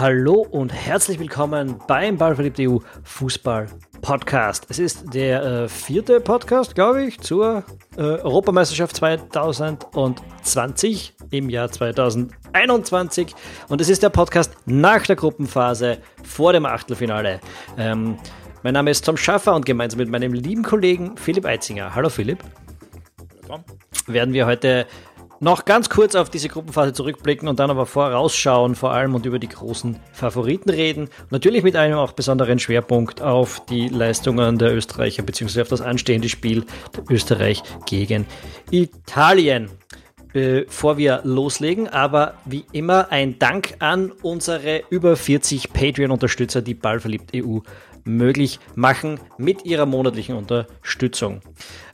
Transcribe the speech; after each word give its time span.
Hallo 0.00 0.46
und 0.50 0.72
herzlich 0.72 1.18
willkommen 1.18 1.76
beim 1.86 2.16
Ballverliebt.eu 2.16 2.78
Fußball 3.04 3.66
Podcast. 4.00 4.66
Es 4.70 4.78
ist 4.78 5.12
der 5.12 5.44
äh, 5.44 5.68
vierte 5.68 6.20
Podcast, 6.20 6.74
glaube 6.74 7.04
ich, 7.04 7.20
zur 7.20 7.64
äh, 7.98 8.00
Europameisterschaft 8.00 8.96
2020 8.96 11.14
im 11.32 11.50
Jahr 11.50 11.70
2021 11.70 13.34
und 13.68 13.82
es 13.82 13.90
ist 13.90 14.02
der 14.02 14.08
Podcast 14.08 14.56
nach 14.64 15.06
der 15.06 15.16
Gruppenphase 15.16 15.98
vor 16.24 16.54
dem 16.54 16.64
Achtelfinale. 16.64 17.38
Ähm, 17.76 18.16
mein 18.62 18.72
Name 18.72 18.92
ist 18.92 19.04
Tom 19.04 19.18
Schaffer 19.18 19.54
und 19.54 19.66
gemeinsam 19.66 19.98
mit 19.98 20.08
meinem 20.08 20.32
lieben 20.32 20.62
Kollegen 20.62 21.18
Philipp 21.18 21.44
Eitzinger. 21.44 21.94
Hallo 21.94 22.08
Philipp. 22.08 22.38
Hallo 23.18 23.28
Tom. 23.46 23.62
Werden 24.06 24.32
wir 24.32 24.46
heute 24.46 24.86
noch 25.40 25.64
ganz 25.64 25.88
kurz 25.88 26.14
auf 26.14 26.28
diese 26.28 26.48
Gruppenphase 26.48 26.92
zurückblicken 26.92 27.48
und 27.48 27.58
dann 27.58 27.70
aber 27.70 27.86
vorausschauen 27.86 28.74
vor 28.74 28.92
allem 28.92 29.14
und 29.14 29.24
über 29.24 29.38
die 29.38 29.48
großen 29.48 29.96
Favoriten 30.12 30.70
reden. 30.70 31.08
natürlich 31.30 31.62
mit 31.62 31.76
einem 31.76 31.96
auch 31.96 32.12
besonderen 32.12 32.58
Schwerpunkt 32.58 33.22
auf 33.22 33.64
die 33.66 33.88
Leistungen 33.88 34.58
der 34.58 34.74
Österreicher 34.74 35.22
bzw. 35.22 35.62
auf 35.62 35.68
das 35.68 35.80
anstehende 35.80 36.28
Spiel 36.28 36.64
Österreich 37.08 37.62
gegen 37.86 38.26
Italien. 38.70 39.70
Bevor 40.32 40.96
wir 40.96 41.22
loslegen, 41.24 41.88
aber 41.88 42.34
wie 42.44 42.64
immer 42.70 43.10
ein 43.10 43.40
Dank 43.40 43.74
an 43.80 44.12
unsere 44.22 44.84
über 44.88 45.16
40 45.16 45.72
Patreon-Unterstützer, 45.72 46.62
die 46.62 46.74
Ballverliebt 46.74 47.32
EU 47.34 47.58
möglich 48.04 48.60
machen 48.74 49.20
mit 49.38 49.64
ihrer 49.64 49.86
monatlichen 49.86 50.36
Unterstützung. 50.36 51.40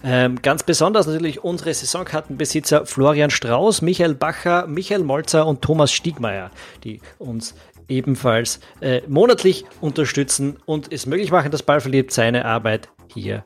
Ähm, 0.05 0.41
ganz 0.43 0.63
besonders 0.63 1.07
natürlich 1.07 1.43
unsere 1.43 1.73
Saisonkartenbesitzer 1.73 2.87
Florian 2.87 3.31
Strauß, 3.31 3.83
Michael 3.83 4.15
Bacher, 4.15 4.67
Michael 4.67 5.05
Molzer 5.05 5.47
und 5.47 5.63
Thomas 5.63 5.93
Stiegmeier, 5.93 6.51
die 6.85 7.01
uns 7.19 7.55
ebenfalls 7.89 8.61
äh, 8.81 9.03
monatlich 9.09 9.65
unterstützen 9.81 10.57
und 10.67 10.93
es 10.93 11.07
möglich 11.07 11.31
machen, 11.31 11.51
dass 11.51 11.63
Ballverliebt 11.63 12.13
seine 12.13 12.45
Arbeit 12.45 12.89
hier 13.13 13.45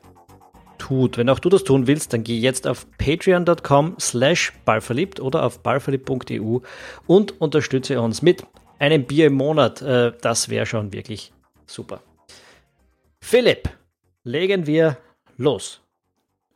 tut. 0.77 1.17
Wenn 1.17 1.29
auch 1.29 1.39
du 1.39 1.49
das 1.49 1.63
tun 1.63 1.87
willst, 1.87 2.13
dann 2.13 2.23
geh 2.23 2.37
jetzt 2.37 2.67
auf 2.67 2.87
patreon.com 2.97 3.95
slash 3.99 4.53
ballverliebt 4.65 5.19
oder 5.19 5.43
auf 5.43 5.59
ballverliebt.eu 5.59 6.59
und 7.07 7.39
unterstütze 7.41 8.01
uns 8.01 8.21
mit 8.21 8.43
einem 8.79 9.05
Bier 9.05 9.27
im 9.27 9.33
Monat. 9.33 9.81
Äh, 9.81 10.13
das 10.21 10.49
wäre 10.49 10.65
schon 10.65 10.91
wirklich 10.91 11.31
super. 11.67 12.01
Philipp, 13.23 13.69
legen 14.23 14.67
wir 14.67 14.97
los. 15.37 15.81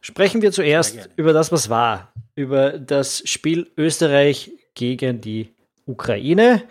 Sprechen 0.01 0.41
wir 0.41 0.51
zuerst 0.51 1.09
über 1.15 1.33
das, 1.33 1.51
was 1.51 1.69
war. 1.69 2.13
Über 2.35 2.77
das 2.77 3.23
Spiel 3.27 3.71
Österreich 3.77 4.51
gegen 4.73 5.21
die 5.21 5.53
Ukraine. 5.85 6.63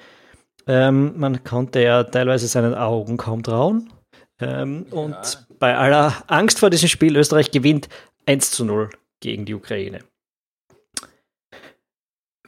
Ähm, 0.67 1.19
man 1.19 1.43
konnte 1.43 1.83
ja 1.83 2.05
teilweise 2.05 2.47
seinen 2.49 2.75
Augen 2.75 3.17
kaum 3.17 3.43
trauen. 3.43 3.93
Ähm, 4.41 4.87
ja. 4.91 4.97
Und 4.97 5.47
bei 5.59 5.77
aller 5.77 6.25
Angst 6.27 6.59
vor 6.59 6.71
diesem 6.71 6.89
Spiel, 6.89 7.17
Österreich 7.17 7.51
gewinnt 7.51 7.89
1 8.27 8.51
zu 8.51 8.65
0 8.65 8.91
gegen 9.21 9.45
die 9.45 9.55
Ukraine. 9.55 10.01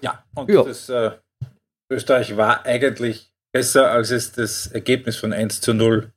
Ja, 0.00 0.24
und 0.34 0.50
ja. 0.50 0.62
Das, 0.62 0.88
äh, 0.88 1.12
Österreich 1.90 2.36
war 2.36 2.64
eigentlich 2.66 3.32
besser, 3.52 3.90
als 3.90 4.10
es 4.10 4.32
das 4.32 4.66
Ergebnis 4.66 5.16
von 5.16 5.32
1 5.32 5.60
zu 5.60 5.72
0 5.72 6.12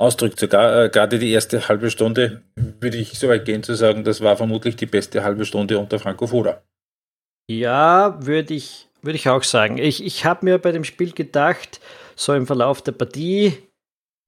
ausdrückt. 0.00 0.40
Sogar 0.40 0.84
äh, 0.84 0.88
gerade 0.88 1.18
die 1.18 1.30
erste 1.30 1.68
halbe 1.68 1.90
Stunde 1.90 2.42
würde 2.56 2.96
ich 2.96 3.18
so 3.18 3.28
weit 3.28 3.44
gehen 3.44 3.62
zu 3.62 3.74
sagen, 3.74 4.04
das 4.04 4.20
war 4.20 4.36
vermutlich 4.36 4.76
die 4.76 4.86
beste 4.86 5.22
halbe 5.22 5.44
Stunde 5.44 5.78
unter 5.78 5.98
Franco 5.98 6.26
Foda. 6.26 6.62
Ja, 7.50 8.24
würde 8.24 8.54
ich, 8.54 8.88
würd 9.02 9.16
ich 9.16 9.28
auch 9.28 9.42
sagen. 9.42 9.78
Ich, 9.78 10.04
ich 10.04 10.24
habe 10.24 10.44
mir 10.44 10.58
bei 10.58 10.72
dem 10.72 10.84
Spiel 10.84 11.12
gedacht, 11.12 11.80
so 12.16 12.32
im 12.34 12.46
Verlauf 12.46 12.82
der 12.82 12.92
Partie, 12.92 13.58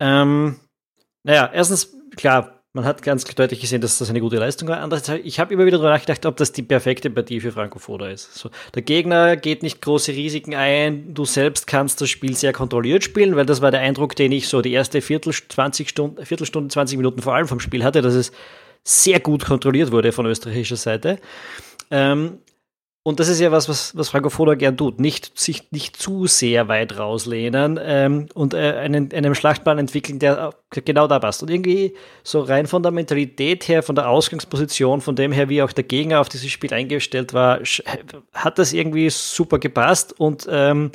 ähm, 0.00 0.58
naja, 1.24 1.50
erstens, 1.52 1.94
klar, 2.16 2.61
man 2.74 2.86
hat 2.86 3.02
ganz 3.02 3.24
deutlich 3.24 3.60
gesehen, 3.60 3.82
dass 3.82 3.98
das 3.98 4.08
eine 4.08 4.20
gute 4.20 4.36
Leistung 4.36 4.68
war. 4.68 4.80
Andererseits, 4.80 5.24
ich 5.24 5.38
habe 5.38 5.52
immer 5.52 5.66
wieder 5.66 5.76
darüber 5.76 5.90
nachgedacht, 5.90 6.24
ob 6.24 6.38
das 6.38 6.52
die 6.52 6.62
perfekte 6.62 7.10
Partie 7.10 7.40
für 7.40 7.52
Franco 7.52 7.78
Foda 7.78 8.08
ist. 8.08 8.34
So, 8.34 8.50
der 8.74 8.80
Gegner 8.80 9.36
geht 9.36 9.62
nicht 9.62 9.82
große 9.82 10.12
Risiken 10.12 10.54
ein, 10.54 11.12
du 11.12 11.26
selbst 11.26 11.66
kannst 11.66 12.00
das 12.00 12.08
Spiel 12.08 12.34
sehr 12.34 12.54
kontrolliert 12.54 13.04
spielen, 13.04 13.36
weil 13.36 13.44
das 13.44 13.60
war 13.60 13.70
der 13.70 13.80
Eindruck, 13.80 14.16
den 14.16 14.32
ich 14.32 14.48
so 14.48 14.62
die 14.62 14.72
erste 14.72 15.02
Viertel, 15.02 15.34
20 15.34 15.88
Stunden, 15.88 16.24
Viertelstunde, 16.24 16.68
20 16.70 16.96
Minuten 16.96 17.20
vor 17.20 17.34
allem 17.34 17.46
vom 17.46 17.60
Spiel 17.60 17.84
hatte, 17.84 18.00
dass 18.00 18.14
es 18.14 18.32
sehr 18.84 19.20
gut 19.20 19.44
kontrolliert 19.44 19.92
wurde 19.92 20.10
von 20.10 20.24
österreichischer 20.24 20.76
Seite. 20.76 21.18
Ähm, 21.90 22.38
und 23.04 23.18
das 23.18 23.28
ist 23.28 23.40
ja 23.40 23.50
was, 23.50 23.68
was, 23.68 23.96
was 23.96 24.10
Franco 24.10 24.30
Foda 24.30 24.54
gern 24.54 24.76
tut. 24.76 25.00
Nicht, 25.00 25.36
sich 25.36 25.72
nicht 25.72 25.96
zu 25.96 26.28
sehr 26.28 26.68
weit 26.68 26.98
rauslehnen 26.98 27.78
ähm, 27.82 28.28
und 28.32 28.54
äh, 28.54 28.74
einen, 28.74 29.12
einen 29.12 29.34
Schlachtplan 29.34 29.80
entwickeln, 29.80 30.20
der 30.20 30.54
genau 30.70 31.08
da 31.08 31.18
passt. 31.18 31.42
Und 31.42 31.50
irgendwie 31.50 31.96
so 32.22 32.42
rein 32.42 32.68
von 32.68 32.84
der 32.84 32.92
Mentalität 32.92 33.66
her, 33.66 33.82
von 33.82 33.96
der 33.96 34.08
Ausgangsposition, 34.08 35.00
von 35.00 35.16
dem 35.16 35.32
her, 35.32 35.48
wie 35.48 35.62
auch 35.62 35.72
der 35.72 35.82
Gegner 35.82 36.20
auf 36.20 36.28
dieses 36.28 36.52
Spiel 36.52 36.72
eingestellt 36.72 37.34
war, 37.34 37.58
hat 38.34 38.58
das 38.60 38.72
irgendwie 38.72 39.10
super 39.10 39.58
gepasst. 39.58 40.18
Und 40.20 40.46
ähm, 40.48 40.92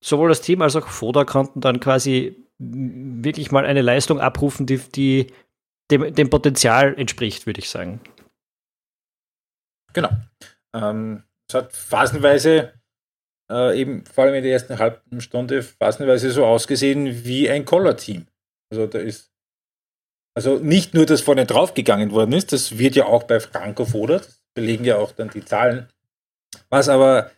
sowohl 0.00 0.30
das 0.30 0.40
Team 0.40 0.62
als 0.62 0.74
auch 0.74 0.88
Foda 0.88 1.24
konnten 1.24 1.60
dann 1.60 1.80
quasi 1.80 2.46
wirklich 2.58 3.52
mal 3.52 3.66
eine 3.66 3.82
Leistung 3.82 4.20
abrufen, 4.20 4.64
die, 4.64 4.78
die 4.78 5.26
dem, 5.90 6.14
dem 6.14 6.30
Potenzial 6.30 6.94
entspricht, 6.98 7.44
würde 7.44 7.60
ich 7.60 7.68
sagen. 7.68 8.00
Genau. 9.92 10.10
Ähm, 10.74 11.24
es 11.48 11.54
hat 11.54 11.72
phasenweise 11.72 12.72
äh, 13.50 13.80
eben, 13.80 14.04
vor 14.06 14.24
allem 14.24 14.34
in 14.34 14.44
der 14.44 14.52
ersten 14.52 14.78
halben 14.78 15.20
Stunde, 15.20 15.62
phasenweise 15.62 16.30
so 16.30 16.44
ausgesehen 16.44 17.24
wie 17.24 17.50
ein 17.50 17.64
Collar-Team. 17.64 18.26
Also 18.70 18.86
da 18.86 19.00
ist, 19.00 19.32
also 20.34 20.58
nicht 20.58 20.94
nur, 20.94 21.06
dass 21.06 21.20
vorne 21.20 21.46
draufgegangen 21.46 22.12
worden 22.12 22.32
ist, 22.32 22.52
das 22.52 22.78
wird 22.78 22.94
ja 22.94 23.06
auch 23.06 23.24
bei 23.24 23.40
Franco 23.40 23.84
Foda, 23.84 24.18
das 24.18 24.40
belegen 24.54 24.84
ja 24.84 24.96
auch 24.96 25.12
dann 25.12 25.30
die 25.30 25.44
Zahlen. 25.44 25.88
Was 26.68 26.88
aber 26.88 27.30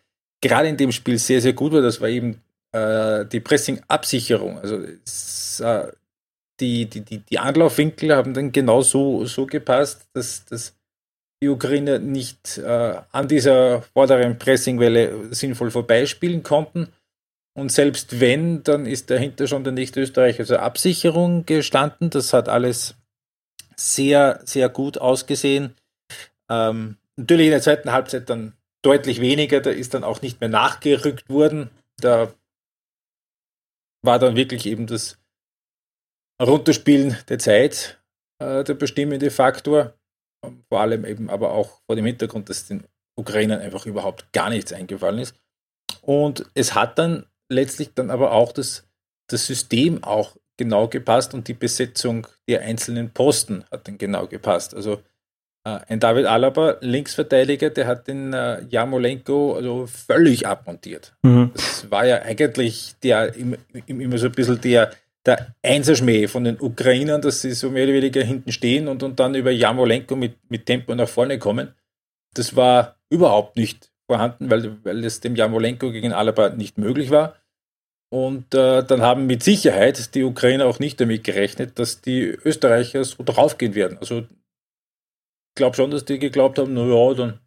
gerade 0.42 0.68
in 0.68 0.76
dem 0.76 0.92
Spiel 0.92 1.18
sehr, 1.18 1.40
sehr 1.40 1.54
gut 1.54 1.72
war, 1.72 1.80
das 1.80 2.00
war 2.00 2.08
eben 2.08 2.42
äh, 2.72 3.24
die 3.26 3.40
Pressing-Absicherung. 3.40 4.58
Also 4.58 4.78
es, 5.04 5.60
äh, 5.60 5.90
die, 6.60 6.86
die, 6.86 7.00
die, 7.00 7.18
die 7.18 7.38
Anlaufwinkel 7.38 8.14
haben 8.14 8.34
dann 8.34 8.52
genau 8.52 8.82
so, 8.82 9.24
so 9.24 9.46
gepasst, 9.46 10.06
dass, 10.12 10.44
dass 10.44 10.74
die 11.42 11.48
Ukrainer 11.48 11.98
nicht 11.98 12.58
äh, 12.58 13.00
an 13.10 13.26
dieser 13.26 13.82
vorderen 13.82 14.38
Pressingwelle 14.38 15.34
sinnvoll 15.34 15.72
vorbeispielen 15.72 16.44
konnten. 16.44 16.92
Und 17.54 17.72
selbst 17.72 18.20
wenn, 18.20 18.62
dann 18.62 18.86
ist 18.86 19.10
dahinter 19.10 19.48
schon 19.48 19.64
der 19.64 19.72
nächste 19.72 20.00
Österreich, 20.00 20.38
also 20.38 20.56
Absicherung 20.56 21.44
gestanden. 21.44 22.10
Das 22.10 22.32
hat 22.32 22.48
alles 22.48 22.94
sehr, 23.74 24.40
sehr 24.44 24.68
gut 24.68 24.98
ausgesehen. 24.98 25.74
Ähm, 26.48 26.96
natürlich 27.16 27.46
in 27.46 27.52
der 27.52 27.60
zweiten 27.60 27.90
Halbzeit 27.90 28.30
dann 28.30 28.52
deutlich 28.82 29.20
weniger, 29.20 29.60
da 29.60 29.70
ist 29.70 29.94
dann 29.94 30.04
auch 30.04 30.22
nicht 30.22 30.40
mehr 30.40 30.48
nachgerückt 30.48 31.28
worden. 31.28 31.70
Da 31.96 32.32
war 34.02 34.20
dann 34.20 34.36
wirklich 34.36 34.66
eben 34.66 34.86
das 34.86 35.18
Runterspielen 36.40 37.16
der 37.28 37.40
Zeit 37.40 38.00
äh, 38.38 38.62
der 38.62 38.74
bestimmende 38.74 39.32
Faktor 39.32 39.94
vor 40.68 40.80
allem 40.80 41.04
eben 41.04 41.30
aber 41.30 41.52
auch 41.52 41.80
vor 41.86 41.96
dem 41.96 42.06
Hintergrund, 42.06 42.48
dass 42.48 42.66
den 42.66 42.84
Ukrainern 43.14 43.60
einfach 43.60 43.86
überhaupt 43.86 44.32
gar 44.32 44.50
nichts 44.50 44.72
eingefallen 44.72 45.18
ist. 45.18 45.34
Und 46.00 46.44
es 46.54 46.74
hat 46.74 46.98
dann 46.98 47.26
letztlich 47.48 47.94
dann 47.94 48.10
aber 48.10 48.32
auch 48.32 48.52
das, 48.52 48.88
das 49.28 49.46
System 49.46 50.02
auch 50.02 50.36
genau 50.56 50.88
gepasst 50.88 51.34
und 51.34 51.48
die 51.48 51.54
Besetzung 51.54 52.26
der 52.48 52.62
einzelnen 52.62 53.10
Posten 53.10 53.64
hat 53.70 53.88
dann 53.88 53.98
genau 53.98 54.26
gepasst. 54.26 54.74
Also 54.74 55.02
äh, 55.64 55.78
ein 55.88 56.00
David 56.00 56.26
Alaba, 56.26 56.76
Linksverteidiger, 56.80 57.70
der 57.70 57.86
hat 57.86 58.08
den 58.08 58.32
äh, 58.32 58.62
Jamolenko 58.68 59.54
also 59.54 59.86
völlig 59.86 60.46
abmontiert. 60.46 61.14
Mhm. 61.22 61.52
Das 61.54 61.90
war 61.90 62.04
ja 62.04 62.22
eigentlich 62.22 62.94
der 63.02 63.34
immer 63.34 64.18
so 64.18 64.26
ein 64.26 64.32
bisschen 64.32 64.60
der 64.60 64.90
der 65.26 65.54
Einserschmäh 65.62 66.26
von 66.26 66.44
den 66.44 66.60
Ukrainern, 66.60 67.22
dass 67.22 67.42
sie 67.42 67.52
so 67.52 67.70
mehr 67.70 67.84
oder 67.84 67.94
weniger 67.94 68.22
hinten 68.22 68.52
stehen 68.52 68.88
und, 68.88 69.02
und 69.02 69.20
dann 69.20 69.34
über 69.34 69.50
Jamolenko 69.50 70.16
mit, 70.16 70.36
mit 70.50 70.66
Tempo 70.66 70.94
nach 70.94 71.08
vorne 71.08 71.38
kommen. 71.38 71.74
Das 72.34 72.56
war 72.56 72.96
überhaupt 73.08 73.56
nicht 73.56 73.90
vorhanden, 74.06 74.50
weil, 74.50 74.84
weil 74.84 75.04
es 75.04 75.20
dem 75.20 75.36
Jamolenko 75.36 75.92
gegen 75.92 76.12
Alaba 76.12 76.50
nicht 76.50 76.78
möglich 76.78 77.10
war. 77.10 77.36
Und 78.10 78.54
äh, 78.54 78.84
dann 78.84 79.00
haben 79.00 79.26
mit 79.26 79.42
Sicherheit 79.42 80.14
die 80.14 80.24
Ukrainer 80.24 80.66
auch 80.66 80.78
nicht 80.78 81.00
damit 81.00 81.24
gerechnet, 81.24 81.78
dass 81.78 82.02
die 82.02 82.24
Österreicher 82.24 83.04
so 83.04 83.22
draufgehen 83.22 83.74
werden. 83.74 83.96
Also 83.98 84.18
ich 84.18 85.54
glaube 85.54 85.76
schon, 85.76 85.90
dass 85.90 86.04
die 86.04 86.18
geglaubt 86.18 86.58
haben, 86.58 86.74
naja, 86.74 87.14
dann 87.14 87.40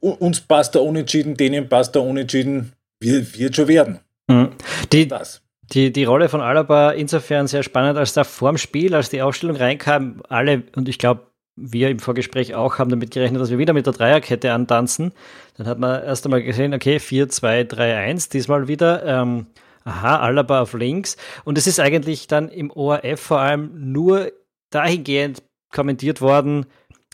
uns 0.00 0.40
passt 0.40 0.74
der 0.74 0.82
Unentschieden, 0.82 1.36
denen 1.36 1.68
passt 1.68 1.94
der 1.94 2.02
Unentschieden, 2.02 2.72
wird, 3.00 3.38
wird 3.38 3.54
schon 3.54 3.68
werden. 3.68 4.00
Mhm. 4.28 4.56
Die, 4.92 5.06
das. 5.06 5.43
Die, 5.72 5.92
die 5.92 6.04
Rolle 6.04 6.28
von 6.28 6.40
Alaba 6.40 6.90
insofern 6.90 7.46
sehr 7.46 7.62
spannend, 7.62 7.96
als 7.96 8.12
da 8.12 8.24
vorm 8.24 8.58
Spiel, 8.58 8.94
als 8.94 9.08
die 9.08 9.22
Aufstellung 9.22 9.56
reinkam, 9.56 10.22
alle, 10.28 10.62
und 10.76 10.88
ich 10.88 10.98
glaube, 10.98 11.26
wir 11.56 11.88
im 11.88 12.00
Vorgespräch 12.00 12.54
auch 12.54 12.78
haben 12.78 12.90
damit 12.90 13.12
gerechnet, 13.12 13.40
dass 13.40 13.50
wir 13.50 13.58
wieder 13.58 13.72
mit 13.72 13.86
der 13.86 13.92
Dreierkette 13.92 14.52
antanzen. 14.52 15.12
Dann 15.56 15.66
hat 15.66 15.78
man 15.78 16.02
erst 16.02 16.24
einmal 16.24 16.42
gesehen, 16.42 16.74
okay, 16.74 16.98
4, 16.98 17.28
2, 17.28 17.64
3, 17.64 17.96
1, 17.96 18.28
diesmal 18.28 18.66
wieder. 18.66 19.04
Ähm, 19.06 19.46
aha, 19.84 20.18
Alaba 20.18 20.62
auf 20.62 20.72
links. 20.72 21.16
Und 21.44 21.56
es 21.56 21.66
ist 21.66 21.78
eigentlich 21.78 22.26
dann 22.26 22.48
im 22.48 22.70
ORF 22.70 23.20
vor 23.20 23.38
allem 23.38 23.92
nur 23.92 24.32
dahingehend 24.70 25.42
kommentiert 25.70 26.20
worden, 26.20 26.66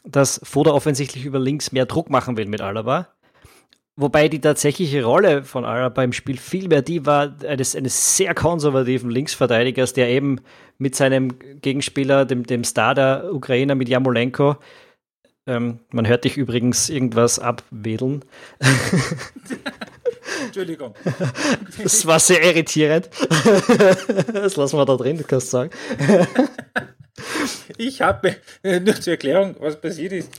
dass 0.05 0.41
Foda 0.43 0.71
offensichtlich 0.71 1.27
über 1.27 1.39
links 1.39 1.73
mehr 1.73 1.85
Druck 1.85 2.09
machen 2.09 2.37
will 2.39 2.47
mit 2.47 2.63
Alaba. 2.63 3.09
Wobei 3.97 4.29
die 4.29 4.41
tatsächliche 4.41 5.05
Rolle 5.05 5.43
von 5.45 5.65
Alaba 5.65 6.03
im 6.03 6.13
Spiel 6.13 6.39
viel 6.39 6.69
mehr 6.69 6.81
die 6.81 7.05
war 7.05 7.35
eines, 7.47 7.77
eines 7.77 8.17
sehr 8.17 8.35
konservativen 8.35 9.11
Linksverteidigers, 9.11 9.93
der 9.93 10.09
eben 10.09 10.41
mit 10.79 10.95
seinem 10.95 11.39
Gegenspieler, 11.61 12.25
dem, 12.25 12.45
dem 12.47 12.65
Star 12.65 12.95
der 12.95 13.31
Ukrainer, 13.33 13.75
mit 13.75 13.89
Jamolenko, 13.89 14.57
ähm, 15.47 15.81
man 15.91 16.07
hört 16.07 16.25
dich 16.25 16.37
übrigens 16.37 16.89
irgendwas 16.89 17.39
abwedeln. 17.39 18.25
Entschuldigung. 20.47 20.95
Das 21.83 22.07
war 22.07 22.21
sehr 22.21 22.43
irritierend. 22.43 23.11
Das 24.33 24.57
lassen 24.57 24.79
wir 24.79 24.85
da 24.85 24.97
drin, 24.97 25.19
du 25.19 25.25
kannst 25.25 25.51
sagen. 25.51 25.71
Ich 27.77 28.01
habe, 28.03 28.37
nur 28.63 28.95
zur 29.01 29.13
Erklärung, 29.13 29.57
was 29.59 29.81
passiert 29.81 30.13
ist, 30.13 30.31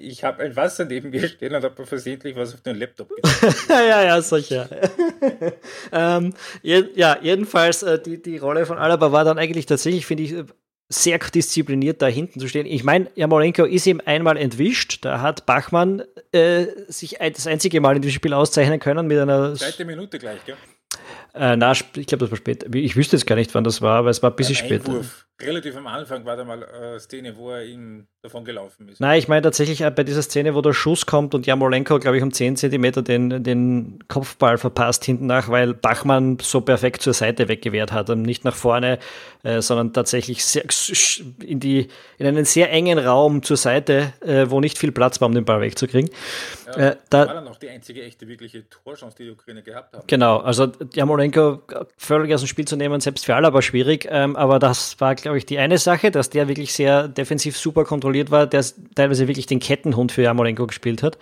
ich 0.00 0.24
habe 0.24 0.42
ein 0.42 0.56
Wasser 0.56 0.84
neben 0.84 1.10
mir 1.10 1.28
stehen 1.28 1.54
und 1.54 1.64
habe 1.64 1.86
versehentlich 1.86 2.36
was 2.36 2.54
auf 2.54 2.60
den 2.60 2.76
Laptop 2.76 3.10
ja, 3.68 4.04
ja, 4.04 4.20
sicher. 4.20 4.68
ähm, 5.92 6.34
ja, 6.62 7.18
jedenfalls, 7.20 7.82
äh, 7.82 8.00
die, 8.00 8.22
die 8.22 8.38
Rolle 8.38 8.66
von 8.66 8.78
Alaba 8.78 9.12
war 9.12 9.24
dann 9.24 9.38
eigentlich 9.38 9.66
tatsächlich, 9.66 10.06
finde 10.06 10.22
ich, 10.22 10.34
sehr 10.88 11.18
diszipliniert 11.18 12.00
da 12.00 12.06
hinten 12.06 12.38
zu 12.38 12.48
stehen. 12.48 12.66
Ich 12.66 12.84
meine, 12.84 13.10
Jamolenko 13.16 13.64
ist 13.64 13.86
ihm 13.86 14.00
einmal 14.04 14.36
entwischt. 14.36 15.04
Da 15.04 15.20
hat 15.20 15.44
Bachmann 15.44 16.04
äh, 16.32 16.66
sich 16.86 17.18
das 17.18 17.46
einzige 17.46 17.80
Mal 17.80 17.96
in 17.96 18.02
diesem 18.02 18.14
Spiel 18.14 18.32
auszeichnen 18.32 18.78
können 18.78 19.06
mit 19.06 19.18
einer. 19.18 19.54
Zweite 19.54 19.84
Minute 19.84 20.18
gleich, 20.18 20.44
gell? 20.44 20.56
Äh, 21.36 21.56
na, 21.56 21.72
ich 21.72 22.06
glaube, 22.06 22.24
das 22.24 22.30
war 22.30 22.36
später. 22.38 22.72
Ich 22.74 22.96
wüsste 22.96 23.16
jetzt 23.16 23.26
gar 23.26 23.36
nicht, 23.36 23.54
wann 23.54 23.64
das 23.64 23.82
war, 23.82 23.98
aber 23.98 24.10
es 24.10 24.22
war 24.22 24.30
ein 24.30 24.36
bisschen 24.36 24.54
später. 24.54 25.04
Relativ 25.40 25.76
am 25.76 25.86
Anfang 25.86 26.24
war 26.24 26.36
da 26.36 26.44
mal 26.44 26.64
eine 26.64 26.98
Szene, 26.98 27.36
wo 27.36 27.50
er 27.50 27.64
ihm 27.64 28.08
davon 28.26 28.44
gelaufen 28.44 28.88
ist. 28.88 29.00
Nein, 29.00 29.18
ich 29.18 29.28
meine 29.28 29.42
tatsächlich 29.42 29.80
bei 29.94 30.04
dieser 30.04 30.22
Szene, 30.22 30.54
wo 30.54 30.60
der 30.60 30.72
Schuss 30.72 31.06
kommt 31.06 31.34
und 31.34 31.46
Jamolenko, 31.46 31.98
glaube 31.98 32.16
ich, 32.16 32.22
um 32.22 32.32
10 32.32 32.56
cm 32.56 33.04
den, 33.04 33.42
den 33.42 33.98
Kopfball 34.08 34.58
verpasst 34.58 35.04
hinten 35.04 35.26
nach, 35.26 35.48
weil 35.48 35.74
Bachmann 35.74 36.38
so 36.42 36.60
perfekt 36.60 37.02
zur 37.02 37.14
Seite 37.14 37.48
weggewehrt 37.48 37.92
hat 37.92 38.10
und 38.10 38.22
nicht 38.22 38.44
nach 38.44 38.54
vorne, 38.54 38.98
äh, 39.42 39.62
sondern 39.62 39.92
tatsächlich 39.92 40.44
sehr, 40.44 40.64
in, 41.40 41.60
die, 41.60 41.88
in 42.18 42.26
einen 42.26 42.44
sehr 42.44 42.70
engen 42.72 42.98
Raum 42.98 43.42
zur 43.42 43.56
Seite, 43.56 44.12
äh, 44.20 44.46
wo 44.50 44.60
nicht 44.60 44.76
viel 44.76 44.92
Platz 44.92 45.20
war, 45.20 45.28
um 45.28 45.34
den 45.34 45.44
Ball 45.44 45.60
wegzukriegen. 45.60 46.10
Ja, 46.66 46.72
äh, 46.72 46.96
da 47.10 47.26
war 47.26 47.34
dann 47.34 47.48
auch 47.48 47.58
die 47.58 47.68
einzige 47.68 48.02
echte, 48.02 48.26
wirkliche 48.26 48.68
Torchance, 48.68 49.16
die 49.16 49.24
die 49.24 49.30
Ukraine 49.30 49.62
gehabt 49.62 49.94
haben. 49.94 50.04
Genau, 50.08 50.38
also 50.38 50.72
Jamolenko 50.92 51.62
völlig 51.96 52.34
aus 52.34 52.40
dem 52.40 52.48
Spiel 52.48 52.64
zu 52.64 52.76
nehmen, 52.76 53.00
selbst 53.00 53.24
für 53.24 53.36
alle 53.36 53.46
aber 53.46 53.62
schwierig, 53.62 54.08
ähm, 54.10 54.34
aber 54.34 54.58
das 54.58 55.00
war, 55.00 55.14
glaube 55.14 55.38
ich, 55.38 55.46
die 55.46 55.58
eine 55.58 55.78
Sache, 55.78 56.10
dass 56.10 56.28
der 56.28 56.48
wirklich 56.48 56.72
sehr 56.72 57.06
defensiv 57.06 57.56
super 57.56 57.84
kontrolliert 57.84 58.15
war, 58.30 58.46
der 58.46 58.64
teilweise 58.94 59.28
wirklich 59.28 59.46
den 59.46 59.60
Kettenhund 59.60 60.12
für 60.12 60.22
Jamolenko 60.22 60.66
gespielt 60.66 61.02
hat. 61.02 61.18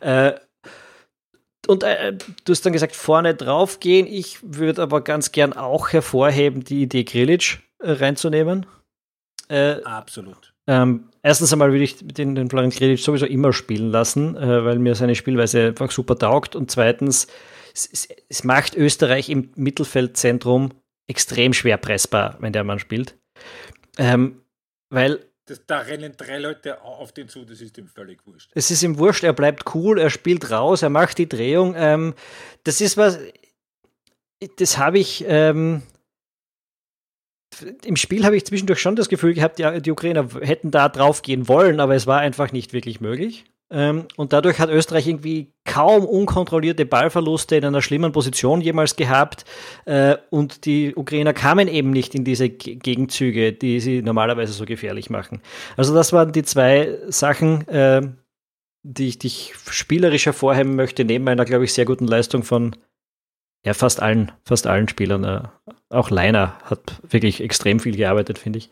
Äh, 0.00 0.32
und 1.66 1.84
äh, 1.84 2.12
du 2.44 2.52
hast 2.52 2.66
dann 2.66 2.72
gesagt, 2.72 2.96
vorne 2.96 3.34
drauf 3.34 3.80
gehen. 3.80 4.06
Ich 4.06 4.38
würde 4.42 4.82
aber 4.82 5.02
ganz 5.02 5.32
gern 5.32 5.52
auch 5.52 5.92
hervorheben, 5.92 6.64
die 6.64 6.82
Idee 6.82 7.04
Grilic 7.04 7.60
äh, 7.78 7.92
reinzunehmen. 7.92 8.66
Äh, 9.48 9.82
Absolut. 9.84 10.52
Ähm, 10.66 11.08
erstens 11.22 11.52
einmal 11.52 11.72
würde 11.72 11.84
ich 11.84 11.98
den, 11.98 12.34
den 12.34 12.48
Florian 12.48 12.70
Grilic 12.70 12.98
sowieso 12.98 13.26
immer 13.26 13.52
spielen 13.52 13.90
lassen, 13.90 14.36
äh, 14.36 14.64
weil 14.64 14.78
mir 14.78 14.94
seine 14.94 15.14
Spielweise 15.14 15.68
einfach 15.68 15.90
super 15.90 16.18
taugt. 16.18 16.56
Und 16.56 16.70
zweitens, 16.70 17.26
es, 17.74 17.88
es, 17.92 18.08
es 18.28 18.44
macht 18.44 18.76
Österreich 18.76 19.28
im 19.28 19.50
Mittelfeldzentrum 19.56 20.72
extrem 21.08 21.52
schwer 21.52 21.76
pressbar, 21.76 22.36
wenn 22.40 22.52
der 22.52 22.64
Mann 22.64 22.78
spielt. 22.78 23.16
Ähm, 23.98 24.42
weil. 24.90 25.26
Das, 25.52 25.66
da 25.66 25.80
rennen 25.80 26.14
drei 26.16 26.38
Leute 26.38 26.80
auf 26.80 27.12
den 27.12 27.28
zu, 27.28 27.44
das 27.44 27.60
ist 27.60 27.76
ihm 27.76 27.86
völlig 27.86 28.26
wurscht. 28.26 28.50
Es 28.54 28.70
ist 28.70 28.82
ihm 28.82 28.96
wurscht, 28.96 29.22
er 29.22 29.34
bleibt 29.34 29.74
cool, 29.74 29.98
er 29.98 30.08
spielt 30.08 30.50
raus, 30.50 30.80
er 30.80 30.88
macht 30.88 31.18
die 31.18 31.28
Drehung. 31.28 31.74
Ähm, 31.76 32.14
das 32.64 32.80
ist 32.80 32.96
was, 32.96 33.18
das 34.56 34.78
habe 34.78 34.98
ich. 34.98 35.26
Ähm, 35.28 35.82
Im 37.84 37.96
Spiel 37.96 38.24
habe 38.24 38.34
ich 38.34 38.46
zwischendurch 38.46 38.80
schon 38.80 38.96
das 38.96 39.10
Gefühl 39.10 39.34
gehabt, 39.34 39.58
ja, 39.58 39.78
die 39.78 39.90
Ukrainer 39.90 40.26
hätten 40.40 40.70
da 40.70 40.88
drauf 40.88 41.20
gehen 41.20 41.48
wollen, 41.48 41.80
aber 41.80 41.94
es 41.96 42.06
war 42.06 42.20
einfach 42.20 42.50
nicht 42.50 42.72
wirklich 42.72 43.02
möglich. 43.02 43.44
Ähm, 43.72 44.04
und 44.16 44.32
dadurch 44.34 44.60
hat 44.60 44.68
Österreich 44.68 45.08
irgendwie 45.08 45.52
kaum 45.64 46.04
unkontrollierte 46.04 46.84
Ballverluste 46.84 47.56
in 47.56 47.64
einer 47.64 47.80
schlimmen 47.80 48.12
Position 48.12 48.60
jemals 48.60 48.96
gehabt. 48.96 49.44
Äh, 49.86 50.16
und 50.30 50.66
die 50.66 50.94
Ukrainer 50.94 51.32
kamen 51.32 51.68
eben 51.68 51.90
nicht 51.90 52.14
in 52.14 52.24
diese 52.24 52.50
Gegenzüge, 52.50 53.52
die 53.52 53.80
sie 53.80 54.02
normalerweise 54.02 54.52
so 54.52 54.66
gefährlich 54.66 55.08
machen. 55.08 55.40
Also 55.76 55.94
das 55.94 56.12
waren 56.12 56.32
die 56.32 56.42
zwei 56.42 56.98
Sachen, 57.08 57.66
äh, 57.68 58.02
die 58.82 59.08
ich 59.08 59.18
dich 59.18 59.54
spielerisch 59.70 60.26
hervorheben 60.26 60.76
möchte, 60.76 61.04
neben 61.04 61.26
einer, 61.28 61.44
glaube 61.44 61.64
ich, 61.64 61.72
sehr 61.72 61.86
guten 61.86 62.06
Leistung 62.06 62.42
von 62.42 62.76
ja, 63.64 63.74
fast 63.74 64.02
allen, 64.02 64.32
fast 64.44 64.66
allen 64.66 64.88
Spielern. 64.88 65.24
Äh, 65.24 65.42
auch 65.88 66.10
Leiner 66.10 66.58
hat 66.64 67.00
wirklich 67.08 67.40
extrem 67.40 67.80
viel 67.80 67.96
gearbeitet, 67.96 68.38
finde 68.38 68.58
ich. 68.58 68.70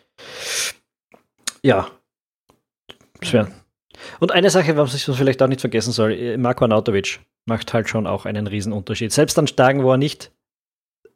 Ja. 1.62 1.88
Sven. 3.22 3.59
Und 4.18 4.32
eine 4.32 4.50
Sache, 4.50 4.76
was 4.76 4.94
ich 4.94 5.04
vielleicht 5.04 5.42
auch 5.42 5.48
nicht 5.48 5.60
vergessen 5.60 5.92
soll, 5.92 6.12
äh, 6.12 6.36
Marko 6.36 6.64
Arnautovic 6.64 7.20
macht 7.46 7.72
halt 7.72 7.88
schon 7.88 8.06
auch 8.06 8.26
einen 8.26 8.46
Riesenunterschied. 8.46 9.12
Selbst 9.12 9.38
an 9.38 9.46
Tagen, 9.46 9.82
wo 9.82 9.92
er 9.92 9.96
nicht 9.96 10.30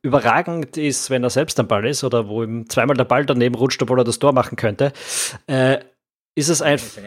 überragend 0.03 0.77
ist, 0.77 1.09
wenn 1.11 1.25
er 1.25 1.31
selbst 1.31 1.59
am 1.59 1.67
Ball 1.67 1.87
ist 1.87 2.05
oder 2.05 2.29
wo 2.29 2.43
ihm 2.43 2.69
zweimal 2.69 2.97
der 2.97 3.05
Ball 3.05 3.25
daneben 3.25 3.55
rutscht, 3.55 3.83
obwohl 3.83 4.01
er 4.01 4.05
das 4.05 4.19
Tor 4.19 4.33
machen 4.33 4.57
könnte, 4.57 4.93
äh, 5.47 5.79
ist 6.37 6.49
es 6.49 6.61
einfach. 6.63 7.01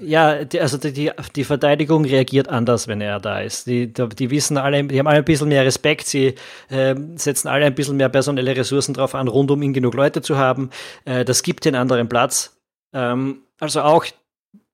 Ja, 0.00 0.44
die, 0.44 0.60
also 0.60 0.76
die, 0.76 1.12
die 1.36 1.44
Verteidigung 1.44 2.04
reagiert 2.04 2.48
anders, 2.48 2.88
wenn 2.88 3.00
er 3.00 3.20
da 3.20 3.40
ist. 3.40 3.68
Die, 3.68 3.92
die 3.92 4.30
wissen 4.30 4.56
alle, 4.56 4.82
die 4.84 4.98
haben 4.98 5.06
alle 5.06 5.18
ein 5.18 5.24
bisschen 5.24 5.48
mehr 5.48 5.64
Respekt, 5.64 6.06
sie 6.06 6.34
äh, 6.68 6.94
setzen 7.14 7.48
alle 7.48 7.64
ein 7.64 7.74
bisschen 7.74 7.96
mehr 7.96 8.08
personelle 8.08 8.56
Ressourcen 8.56 8.92
drauf 8.92 9.14
an, 9.14 9.28
rund 9.28 9.50
um 9.52 9.62
ihn 9.62 9.72
genug 9.72 9.94
Leute 9.94 10.20
zu 10.20 10.36
haben. 10.36 10.70
Äh, 11.04 11.24
das 11.24 11.44
gibt 11.44 11.64
den 11.64 11.76
anderen 11.76 12.08
Platz. 12.08 12.60
Ähm, 12.92 13.42
also 13.60 13.82
auch 13.82 14.04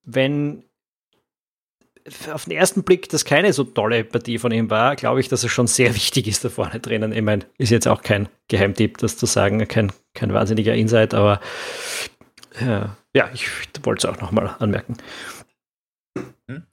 wenn 0.09 0.65
auf 2.33 2.45
den 2.45 2.57
ersten 2.57 2.83
Blick 2.85 3.11
das 3.11 3.27
keine 3.27 3.53
so 3.53 3.65
tolle 3.65 4.03
Partie 4.03 4.39
von 4.39 4.51
ihm 4.51 4.71
war, 4.71 4.97
glaube 4.97 5.21
ich, 5.21 5.29
dass 5.29 5.45
es 5.45 5.51
schon 5.51 5.67
sehr 5.67 5.95
wichtig 5.95 6.27
ist, 6.27 6.45
da 6.45 6.49
vorne 6.49 6.81
drinnen. 6.81 7.13
Ich 7.13 7.23
meine, 7.23 7.45
ist 7.59 7.71
jetzt 7.71 7.87
auch 7.87 8.03
kein 8.03 8.29
Geheimtipp, 8.49 8.99
das 8.99 9.17
zu 9.17 9.27
sagen, 9.27 9.67
kein, 9.69 9.93
kein 10.15 10.33
wahnsinniger 10.33 10.75
Insight, 10.75 11.15
aber 11.15 11.41
ja, 12.61 13.31
ich 13.33 13.49
wollte 13.83 14.09
es 14.09 14.13
auch 14.13 14.21
nochmal 14.21 14.57
anmerken. 14.59 14.97
Hm. 16.49 16.67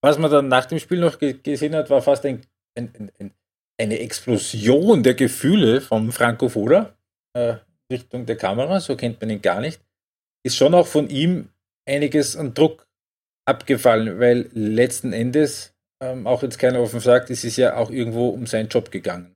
Was 0.00 0.18
man 0.18 0.30
dann 0.30 0.48
nach 0.48 0.66
dem 0.66 0.78
Spiel 0.78 0.98
noch 0.98 1.18
gesehen 1.18 1.74
hat, 1.74 1.90
war 1.90 2.02
fast 2.02 2.24
ein, 2.24 2.42
ein, 2.76 3.10
ein, 3.18 3.32
eine 3.78 3.98
Explosion 4.00 5.02
der 5.02 5.14
Gefühle 5.14 5.80
vom 5.80 6.12
Franco 6.12 6.48
Foda 6.48 6.96
äh, 7.34 7.56
Richtung 7.90 8.26
der 8.26 8.36
Kamera, 8.36 8.80
so 8.80 8.96
kennt 8.96 9.20
man 9.20 9.30
ihn 9.30 9.42
gar 9.42 9.60
nicht. 9.60 9.80
Ist 10.44 10.56
schon 10.56 10.74
auch 10.74 10.86
von 10.86 11.08
ihm 11.08 11.48
einiges 11.88 12.36
an 12.36 12.54
Druck 12.54 12.86
abgefallen, 13.46 14.20
weil 14.20 14.50
letzten 14.52 15.12
Endes, 15.12 15.74
ähm, 16.02 16.26
auch 16.26 16.42
jetzt 16.42 16.58
keiner 16.58 16.80
offen 16.80 17.00
sagt, 17.00 17.30
ist 17.30 17.44
es 17.44 17.56
ja 17.56 17.76
auch 17.76 17.90
irgendwo 17.90 18.28
um 18.28 18.46
seinen 18.46 18.68
Job 18.68 18.90
gegangen. 18.90 19.34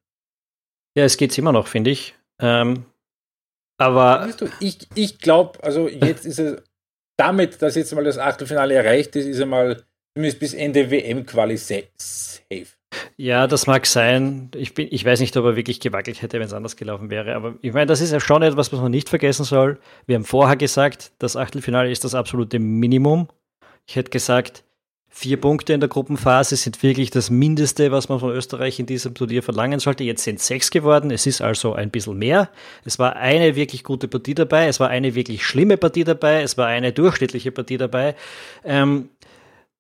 Ja, 0.97 1.05
es 1.05 1.17
geht 1.17 1.37
immer 1.39 1.53
noch, 1.53 1.67
finde 1.67 1.91
ich. 1.91 2.15
Ähm, 2.41 2.85
aber. 3.79 4.27
Weißt 4.27 4.43
du, 4.43 4.49
ich, 4.61 4.79
ich 4.95 5.19
glaube, 5.19 5.63
also 5.65 5.89
jetzt 5.89 6.27
ist 6.27 6.39
es 6.39 6.63
damit, 7.19 7.63
dass 7.63 7.75
jetzt 7.75 7.95
mal 7.95 8.05
das 8.05 8.19
Achtelfinale 8.19 8.75
erreicht 8.75 9.17
ist, 9.17 9.27
ist 9.27 9.39
er 9.39 9.47
mal 9.47 9.83
zumindest 10.15 10.41
bis 10.41 10.55
Ende 10.55 10.91
WM-Quali 10.91 11.57
safe. 11.57 12.67
Ja, 13.17 13.47
das 13.47 13.67
mag 13.67 13.87
sein. 13.87 14.51
Ich, 14.55 14.75
bin, 14.75 14.89
ich 14.91 15.05
weiß 15.05 15.21
nicht, 15.21 15.37
ob 15.37 15.45
er 15.45 15.57
wirklich 15.57 15.81
gewackelt 15.81 16.23
hätte, 16.23 16.39
wenn 16.39 16.47
es 16.47 16.53
anders 16.53 16.77
gelaufen 16.77 17.11
wäre. 17.11 17.35
Aber 17.35 17.55
ich 17.61 17.73
meine, 17.73 17.87
das 17.87 18.01
ist 18.01 18.13
ja 18.13 18.21
schon 18.21 18.43
etwas, 18.43 18.73
was 18.73 18.81
man 18.81 18.91
nicht 18.91 19.09
vergessen 19.09 19.45
soll. 19.45 19.79
Wir 20.07 20.17
haben 20.17 20.25
vorher 20.25 20.57
gesagt, 20.57 21.13
das 21.19 21.37
Achtelfinale 21.37 21.91
ist 21.91 22.05
das 22.05 22.15
absolute 22.15 22.59
Minimum. 22.59 23.29
Ich 23.87 23.97
hätte 23.97 24.11
gesagt, 24.11 24.65
vier 25.09 25.39
Punkte 25.39 25.75
in 25.75 25.81
der 25.81 25.91
Gruppenphase 25.91 26.57
sind 26.57 26.83
wirklich 26.83 27.11
das 27.11 27.29
Mindeste, 27.29 27.93
was 27.93 28.09
man 28.09 28.19
von 28.19 28.31
Österreich 28.31 28.81
in 28.81 28.87
diesem 28.87 29.15
Turnier 29.15 29.43
verlangen 29.43 29.79
sollte. 29.79 30.05
Jetzt 30.05 30.25
sind 30.25 30.41
sechs 30.41 30.71
geworden. 30.71 31.11
Es 31.11 31.27
ist 31.27 31.43
also 31.43 31.75
ein 31.75 31.91
bisschen 31.91 32.19
mehr. 32.19 32.49
Es 32.85 32.99
war 32.99 33.17
eine 33.17 33.55
wirklich 33.55 33.85
gute 33.85 34.09
Partie 34.09 34.35
dabei. 34.35 34.67
Es 34.69 34.81
war 34.81 34.89
eine 34.89 35.15
wirklich 35.15 35.45
schlimme 35.45 35.77
Partie 35.77 36.05
dabei. 36.05 36.43
Es 36.43 36.57
war 36.57 36.69
eine 36.69 36.93
durchschnittliche 36.93 37.53
Partie 37.53 37.77
dabei. 37.77 38.15
Ähm, 38.65 39.11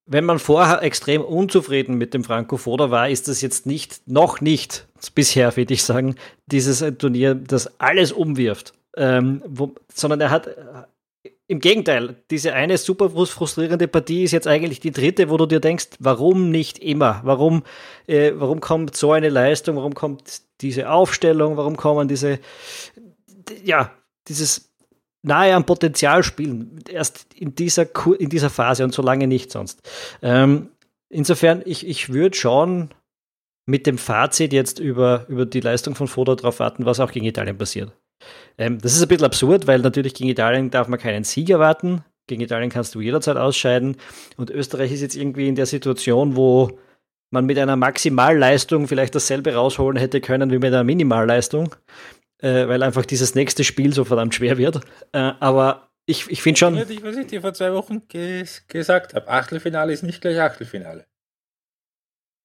wenn 0.07 0.25
man 0.25 0.39
vorher 0.39 0.83
extrem 0.83 1.23
unzufrieden 1.23 1.97
mit 1.97 2.15
dem 2.15 2.25
Franco 2.25 2.57
Foda 2.57 2.91
war, 2.91 3.09
ist 3.09 3.29
das 3.29 3.41
jetzt 3.41 3.67
nicht, 3.67 4.03
noch 4.07 4.41
nicht, 4.41 4.87
bisher 5.15 5.57
würde 5.57 5.75
ich 5.75 5.85
sagen, 5.85 6.17
dieses 6.47 6.85
Turnier, 6.99 7.35
das 7.35 7.81
alles 7.81 8.13
umwirft, 8.13 8.73
ähm, 8.97 9.43
wo, 9.47 9.75
sondern 9.95 10.21
er 10.21 10.31
hat 10.31 10.49
im 11.53 11.61
Gegenteil, 11.61 12.17
diese 12.31 12.55
eine 12.55 12.79
super 12.79 13.11
frustrierende 13.11 13.87
Partie 13.87 14.25
ist 14.25 14.33
jetzt 14.33 14.49
eigentlich 14.49 14.81
die 14.81 14.91
dritte, 14.91 15.29
wo 15.29 15.37
du 15.37 15.45
dir 15.45 15.61
denkst, 15.61 15.89
warum 15.99 16.51
nicht 16.51 16.79
immer? 16.79 17.21
Warum, 17.25 17.63
äh, 18.07 18.33
warum 18.37 18.61
kommt 18.61 18.97
so 18.97 19.13
eine 19.13 19.29
Leistung? 19.29 19.77
Warum 19.77 19.95
kommt 19.95 20.41
diese 20.63 20.91
Aufstellung? 20.91 21.59
Warum 21.59 21.77
kommen 21.77 22.09
diese, 22.09 22.39
ja, 23.63 23.91
dieses 24.29 24.72
nahe 25.23 25.55
am 25.55 25.65
Potenzial 25.65 26.23
spielen? 26.23 26.81
Erst 26.89 27.27
in 27.35 27.55
dieser, 27.55 27.87
in 28.19 28.29
dieser 28.29 28.51
Phase 28.51 28.85
und 28.85 28.93
so 28.95 29.03
lange 29.03 29.27
nicht 29.27 29.51
sonst. 29.51 29.81
Ähm, 30.21 30.71
insofern, 31.09 31.63
ich, 31.65 31.87
ich 31.87 32.13
würde 32.13 32.37
schon 32.37 32.91
mit 33.67 33.87
dem 33.87 33.99
Fazit 33.99 34.53
jetzt 34.53 34.79
über, 34.79 35.27
über 35.29 35.47
die 35.47 35.61
Leistung 35.61 35.95
von 35.95 36.09
Foda 36.09 36.35
darauf 36.35 36.59
warten, 36.59 36.85
was 36.85 37.01
auch 37.01 37.13
gegen 37.13 37.27
Italien 37.27 37.59
passiert. 37.59 37.93
Ähm, 38.59 38.79
das 38.81 38.95
ist 38.95 39.03
ein 39.03 39.09
bisschen 39.09 39.25
absurd, 39.25 39.67
weil 39.67 39.81
natürlich 39.81 40.15
gegen 40.15 40.31
Italien 40.31 40.71
darf 40.71 40.89
man 40.89 40.99
keinen 40.99 41.25
Sieg 41.25 41.51
erwarten. 41.51 42.05
Gegen 42.27 42.43
Italien 42.43 42.71
kannst 42.71 42.95
du 42.95 43.01
jederzeit 43.01 43.37
ausscheiden. 43.37 43.97
Und 44.37 44.51
Österreich 44.51 44.93
ist 44.93 45.01
jetzt 45.01 45.17
irgendwie 45.17 45.49
in 45.49 45.55
der 45.55 45.67
Situation, 45.67 46.37
wo 46.37 46.79
man 47.31 47.47
mit 47.47 47.59
einer 47.59 47.77
Maximalleistung 47.77 48.87
vielleicht 48.89 49.15
dasselbe 49.15 49.55
rausholen 49.55 49.99
hätte 49.99 50.21
können 50.21 50.51
wie 50.51 50.59
mit 50.59 50.67
einer 50.67 50.85
Minimalleistung, 50.85 51.75
äh, 52.43 52.69
weil 52.69 52.83
einfach 52.83 53.07
dieses 53.07 53.35
nächste 53.35 53.65
Spiel 53.65 53.95
so 53.95 54.05
verdammt 54.05 54.35
schwer 54.35 54.59
wird. 54.59 54.81
Äh, 55.13 55.33
aber 55.41 55.89
ich, 56.05 56.29
ich 56.29 56.43
finde 56.43 56.59
schon. 56.59 56.77
Was 56.77 57.17
ich 57.17 57.27
dir 57.29 57.41
vor 57.41 57.55
zwei 57.55 57.73
Wochen 57.73 58.03
gesagt 58.09 59.15
habe: 59.15 59.29
Achtelfinale 59.29 59.93
ist 59.93 60.03
nicht 60.03 60.21
gleich 60.21 60.41
Achtelfinale. 60.41 61.07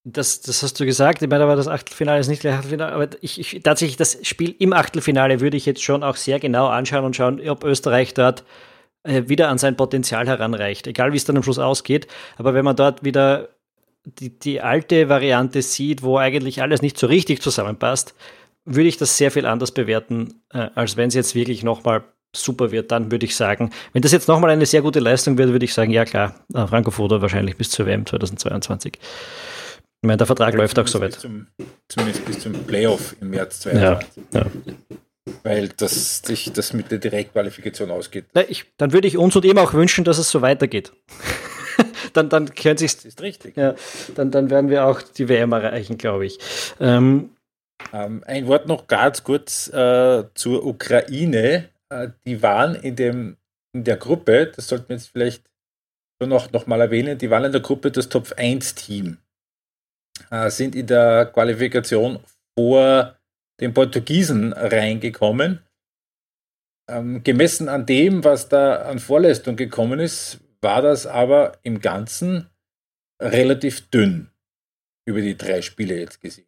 Das, 0.09 0.39
das 0.39 0.63
hast 0.63 0.79
du 0.79 0.85
gesagt. 0.85 1.21
Ich 1.21 1.27
meine, 1.27 1.43
aber 1.43 1.57
das 1.57 1.67
Achtelfinale 1.67 2.19
ist 2.19 2.29
nicht 2.29 2.39
gleich 2.39 2.53
Achtelfinale. 2.53 2.93
Aber 2.93 3.09
ich, 3.21 3.39
ich, 3.39 3.61
tatsächlich, 3.63 3.97
das 3.97 4.25
Spiel 4.25 4.55
im 4.59 4.71
Achtelfinale 4.71 5.41
würde 5.41 5.57
ich 5.57 5.65
jetzt 5.65 5.83
schon 5.83 6.03
auch 6.03 6.15
sehr 6.15 6.39
genau 6.39 6.67
anschauen 6.67 7.03
und 7.03 7.15
schauen, 7.15 7.49
ob 7.49 7.65
Österreich 7.65 8.13
dort 8.13 8.45
äh, 9.03 9.23
wieder 9.27 9.49
an 9.49 9.57
sein 9.57 9.75
Potenzial 9.75 10.27
heranreicht. 10.27 10.87
Egal, 10.87 11.11
wie 11.11 11.17
es 11.17 11.25
dann 11.25 11.35
am 11.35 11.43
Schluss 11.43 11.59
ausgeht. 11.59 12.07
Aber 12.37 12.53
wenn 12.53 12.63
man 12.63 12.75
dort 12.75 13.03
wieder 13.03 13.49
die, 14.05 14.37
die 14.37 14.61
alte 14.61 15.09
Variante 15.09 15.61
sieht, 15.61 16.03
wo 16.03 16.17
eigentlich 16.17 16.61
alles 16.61 16.81
nicht 16.81 16.97
so 16.97 17.07
richtig 17.07 17.41
zusammenpasst, 17.41 18.15
würde 18.67 18.89
ich 18.89 18.97
das 18.97 19.17
sehr 19.17 19.31
viel 19.31 19.45
anders 19.45 19.71
bewerten, 19.71 20.41
äh, 20.53 20.69
als 20.75 20.97
wenn 20.97 21.07
es 21.07 21.15
jetzt 21.15 21.33
wirklich 21.35 21.63
nochmal 21.63 22.03
super 22.35 22.71
wird, 22.71 22.91
dann 22.91 23.11
würde 23.11 23.25
ich 23.25 23.35
sagen, 23.35 23.71
wenn 23.93 24.01
das 24.01 24.11
jetzt 24.11 24.27
nochmal 24.27 24.51
eine 24.51 24.65
sehr 24.65 24.81
gute 24.81 24.99
Leistung 24.99 25.37
wird, 25.37 25.51
würde 25.51 25.65
ich 25.65 25.73
sagen, 25.73 25.91
ja 25.91 26.05
klar, 26.05 26.35
äh, 26.53 26.67
Franco 26.67 26.91
Foda 26.91 27.21
wahrscheinlich 27.21 27.57
bis 27.57 27.71
zur 27.71 27.85
WM 27.85 28.05
2022. 28.05 28.93
Ich 28.99 30.07
meine, 30.07 30.17
der 30.17 30.27
Vertrag 30.27 30.53
ja, 30.53 30.59
läuft 30.59 30.77
auch 30.77 30.87
so 30.87 31.01
weit. 31.01 31.13
Zum, 31.13 31.47
zumindest 31.87 32.25
bis 32.25 32.39
zum 32.39 32.53
Playoff 32.53 33.15
im 33.19 33.31
März 33.31 33.61
2022. 33.61 34.23
Ja, 34.33 34.39
ja. 34.41 34.45
Weil 35.43 35.69
das 35.69 36.19
sich 36.19 36.51
das 36.53 36.73
mit 36.73 36.91
der 36.91 36.99
Direktqualifikation 36.99 37.89
ausgeht. 37.89 38.25
Na, 38.33 38.43
ich, 38.47 38.65
dann 38.77 38.93
würde 38.93 39.07
ich 39.07 39.17
uns 39.17 39.35
und 39.35 39.43
ihm 39.43 39.57
auch 39.57 39.73
wünschen, 39.73 40.03
dass 40.05 40.19
es 40.19 40.29
so 40.29 40.41
weitergeht. 40.41 40.93
dann, 42.13 42.29
dann 42.29 42.53
können 42.53 42.77
sich. 42.77 42.95
Das 42.95 43.05
ist 43.05 43.21
richtig. 43.21 43.57
Ja, 43.57 43.75
dann, 44.15 44.31
dann 44.31 44.49
werden 44.49 44.69
wir 44.69 44.85
auch 44.85 45.01
die 45.01 45.27
WM 45.27 45.51
erreichen, 45.51 45.97
glaube 45.97 46.25
ich. 46.25 46.39
Ähm, 46.79 47.31
ähm, 47.93 48.23
ein 48.25 48.47
Wort 48.47 48.67
noch 48.67 48.87
ganz 48.87 49.23
kurz 49.23 49.67
äh, 49.69 50.23
zur 50.33 50.65
Ukraine. 50.65 51.69
Äh, 51.89 52.09
die 52.25 52.41
waren 52.41 52.75
in, 52.75 52.95
dem, 52.95 53.37
in 53.73 53.83
der 53.83 53.97
Gruppe, 53.97 54.51
das 54.55 54.67
sollten 54.67 54.89
wir 54.89 54.95
jetzt 54.95 55.09
vielleicht 55.09 55.43
noch, 56.19 56.51
noch 56.51 56.67
mal 56.67 56.81
erwähnen, 56.81 57.17
die 57.17 57.29
waren 57.29 57.45
in 57.45 57.51
der 57.51 57.61
Gruppe 57.61 57.91
das 57.91 58.09
Top 58.09 58.33
1 58.37 58.75
Team 58.75 59.19
äh, 60.31 60.49
sind 60.49 60.75
in 60.75 60.87
der 60.87 61.27
Qualifikation 61.27 62.19
vor 62.57 63.17
den 63.59 63.73
Portugiesen 63.73 64.53
reingekommen. 64.53 65.63
Ähm, 66.89 67.23
gemessen 67.23 67.69
an 67.69 67.85
dem, 67.85 68.23
was 68.23 68.49
da 68.49 68.83
an 68.83 68.99
Vorleistung 68.99 69.55
gekommen 69.55 69.99
ist, 69.99 70.39
war 70.61 70.81
das 70.81 71.05
aber 71.05 71.57
im 71.63 71.81
Ganzen 71.81 72.49
relativ 73.21 73.89
dünn 73.89 74.29
über 75.05 75.21
die 75.21 75.37
drei 75.37 75.61
Spiele 75.61 75.99
jetzt 75.99 76.21
gesehen. 76.21 76.46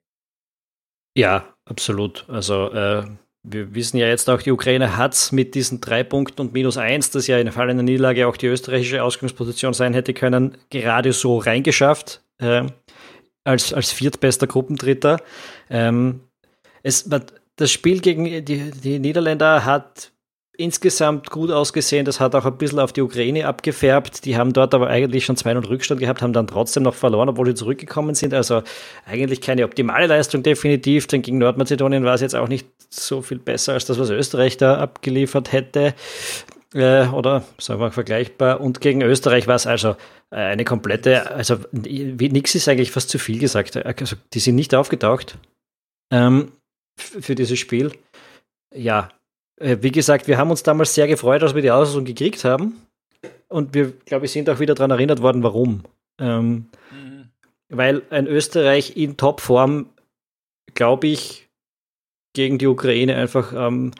Ja, 1.15 1.53
absolut. 1.65 2.25
Also 2.27 2.71
äh, 2.71 3.03
wir 3.43 3.73
wissen 3.73 3.97
ja 3.97 4.07
jetzt 4.07 4.29
auch, 4.29 4.41
die 4.41 4.51
Ukraine 4.51 4.97
hat 4.97 5.13
es 5.13 5.31
mit 5.31 5.55
diesen 5.55 5.81
drei 5.81 6.03
Punkten 6.03 6.41
und 6.41 6.53
minus 6.53 6.77
eins, 6.77 7.11
das 7.11 7.27
ja 7.27 7.37
in 7.39 7.51
Fall 7.51 7.69
einer 7.69 7.83
Niederlage 7.83 8.27
auch 8.27 8.37
die 8.37 8.47
österreichische 8.47 9.03
Ausgangsposition 9.03 9.73
sein 9.73 9.93
hätte 9.93 10.13
können, 10.13 10.57
gerade 10.69 11.13
so 11.13 11.37
reingeschafft. 11.37 12.21
Äh, 12.37 12.67
als, 13.43 13.73
als 13.73 13.91
viertbester 13.91 14.47
Gruppendritter. 14.47 15.21
Ähm, 15.69 16.21
es, 16.83 17.09
das 17.55 17.71
Spiel 17.71 17.99
gegen 17.99 18.45
die, 18.45 18.71
die 18.71 18.99
Niederländer 18.99 19.65
hat 19.65 20.11
insgesamt 20.59 21.29
gut 21.29 21.51
ausgesehen. 21.51 22.05
Das 22.05 22.19
hat 22.19 22.35
auch 22.35 22.45
ein 22.45 22.57
bisschen 22.57 22.79
auf 22.79 22.91
die 22.91 23.01
Ukraine 23.01 23.47
abgefärbt. 23.47 24.25
Die 24.25 24.37
haben 24.37 24.51
dort 24.51 24.73
aber 24.73 24.87
eigentlich 24.87 25.23
schon 25.23 25.37
2-0 25.37 25.69
Rückstand 25.69 26.01
gehabt, 26.01 26.21
haben 26.21 26.33
dann 26.33 26.47
trotzdem 26.47 26.83
noch 26.83 26.95
verloren, 26.95 27.29
obwohl 27.29 27.45
sie 27.47 27.55
zurückgekommen 27.55 28.13
sind. 28.13 28.33
Also 28.33 28.63
eigentlich 29.05 29.39
keine 29.39 29.63
optimale 29.63 30.07
Leistung 30.07 30.43
definitiv. 30.43 31.07
Denn 31.07 31.21
gegen 31.21 31.37
Nordmazedonien 31.37 32.03
war 32.03 32.13
es 32.13 32.21
jetzt 32.21 32.35
auch 32.35 32.49
nicht 32.49 32.67
so 32.89 33.21
viel 33.21 33.39
besser 33.39 33.73
als 33.73 33.85
das, 33.85 33.99
was 33.99 34.09
Österreich 34.09 34.57
da 34.57 34.77
abgeliefert 34.77 35.53
hätte. 35.53 35.93
Äh, 36.73 37.07
oder 37.07 37.43
sagen 37.57 37.79
wir 37.79 37.91
vergleichbar. 37.91 38.59
Und 38.59 38.81
gegen 38.81 39.01
Österreich 39.01 39.47
war 39.47 39.55
es 39.55 39.65
also 39.65 39.95
äh, 40.29 40.35
eine 40.35 40.65
komplette, 40.65 41.31
also 41.31 41.57
nichts 41.71 42.53
ist 42.53 42.67
eigentlich 42.67 42.91
fast 42.91 43.09
zu 43.09 43.17
viel 43.17 43.39
gesagt. 43.39 43.77
Also, 43.77 44.17
die 44.33 44.39
sind 44.39 44.55
nicht 44.55 44.75
aufgetaucht 44.75 45.37
ähm, 46.11 46.51
für 46.97 47.35
dieses 47.35 47.57
Spiel. 47.57 47.93
Ja, 48.75 49.09
wie 49.59 49.91
gesagt, 49.91 50.27
wir 50.27 50.37
haben 50.37 50.51
uns 50.51 50.63
damals 50.63 50.93
sehr 50.93 51.07
gefreut, 51.07 51.43
als 51.43 51.55
wir 51.55 51.61
die 51.61 51.71
Auslosung 51.71 52.05
gekriegt 52.05 52.43
haben. 52.43 52.81
Und 53.47 53.73
wir, 53.73 53.91
glaube 54.05 54.25
ich, 54.25 54.31
sind 54.31 54.49
auch 54.49 54.59
wieder 54.59 54.75
daran 54.75 54.91
erinnert 54.91 55.21
worden, 55.21 55.43
warum. 55.43 55.83
Ähm, 56.19 56.69
mhm. 56.91 57.29
Weil 57.69 58.03
ein 58.09 58.27
Österreich 58.27 58.95
in 58.95 59.17
Topform, 59.17 59.89
glaube 60.75 61.07
ich, 61.07 61.49
gegen 62.33 62.57
die 62.57 62.67
Ukraine 62.67 63.15
einfach 63.15 63.53
ähm, 63.53 63.91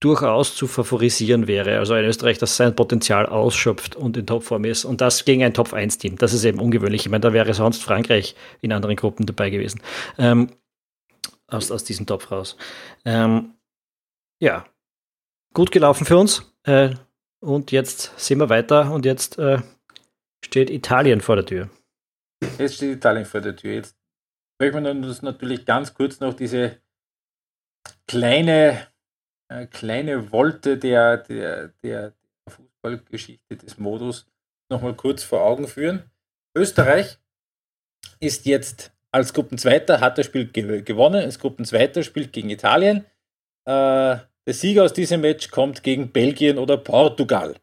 durchaus 0.00 0.54
zu 0.54 0.66
favorisieren 0.66 1.46
wäre. 1.46 1.78
Also 1.78 1.94
ein 1.94 2.04
Österreich, 2.04 2.38
das 2.38 2.56
sein 2.56 2.74
Potenzial 2.74 3.26
ausschöpft 3.26 3.96
und 3.96 4.16
in 4.16 4.26
Topform 4.26 4.64
ist. 4.64 4.84
Und 4.84 5.00
das 5.00 5.24
gegen 5.24 5.42
ein 5.42 5.54
Top-1-Team. 5.54 6.16
Das 6.16 6.32
ist 6.32 6.44
eben 6.44 6.58
ungewöhnlich. 6.58 7.02
Ich 7.02 7.10
meine, 7.10 7.20
da 7.20 7.32
wäre 7.32 7.54
sonst 7.54 7.82
Frankreich 7.82 8.34
in 8.60 8.72
anderen 8.72 8.96
Gruppen 8.96 9.26
dabei 9.26 9.50
gewesen. 9.50 9.80
Ähm, 10.18 10.48
aus, 11.48 11.70
aus 11.70 11.84
diesem 11.84 12.06
Topf 12.06 12.30
raus. 12.30 12.56
Ähm, 13.04 13.54
ja, 14.40 14.66
gut 15.56 15.72
gelaufen 15.72 16.04
für 16.04 16.18
uns. 16.18 16.52
Äh, 16.64 16.90
und 17.40 17.72
jetzt 17.72 18.12
sind 18.18 18.38
wir 18.38 18.50
weiter 18.50 18.92
und 18.92 19.06
jetzt 19.06 19.38
äh, 19.38 19.58
steht 20.44 20.68
Italien 20.68 21.22
vor 21.22 21.36
der 21.36 21.46
Tür. 21.46 21.70
Jetzt 22.58 22.74
steht 22.74 22.98
Italien 22.98 23.24
vor 23.24 23.40
der 23.40 23.56
Tür. 23.56 23.72
Jetzt 23.72 23.96
möchten 24.60 24.84
wir 24.84 24.90
uns 24.90 25.22
natürlich 25.22 25.64
ganz 25.64 25.94
kurz 25.94 26.20
noch 26.20 26.34
diese 26.34 26.76
kleine 28.06 28.86
äh, 29.48 29.66
kleine 29.66 30.30
Wolte 30.30 30.76
der, 30.76 31.16
der, 31.16 31.68
der 31.82 32.12
Fußballgeschichte 32.48 33.56
des 33.56 33.78
Modus 33.78 34.26
nochmal 34.68 34.94
kurz 34.94 35.22
vor 35.22 35.42
Augen 35.42 35.68
führen. 35.68 36.10
Österreich 36.54 37.18
ist 38.20 38.44
jetzt 38.44 38.92
als 39.10 39.32
Gruppenzweiter, 39.32 40.00
hat 40.00 40.18
das 40.18 40.26
Spiel 40.26 40.50
gewonnen, 40.52 41.22
als 41.22 41.38
Gruppenzweiter 41.38 42.02
spielt 42.02 42.34
gegen 42.34 42.50
Italien. 42.50 43.06
Äh, 43.64 44.18
der 44.46 44.54
Sieger 44.54 44.84
aus 44.84 44.92
diesem 44.92 45.20
Match 45.20 45.50
kommt 45.50 45.82
gegen 45.82 46.12
Belgien 46.12 46.58
oder 46.58 46.76
Portugal. 46.76 47.56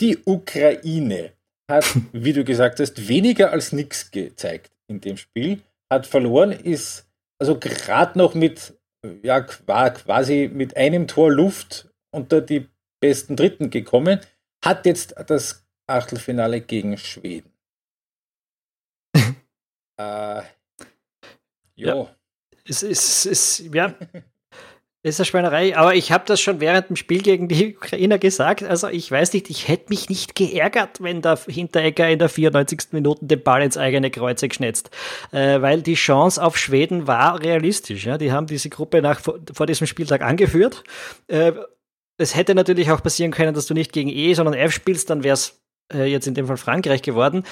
Die 0.00 0.18
Ukraine 0.24 1.32
hat, 1.70 1.84
wie 2.12 2.32
du 2.32 2.44
gesagt 2.44 2.80
hast, 2.80 3.08
weniger 3.08 3.50
als 3.50 3.72
nichts 3.72 4.10
gezeigt 4.10 4.72
in 4.86 5.00
dem 5.00 5.16
Spiel, 5.16 5.62
hat 5.90 6.06
verloren, 6.06 6.52
ist 6.52 7.06
also 7.38 7.58
gerade 7.58 8.18
noch 8.18 8.34
mit 8.34 8.74
ja, 9.22 9.40
quasi 9.40 10.50
mit 10.52 10.76
einem 10.76 11.06
Tor 11.06 11.30
Luft 11.30 11.88
unter 12.10 12.40
die 12.40 12.68
besten 13.00 13.36
Dritten 13.36 13.70
gekommen, 13.70 14.20
hat 14.64 14.86
jetzt 14.86 15.14
das 15.26 15.66
Achtelfinale 15.86 16.60
gegen 16.60 16.96
Schweden. 16.96 17.52
äh, 19.98 20.42
jo. 21.76 22.04
Ja. 22.04 22.16
Es 22.66 22.82
ist, 22.82 23.26
es, 23.26 23.62
ja, 23.72 23.94
ist 25.10 25.20
eine 25.20 25.26
Schweinerei, 25.26 25.76
aber 25.76 25.94
ich 25.94 26.12
habe 26.12 26.24
das 26.26 26.40
schon 26.40 26.60
während 26.60 26.88
dem 26.88 26.96
Spiel 26.96 27.20
gegen 27.20 27.46
die 27.46 27.76
Ukrainer 27.76 28.18
gesagt. 28.18 28.62
Also 28.62 28.88
ich 28.88 29.10
weiß 29.10 29.34
nicht, 29.34 29.50
ich 29.50 29.68
hätte 29.68 29.90
mich 29.90 30.08
nicht 30.08 30.34
geärgert, 30.34 31.02
wenn 31.02 31.20
der 31.20 31.38
Hinteregger 31.46 32.08
in 32.08 32.18
der 32.18 32.30
94. 32.30 32.92
Minute 32.92 33.26
den 33.26 33.42
Ball 33.42 33.62
ins 33.62 33.76
eigene 33.76 34.10
Kreuz 34.10 34.40
geschnetzt. 34.40 34.90
Äh, 35.30 35.60
weil 35.60 35.82
die 35.82 35.94
Chance 35.94 36.42
auf 36.42 36.56
Schweden 36.56 37.06
war 37.06 37.42
realistisch. 37.42 38.06
Ja? 38.06 38.16
Die 38.16 38.32
haben 38.32 38.46
diese 38.46 38.70
Gruppe 38.70 39.02
nach, 39.02 39.20
vor, 39.20 39.40
vor 39.52 39.66
diesem 39.66 39.86
Spieltag 39.86 40.22
angeführt. 40.22 40.82
Äh, 41.26 41.52
es 42.16 42.34
hätte 42.34 42.54
natürlich 42.54 42.90
auch 42.90 43.02
passieren 43.02 43.32
können, 43.32 43.52
dass 43.52 43.66
du 43.66 43.74
nicht 43.74 43.92
gegen 43.92 44.08
E, 44.08 44.32
sondern 44.32 44.54
F 44.54 44.72
spielst, 44.72 45.10
dann 45.10 45.22
wäre 45.22 45.34
es 45.34 45.60
äh, 45.92 46.04
jetzt 46.04 46.26
in 46.26 46.34
dem 46.34 46.46
Fall 46.46 46.56
Frankreich 46.56 47.02
geworden. 47.02 47.44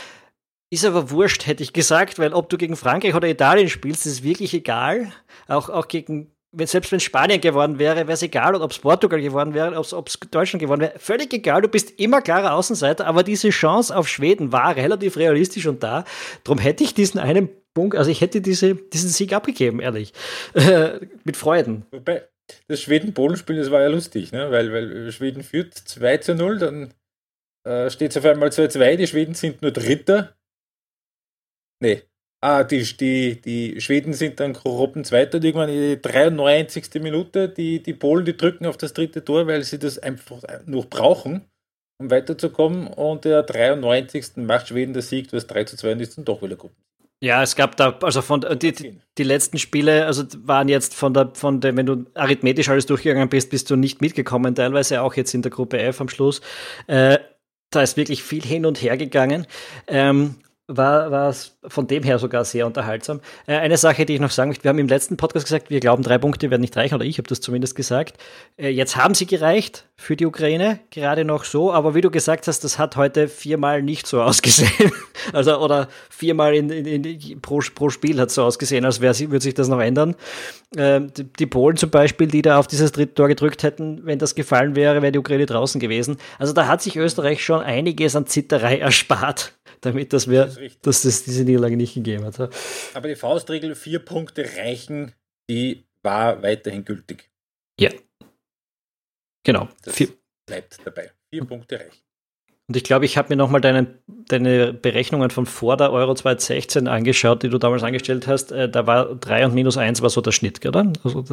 Ist 0.70 0.86
aber 0.86 1.10
wurscht, 1.10 1.46
hätte 1.46 1.62
ich 1.62 1.74
gesagt, 1.74 2.18
weil 2.18 2.32
ob 2.32 2.48
du 2.48 2.56
gegen 2.56 2.76
Frankreich 2.76 3.14
oder 3.14 3.28
Italien 3.28 3.68
spielst, 3.68 4.06
ist 4.06 4.22
wirklich 4.22 4.54
egal. 4.54 5.12
Auch, 5.46 5.68
auch 5.68 5.86
gegen 5.86 6.31
selbst 6.64 6.92
wenn 6.92 7.00
Spanien 7.00 7.40
geworden 7.40 7.78
wäre, 7.78 7.96
wäre 7.96 8.12
es 8.12 8.22
egal, 8.22 8.54
ob 8.54 8.70
es 8.70 8.78
Portugal 8.78 9.20
geworden 9.20 9.54
wäre, 9.54 9.76
ob 9.76 10.08
es 10.08 10.18
Deutschland 10.30 10.60
geworden 10.60 10.80
wäre. 10.80 10.98
Völlig 10.98 11.32
egal, 11.32 11.62
du 11.62 11.68
bist 11.68 11.98
immer 11.98 12.20
klarer 12.20 12.54
Außenseiter, 12.54 13.06
aber 13.06 13.22
diese 13.22 13.50
Chance 13.50 13.96
auf 13.96 14.08
Schweden 14.08 14.52
war 14.52 14.76
relativ 14.76 15.16
realistisch 15.16 15.66
und 15.66 15.82
da. 15.82 16.04
Darum 16.44 16.58
hätte 16.58 16.84
ich 16.84 16.94
diesen 16.94 17.18
einen 17.18 17.48
Punkt, 17.74 17.96
also 17.96 18.10
ich 18.10 18.20
hätte 18.20 18.42
diese, 18.42 18.74
diesen 18.74 19.08
Sieg 19.08 19.32
abgegeben, 19.32 19.80
ehrlich. 19.80 20.12
Mit 21.24 21.36
Freuden. 21.36 21.86
Wobei, 21.90 22.28
das 22.68 22.82
Schweden-Polen-Spiel, 22.82 23.56
das 23.56 23.70
war 23.70 23.80
ja 23.80 23.88
lustig, 23.88 24.32
ne? 24.32 24.50
weil, 24.50 24.72
weil 24.72 25.10
Schweden 25.10 25.42
führt 25.42 25.74
2 25.74 26.18
zu 26.18 26.34
0, 26.34 26.58
dann 26.58 26.94
äh, 27.66 27.88
steht 27.88 28.10
es 28.10 28.16
auf 28.18 28.24
einmal 28.26 28.50
2-2, 28.50 28.96
die 28.96 29.06
Schweden 29.06 29.34
sind 29.34 29.62
nur 29.62 29.70
Dritter. 29.70 30.36
Nee, 31.80 32.02
Ah, 32.44 32.64
die, 32.64 32.82
die, 32.82 33.40
die 33.40 33.80
Schweden 33.80 34.12
sind 34.14 34.40
dann 34.40 34.52
korrupten 34.52 35.04
Zweiter 35.04 35.38
und 35.38 35.44
irgendwann 35.44 35.68
in 35.68 35.80
die 35.80 36.02
93. 36.02 37.00
Minute. 37.00 37.48
Die, 37.48 37.80
die 37.80 37.94
Polen, 37.94 38.24
die 38.24 38.36
drücken 38.36 38.66
auf 38.66 38.76
das 38.76 38.92
dritte 38.92 39.24
Tor, 39.24 39.46
weil 39.46 39.62
sie 39.62 39.78
das 39.78 40.00
einfach 40.00 40.42
noch 40.66 40.86
brauchen, 40.86 41.42
um 41.98 42.10
weiterzukommen. 42.10 42.88
Und 42.88 43.24
der 43.24 43.44
93. 43.44 44.38
macht 44.38 44.66
Schweden 44.66 44.92
der 44.92 45.02
Sieg, 45.02 45.30
das 45.30 45.46
3 45.46 45.64
zu 45.64 45.76
2 45.76 45.92
und 45.92 46.00
ist 46.00 46.18
dann 46.18 46.24
doch 46.24 46.42
wieder 46.42 46.56
Gruppen. 46.56 46.82
Ja, 47.22 47.44
es 47.44 47.54
gab 47.54 47.76
da, 47.76 47.96
also 48.02 48.20
von 48.20 48.44
die, 48.58 48.98
die 49.16 49.22
letzten 49.22 49.58
Spiele, 49.58 50.06
also 50.06 50.24
waren 50.38 50.68
jetzt 50.68 50.96
von 50.96 51.14
der, 51.14 51.30
von 51.34 51.60
der, 51.60 51.76
wenn 51.76 51.86
du 51.86 52.06
arithmetisch 52.14 52.68
alles 52.68 52.86
durchgegangen 52.86 53.28
bist, 53.28 53.50
bist 53.50 53.70
du 53.70 53.76
nicht 53.76 54.00
mitgekommen, 54.00 54.56
teilweise 54.56 55.02
auch 55.02 55.14
jetzt 55.14 55.32
in 55.32 55.42
der 55.42 55.52
Gruppe 55.52 55.78
F 55.78 56.00
am 56.00 56.08
Schluss. 56.08 56.40
Äh, 56.88 57.20
da 57.70 57.82
ist 57.82 57.96
wirklich 57.96 58.24
viel 58.24 58.42
hin 58.42 58.66
und 58.66 58.82
her 58.82 58.96
gegangen. 58.96 59.46
Ähm, 59.86 60.34
war 60.68 61.28
es 61.28 61.56
von 61.64 61.86
dem 61.86 62.02
her 62.02 62.18
sogar 62.18 62.44
sehr 62.44 62.66
unterhaltsam. 62.66 63.20
Äh, 63.46 63.56
eine 63.56 63.76
Sache, 63.76 64.06
die 64.06 64.14
ich 64.14 64.20
noch 64.20 64.30
sagen 64.30 64.50
möchte, 64.50 64.64
wir 64.64 64.68
haben 64.68 64.78
im 64.78 64.88
letzten 64.88 65.16
Podcast 65.16 65.46
gesagt, 65.46 65.70
wir 65.70 65.80
glauben, 65.80 66.02
drei 66.02 66.18
Punkte 66.18 66.50
werden 66.50 66.60
nicht 66.60 66.76
reichen, 66.76 66.94
oder 66.94 67.04
ich 67.04 67.18
habe 67.18 67.28
das 67.28 67.40
zumindest 67.40 67.74
gesagt. 67.74 68.16
Äh, 68.56 68.68
jetzt 68.68 68.96
haben 68.96 69.14
sie 69.14 69.26
gereicht 69.26 69.86
für 69.96 70.16
die 70.16 70.24
Ukraine, 70.24 70.78
gerade 70.90 71.24
noch 71.24 71.44
so, 71.44 71.72
aber 71.72 71.94
wie 71.94 72.00
du 72.00 72.10
gesagt 72.10 72.46
hast, 72.46 72.62
das 72.64 72.78
hat 72.78 72.96
heute 72.96 73.28
viermal 73.28 73.82
nicht 73.82 74.06
so 74.06 74.22
ausgesehen. 74.22 74.92
also, 75.32 75.58
oder 75.58 75.88
viermal 76.10 76.54
in, 76.54 76.70
in, 76.70 77.04
in, 77.04 77.40
pro, 77.40 77.60
pro 77.74 77.90
Spiel 77.90 78.20
hat 78.20 78.28
es 78.28 78.36
so 78.36 78.44
ausgesehen, 78.44 78.84
als 78.84 79.00
würde 79.00 79.40
sich 79.40 79.54
das 79.54 79.68
noch 79.68 79.80
ändern. 79.80 80.14
Äh, 80.76 81.00
die, 81.00 81.24
die, 81.24 81.46
Polen 81.46 81.76
zum 81.76 81.90
Beispiel, 81.90 82.28
die 82.28 82.42
da 82.42 82.58
auf 82.58 82.68
dieses 82.68 82.92
dritte 82.92 83.14
Tor 83.14 83.28
gedrückt 83.28 83.62
hätten, 83.64 84.06
wenn 84.06 84.18
das 84.18 84.34
gefallen 84.34 84.76
wäre, 84.76 85.02
wäre 85.02 85.12
die 85.12 85.18
Ukraine 85.18 85.46
draußen 85.46 85.80
gewesen. 85.80 86.16
Also 86.38 86.52
da 86.52 86.68
hat 86.68 86.82
sich 86.82 86.96
Österreich 86.96 87.44
schon 87.44 87.60
einiges 87.60 88.14
an 88.16 88.26
Zitterei 88.26 88.78
erspart 88.78 89.54
damit 89.82 90.12
das 90.12 90.28
wir, 90.28 90.46
das 90.46 90.58
dass 90.80 91.04
es 91.04 91.24
diese 91.24 91.44
Niederlage 91.44 91.76
nicht 91.76 91.94
gegeben 91.94 92.24
hat. 92.24 92.38
Aber 92.94 93.08
die 93.08 93.16
Faustregel, 93.16 93.74
vier 93.74 93.98
Punkte 93.98 94.48
reichen, 94.56 95.12
die 95.50 95.84
war 96.02 96.42
weiterhin 96.42 96.84
gültig. 96.84 97.30
Ja. 97.78 97.90
Genau. 99.44 99.68
Das 99.84 99.94
vier. 99.94 100.08
bleibt 100.46 100.78
dabei. 100.84 101.10
Vier 101.30 101.44
Punkte 101.44 101.80
reichen. 101.80 102.00
Und 102.68 102.76
ich 102.76 102.84
glaube, 102.84 103.04
ich 103.04 103.18
habe 103.18 103.28
mir 103.30 103.36
nochmal 103.36 103.60
deine, 103.60 103.98
deine 104.06 104.72
Berechnungen 104.72 105.30
von 105.30 105.46
vor 105.46 105.76
der 105.76 105.92
Euro 105.92 106.14
2016 106.14 106.86
angeschaut, 106.86 107.42
die 107.42 107.48
du 107.48 107.58
damals 107.58 107.82
angestellt 107.82 108.26
hast. 108.28 108.52
Äh, 108.52 108.68
da 108.68 108.86
war 108.86 109.14
3 109.14 109.46
und 109.46 109.54
minus 109.54 109.76
1 109.76 110.00
war 110.00 110.10
so 110.10 110.20
der 110.20 110.32
Schnitt, 110.32 110.64
oder? 110.64 110.90
Also, 111.02 111.24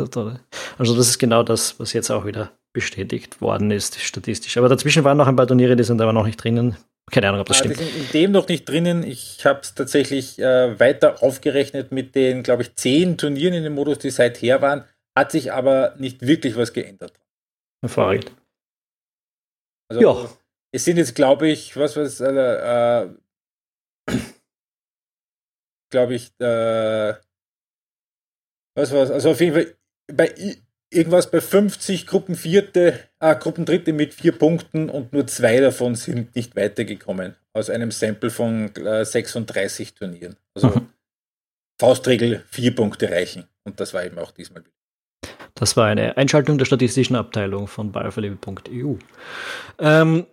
also 0.77 0.95
das 0.95 1.07
ist 1.07 1.19
genau 1.19 1.43
das, 1.43 1.79
was 1.79 1.93
jetzt 1.93 2.09
auch 2.09 2.25
wieder 2.25 2.51
bestätigt 2.73 3.41
worden 3.41 3.71
ist, 3.71 3.99
statistisch. 3.99 4.57
Aber 4.57 4.69
dazwischen 4.69 5.03
waren 5.03 5.17
noch 5.17 5.27
ein 5.27 5.35
paar 5.35 5.47
Turniere, 5.47 5.75
die 5.75 5.83
sind 5.83 6.01
aber 6.01 6.13
noch 6.13 6.25
nicht 6.25 6.43
drinnen. 6.43 6.77
Keine 7.11 7.29
Ahnung, 7.29 7.41
ob 7.41 7.47
das 7.47 7.57
stimmt. 7.57 7.79
Die 7.79 7.83
sind 7.83 7.95
in 7.95 8.11
dem 8.11 8.31
noch 8.31 8.47
nicht 8.47 8.67
drinnen. 8.67 9.03
Ich 9.03 9.45
habe 9.45 9.61
es 9.61 9.73
tatsächlich 9.73 10.39
äh, 10.39 10.79
weiter 10.79 11.23
aufgerechnet 11.23 11.91
mit 11.91 12.15
den, 12.15 12.43
glaube 12.43 12.63
ich, 12.63 12.75
zehn 12.75 13.17
Turnieren 13.17 13.53
in 13.53 13.63
dem 13.63 13.73
Modus, 13.73 13.99
die 13.99 14.09
seither 14.09 14.61
waren. 14.61 14.85
Hat 15.17 15.31
sich 15.31 15.51
aber 15.51 15.95
nicht 15.97 16.21
wirklich 16.21 16.55
was 16.55 16.73
geändert. 16.73 17.19
Hervorragend. 17.81 18.31
Also, 19.89 20.01
ja. 20.01 20.29
Es 20.71 20.85
sind 20.85 20.97
jetzt, 20.97 21.15
glaube 21.15 21.47
ich, 21.49 21.75
was 21.75 21.97
was, 21.97 22.21
äh, 22.21 22.29
äh, 22.29 23.09
glaube 25.91 26.13
ich, 26.13 26.31
äh, 26.39 27.15
was 28.75 28.91
was, 28.91 29.09
also 29.09 29.31
auf 29.31 29.41
jeden 29.41 29.55
Fall 29.55 29.75
bei 30.13 30.33
irgendwas 30.91 31.29
bei 31.29 31.41
50 31.41 32.07
Gruppenvierte, 32.07 32.99
ah, 33.19 33.33
Gruppendritte 33.33 33.93
mit 33.93 34.13
vier 34.13 34.31
Punkten 34.31 34.89
und 34.89 35.13
nur 35.13 35.27
zwei 35.27 35.59
davon 35.59 35.95
sind 35.95 36.35
nicht 36.35 36.55
weitergekommen 36.55 37.35
aus 37.53 37.69
einem 37.69 37.91
Sample 37.91 38.29
von 38.29 38.73
äh, 38.75 39.05
36 39.05 39.93
Turnieren. 39.93 40.35
Also 40.55 40.69
mhm. 40.69 40.89
Faustregel 41.79 42.43
vier 42.49 42.75
Punkte 42.75 43.09
reichen 43.09 43.45
und 43.63 43.79
das 43.79 43.93
war 43.93 44.03
eben 44.03 44.17
auch 44.17 44.31
diesmal. 44.31 44.63
Das 45.55 45.75
war 45.75 45.87
eine 45.87 46.15
Einschaltung 46.17 46.57
der 46.57 46.65
statistischen 46.65 47.15
Abteilung 47.15 47.67
von 47.67 47.91
ballverlebe.eu. 47.91 48.95
Ähm, 49.79 50.25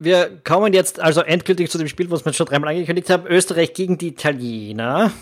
wir 0.00 0.40
kommen 0.44 0.72
jetzt 0.72 1.00
also 1.00 1.22
endgültig 1.22 1.70
zu 1.70 1.78
dem 1.78 1.88
Spiel, 1.88 2.10
was 2.10 2.24
wir 2.24 2.32
schon 2.32 2.46
dreimal 2.46 2.70
angekündigt 2.70 3.10
haben. 3.10 3.26
Österreich 3.26 3.74
gegen 3.74 3.98
die 3.98 4.08
Italiener. 4.08 5.12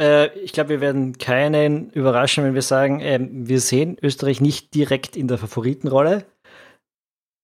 Äh, 0.00 0.36
ich 0.38 0.52
glaube, 0.52 0.70
wir 0.70 0.80
werden 0.80 1.18
keinen 1.18 1.90
überraschen, 1.90 2.44
wenn 2.44 2.54
wir 2.54 2.62
sagen, 2.62 3.00
äh, 3.00 3.18
wir 3.20 3.60
sehen 3.60 3.96
Österreich 4.02 4.40
nicht 4.40 4.74
direkt 4.74 5.16
in 5.16 5.28
der 5.28 5.38
Favoritenrolle. 5.38 6.24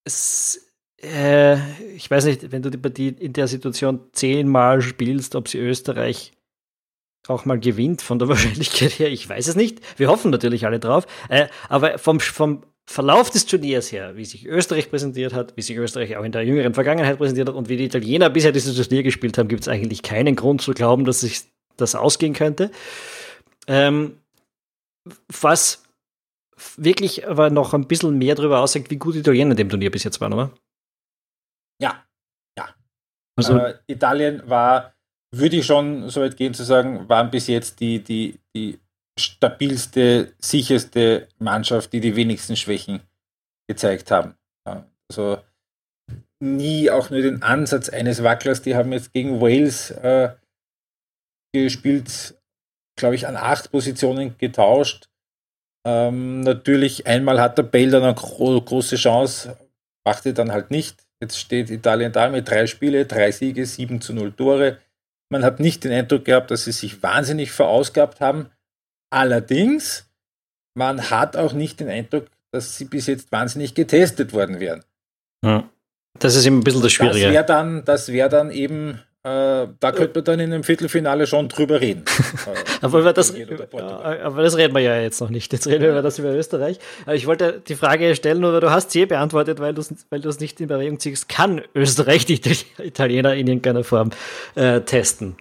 Es, 0.05 0.73
äh, 1.03 1.57
ich 1.95 2.11
weiß 2.11 2.25
nicht, 2.25 2.51
wenn 2.51 2.63
du 2.63 2.71
die 2.71 2.79
Partie 2.79 3.09
in 3.09 3.33
der 3.33 3.49
Situation 3.49 4.01
zehnmal 4.13 4.81
spielst, 4.83 5.35
ob 5.35 5.49
sie 5.49 5.59
Österreich 5.59 6.33
auch 7.27 7.45
mal 7.45 7.61
gewinnt 7.61 8.01
von 8.01 8.19
der 8.19 8.29
Wahrscheinlichkeit 8.29 8.99
her, 8.99 9.11
ich 9.11 9.29
weiß 9.29 9.49
es 9.49 9.57
nicht. 9.57 9.81
Wir 9.99 10.09
hoffen 10.09 10.31
natürlich 10.31 10.65
alle 10.65 10.81
drauf. 10.81 11.07
Äh, 11.29 11.49
aber 11.69 11.99
vom, 11.99 12.21
vom 12.21 12.63
Verlauf 12.87 13.29
des 13.29 13.45
Turniers 13.45 13.93
her, 13.93 14.17
wie 14.17 14.25
sich 14.25 14.47
Österreich 14.47 14.89
präsentiert 14.89 15.35
hat, 15.35 15.55
wie 15.57 15.63
sich 15.63 15.77
Österreich 15.77 16.17
auch 16.17 16.25
in 16.25 16.33
der 16.33 16.43
jüngeren 16.43 16.73
Vergangenheit 16.73 17.19
präsentiert 17.19 17.49
hat 17.49 17.55
und 17.55 17.69
wie 17.69 17.77
die 17.77 17.85
Italiener 17.85 18.31
bisher 18.31 18.51
dieses 18.51 18.75
Turnier 18.75 19.03
gespielt 19.03 19.37
haben, 19.37 19.49
gibt 19.49 19.61
es 19.61 19.69
eigentlich 19.69 20.03
keinen 20.03 20.37
Grund 20.37 20.63
zu 20.63 20.73
glauben, 20.73 21.05
dass 21.05 21.21
sich 21.21 21.43
das 21.81 21.95
ausgehen 21.95 22.35
könnte. 22.35 22.71
Ähm, 23.67 24.21
was 25.41 25.85
wirklich 26.67 27.27
aber 27.27 27.51
noch 27.51 27.75
ein 27.75 27.87
bisschen 27.87 28.19
mehr 28.19 28.35
darüber 28.35 28.61
aussagt, 28.61 28.91
wie 28.91 28.97
gut 28.97 29.15
die 29.15 29.21
Italiener 29.21 29.53
in 29.53 29.57
dem 29.57 29.69
Turnier 29.69 29.91
bis 29.91 30.05
jetzt 30.05 30.21
waren, 30.21 30.33
oder? 30.33 30.51
Ja, 31.81 32.05
ja. 32.59 32.75
Also, 33.37 33.59
äh, 33.59 33.79
Italien 33.87 34.43
war, 34.49 34.95
würde 35.35 35.57
ich 35.57 35.67
schon 35.67 36.09
so 36.11 36.21
weit 36.21 36.37
gehen 36.37 36.55
zu 36.55 36.65
sagen, 36.65 37.09
waren 37.09 37.31
bis 37.31 37.47
jetzt 37.47 37.81
die, 37.81 38.03
die, 38.03 38.41
die 38.55 38.79
stabilste, 39.19 40.35
sicherste 40.39 41.29
Mannschaft, 41.39 41.93
die 41.93 42.01
die 42.01 42.17
wenigsten 42.17 42.57
Schwächen 42.57 43.01
gezeigt 43.69 44.11
haben. 44.11 44.35
Also 45.11 45.39
nie 46.41 46.91
auch 46.91 47.11
nur 47.11 47.21
den 47.21 47.43
Ansatz 47.43 47.89
eines 47.89 48.23
Wacklers. 48.23 48.63
Die 48.63 48.77
haben 48.77 48.93
jetzt 48.93 49.13
gegen 49.13 49.41
Wales 49.41 49.91
äh, 49.91 50.31
gespielt, 51.53 52.35
glaube 52.97 53.15
ich, 53.15 53.27
an 53.27 53.37
acht 53.37 53.71
Positionen 53.71 54.37
getauscht. 54.39 55.09
Ähm, 55.87 56.41
natürlich, 56.41 57.07
einmal 57.07 57.41
hat 57.41 57.59
der 57.59 57.63
Bale 57.63 57.91
dann 57.91 58.03
eine 58.03 58.15
gro 58.15 58.61
große 58.61 58.97
Chance, 58.97 59.57
machte 60.05 60.35
dann 60.35 60.53
halt 60.53 60.71
nicht. 60.71 61.07
Jetzt 61.21 61.39
steht 61.39 61.71
Italien 61.71 62.13
da 62.13 62.29
mit 62.29 62.49
drei 62.49 62.67
Spiele, 62.67 63.07
drei 63.07 63.33
Siege, 63.33 63.67
sieben 63.67 64.01
zu 64.01 64.13
null 64.13 64.33
Tore. 64.33 64.79
Man 65.31 65.45
hat 65.45 65.61
nicht 65.61 65.85
den 65.85 65.93
Eindruck 65.93 66.25
gehabt, 66.25 66.51
dass 66.51 66.65
sie 66.65 66.73
sich 66.73 67.03
wahnsinnig 67.03 67.51
verausgabt 67.51 68.21
haben. 68.21 68.51
Allerdings, 69.11 70.09
man 70.75 71.11
hat 71.11 71.37
auch 71.37 71.53
nicht 71.53 71.81
den 71.81 71.89
Eindruck, 71.89 72.27
dass 72.51 72.77
sie 72.77 72.85
bis 72.85 73.07
jetzt 73.07 73.33
wahnsinnig 73.33 73.75
getestet 73.75 74.33
worden 74.33 74.61
wären. 74.61 74.85
Ja. 75.45 75.69
Das 76.19 76.35
ist 76.35 76.47
eben 76.47 76.59
ein 76.59 76.65
bisschen 76.65 76.83
das 76.83 76.93
Schwierige. 76.93 77.27
Das 77.27 77.33
wäre 77.33 77.45
dann, 77.45 77.87
wär 77.87 78.29
dann 78.29 78.51
eben 78.51 79.03
da 79.29 79.93
könnte 79.93 80.13
man 80.15 80.25
dann 80.25 80.41
in 80.41 80.53
einem 80.53 80.63
Viertelfinale 80.63 81.27
schon 81.27 81.49
drüber 81.49 81.81
reden. 81.81 82.05
aber, 82.81 83.13
das, 83.13 83.35
aber 83.35 84.43
das 84.43 84.57
reden 84.57 84.75
wir 84.75 84.81
ja 84.81 85.01
jetzt 85.01 85.21
noch 85.21 85.31
nicht. 85.31 85.53
Jetzt 85.53 85.67
reden 85.67 85.83
wir 85.83 85.91
über 85.91 86.03
das 86.03 86.19
über 86.19 86.33
Österreich. 86.33 86.79
Ich 87.13 87.27
wollte 87.27 87.61
die 87.67 87.75
Frage 87.75 88.15
stellen, 88.15 88.45
oder 88.45 88.61
du 88.61 88.71
hast 88.71 88.93
sie 88.93 89.03
eh 89.03 89.07
beantwortet, 89.07 89.59
weil 89.59 89.75
du 89.75 89.81
es 89.81 90.07
weil 90.11 90.21
nicht 90.39 90.61
in 90.61 90.69
Bewegung 90.69 91.01
ziehst. 91.01 91.29
Kann 91.29 91.63
Österreich 91.75 92.27
die 92.27 92.41
Italiener 92.79 93.35
in 93.35 93.49
irgendeiner 93.49 93.83
Form 93.83 94.11
äh, 94.55 94.83
testen? 94.83 95.37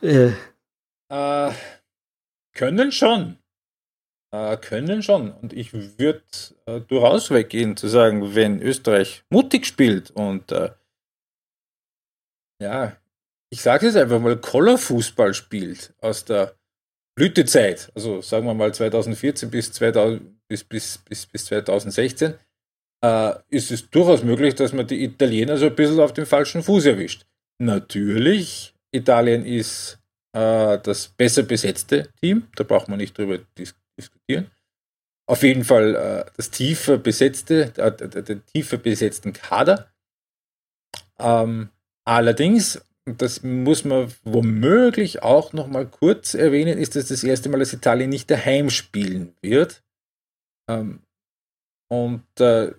Äh. 0.00 0.30
äh 1.10 1.52
können 2.54 2.90
schon. 2.90 3.36
Äh, 4.32 4.56
können 4.56 5.02
schon. 5.02 5.30
Und 5.30 5.52
ich 5.52 5.72
würde 5.98 6.22
äh, 6.66 6.80
durchaus 6.80 7.30
weggehen 7.30 7.76
zu 7.76 7.88
sagen, 7.88 8.34
wenn 8.34 8.62
Österreich 8.62 9.24
mutig 9.28 9.66
spielt 9.66 10.10
und 10.10 10.54
ja, 12.60 12.96
ich 13.54 13.62
sage 13.62 13.86
es 13.86 13.94
einfach 13.94 14.18
mal, 14.18 14.36
Collar-Fußball 14.36 15.32
spielt 15.32 15.94
aus 16.00 16.24
der 16.24 16.56
Blütezeit, 17.16 17.92
also 17.94 18.20
sagen 18.20 18.46
wir 18.46 18.54
mal 18.54 18.74
2014 18.74 19.48
bis, 19.48 19.70
2000, 19.70 20.44
bis, 20.48 20.64
bis, 20.64 20.98
bis, 20.98 21.24
bis 21.26 21.44
2016, 21.44 22.34
äh, 23.04 23.34
ist 23.50 23.70
es 23.70 23.88
durchaus 23.90 24.24
möglich, 24.24 24.56
dass 24.56 24.72
man 24.72 24.88
die 24.88 25.04
Italiener 25.04 25.56
so 25.56 25.66
ein 25.66 25.76
bisschen 25.76 26.00
auf 26.00 26.12
dem 26.12 26.26
falschen 26.26 26.64
Fuß 26.64 26.86
erwischt. 26.86 27.26
Natürlich, 27.62 28.74
Italien 28.90 29.46
ist 29.46 30.00
äh, 30.32 30.76
das 30.82 31.06
besser 31.16 31.44
besetzte 31.44 32.08
Team, 32.20 32.48
da 32.56 32.64
braucht 32.64 32.88
man 32.88 32.98
nicht 32.98 33.16
drüber 33.16 33.38
dis 33.56 33.76
diskutieren. 33.96 34.50
Auf 35.28 35.44
jeden 35.44 35.62
Fall 35.62 35.94
äh, 35.94 36.30
das 36.36 36.50
tiefer 36.50 36.98
besetzte, 36.98 37.72
äh, 37.76 38.08
der, 38.08 38.44
tiefer 38.46 38.78
besetzten 38.78 39.32
Kader. 39.32 39.92
Ähm, 41.20 41.68
allerdings, 42.04 42.84
das 43.06 43.42
muss 43.42 43.84
man 43.84 44.12
womöglich 44.24 45.22
auch 45.22 45.52
noch 45.52 45.66
mal 45.66 45.86
kurz 45.86 46.34
erwähnen, 46.34 46.78
ist 46.78 46.96
das 46.96 47.08
das 47.08 47.22
erste 47.22 47.48
Mal, 47.48 47.58
dass 47.58 47.72
Italien 47.72 48.10
nicht 48.10 48.30
daheim 48.30 48.70
spielen 48.70 49.34
wird. 49.42 49.82
Ähm, 50.70 51.00
und 51.90 52.24
äh, 52.40 52.72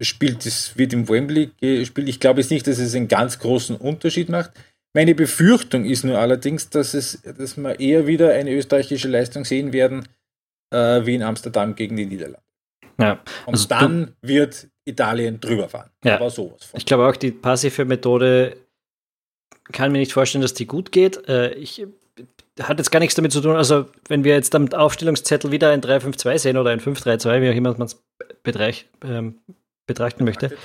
spielt, 0.00 0.46
es 0.46 0.78
wird 0.78 0.92
im 0.92 1.08
Wembley 1.08 1.50
gespielt. 1.60 2.08
Ich 2.08 2.20
glaube 2.20 2.40
jetzt 2.40 2.50
nicht, 2.50 2.66
dass 2.66 2.78
es 2.78 2.94
einen 2.94 3.08
ganz 3.08 3.38
großen 3.38 3.76
Unterschied 3.76 4.28
macht. 4.28 4.52
Meine 4.94 5.14
Befürchtung 5.14 5.84
ist 5.84 6.04
nur 6.04 6.18
allerdings, 6.18 6.70
dass, 6.70 6.94
es, 6.94 7.22
dass 7.22 7.56
wir 7.56 7.78
eher 7.78 8.06
wieder 8.06 8.32
eine 8.32 8.52
österreichische 8.52 9.08
Leistung 9.08 9.44
sehen 9.44 9.72
werden, 9.72 10.08
äh, 10.70 11.04
wie 11.04 11.14
in 11.14 11.22
Amsterdam 11.22 11.74
gegen 11.74 11.96
die 11.96 12.06
Niederlande. 12.06 12.42
Ja, 12.98 13.20
also 13.46 13.64
Und 13.64 13.70
dann 13.70 14.16
wird 14.22 14.68
Italien 14.84 15.40
drüber 15.40 15.68
fahren. 15.68 15.90
Ja, 16.02 16.16
Aber 16.16 16.30
sowas 16.30 16.64
von. 16.64 16.78
Ich 16.78 16.86
glaube 16.86 17.06
auch, 17.06 17.16
die 17.16 17.30
passive 17.30 17.84
Methode 17.84 18.56
kann 19.72 19.92
mir 19.92 19.98
nicht 19.98 20.12
vorstellen, 20.12 20.42
dass 20.42 20.54
die 20.54 20.66
gut 20.66 20.92
geht. 20.92 21.28
Äh, 21.28 21.54
ich 21.54 21.86
hat 22.60 22.78
jetzt 22.78 22.90
gar 22.90 23.00
nichts 23.00 23.14
damit 23.14 23.32
zu 23.32 23.40
tun. 23.40 23.56
Also, 23.56 23.86
wenn 24.08 24.24
wir 24.24 24.34
jetzt 24.34 24.54
am 24.54 24.72
Aufstellungszettel 24.72 25.50
wieder 25.52 25.70
ein 25.70 25.80
3-5-2 25.80 26.38
sehen 26.38 26.56
oder 26.56 26.70
ein 26.70 26.80
5-3-2, 26.80 27.42
wie 27.42 27.50
auch 27.50 27.54
immer 27.54 27.76
man 27.76 27.86
es 27.86 27.96
ähm, 29.04 29.38
betrachten 29.86 30.24
möchte, 30.24 30.56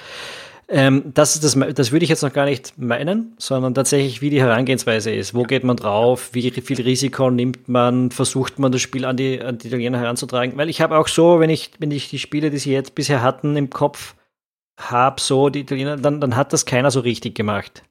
ähm, 0.70 1.12
das, 1.14 1.40
das, 1.40 1.58
das 1.76 1.92
würde 1.92 2.04
ich 2.04 2.10
jetzt 2.10 2.24
noch 2.24 2.34
gar 2.34 2.46
nicht 2.46 2.78
meinen, 2.78 3.36
sondern 3.38 3.74
tatsächlich, 3.74 4.22
wie 4.22 4.30
die 4.30 4.42
Herangehensweise 4.42 5.12
ist. 5.12 5.34
Wo 5.34 5.44
geht 5.44 5.64
man 5.64 5.78
drauf? 5.78 6.30
Wie 6.34 6.50
viel 6.50 6.82
Risiko 6.82 7.30
nimmt 7.30 7.68
man? 7.68 8.12
Versucht 8.12 8.60
man 8.60 8.72
das 8.72 8.82
Spiel 8.82 9.06
an 9.06 9.18
die, 9.18 9.42
an 9.42 9.58
die 9.58 9.68
Italiener 9.68 10.00
heranzutragen? 10.00 10.58
Weil 10.58 10.70
ich 10.70 10.82
habe 10.82 10.98
auch 10.98 11.08
so, 11.08 11.40
wenn 11.40 11.50
ich, 11.50 11.72
wenn 11.80 11.92
ich 11.92 12.10
die 12.10 12.20
Spiele, 12.20 12.50
die 12.50 12.58
sie 12.58 12.72
jetzt 12.72 12.96
bisher 12.96 13.22
hatten, 13.22 13.56
im 13.58 13.70
Kopf 13.70 14.16
habe, 14.80 15.22
so 15.22 15.50
die 15.50 15.60
Italiener, 15.60 15.98
dann, 15.98 16.22
dann 16.22 16.36
hat 16.36 16.54
das 16.54 16.66
keiner 16.66 16.92
so 16.92 17.02
richtig 17.02 17.36
gemacht. 17.36 17.84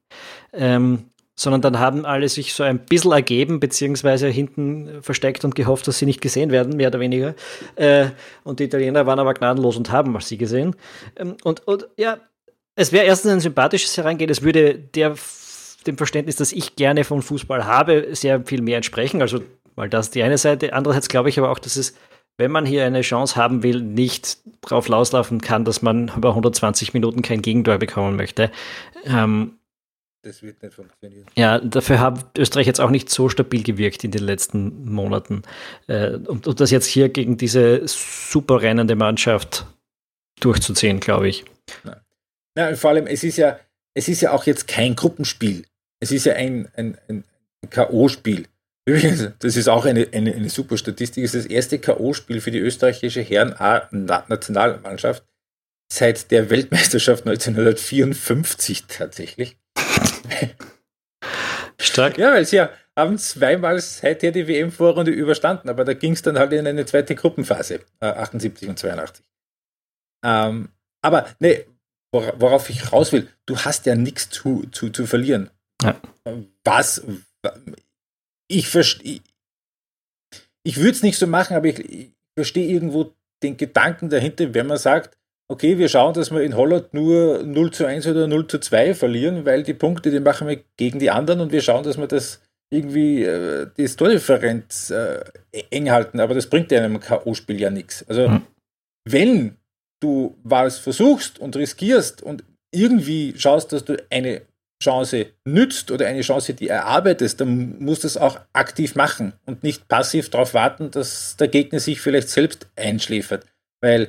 Ähm, 0.53 1.05
sondern 1.35 1.62
dann 1.62 1.79
haben 1.79 2.05
alle 2.05 2.29
sich 2.29 2.55
so 2.55 2.62
ein 2.62 2.79
bisschen 2.79 3.12
ergeben, 3.12 3.59
beziehungsweise 3.59 4.29
hinten 4.29 5.03
versteckt 5.03 5.45
und 5.45 5.55
gehofft, 5.55 5.88
dass 5.88 5.99
sie 5.99 6.07
nicht 6.07 6.21
gesehen 6.21 6.51
werden, 6.51 6.77
mehr 6.77 6.88
oder 6.88 7.01
weniger. 7.01 7.35
Äh, 7.77 8.07
und 8.45 8.61
die 8.61 8.65
Italiener 8.65 9.07
waren 9.07 9.19
aber 9.19 9.35
gnadenlos 9.35 9.77
und 9.77 9.91
haben 9.91 10.19
sie 10.21 10.37
gesehen. 10.37 10.77
Ähm, 11.17 11.37
und, 11.43 11.67
und 11.67 11.88
ja, 11.97 12.19
es 12.75 12.93
wäre 12.93 13.07
erstens 13.07 13.33
ein 13.33 13.41
sympathisches 13.41 13.97
Herangehen, 13.97 14.31
es 14.31 14.43
würde 14.43 14.75
der, 14.75 15.15
dem 15.87 15.97
Verständnis, 15.97 16.37
das 16.37 16.53
ich 16.53 16.77
gerne 16.77 17.05
von 17.05 17.23
Fußball 17.23 17.65
habe, 17.67 18.09
sehr 18.12 18.45
viel 18.45 18.62
mehr 18.62 18.77
entsprechen. 18.77 19.23
Also, 19.23 19.41
weil 19.75 19.88
das 19.88 20.11
die 20.11 20.23
eine 20.23 20.38
Seite. 20.38 20.73
Andererseits 20.75 21.09
glaube 21.09 21.31
ich 21.31 21.38
aber 21.38 21.51
auch, 21.51 21.59
dass 21.59 21.77
es, 21.77 21.95
wenn 22.37 22.51
man 22.51 22.67
hier 22.67 22.85
eine 22.85 23.01
Chance 23.01 23.37
haben 23.37 23.62
will, 23.62 23.81
nicht 23.81 24.38
drauf 24.61 24.88
loslaufen 24.88 25.41
kann, 25.41 25.65
dass 25.65 25.81
man 25.81 26.12
über 26.15 26.31
120 26.31 26.93
Minuten 26.93 27.23
kein 27.23 27.43
Gegentor 27.43 27.79
bekommen 27.79 28.17
möchte. 28.17 28.51
Ähm, 29.05 29.59
das 30.22 30.42
wird 30.42 30.62
nicht 30.62 30.74
funktionieren. 30.74 31.26
Ja, 31.37 31.58
dafür 31.58 32.00
hat 32.00 32.38
Österreich 32.38 32.66
jetzt 32.66 32.80
auch 32.80 32.90
nicht 32.90 33.11
so 33.11 33.28
stabil 33.28 33.62
gewirkt 33.62 34.04
in 34.04 34.12
den 34.12 34.22
letzten 34.22 34.90
Monaten. 34.90 35.42
Äh, 35.88 36.14
und, 36.14 36.46
und 36.46 36.61
das 36.61 36.70
jetzt 36.70 36.87
hier 36.87 37.08
gegen 37.08 37.37
diese 37.37 37.87
super 37.87 38.62
rennende 38.62 38.94
Mannschaft 38.96 39.66
durchzuziehen, 40.40 41.00
glaube 41.00 41.28
ich. 41.28 41.44
Nein. 42.54 42.76
Vor 42.76 42.90
allem, 42.90 43.06
es 43.06 43.24
ist 43.24 43.38
ja, 43.38 43.58
es 43.94 44.08
ist 44.08 44.20
ja 44.20 44.32
auch 44.32 44.44
jetzt 44.44 44.68
kein 44.68 44.94
Gruppenspiel. 44.94 45.64
Es 46.00 46.12
ist 46.12 46.26
ja 46.26 46.35
ein, 46.35 46.68
ein, 46.76 46.98
ein 47.08 47.24
K.O.-Spiel. 47.70 48.44
Übrigens, 48.85 49.30
das 49.38 49.56
ist 49.56 49.68
auch 49.68 49.85
eine, 49.85 50.08
eine, 50.12 50.35
eine 50.35 50.50
super 50.50 50.76
Statistik, 50.76 51.22
es 51.24 51.35
ist 51.35 51.46
das 51.46 51.50
erste 51.50 51.78
K.O.-Spiel 51.78 52.40
für 52.40 52.50
die 52.50 52.58
österreichische 52.58 53.22
Herren-A-Nationalmannschaft 53.22 55.24
seit 55.92 56.30
der 56.30 56.50
Weltmeisterschaft 56.50 57.26
1954 57.26 58.85
tatsächlich. 58.88 59.56
Stark. 61.78 62.18
Ja, 62.18 62.32
weil 62.32 62.44
sie 62.44 62.56
ja 62.56 62.70
haben 62.96 63.18
zweimal 63.18 63.80
seither 63.80 64.32
die 64.32 64.46
WM-Vorrunde 64.46 65.11
überstanden, 65.11 65.68
aber 65.68 65.85
da 65.85 65.94
ging 65.94 66.12
es 66.12 66.22
dann 66.22 66.38
halt 66.38 66.52
in 66.52 66.66
eine 66.66 66.85
zweite 66.85 67.14
Gruppenphase, 67.14 67.80
äh, 68.00 68.06
78 68.06 68.68
und 68.68 68.78
82. 68.78 69.24
Ähm, 70.24 70.68
aber 71.02 71.26
ne, 71.40 71.64
worauf 72.12 72.68
ich 72.68 72.92
raus 72.92 73.12
will, 73.12 73.28
du 73.46 73.56
hast 73.58 73.87
ja 73.87 73.94
nichts 73.94 74.28
zu, 74.28 74.66
zu, 74.70 74.90
zu 74.90 75.06
verlieren. 75.06 75.50
Ja. 75.82 76.00
Was, 76.64 77.02
ich 78.48 78.68
verstehe, 78.68 79.20
ich 80.64 80.76
würde 80.76 80.90
es 80.90 81.02
nicht 81.02 81.18
so 81.18 81.26
machen, 81.26 81.56
aber 81.56 81.66
ich, 81.66 81.78
ich 81.78 82.11
verstehe 82.38 82.68
irgendwo 82.68 83.14
den 83.42 83.56
Gedanken 83.56 84.11
dahinter, 84.11 84.54
wenn 84.54 84.66
man 84.66 84.78
sagt, 84.78 85.18
okay, 85.48 85.78
wir 85.78 85.88
schauen, 85.88 86.14
dass 86.14 86.31
wir 86.31 86.42
in 86.42 86.57
Holland 86.57 86.94
nur 86.94 87.42
0 87.42 87.72
zu 87.72 87.87
1 87.87 88.07
oder 88.07 88.26
0 88.26 88.46
zu 88.46 88.59
2 88.59 88.94
verlieren, 88.94 89.44
weil 89.44 89.62
die 89.62 89.74
Punkte, 89.74 90.11
die 90.11 90.20
machen 90.20 90.48
wir 90.48 90.62
gegen 90.76 90.98
die 90.98 91.11
anderen 91.11 91.40
und 91.40 91.52
wir 91.52 91.61
schauen, 91.61 91.85
dass 91.85 91.98
wir 91.98 92.07
das 92.07 92.40
irgendwie 92.72 93.22
äh, 93.22 93.66
die 93.76 93.87
Tordifferenz 93.87 94.90
äh, 94.90 95.22
eng 95.70 95.90
halten, 95.90 96.20
aber 96.20 96.35
das 96.35 96.46
bringt 96.46 96.72
ja 96.72 96.78
einem 96.78 97.00
K.O.-Spiel 97.00 97.59
ja 97.59 97.70
nichts. 97.70 98.05
Also, 98.09 98.28
mhm. 98.28 98.46
wenn 99.05 99.57
du 100.00 100.37
was 100.42 100.78
versuchst 100.78 101.38
und 101.38 101.55
riskierst 101.55 102.22
und 102.22 102.44
irgendwie 102.74 103.35
schaust, 103.37 103.72
dass 103.72 103.85
du 103.85 104.02
eine 104.11 104.42
Chance 104.83 105.26
nützt 105.44 105.90
oder 105.90 106.07
eine 106.07 106.22
Chance, 106.22 106.55
die 106.55 106.68
erarbeitest, 106.68 107.40
dann 107.40 107.78
musst 107.78 108.02
du 108.02 108.09
es 108.09 108.16
auch 108.16 108.40
aktiv 108.52 108.94
machen 108.94 109.35
und 109.46 109.62
nicht 109.62 109.87
passiv 109.87 110.31
darauf 110.31 110.55
warten, 110.55 110.90
dass 110.90 111.37
der 111.37 111.48
Gegner 111.48 111.78
sich 111.78 112.00
vielleicht 112.00 112.31
selbst 112.31 112.68
einschläfert, 112.74 113.46
weil 113.81 114.09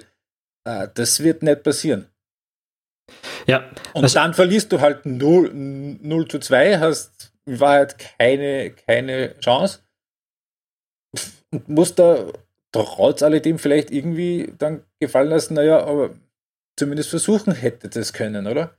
das 0.64 1.22
wird 1.22 1.44
nicht 1.44 1.64
passieren. 1.64 2.08
Ja. 3.48 3.70
Und 3.94 4.04
also, 4.04 4.16
dann 4.16 4.34
verlierst 4.34 4.72
du 4.72 4.80
halt 4.80 5.06
0, 5.06 5.52
0 5.54 6.28
zu 6.28 6.40
2, 6.40 6.80
hast 6.80 7.34
in 7.46 7.60
Wahrheit 7.60 7.98
keine, 7.98 8.72
keine 8.72 9.38
Chance 9.40 9.80
und 11.52 11.70
musst 11.70 12.00
da 12.00 12.32
trotz 12.72 13.22
alledem 13.22 13.60
vielleicht 13.60 13.92
irgendwie 13.92 14.54
dann 14.58 14.84
gefallen 15.00 15.30
lassen, 15.30 15.54
naja, 15.56 15.86
aber 15.86 16.12
zumindest 16.78 17.10
versuchen 17.10 17.54
hätte 17.54 17.90
das 17.90 18.14
können, 18.14 18.48
oder? 18.48 18.76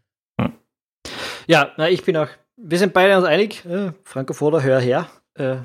Ja, 1.47 1.73
na, 1.77 1.91
ich 1.91 2.05
bin 2.05 2.17
auch, 2.17 2.29
wir 2.57 2.79
sind 2.79 2.95
beide 2.95 3.17
uns 3.17 3.27
einig, 3.27 3.65
äh, 3.67 3.93
Franco 4.05 4.33
Foda, 4.33 4.61
hör 4.61 4.81
her. 4.81 5.11
Äh, 5.35 5.59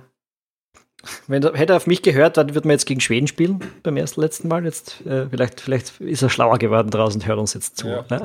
wenn 1.28 1.42
er, 1.44 1.54
hätte 1.54 1.74
er 1.74 1.78
auf 1.78 1.88
mich 1.88 2.02
gehört, 2.02 2.38
dann 2.38 2.54
würde 2.56 2.68
man 2.68 2.74
jetzt 2.74 2.86
gegen 2.86 3.00
Schweden 3.00 3.28
spielen 3.28 3.60
beim 3.84 3.96
ersten 3.96 4.20
letzten 4.20 4.48
Mal. 4.50 4.66
Jetzt, 4.66 5.06
äh, 5.06 5.28
vielleicht, 5.30 5.62
vielleicht 5.62 6.02
ist 6.02 6.22
er 6.22 6.30
schlauer 6.30 6.60
geworden 6.60 6.90
draußen 6.90 7.22
und 7.22 7.28
hört 7.28 7.40
uns 7.40 7.54
jetzt 7.54 7.78
zu. 7.78 7.88
Ja. 7.88 8.06
Ne? 8.10 8.22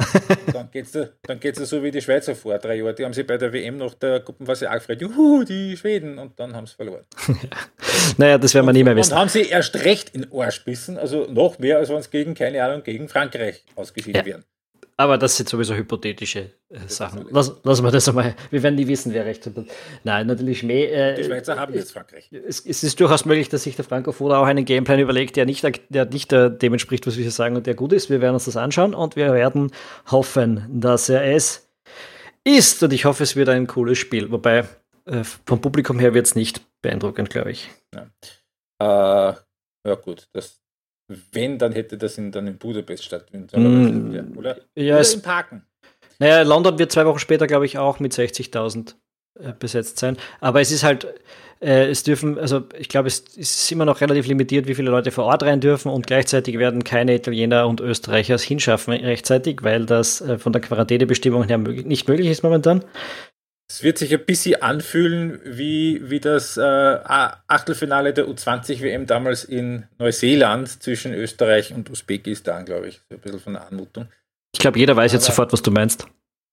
Dann 0.53 0.71
geht 0.71 0.93
es 0.93 1.11
dann 1.23 1.41
geht's 1.41 1.59
so 1.59 1.83
wie 1.83 1.91
die 1.91 2.01
Schweizer 2.01 2.35
vor 2.35 2.59
drei 2.59 2.77
Jahren. 2.77 2.97
Die 2.97 3.05
haben 3.05 3.13
sich 3.13 3.27
bei 3.27 3.39
der 3.39 3.53
WM 3.53 3.77
nach 3.77 3.95
der 3.95 4.21
Gruppenphase 4.21 4.69
auch 4.69 4.75
gefreut, 4.75 5.01
juhu, 5.01 5.45
die 5.45 5.77
Schweden, 5.77 6.19
und 6.19 6.39
dann 6.39 6.55
haben 6.55 6.67
sie 6.67 6.75
verloren. 6.75 7.05
naja, 8.17 8.39
das 8.39 8.55
werden 8.55 8.67
wir 8.67 8.73
nie 8.73 8.85
mehr 8.85 8.97
wissen. 8.97 9.13
Und 9.13 9.19
haben 9.19 9.29
sie 9.29 9.43
erst 9.43 9.77
recht 9.85 10.11
in 10.15 10.27
Arsch 10.33 10.65
bissen, 10.65 10.99
also 10.99 11.27
noch 11.31 11.59
mehr, 11.59 11.79
als 11.79 11.91
wenn 11.91 11.97
es 11.97 12.11
gegen, 12.11 12.35
keine 12.35 12.63
Ahnung, 12.65 12.83
gegen 12.83 13.09
Frankreich 13.09 13.65
ausgeschieden 13.77 14.21
ja. 14.21 14.27
wären. 14.27 14.45
Aber 14.97 15.19
das 15.19 15.37
sind 15.37 15.49
sowieso 15.49 15.75
hypothetische 15.75 16.53
äh, 16.69 16.79
Sachen. 16.87 17.27
Lass, 17.31 17.53
lassen 17.65 17.85
wir 17.85 17.91
das 17.91 18.09
einmal. 18.09 18.37
Wir 18.51 18.63
werden 18.63 18.77
nie 18.77 18.87
wissen, 18.87 19.13
wer 19.13 19.25
recht 19.25 19.45
hat. 19.45 19.53
Nein, 20.05 20.27
natürlich 20.29 20.63
mehr. 20.63 21.15
Äh, 21.15 21.17
die 21.17 21.25
Schweizer 21.25 21.59
haben 21.59 21.75
jetzt 21.75 21.93
Frankreich. 21.93 22.31
Es, 22.31 22.65
es, 22.65 22.85
ist 22.85 23.01
durchaus 23.01 23.25
möglich, 23.25 23.49
dass 23.49 23.65
sich 23.65 23.75
der 23.75 23.85
Franco 23.85 24.13
Foda 24.13 24.39
auch 24.39 24.47
einen 24.47 24.65
Gameplan 24.65 25.01
überlegt, 25.01 25.35
der 25.35 25.47
nicht, 25.47 25.65
der 25.89 26.05
nicht 26.07 26.31
der, 26.31 26.49
dem 26.49 26.75
entspricht, 26.75 27.07
was 27.09 27.17
wir 27.17 27.23
hier 27.23 27.33
sagen 27.33 27.57
und 27.57 27.67
der 27.67 27.75
gut 27.75 27.93
ist. 27.93 28.09
Wir 28.09 28.21
werden 28.21 28.35
uns 28.35 28.45
das 28.45 28.57
anschauen 28.57 28.95
und 28.95 29.17
wir 29.17 29.33
werden 29.33 29.73
hoffen, 30.11 30.65
dass 30.69 31.09
er 31.09 31.25
es 31.25 31.69
ist. 32.45 32.83
Und 32.83 32.93
ich 32.93 33.05
hoffe, 33.05 33.25
es 33.25 33.35
wird 33.35 33.49
ein 33.49 33.67
cooles 33.67 33.99
Spiel. 33.99 34.31
Wobei 34.31 34.65
äh, 35.07 35.25
vom 35.45 35.61
Publikum 35.61 35.99
her 35.99 36.15
wird 36.15 36.27
es 36.27 36.37
nicht 36.37 36.61
beeindruckend, 36.83 37.31
glaube 37.31 37.51
ich. 37.51 37.69
Ja. 37.93 38.07
Äh, 38.79 39.35
ja, 39.87 39.95
gut. 39.97 40.29
Das, 40.33 40.61
wenn, 41.33 41.59
dann 41.59 41.73
hätte 41.73 41.99
das 41.99 42.19
in, 42.19 42.33
dann 42.33 42.47
in 42.47 42.59
Budapest 42.59 43.05
stattfinden 43.05 44.33
mm, 44.33 44.39
oder? 44.39 44.57
Ja, 44.75 44.99
oder 44.99 45.13
im 45.13 45.23
Parken. 45.23 45.63
Naja, 46.19 46.43
London 46.43 46.79
wird 46.79 46.93
zwei 46.93 47.05
Wochen 47.07 47.19
später, 47.19 47.47
glaube 47.47 47.67
ich, 47.67 47.79
auch 47.79 48.01
mit 48.01 48.13
60.000 48.13 48.95
äh, 49.41 49.53
besetzt 49.59 49.99
sein. 49.99 50.17
Aber 50.41 50.61
es 50.61 50.71
ist 50.71 50.85
halt, 50.85 51.07
äh, 51.61 51.89
es 51.91 52.05
dürfen, 52.05 52.39
also 52.39 52.63
ich 52.79 52.89
glaube, 52.89 53.09
es 53.09 53.21
ist 53.21 53.73
immer 53.73 53.85
noch 53.85 54.01
relativ 54.01 54.27
limitiert, 54.27 54.67
wie 54.67 54.75
viele 54.75 54.91
Leute 54.91 55.11
vor 55.11 55.25
Ort 55.25 55.43
rein 55.43 55.61
dürfen 55.61 55.91
und 55.91 56.07
gleichzeitig 56.07 56.59
werden 56.59 56.85
keine 56.85 57.15
Italiener 57.15 57.67
und 57.67 57.81
Österreicher 57.81 58.37
es 58.37 58.43
hinschaffen 58.43 58.93
rechtzeitig, 58.93 59.63
weil 59.63 59.87
das 59.87 60.21
äh, 60.21 60.39
von 60.39 60.53
der 60.53 60.63
Quarantänebestimmung 60.63 61.45
her 61.45 61.59
nicht 61.59 62.09
möglich 62.09 62.29
ist 62.29 62.43
momentan. 62.43 62.85
Es 63.69 63.83
wird 63.83 63.99
sich 63.99 64.13
ein 64.13 64.25
bisschen 64.25 64.61
anfühlen 64.63 65.41
wie, 65.45 66.11
wie 66.11 66.21
das 66.21 66.57
äh, 66.57 66.61
Achtelfinale 66.63 68.13
der 68.13 68.27
U20-WM 68.27 69.07
damals 69.07 69.45
in 69.45 69.85
Neuseeland 69.99 70.83
zwischen 70.83 71.15
Österreich 71.15 71.73
und 71.73 71.91
Usbekistan, 71.91 72.67
glaube 72.67 72.89
ich. 72.89 73.01
So 73.09 73.17
ein 73.17 73.21
bisschen 73.21 73.41
von 73.41 73.53
der 73.55 73.67
Anmutung. 73.67 74.09
Ich 74.53 74.61
glaube, 74.61 74.79
jeder 74.79 74.97
weiß 74.97 75.13
aber 75.13 75.17
jetzt 75.17 75.27
sofort, 75.27 75.53
was 75.53 75.63
du 75.63 75.71
meinst. 75.71 76.07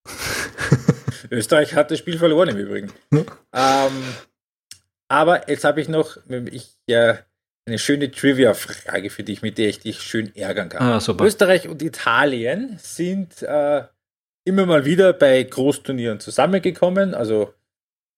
Österreich 1.30 1.74
hat 1.74 1.90
das 1.90 1.98
Spiel 1.98 2.18
verloren 2.18 2.50
im 2.50 2.58
Übrigen. 2.58 2.92
Hm? 3.10 3.26
Ähm, 3.52 4.02
aber 5.08 5.48
jetzt 5.48 5.64
habe 5.64 5.80
ich 5.80 5.88
noch, 5.88 6.16
ich, 6.50 6.70
äh, 6.86 7.14
eine 7.66 7.78
schöne 7.78 8.10
Trivia-Frage 8.10 9.10
für 9.10 9.22
dich, 9.22 9.42
mit 9.42 9.58
der 9.58 9.68
ich 9.68 9.80
dich 9.80 10.00
schön 10.00 10.34
ärgern 10.34 10.68
kann. 10.68 10.82
Ah. 10.82 11.24
Österreich 11.24 11.68
und 11.68 11.82
Italien 11.82 12.78
sind 12.80 13.42
äh, 13.42 13.84
immer 14.44 14.66
mal 14.66 14.84
wieder 14.84 15.12
bei 15.12 15.42
Großturnieren 15.42 16.20
zusammengekommen, 16.20 17.14
also 17.14 17.54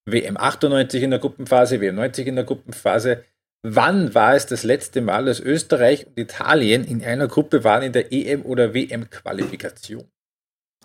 WM 0.07 0.37
98 0.37 1.03
in 1.03 1.11
der 1.11 1.19
Gruppenphase, 1.19 1.81
WM 1.81 1.97
90 1.97 2.27
in 2.27 2.37
der 2.37 2.45
Gruppenphase. 2.45 3.25
Wann 3.67 4.15
war 4.15 4.35
es 4.35 4.45
das 4.47 4.63
letzte 4.63 5.01
Mal, 5.01 5.25
dass 5.25 5.41
Österreich 5.41 6.07
und 6.07 6.19
Italien 6.19 6.85
in 6.85 7.03
einer 7.03 7.29
Gruppe 7.29 7.65
waren 7.65 7.83
in 7.83 7.93
der 7.93 8.13
EM- 8.13 8.45
oder 8.45 8.75
WM-Qualifikation? 8.75 10.11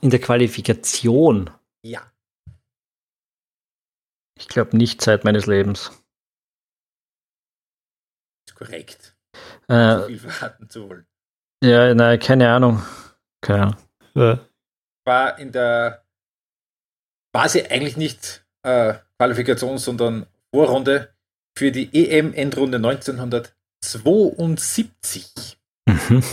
In 0.02 0.10
der 0.10 0.22
Qualifikation? 0.22 1.50
Ja. 1.84 2.10
Ich 4.38 4.48
glaube 4.48 4.78
nicht 4.78 5.02
Zeit 5.02 5.26
meines 5.26 5.46
Lebens. 5.46 5.92
Ist 8.48 8.56
korrekt. 8.56 9.18
Äh, 9.68 9.98
so 9.98 10.08
viel 10.08 10.20
verraten 10.20 10.70
zu 10.70 10.90
wollen. 10.90 11.06
Ja, 11.62 11.94
nein, 11.94 12.18
keine 12.20 12.50
Ahnung. 12.50 12.82
Keine 13.42 13.62
Ahnung. 13.64 13.78
Ja. 14.16 14.49
War 15.10 15.40
in 15.40 15.52
der 15.52 16.04
quasi 17.34 17.64
eigentlich 17.64 17.98
nicht 17.98 18.46
äh, 18.62 18.94
Qualifikation, 19.18 19.80
sondern 19.80 20.28
Vorrunde 20.54 21.10
für 21.58 21.72
die 21.72 21.90
EM-Endrunde 21.92 22.78
1972. 22.78 25.58
Mhm. 25.88 26.24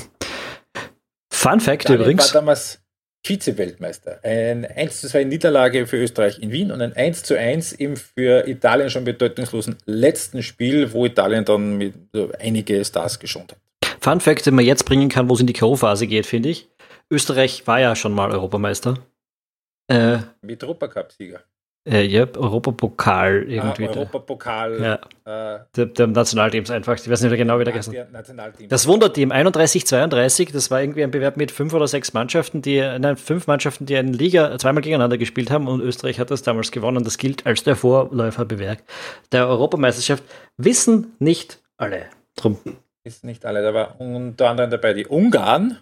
Fun 1.32 1.60
Fact 1.60 1.84
Italien 1.84 2.02
übrigens. 2.02 2.34
war 2.34 2.42
damals 2.42 2.82
Vize-Weltmeister. 3.26 4.20
Ein 4.22 4.66
1 4.66 5.00
zu 5.00 5.08
2 5.08 5.24
Niederlage 5.24 5.86
für 5.86 5.96
Österreich 5.96 6.38
in 6.38 6.52
Wien 6.52 6.70
und 6.70 6.82
ein 6.82 6.92
1 6.92 7.22
zu 7.22 7.38
1 7.38 7.72
im 7.72 7.96
für 7.96 8.46
Italien 8.46 8.90
schon 8.90 9.04
bedeutungslosen 9.04 9.78
letzten 9.86 10.42
Spiel, 10.42 10.92
wo 10.92 11.06
Italien 11.06 11.46
dann 11.46 11.78
mit 11.78 11.94
so 12.12 12.30
einige 12.38 12.84
Stars 12.84 13.18
geschont 13.18 13.52
hat. 13.52 13.58
Fun 14.00 14.20
Fact, 14.20 14.44
den 14.44 14.54
man 14.54 14.66
jetzt 14.66 14.84
bringen 14.84 15.08
kann, 15.08 15.30
wo 15.30 15.34
es 15.34 15.40
in 15.40 15.46
die 15.46 15.54
K.O.-Phase 15.54 16.06
geht, 16.06 16.26
finde 16.26 16.50
ich. 16.50 16.68
Österreich 17.10 17.66
war 17.66 17.80
ja 17.80 17.94
schon 17.96 18.12
mal 18.12 18.30
Europameister. 18.30 18.94
Äh, 19.88 20.18
Mit 20.42 20.62
Europacup-Sieger. 20.64 21.40
äh, 21.88 22.02
ja, 22.04 22.22
Europapokal 22.36 23.44
Ah, 23.46 23.48
irgendwie. 23.50 23.82
der- 23.86 23.96
Europapokal. 23.96 24.80
ja, 25.24 25.54
Äh, 25.54 25.60
der, 25.76 25.86
der 25.86 26.06
Nationalteams 26.08 26.70
einfach. 26.72 26.94
Ich 26.96 27.08
weiß 27.08 27.20
nicht 27.20 27.30
mehr 27.30 27.38
genau, 27.38 27.60
wie 27.60 27.64
der 27.64 27.74
Nationalteam. 28.10 28.68
Das 28.68 28.88
Wunderteam 28.88 29.30
31-32, 29.30 30.50
das 30.52 30.72
war 30.72 30.80
irgendwie 30.80 31.04
ein 31.04 31.12
Bewerb 31.12 31.36
mit 31.36 31.52
fünf 31.52 31.72
oder 31.74 31.86
sechs 31.86 32.12
Mannschaften, 32.12 32.60
die, 32.62 32.80
nein, 32.80 33.16
fünf 33.16 33.46
Mannschaften, 33.46 33.86
die 33.86 33.94
in 33.94 34.12
Liga 34.12 34.58
zweimal 34.58 34.82
gegeneinander 34.82 35.18
gespielt 35.18 35.52
haben 35.52 35.68
und 35.68 35.80
Österreich 35.80 36.18
hat 36.18 36.32
das 36.32 36.42
damals 36.42 36.72
gewonnen. 36.72 37.04
Das 37.04 37.18
gilt 37.18 37.46
als 37.46 37.62
der 37.62 37.76
Vorläuferbewerb 37.76 38.78
der 39.30 39.46
Europameisterschaft. 39.46 40.24
Wissen 40.56 41.14
nicht 41.20 41.60
alle. 41.76 42.06
Drum. 42.34 42.58
ist 43.04 43.22
nicht 43.24 43.46
alle. 43.46 43.62
Da 43.62 43.72
war 43.72 44.00
unter 44.00 44.50
anderem 44.50 44.70
dabei 44.70 44.92
die 44.92 45.06
Ungarn, 45.06 45.78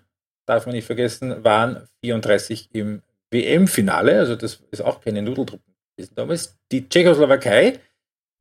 darf 0.46 0.66
man 0.66 0.74
nicht 0.74 0.86
vergessen, 0.86 1.42
waren 1.44 1.88
34 2.02 2.70
im 2.72 3.02
WM-Finale, 3.30 4.18
also 4.18 4.36
das 4.36 4.62
ist 4.70 4.80
auch 4.82 5.00
keine 5.00 5.22
Nudeltruppe 5.22 5.62
gewesen 5.96 6.14
damals. 6.14 6.56
Die 6.70 6.88
Tschechoslowakei, 6.88 7.80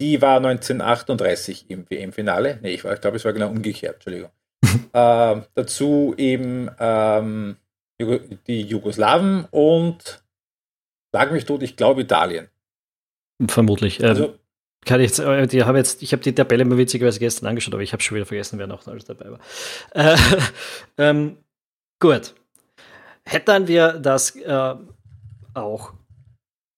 die 0.01 0.21
war 0.21 0.37
1938 0.37 1.65
im 1.69 1.89
WM-Finale. 1.89 2.59
Nee, 2.61 2.73
ich, 2.73 2.83
war- 2.83 2.93
ich 2.93 3.01
glaube, 3.01 3.17
es 3.17 3.25
war 3.25 3.33
genau 3.33 3.49
umgekehrt, 3.49 3.95
Entschuldigung. 3.95 4.29
ähm, 4.93 5.43
dazu 5.55 6.13
eben 6.17 6.69
ähm, 6.79 7.57
die 8.47 8.61
Jugoslawen 8.61 9.45
und 9.51 10.23
sag 11.11 11.31
mich 11.31 11.45
tot, 11.45 11.63
ich 11.63 11.75
glaube 11.75 12.01
Italien. 12.01 12.49
Vermutlich. 13.47 13.99
Ähm, 14.01 14.09
Also 14.09 14.39
kann 14.85 14.99
ich 14.99 15.07
jetzt, 15.11 15.19
äh, 15.19 15.47
die 15.47 15.63
habe 15.63 15.77
jetzt, 15.77 16.01
ich 16.03 16.11
habe 16.11 16.21
die 16.23 16.35
Tabelle 16.35 16.65
mir 16.65 16.77
witzigerweise 16.77 17.19
gestern 17.19 17.47
angeschaut, 17.47 17.73
aber 17.73 17.83
ich 17.83 17.93
habe 17.93 18.03
schon 18.03 18.15
wieder 18.15 18.25
vergessen, 18.25 18.59
wer 18.59 18.67
noch 18.67 18.85
alles 18.87 19.05
dabei 19.05 19.31
war. 19.31 19.39
Äh, 19.93 20.17
ähm, 20.97 21.37
gut. 22.03 22.35
Hätten 23.25 23.67
wir 23.67 23.93
das 23.93 24.35
äh, 24.35 24.75
auch 25.53 25.93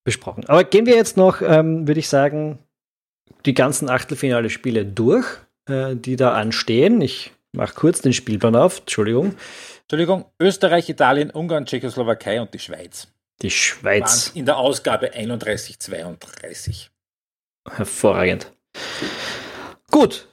besprochen. 0.05 0.45
Aber 0.47 0.63
gehen 0.63 0.85
wir 0.85 0.95
jetzt 0.95 1.17
noch, 1.17 1.41
ähm, 1.41 1.87
würde 1.87 1.99
ich 1.99 2.07
sagen, 2.07 2.59
die 3.45 3.55
ganzen 3.55 3.89
Achtelfinale-Spiele 3.89 4.85
durch, 4.85 5.25
äh, 5.67 5.95
die 5.95 6.15
da 6.15 6.35
anstehen. 6.35 7.01
Ich 7.01 7.31
mache 7.53 7.73
kurz 7.73 8.01
den 8.01 8.13
Spielplan 8.13 8.55
auf, 8.55 8.81
Entschuldigung. 8.81 9.35
Entschuldigung, 9.81 10.25
Österreich, 10.39 10.89
Italien, 10.89 11.31
Ungarn, 11.31 11.65
Tschechoslowakei 11.65 12.39
und 12.39 12.53
die 12.53 12.59
Schweiz. 12.59 13.07
Die 13.41 13.49
Schweiz. 13.49 14.31
in 14.35 14.45
der 14.45 14.57
Ausgabe 14.57 15.13
31-32. 15.15 16.89
Hervorragend. 17.67 18.51
Gut. 19.89 20.27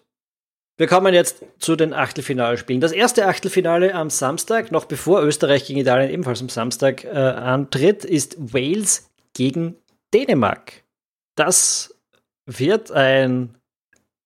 Wir 0.79 0.87
kommen 0.87 1.13
jetzt 1.13 1.45
zu 1.59 1.77
den 1.77 1.93
Achtelfinalspielen. 1.93 2.81
Das 2.81 2.93
erste 2.93 3.27
Achtelfinale 3.27 3.95
am 3.95 4.11
Samstag, 4.11 4.73
noch 4.73 4.87
bevor 4.87 5.23
Österreich 5.23 5.67
gegen 5.67 5.81
Italien 5.81 6.11
ebenfalls 6.11 6.41
am 6.41 6.49
Samstag 6.49 7.05
äh, 7.05 7.11
antritt, 7.11 8.05
ist 8.05 8.37
Wales 8.39 9.11
gegen 9.35 9.77
Dänemark. 10.15 10.83
Das 11.37 11.95
wird 12.47 12.91
ein 12.91 13.55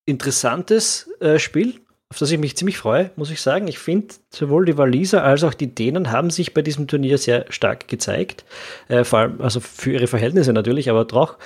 interessantes 0.07 1.11
äh, 1.21 1.39
Spiel, 1.39 1.81
auf 2.11 2.19
das 2.19 2.31
ich 2.31 2.39
mich 2.39 2.57
ziemlich 2.57 2.79
freue, 2.79 3.11
muss 3.17 3.31
ich 3.31 3.43
sagen. 3.43 3.67
Ich 3.67 3.81
finde, 3.81 4.15
sowohl 4.33 4.65
die 4.65 4.79
Waliser 4.79 5.25
als 5.25 5.43
auch 5.43 5.55
die 5.55 5.75
Dänen 5.75 6.13
haben 6.13 6.31
sich 6.31 6.55
bei 6.55 6.63
diesem 6.63 6.87
Turnier 6.87 7.19
sehr 7.19 7.47
stark 7.51 7.89
gezeigt. 7.89 8.45
Äh, 8.87 9.03
vor 9.03 9.19
allem, 9.19 9.41
also 9.41 9.59
für 9.59 9.93
ihre 9.93 10.07
Verhältnisse 10.07 10.53
natürlich, 10.53 10.89
aber 10.91 11.05
doch. 11.05 11.39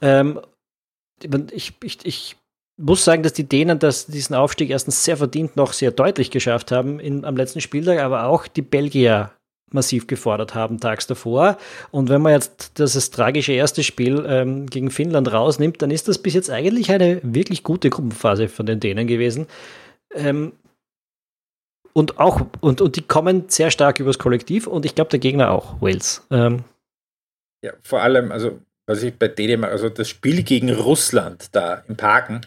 Ähm, 0.00 0.40
ich, 1.52 1.74
ich, 1.82 2.06
ich 2.06 2.36
muss 2.76 3.04
sagen, 3.04 3.22
dass 3.22 3.32
die 3.32 3.48
Dänen 3.48 3.78
das, 3.78 4.06
diesen 4.06 4.34
Aufstieg 4.34 4.70
erstens 4.70 5.04
sehr 5.04 5.16
verdient 5.16 5.56
noch 5.56 5.72
sehr 5.72 5.90
deutlich 5.90 6.30
geschafft 6.30 6.72
haben 6.72 6.98
in, 6.98 7.24
am 7.24 7.36
letzten 7.36 7.60
Spieltag, 7.60 8.00
aber 8.00 8.24
auch 8.26 8.46
die 8.46 8.62
Belgier 8.62 9.30
massiv 9.70 10.06
gefordert 10.06 10.54
haben 10.54 10.80
tags 10.80 11.06
davor. 11.06 11.58
Und 11.90 12.08
wenn 12.08 12.22
man 12.22 12.32
jetzt 12.32 12.78
das 12.78 13.10
tragische 13.10 13.52
erste 13.52 13.82
Spiel 13.82 14.24
ähm, 14.28 14.66
gegen 14.66 14.90
Finnland 14.90 15.32
rausnimmt, 15.32 15.82
dann 15.82 15.90
ist 15.90 16.08
das 16.08 16.18
bis 16.18 16.34
jetzt 16.34 16.50
eigentlich 16.50 16.90
eine 16.90 17.20
wirklich 17.22 17.62
gute 17.62 17.90
Gruppenphase 17.90 18.48
von 18.48 18.66
den 18.66 18.80
Dänen 18.80 19.06
gewesen. 19.06 19.46
Ähm, 20.14 20.52
und 21.92 22.18
auch, 22.18 22.42
und, 22.60 22.80
und 22.80 22.96
die 22.96 23.02
kommen 23.02 23.44
sehr 23.48 23.70
stark 23.70 24.00
übers 24.00 24.18
Kollektiv 24.18 24.66
und 24.66 24.84
ich 24.84 24.94
glaube 24.94 25.10
der 25.10 25.20
Gegner 25.20 25.50
auch, 25.50 25.80
Wales. 25.80 26.26
Ähm, 26.30 26.64
Ja, 27.64 27.72
vor 27.82 28.02
allem, 28.02 28.32
also 28.32 28.58
was 28.86 29.02
ich 29.02 29.16
bei 29.16 29.28
Dänemark, 29.28 29.72
also 29.72 29.88
das 29.88 30.08
Spiel 30.08 30.42
gegen 30.42 30.72
Russland 30.72 31.48
da 31.52 31.84
im 31.88 31.96
Parken, 31.96 32.42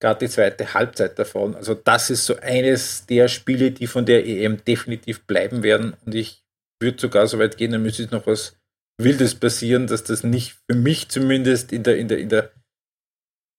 gerade 0.00 0.26
die 0.26 0.32
zweite 0.32 0.74
Halbzeit 0.74 1.18
davon, 1.18 1.54
also 1.54 1.74
das 1.74 2.10
ist 2.10 2.24
so 2.26 2.36
eines 2.40 3.06
der 3.06 3.28
Spiele, 3.28 3.70
die 3.70 3.86
von 3.86 4.06
der 4.06 4.26
EM 4.26 4.64
definitiv 4.64 5.22
bleiben 5.26 5.62
werden 5.62 5.94
und 6.04 6.14
ich 6.14 6.42
würde 6.80 7.00
sogar 7.00 7.26
so 7.26 7.38
weit 7.38 7.56
gehen, 7.56 7.72
dann 7.72 7.82
müsste 7.82 8.04
noch 8.10 8.26
was 8.26 8.56
Wildes 8.98 9.34
passieren, 9.34 9.86
dass 9.86 10.04
das 10.04 10.24
nicht 10.24 10.56
für 10.68 10.76
mich 10.76 11.08
zumindest 11.08 11.72
in 11.72 11.82
der, 11.82 11.96
in 11.96 12.08
der, 12.08 12.18
in 12.18 12.28
der, 12.28 12.50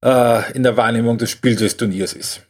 äh, 0.03 0.51
in 0.53 0.63
der 0.63 0.77
Wahrnehmung 0.77 1.17
des 1.17 1.31
Spiels 1.31 1.59
des 1.59 1.77
Turniers 1.77 2.13
ist. 2.13 2.41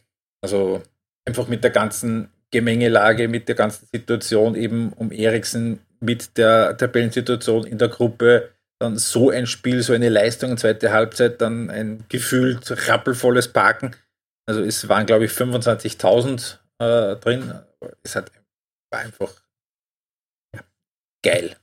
Also 0.42 0.82
einfach 1.26 1.48
mit 1.48 1.64
der 1.64 1.70
ganzen 1.70 2.30
Gemengelage, 2.50 3.28
mit 3.28 3.48
der 3.48 3.54
ganzen 3.54 3.86
Situation 3.92 4.54
eben 4.54 4.92
um 4.92 5.10
Eriksen, 5.10 5.80
mit 6.00 6.36
der 6.36 6.76
Tabellensituation 6.76 7.66
in 7.66 7.78
der 7.78 7.88
Gruppe, 7.88 8.50
dann 8.82 8.98
so 8.98 9.30
ein 9.30 9.46
Spiel, 9.46 9.82
so 9.82 9.92
eine 9.92 10.08
Leistung 10.08 10.50
in 10.50 10.58
zweite 10.58 10.92
Halbzeit, 10.92 11.40
dann 11.40 11.70
ein 11.70 12.04
gefühlt 12.08 12.88
rappelvolles 12.88 13.48
Parken. 13.48 13.94
Also 14.46 14.60
es 14.62 14.88
waren, 14.88 15.06
glaube 15.06 15.24
ich, 15.24 15.30
25.000 15.30 16.58
äh, 16.78 17.16
drin. 17.16 17.60
Es 18.02 18.16
hat, 18.16 18.30
war 18.90 19.00
einfach 19.00 19.32
ja, 20.54 20.62
geil. 21.24 21.56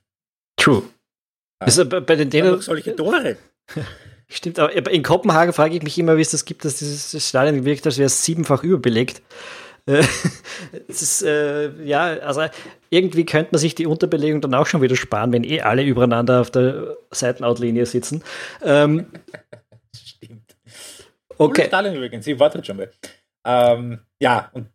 True. 0.57 0.83
Ja. 1.61 1.81
Äh, 1.81 1.85
bei 1.85 1.99
bei 1.99 2.15
den 2.15 2.29
Dänen. 2.29 2.61
Solche 2.61 2.95
Tore. 2.95 3.37
Stimmt, 4.31 4.59
aber 4.59 4.89
in 4.91 5.03
Kopenhagen 5.03 5.53
frage 5.53 5.75
ich 5.75 5.83
mich 5.83 5.97
immer, 5.97 6.15
wie 6.15 6.21
es 6.21 6.31
das 6.31 6.45
gibt, 6.45 6.63
dass 6.63 6.77
dieses 6.77 7.27
Stadion 7.27 7.65
wirkt, 7.65 7.85
als 7.85 7.97
wäre 7.97 8.05
es 8.07 8.23
siebenfach 8.23 8.63
überbelegt. 8.63 9.21
Äh, 9.85 10.03
Es 10.87 11.01
ist, 11.01 11.23
äh, 11.23 11.71
ja, 11.83 12.03
also 12.19 12.45
irgendwie 12.89 13.25
könnte 13.25 13.51
man 13.51 13.59
sich 13.59 13.75
die 13.75 13.85
Unterbelegung 13.85 14.41
dann 14.41 14.53
auch 14.53 14.65
schon 14.67 14.81
wieder 14.81 14.95
sparen, 14.95 15.31
wenn 15.31 15.43
eh 15.43 15.61
alle 15.61 15.83
übereinander 15.83 16.41
auf 16.41 16.51
der 16.51 16.97
Seitenautlinie 17.11 17.85
sitzen. 17.85 18.23
Ähm, 18.63 19.07
Stimmt. 19.95 20.55
Okay. 21.37 21.67
Stadion 21.67 21.95
übrigens, 21.95 22.27
ich 22.27 22.39
wartet 22.39 22.65
schon 22.65 22.77
mal. 22.77 22.91
Ähm, 23.45 23.99
ja, 24.21 24.49
und 24.53 24.69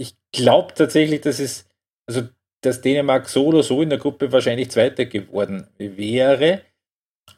ich 0.00 0.16
glaube 0.32 0.74
tatsächlich, 0.74 1.20
dass 1.20 1.38
es, 1.38 1.68
also 2.08 2.28
dass 2.62 2.80
Dänemark 2.80 3.28
so 3.28 3.46
oder 3.46 3.62
so 3.62 3.82
in 3.82 3.90
der 3.90 3.98
Gruppe 3.98 4.32
wahrscheinlich 4.32 4.70
Zweiter 4.70 5.06
geworden 5.06 5.68
wäre. 5.78 6.62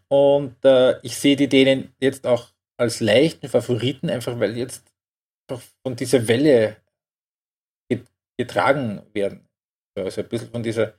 Und 0.08 0.64
äh, 0.64 0.98
ich 1.02 1.16
sehe 1.16 1.36
die 1.36 1.48
Dänen 1.48 1.94
jetzt 2.00 2.26
auch 2.26 2.48
als 2.78 3.00
leichten 3.00 3.48
Favoriten, 3.48 4.08
einfach 4.08 4.40
weil 4.40 4.56
jetzt 4.56 4.90
von 5.82 5.96
dieser 5.96 6.26
Welle 6.26 6.76
get- 7.90 8.08
getragen 8.38 9.02
werden. 9.12 9.46
Also 10.04 10.22
ein 10.22 10.28
bisschen 10.28 10.50
von 10.50 10.62
dieser, 10.62 10.94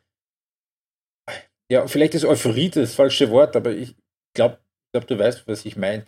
ja, 1.72 1.88
vielleicht 1.88 2.16
ist 2.16 2.26
Euphorie 2.26 2.70
das 2.70 2.96
falsche 2.96 3.30
Wort, 3.32 3.56
aber 3.56 3.72
ich 3.72 3.96
glaube, 4.36 4.60
glaub, 4.94 5.08
du 5.08 5.18
weißt, 5.18 5.48
was 5.48 5.66
ich 5.66 5.78
meine. 5.78 6.06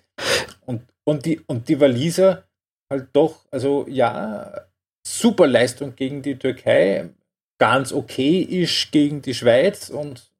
Und, 0.66 0.84
und, 1.06 1.26
die, 1.26 1.40
und 1.48 1.70
die 1.70 1.80
Waliser 1.80 2.48
halt 2.92 3.10
doch, 3.14 3.46
also 3.52 3.86
ja, 3.88 4.68
super 5.06 5.48
Leistung 5.48 5.96
gegen 5.96 6.22
die 6.22 6.38
Türkei, 6.38 7.10
ganz 7.60 7.94
okay 7.94 8.42
ist 8.42 8.92
gegen 8.92 9.22
die 9.22 9.34
Schweiz 9.34 9.90
und 9.90 10.32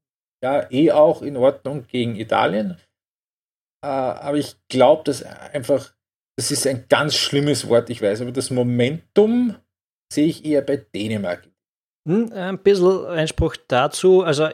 ja, 0.44 0.70
eh 0.72 0.92
auch 0.92 1.22
in 1.22 1.38
Ordnung 1.38 1.88
gegen 1.88 2.16
Italien. 2.16 2.78
Äh, 3.82 3.88
aber 3.88 4.38
ich 4.38 4.56
glaube, 4.68 5.04
dass 5.06 5.24
einfach, 5.24 5.94
das 6.38 6.52
ist 6.52 6.68
ein 6.68 6.86
ganz 6.90 7.16
schlimmes 7.16 7.70
Wort, 7.70 7.90
ich 7.90 8.02
weiß, 8.02 8.22
aber 8.22 8.34
das 8.34 8.50
Momentum 8.50 9.56
sehe 10.12 10.28
ich 10.28 10.44
eher 10.44 10.62
bei 10.62 10.78
Dänemark. 10.78 11.48
Hm, 12.06 12.32
ein 12.34 12.58
bisschen 12.58 13.06
Einspruch 13.06 13.56
dazu. 13.68 14.24
Also, 14.24 14.50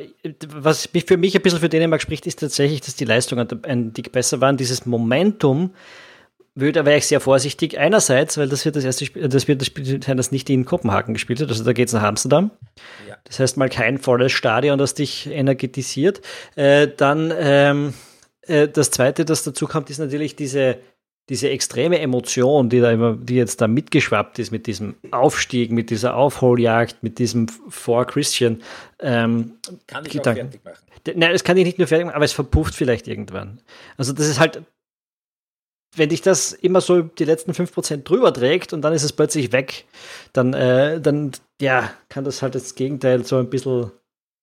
was 0.48 0.88
für 1.06 1.18
mich 1.18 1.36
ein 1.36 1.42
bisschen 1.42 1.60
für 1.60 1.70
Dänemark 1.70 2.02
spricht, 2.02 2.28
ist 2.28 2.40
tatsächlich, 2.40 2.82
dass 2.82 2.96
die 2.96 3.06
Leistungen 3.06 3.48
ein 3.64 3.94
Dick 3.94 4.12
besser 4.12 4.40
waren. 4.40 4.58
Dieses 4.58 4.86
Momentum, 4.86 5.72
würde, 6.60 6.86
wäre 6.86 6.98
ich 6.98 7.08
sehr 7.08 7.20
vorsichtig. 7.20 7.78
Einerseits, 7.78 8.38
weil 8.38 8.50
das 8.50 8.66
wird 8.66 8.76
das 8.76 8.84
erste 8.84 9.06
Spiel, 9.06 9.28
das 9.28 9.48
wird 9.48 9.62
das 9.62 9.68
Spiel 9.68 10.02
sein, 10.04 10.18
das 10.18 10.32
nicht 10.32 10.50
in 10.50 10.66
Kopenhagen 10.66 11.14
gespielt 11.14 11.40
wird. 11.40 11.50
Also 11.50 11.64
da 11.64 11.74
geht 11.74 11.88
es 11.88 11.94
nach 11.94 12.04
Amsterdam. 12.04 12.52
Ja. 13.08 13.18
Das 13.24 13.40
heißt 13.40 13.58
mal 13.58 13.70
kein 13.70 13.98
volles 13.98 14.32
Stadion, 14.32 14.78
das 14.78 14.94
dich 14.94 15.28
energetisiert. 15.28 16.22
Äh, 16.56 16.88
dann 16.96 17.34
ähm, 17.38 17.94
äh, 18.48 18.68
das 18.68 18.92
zweite, 18.92 19.26
das 19.26 19.44
dazu 19.44 19.68
kommt, 19.68 19.90
ist 19.90 20.00
natürlich 20.00 20.36
diese, 20.36 20.78
diese 21.30 21.50
extreme 21.50 22.00
Emotion, 22.00 22.70
die 22.70 22.80
da 22.80 22.92
immer, 22.92 23.16
die 23.16 23.36
jetzt 23.36 23.62
da 23.62 23.68
mitgeschwappt 23.68 24.40
ist 24.40 24.52
mit 24.52 24.66
diesem 24.66 24.96
Aufstieg, 25.12 25.72
mit 25.72 25.92
dieser 25.92 26.16
Aufholjagd, 26.16 27.04
mit 27.04 27.20
diesem 27.20 27.48
For 27.48 28.06
Christian. 28.06 28.64
Ähm, 29.00 29.54
kann 29.86 30.06
ich 30.06 30.14
Gedanken. 30.14 30.48
auch 30.48 30.52
fertig 30.52 30.66
machen. 30.66 31.20
Nein, 31.20 31.32
es 31.32 31.44
kann 31.44 31.56
ich 31.58 31.66
nicht 31.66 31.78
nur 31.78 31.88
fertig 31.88 32.08
machen, 32.08 32.16
aber 32.16 32.26
es 32.26 32.34
verpufft 32.34 32.74
vielleicht 32.74 33.08
irgendwann. 33.08 33.62
Also 33.96 34.12
das 34.12 34.28
ist 34.28 34.40
halt, 34.40 34.64
wenn 35.96 36.10
dich 36.10 36.22
das 36.22 36.52
immer 36.52 36.82
so 36.82 37.04
die 37.04 37.26
letzten 37.26 37.52
5% 37.52 38.04
drüber 38.04 38.34
trägt 38.34 38.74
und 38.74 38.82
dann 38.82 38.94
ist 38.94 39.04
es 39.04 39.14
plötzlich 39.14 39.52
weg, 39.52 39.86
dann, 40.34 40.54
äh, 40.54 41.00
dann 41.00 41.32
ja, 41.62 41.92
kann 42.10 42.24
das 42.24 42.42
halt 42.42 42.56
das 42.56 42.74
Gegenteil 42.74 43.24
so 43.24 43.38
ein 43.38 43.50
bisschen 43.50 43.92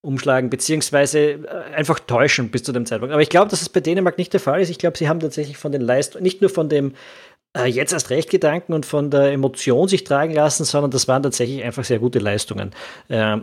umschlagen, 0.07 0.49
beziehungsweise 0.49 1.21
äh, 1.21 1.75
einfach 1.75 1.99
täuschen 1.99 2.51
bis 2.51 2.63
zu 2.63 2.73
dem 2.73 2.87
Zeitpunkt. 2.87 3.13
Aber 3.13 3.23
ich 3.23 3.29
glaube, 3.29 3.51
dass 3.51 3.61
es 3.61 3.69
bei 3.69 3.81
Dänemark 3.81 4.19
nicht 4.19 4.33
der 4.33 4.41
Fall 4.41 4.61
ist. 4.61 4.71
Ich 4.71 4.79
glaube, 4.79 4.97
sie 4.97 5.09
haben 5.09 5.21
tatsächlich 5.21 5.57
von 5.57 5.73
den 5.73 5.83
Leistungen, 5.83 6.23
nicht 6.23 6.41
nur 6.41 6.51
von 6.51 6.69
dem 6.69 6.95
äh, 7.57 7.67
jetzt 7.67 7.93
erst 7.93 8.11
recht 8.11 8.31
Gedanken 8.31 8.73
und 8.73 8.87
von 8.87 9.11
der 9.11 9.33
Emotion 9.33 9.89
sich 9.89 10.05
tragen 10.05 10.35
lassen, 10.35 10.65
sondern 10.65 10.91
das 10.91 11.09
waren 11.09 11.23
tatsächlich 11.23 11.63
einfach 11.65 11.85
sehr 11.85 11.99
gute 11.99 12.21
Leistungen, 12.21 12.73
äh, 13.09 13.39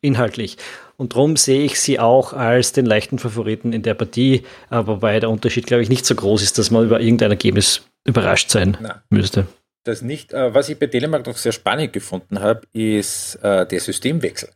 inhaltlich. 0.00 0.56
Und 0.96 1.12
darum 1.12 1.36
sehe 1.36 1.64
ich 1.64 1.80
sie 1.80 1.98
auch 1.98 2.32
als 2.32 2.72
den 2.72 2.86
leichten 2.86 3.18
Favoriten 3.18 3.72
in 3.72 3.82
der 3.82 3.94
Partie, 3.94 4.44
aber 4.70 4.94
wobei 4.94 5.20
der 5.20 5.30
Unterschied, 5.30 5.66
glaube 5.66 5.82
ich, 5.82 5.88
nicht 5.88 6.06
so 6.06 6.14
groß 6.14 6.42
ist, 6.42 6.58
dass 6.58 6.70
man 6.70 6.84
über 6.84 7.00
irgendein 7.00 7.30
Ergebnis 7.30 7.82
überrascht 8.04 8.50
sein 8.50 8.76
Nein. 8.80 9.00
müsste. 9.10 9.46
Das 9.84 10.00
nicht. 10.00 10.32
Äh, 10.32 10.54
was 10.54 10.68
ich 10.70 10.78
bei 10.78 10.86
Dänemark 10.86 11.26
noch 11.26 11.36
sehr 11.36 11.52
spannend 11.52 11.92
gefunden 11.92 12.40
habe, 12.40 12.62
ist 12.72 13.36
äh, 13.42 13.66
der 13.66 13.80
Systemwechsel. 13.80 14.48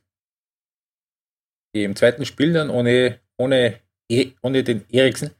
Im 1.84 1.96
zweiten 1.96 2.24
Spiel 2.24 2.52
dann 2.52 2.70
ohne, 2.70 3.18
ohne, 3.36 3.74
e, 4.08 4.32
ohne 4.42 4.62
den 4.64 4.84
Eriksen 4.90 5.30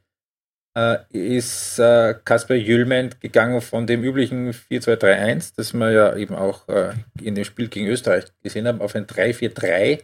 äh, 0.78 0.98
ist 1.10 1.78
äh, 1.78 2.14
Kasper 2.24 2.54
Jüllmann 2.54 3.14
gegangen 3.20 3.60
von 3.60 3.86
dem 3.86 4.04
üblichen 4.04 4.52
4-2-3-1, 4.52 5.54
das 5.56 5.74
wir 5.74 5.90
ja 5.90 6.16
eben 6.16 6.34
auch 6.34 6.68
äh, 6.68 6.94
in 7.20 7.34
dem 7.34 7.44
Spiel 7.44 7.68
gegen 7.68 7.88
Österreich 7.88 8.24
gesehen 8.42 8.68
haben, 8.68 8.80
auf 8.80 8.94
ein 8.94 9.06
3-4-3. 9.06 10.02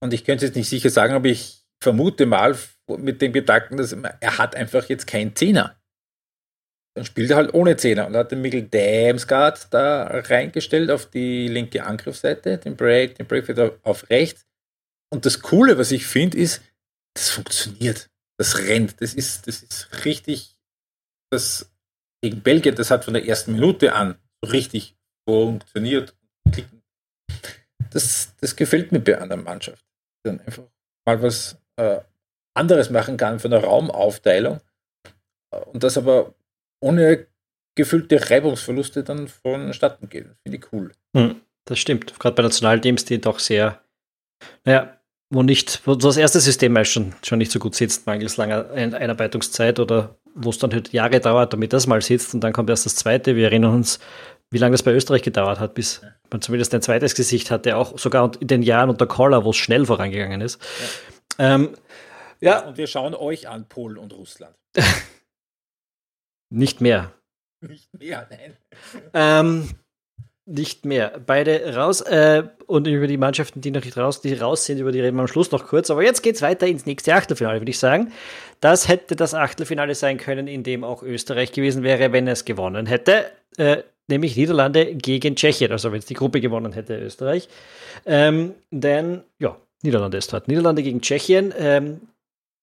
Und 0.00 0.12
ich 0.12 0.24
könnte 0.24 0.46
jetzt 0.46 0.56
nicht 0.56 0.68
sicher 0.68 0.90
sagen, 0.90 1.14
aber 1.14 1.28
ich 1.28 1.64
vermute 1.82 2.26
mal 2.26 2.56
mit 2.98 3.20
dem 3.20 3.32
Gedanken, 3.32 3.76
dass 3.76 3.92
er 3.92 4.38
hat 4.38 4.54
einfach 4.54 4.88
jetzt 4.88 5.06
keinen 5.06 5.34
Zehner. 5.34 5.76
Dann 6.94 7.04
spielt 7.04 7.30
er 7.30 7.36
halt 7.36 7.54
ohne 7.54 7.76
Zehner 7.76 8.06
und 8.06 8.14
hat 8.14 8.30
den 8.30 8.42
Mikkel 8.42 8.62
Damsgaard 8.62 9.72
da 9.72 10.04
reingestellt 10.04 10.90
auf 10.90 11.06
die 11.06 11.48
linke 11.48 11.84
Angriffsseite, 11.84 12.58
den 12.58 12.76
Break, 12.76 13.16
den 13.16 13.26
Break 13.26 13.48
wieder 13.48 13.72
auf 13.82 14.08
rechts 14.10 14.46
und 15.12 15.26
das 15.26 15.40
Coole, 15.40 15.76
was 15.78 15.92
ich 15.92 16.06
finde, 16.06 16.38
ist, 16.38 16.62
das 17.14 17.30
funktioniert. 17.30 18.10
Das 18.38 18.58
rennt. 18.58 19.00
Das 19.00 19.12
ist, 19.12 19.46
das 19.46 19.62
ist 19.62 20.04
richtig. 20.04 20.56
Das 21.30 21.70
gegen 22.22 22.40
Belgien, 22.40 22.74
das 22.74 22.90
hat 22.90 23.04
von 23.04 23.14
der 23.14 23.26
ersten 23.26 23.52
Minute 23.52 23.94
an 23.94 24.16
richtig 24.44 24.96
funktioniert. 25.28 26.16
Das, 27.90 28.34
das 28.40 28.56
gefällt 28.56 28.92
mir 28.92 29.00
bei 29.00 29.20
einer 29.20 29.36
Mannschaft. 29.36 29.84
Dann 30.24 30.40
einfach 30.40 30.64
mal 31.04 31.20
was 31.22 31.58
äh, 31.76 32.00
anderes 32.54 32.90
machen 32.90 33.16
kann 33.16 33.38
von 33.38 33.50
der 33.50 33.64
Raumaufteilung. 33.64 34.60
Und 35.66 35.82
das 35.82 35.98
aber 35.98 36.34
ohne 36.80 37.26
gefüllte 37.74 38.30
Reibungsverluste 38.30 39.04
dann 39.04 39.28
vonstatten 39.28 40.08
gehen. 40.08 40.36
Finde 40.42 40.58
ich 40.58 40.72
cool. 40.72 40.92
Hm, 41.14 41.42
das 41.66 41.78
stimmt. 41.78 42.18
Gerade 42.18 42.34
bei 42.34 42.42
Nationalteams, 42.42 43.04
die 43.04 43.20
doch 43.20 43.38
sehr, 43.38 43.82
naja, 44.64 45.01
wo 45.32 45.42
nicht, 45.42 45.80
wo 45.86 45.94
das 45.94 46.18
erste 46.18 46.40
System 46.40 46.84
schon, 46.84 47.14
schon 47.22 47.38
nicht 47.38 47.50
so 47.50 47.58
gut 47.58 47.74
sitzt, 47.74 48.06
mangels 48.06 48.36
langer 48.36 48.70
Einarbeitungszeit 48.70 49.80
oder 49.80 50.14
wo 50.34 50.50
es 50.50 50.58
dann 50.58 50.72
halt 50.72 50.92
Jahre 50.92 51.20
dauert, 51.20 51.54
damit 51.54 51.72
das 51.72 51.86
mal 51.86 52.02
sitzt 52.02 52.34
und 52.34 52.42
dann 52.42 52.52
kommt 52.52 52.68
erst 52.68 52.84
das 52.84 52.96
zweite. 52.96 53.34
Wir 53.34 53.46
erinnern 53.46 53.74
uns, 53.74 53.98
wie 54.50 54.58
lange 54.58 54.72
das 54.72 54.82
bei 54.82 54.92
Österreich 54.92 55.22
gedauert 55.22 55.58
hat, 55.58 55.72
bis 55.72 56.02
man 56.30 56.42
zumindest 56.42 56.74
ein 56.74 56.82
zweites 56.82 57.14
Gesicht 57.14 57.50
hatte, 57.50 57.78
auch 57.78 57.98
sogar 57.98 58.32
in 58.40 58.48
den 58.48 58.62
Jahren 58.62 58.90
unter 58.90 59.06
Koller, 59.06 59.44
wo 59.44 59.50
es 59.50 59.56
schnell 59.56 59.86
vorangegangen 59.86 60.42
ist. 60.42 60.60
Ja. 61.38 61.54
Ähm, 61.54 61.70
ja. 62.40 62.66
Und 62.66 62.76
wir 62.76 62.86
schauen 62.86 63.14
euch 63.14 63.48
an, 63.48 63.66
Polen 63.66 63.96
und 63.96 64.12
Russland. 64.12 64.54
nicht 66.50 66.82
mehr. 66.82 67.12
Nicht 67.62 67.88
mehr, 67.98 68.28
nein. 68.30 68.56
Ähm, 69.14 69.70
nicht 70.44 70.84
mehr. 70.84 71.20
Beide 71.24 71.74
raus 71.76 72.00
äh, 72.00 72.42
und 72.66 72.86
über 72.86 73.06
die 73.06 73.16
Mannschaften, 73.16 73.60
die 73.60 73.70
noch 73.70 73.84
nicht 73.84 73.96
raus, 73.96 74.20
die 74.20 74.34
raus 74.34 74.64
sind, 74.64 74.78
über 74.78 74.90
die 74.90 75.00
reden 75.00 75.16
wir 75.16 75.22
am 75.22 75.28
Schluss 75.28 75.52
noch 75.52 75.66
kurz. 75.66 75.90
Aber 75.90 76.02
jetzt 76.02 76.22
geht 76.22 76.36
es 76.36 76.42
weiter 76.42 76.66
ins 76.66 76.84
nächste 76.86 77.14
Achtelfinale, 77.14 77.60
würde 77.60 77.70
ich 77.70 77.78
sagen. 77.78 78.12
Das 78.60 78.88
hätte 78.88 79.14
das 79.14 79.34
Achtelfinale 79.34 79.94
sein 79.94 80.18
können, 80.18 80.48
in 80.48 80.62
dem 80.64 80.82
auch 80.84 81.02
Österreich 81.02 81.52
gewesen 81.52 81.82
wäre, 81.82 82.12
wenn 82.12 82.26
es 82.26 82.44
gewonnen 82.44 82.86
hätte. 82.86 83.26
Äh, 83.56 83.78
nämlich 84.08 84.36
Niederlande 84.36 84.94
gegen 84.94 85.36
Tschechien, 85.36 85.70
also 85.70 85.92
wenn 85.92 86.00
es 86.00 86.06
die 86.06 86.14
Gruppe 86.14 86.40
gewonnen 86.40 86.72
hätte, 86.72 86.98
Österreich. 86.98 87.48
Ähm, 88.04 88.54
denn, 88.70 89.22
ja, 89.38 89.56
Niederlande 89.82 90.18
ist 90.18 90.32
dort. 90.32 90.48
Niederlande 90.48 90.82
gegen 90.82 91.00
Tschechien. 91.00 91.54
Ähm, 91.56 92.00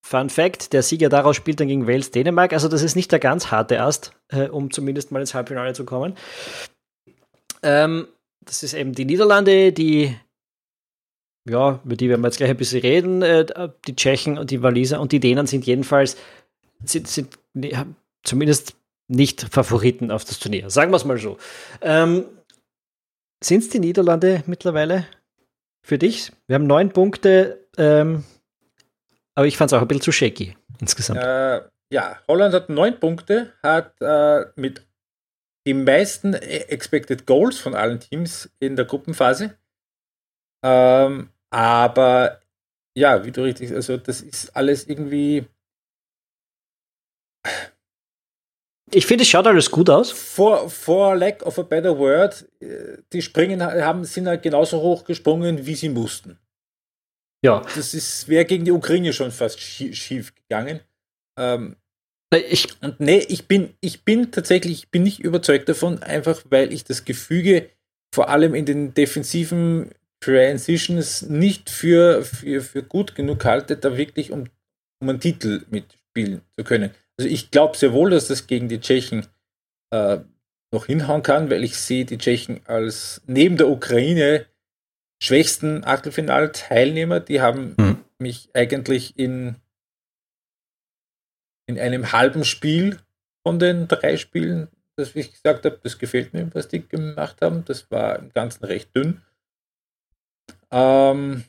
Fun 0.01 0.29
Fact: 0.29 0.73
Der 0.73 0.83
Sieger 0.83 1.09
daraus 1.09 1.35
spielt 1.35 1.59
dann 1.59 1.67
gegen 1.67 1.87
Wales, 1.87 2.11
Dänemark. 2.11 2.53
Also, 2.53 2.67
das 2.67 2.81
ist 2.83 2.95
nicht 2.95 3.11
der 3.11 3.19
ganz 3.19 3.51
harte 3.51 3.81
Ast, 3.81 4.13
äh, 4.29 4.47
um 4.47 4.71
zumindest 4.71 5.11
mal 5.11 5.19
ins 5.19 5.33
Halbfinale 5.33 5.73
zu 5.73 5.85
kommen. 5.85 6.15
Ähm, 7.63 8.07
das 8.41 8.63
ist 8.63 8.73
eben 8.73 8.93
die 8.93 9.05
Niederlande, 9.05 9.71
die, 9.71 10.15
ja, 11.47 11.79
über 11.83 11.95
die 11.95 12.09
werden 12.09 12.21
wir 12.21 12.27
jetzt 12.27 12.37
gleich 12.37 12.49
ein 12.49 12.57
bisschen 12.57 12.81
reden. 12.81 13.21
Äh, 13.21 13.69
die 13.87 13.95
Tschechen 13.95 14.37
und 14.37 14.51
die 14.51 14.61
Waliser 14.61 14.99
und 14.99 15.11
die 15.11 15.19
Dänen 15.19 15.47
sind 15.47 15.65
jedenfalls, 15.65 16.17
sind, 16.83 17.07
sind 17.07 17.37
zumindest 18.23 18.75
nicht 19.07 19.41
Favoriten 19.51 20.11
auf 20.11 20.23
das 20.23 20.39
Turnier. 20.39 20.69
Sagen 20.69 20.91
wir 20.91 20.97
es 20.97 21.05
mal 21.05 21.17
so. 21.17 21.37
Ähm, 21.81 22.25
sind 23.43 23.63
es 23.63 23.69
die 23.69 23.79
Niederlande 23.79 24.43
mittlerweile 24.45 25.05
für 25.81 25.97
dich? 25.97 26.31
Wir 26.47 26.55
haben 26.55 26.67
neun 26.67 26.91
Punkte, 26.91 27.67
ähm, 27.77 28.23
aber 29.35 29.47
ich 29.47 29.57
fand 29.57 29.71
es 29.71 29.77
auch 29.77 29.81
ein 29.81 29.87
bisschen 29.87 30.03
zu 30.03 30.11
shaky 30.11 30.55
insgesamt. 30.79 31.21
Äh, 31.21 31.61
ja, 31.91 32.19
Holland 32.27 32.53
hat 32.53 32.69
neun 32.69 32.99
Punkte, 32.99 33.53
hat 33.63 33.93
äh, 34.01 34.45
mit 34.55 34.85
die 35.69 35.75
meisten 35.75 36.33
Expected 36.33 37.27
Goals 37.27 37.59
von 37.59 37.75
allen 37.75 37.99
Teams 37.99 38.49
in 38.59 38.75
der 38.75 38.85
Gruppenphase. 38.85 39.55
Ähm, 40.65 41.29
aber 41.51 42.41
ja, 42.97 43.23
wie 43.23 43.31
du 43.31 43.43
richtig, 43.43 43.71
also 43.71 43.97
das 43.97 44.21
ist 44.21 44.55
alles 44.55 44.87
irgendwie. 44.87 45.45
Ich 48.91 49.05
finde, 49.05 49.21
es 49.21 49.27
schaut 49.27 49.45
alles 49.45 49.69
gut 49.69 49.91
aus. 49.91 50.09
For, 50.09 50.67
for 50.71 51.15
lack 51.15 51.45
of 51.45 51.59
a 51.59 51.61
better 51.61 51.95
word, 51.95 52.49
äh, 52.59 52.97
die 53.13 53.21
springen 53.21 53.61
haben, 53.61 54.03
sind 54.05 54.27
halt 54.27 54.41
genauso 54.41 54.81
hoch 54.81 55.03
gesprungen, 55.03 55.67
wie 55.67 55.75
sie 55.75 55.89
mussten. 55.89 56.39
Ja. 57.45 57.61
Das 57.75 58.27
wäre 58.27 58.45
gegen 58.45 58.65
die 58.65 58.71
Ukraine 58.71 59.13
schon 59.13 59.31
fast 59.31 59.59
schief 59.59 60.33
gegangen. 60.33 60.79
Ähm, 61.37 61.75
ich, 62.37 62.67
und 62.81 62.99
nee, 62.99 63.25
ich 63.27 63.47
bin, 63.47 63.73
ich 63.81 64.03
bin 64.03 64.31
tatsächlich, 64.31 64.83
ich 64.83 64.89
bin 64.89 65.03
nicht 65.03 65.19
überzeugt 65.19 65.67
davon, 65.67 66.03
einfach 66.03 66.43
weil 66.49 66.71
ich 66.71 66.83
das 66.83 67.05
Gefüge 67.05 67.69
vor 68.13 68.29
allem 68.29 68.55
in 68.55 68.65
den 68.65 68.93
defensiven 68.93 69.91
Transitions 70.21 71.23
nicht 71.23 71.69
für, 71.69 72.23
für, 72.23 72.61
für 72.61 72.83
gut 72.83 73.15
genug 73.15 73.45
halte, 73.45 73.77
da 73.77 73.97
wirklich 73.97 74.31
um, 74.31 74.45
um 75.01 75.09
einen 75.09 75.19
Titel 75.19 75.65
mitspielen 75.69 76.41
zu 76.57 76.63
können. 76.63 76.91
Also 77.17 77.29
ich 77.29 77.51
glaube 77.51 77.77
sehr 77.77 77.93
wohl, 77.93 78.11
dass 78.11 78.27
das 78.27 78.47
gegen 78.47 78.69
die 78.69 78.79
Tschechen 78.79 79.25
äh, 79.91 80.19
noch 80.71 80.85
hinhauen 80.85 81.23
kann, 81.23 81.49
weil 81.49 81.63
ich 81.63 81.77
sehe 81.77 82.05
die 82.05 82.17
Tschechen 82.17 82.61
als 82.65 83.21
neben 83.25 83.57
der 83.57 83.69
Ukraine 83.69 84.45
schwächsten 85.21 85.83
Achtelfinalteilnehmer. 85.83 87.19
Die 87.19 87.41
haben 87.41 87.75
hm. 87.77 87.97
mich 88.19 88.49
eigentlich 88.53 89.17
in 89.17 89.55
in 91.69 91.79
einem 91.79 92.11
halben 92.11 92.43
Spiel 92.43 92.99
von 93.43 93.59
den 93.59 93.87
drei 93.87 94.17
Spielen 94.17 94.67
das 94.99 95.15
ich 95.15 95.31
gesagt 95.31 95.65
habe, 95.65 95.79
das 95.81 95.97
gefällt 95.97 96.33
mir, 96.33 96.53
was 96.53 96.67
die 96.67 96.85
gemacht 96.87 97.41
haben. 97.41 97.63
Das 97.65 97.89
war 97.89 98.19
im 98.19 98.31
Ganzen 98.33 98.65
recht 98.65 98.93
dünn. 98.95 99.21
Ähm, 100.71 101.45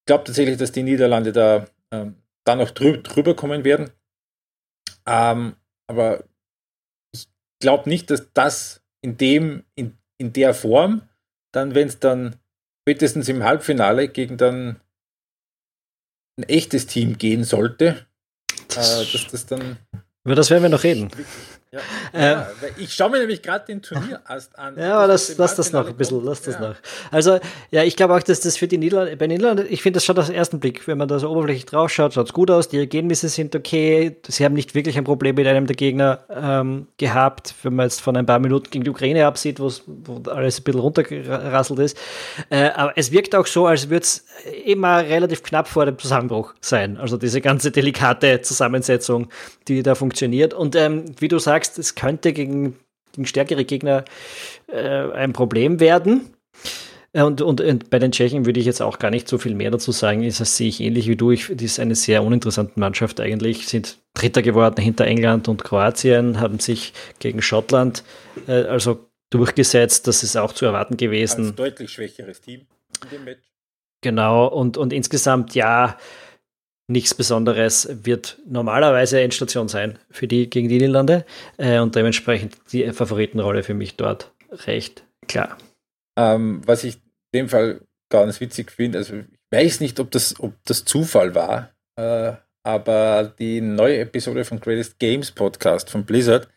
ich 0.00 0.06
glaube 0.06 0.24
tatsächlich, 0.24 0.58
dass 0.58 0.72
die 0.72 0.82
Niederlande 0.82 1.32
da, 1.32 1.66
ähm, 1.92 2.16
da 2.44 2.56
noch 2.56 2.70
drü 2.72 3.00
drüber 3.00 3.36
kommen 3.36 3.64
werden. 3.64 3.90
Ähm, 5.06 5.54
aber 5.86 6.24
ich 7.14 7.28
glaube 7.60 7.88
nicht, 7.88 8.10
dass 8.10 8.32
das 8.32 8.82
in 9.02 9.16
dem, 9.16 9.64
in, 9.76 9.96
in 10.18 10.32
der 10.32 10.52
Form, 10.52 11.08
dann, 11.52 11.74
wenn 11.74 11.88
es 11.88 12.00
dann 12.00 12.36
spätestens 12.80 13.28
im 13.28 13.44
Halbfinale 13.44 14.08
gegen 14.08 14.36
dann 14.36 14.80
ein 16.36 16.44
echtes 16.44 16.86
Team 16.86 17.18
gehen 17.18 17.44
sollte, 17.44 18.06
äh, 18.76 19.04
dass 19.12 19.26
das 19.30 19.46
dann. 19.46 19.78
Über 20.24 20.34
das 20.34 20.50
werden 20.50 20.62
wir 20.62 20.70
noch 20.70 20.84
reden. 20.84 21.10
Ja, 21.72 21.80
ja, 22.20 22.50
ich 22.76 22.92
schaue 22.92 23.08
mir 23.08 23.20
nämlich 23.20 23.40
gerade 23.40 23.64
den 23.64 23.80
Turnier 23.80 24.20
erst 24.28 24.58
an. 24.58 24.76
Ja, 24.76 24.98
aber 24.98 25.06
das, 25.06 25.38
lass 25.38 25.54
das 25.54 25.72
noch 25.72 25.88
ein 25.88 25.96
bisschen, 25.96 26.22
lass 26.22 26.42
das 26.42 26.56
ja. 26.56 26.60
noch. 26.60 26.74
Also, 27.10 27.38
ja, 27.70 27.82
ich 27.82 27.96
glaube 27.96 28.14
auch, 28.14 28.22
dass 28.22 28.40
das 28.40 28.58
für 28.58 28.68
die 28.68 28.76
Niederlande, 28.76 29.16
bei 29.16 29.26
den 29.26 29.38
Niederlanden, 29.38 29.66
ich 29.70 29.80
finde 29.80 29.96
das 29.96 30.04
schon 30.04 30.16
den 30.16 30.34
ersten 30.34 30.60
Blick, 30.60 30.86
wenn 30.86 30.98
man 30.98 31.08
da 31.08 31.18
so 31.18 31.30
oberflächlich 31.30 31.64
drauf 31.64 31.90
schaut, 31.90 32.12
schaut 32.12 32.26
es 32.26 32.34
gut 32.34 32.50
aus, 32.50 32.68
die 32.68 32.76
Ergebnisse 32.76 33.30
sind 33.30 33.56
okay, 33.56 34.14
sie 34.28 34.44
haben 34.44 34.52
nicht 34.52 34.74
wirklich 34.74 34.98
ein 34.98 35.04
Problem 35.04 35.34
mit 35.34 35.46
einem 35.46 35.66
der 35.66 35.74
Gegner 35.74 36.18
ähm, 36.28 36.88
gehabt, 36.98 37.54
wenn 37.62 37.74
man 37.74 37.86
jetzt 37.86 38.02
von 38.02 38.18
ein 38.18 38.26
paar 38.26 38.38
Minuten 38.38 38.70
gegen 38.70 38.84
die 38.84 38.90
Ukraine 38.90 39.24
absieht, 39.24 39.58
wo 39.58 39.70
alles 40.30 40.60
ein 40.60 40.64
bisschen 40.64 40.80
runtergerasselt 40.80 41.78
ist. 41.78 41.96
Äh, 42.50 42.68
aber 42.74 42.92
es 42.96 43.12
wirkt 43.12 43.34
auch 43.34 43.46
so, 43.46 43.66
als 43.66 43.88
würde 43.88 44.02
es 44.02 44.26
immer 44.66 44.98
relativ 44.98 45.42
knapp 45.42 45.68
vor 45.68 45.86
dem 45.86 45.98
Zusammenbruch 45.98 46.52
sein. 46.60 46.98
Also 46.98 47.16
diese 47.16 47.40
ganze 47.40 47.70
delikate 47.70 48.42
Zusammensetzung, 48.42 49.28
die 49.68 49.82
da 49.82 49.94
funktioniert. 49.94 50.52
Und 50.52 50.76
ähm, 50.76 51.06
wie 51.18 51.28
du 51.28 51.38
sagst, 51.38 51.61
sagst, 51.62 51.78
es 51.78 51.94
könnte 51.94 52.32
gegen, 52.32 52.76
gegen 53.12 53.26
stärkere 53.26 53.64
Gegner 53.64 54.04
äh, 54.68 55.10
ein 55.12 55.32
Problem 55.32 55.80
werden. 55.80 56.34
Äh, 57.12 57.22
und, 57.22 57.40
und, 57.40 57.60
und, 57.60 57.90
bei 57.90 57.98
den 57.98 58.12
Tschechen 58.12 58.46
würde 58.46 58.60
ich 58.60 58.66
jetzt 58.66 58.82
auch 58.82 58.98
gar 58.98 59.10
nicht 59.10 59.28
so 59.28 59.38
viel 59.38 59.54
mehr 59.54 59.70
dazu 59.70 59.92
sagen. 59.92 60.24
Das 60.26 60.56
sehe 60.56 60.68
ich 60.68 60.80
ähnlich 60.80 61.08
wie 61.08 61.16
du. 61.16 61.30
Ich, 61.30 61.48
die 61.50 61.64
ist 61.64 61.78
eine 61.78 61.94
sehr 61.94 62.22
uninteressante 62.22 62.78
Mannschaft 62.78 63.20
eigentlich. 63.20 63.68
Sind 63.68 63.98
Dritter 64.14 64.42
geworden 64.42 64.82
hinter 64.82 65.06
England 65.06 65.48
und 65.48 65.64
Kroatien, 65.64 66.40
haben 66.40 66.58
sich 66.58 66.92
gegen 67.18 67.40
Schottland 67.40 68.04
äh, 68.48 68.64
also 68.64 69.06
durchgesetzt. 69.30 70.06
Das 70.06 70.22
ist 70.22 70.36
auch 70.36 70.52
zu 70.52 70.66
erwarten 70.66 70.96
gewesen. 70.96 71.48
Ein 71.48 71.56
deutlich 71.56 71.92
schwächeres 71.92 72.40
Team 72.40 72.66
in 73.04 73.10
dem 73.10 73.24
Match. 73.24 73.42
Genau, 74.04 74.48
und, 74.48 74.76
und 74.76 74.92
insgesamt 74.92 75.54
ja, 75.54 75.96
nichts 76.92 77.14
Besonderes, 77.14 77.88
wird 78.04 78.38
normalerweise 78.46 79.20
Endstation 79.20 79.68
sein 79.68 79.98
für 80.10 80.28
die 80.28 80.48
gegen 80.48 80.68
die 80.68 80.78
Niederlande 80.78 81.24
äh, 81.56 81.78
und 81.80 81.96
dementsprechend 81.96 82.56
die 82.72 82.92
Favoritenrolle 82.92 83.62
für 83.62 83.74
mich 83.74 83.96
dort 83.96 84.30
recht 84.66 85.04
klar. 85.26 85.56
Ähm, 86.18 86.60
was 86.66 86.84
ich 86.84 86.96
in 87.32 87.40
dem 87.40 87.48
Fall 87.48 87.80
ganz 88.10 88.40
witzig 88.40 88.70
finde, 88.70 88.98
also 88.98 89.16
ich 89.16 89.24
weiß 89.50 89.80
nicht, 89.80 89.98
ob 89.98 90.10
das, 90.10 90.38
ob 90.38 90.54
das 90.64 90.84
Zufall 90.84 91.34
war, 91.34 91.70
äh, 91.96 92.34
aber 92.64 93.34
die 93.38 93.60
neue 93.60 93.98
Episode 93.98 94.44
von 94.44 94.60
Greatest 94.60 94.98
Games 94.98 95.32
Podcast 95.32 95.90
von 95.90 96.04
Blizzard 96.04 96.48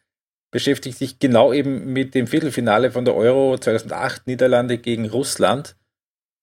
beschäftigt 0.51 0.97
sich 0.97 1.19
genau 1.19 1.51
eben 1.51 1.91
mit 1.91 2.15
dem 2.15 2.27
Viertelfinale 2.27 2.91
von 2.91 3.05
der 3.05 3.15
Euro 3.15 3.57
2008 3.57 4.27
Niederlande 4.27 4.77
gegen 4.77 5.09
Russland, 5.09 5.75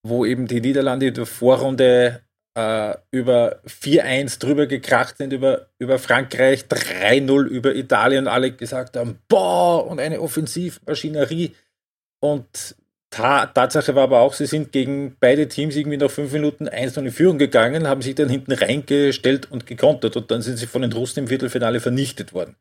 wo 0.05 0.25
eben 0.25 0.47
die 0.47 0.61
Niederlande 0.61 1.07
in 1.07 1.13
der 1.13 1.25
Vorrunde 1.25 2.22
äh, 2.55 2.95
über 3.11 3.59
4-1 3.67 4.39
drüber 4.39 4.67
gekracht 4.67 5.17
sind, 5.17 5.33
über, 5.33 5.67
über 5.79 5.99
Frankreich, 5.99 6.65
3-0 6.65 7.45
über 7.45 7.75
Italien, 7.75 8.27
alle 8.27 8.51
gesagt 8.51 8.95
haben, 8.95 9.19
boah, 9.27 9.85
und 9.87 9.99
eine 9.99 10.21
Offensivmaschinerie. 10.21 11.55
Und 12.19 12.75
ta 13.09 13.47
Tatsache 13.47 13.95
war 13.95 14.03
aber 14.03 14.19
auch, 14.19 14.33
sie 14.33 14.45
sind 14.45 14.71
gegen 14.71 15.15
beide 15.19 15.47
Teams 15.47 15.75
irgendwie 15.75 15.97
nach 15.97 16.11
fünf 16.11 16.31
Minuten 16.31 16.67
1 16.67 16.97
in 16.97 17.11
Führung 17.11 17.37
gegangen, 17.37 17.87
haben 17.87 18.01
sich 18.01 18.15
dann 18.15 18.29
hinten 18.29 18.53
reingestellt 18.53 19.51
und 19.51 19.65
gekontert 19.65 20.15
und 20.15 20.29
dann 20.31 20.41
sind 20.41 20.57
sie 20.57 20.67
von 20.67 20.81
den 20.81 20.93
Russen 20.93 21.19
im 21.19 21.27
Viertelfinale 21.27 21.79
vernichtet 21.79 22.33
worden. 22.33 22.55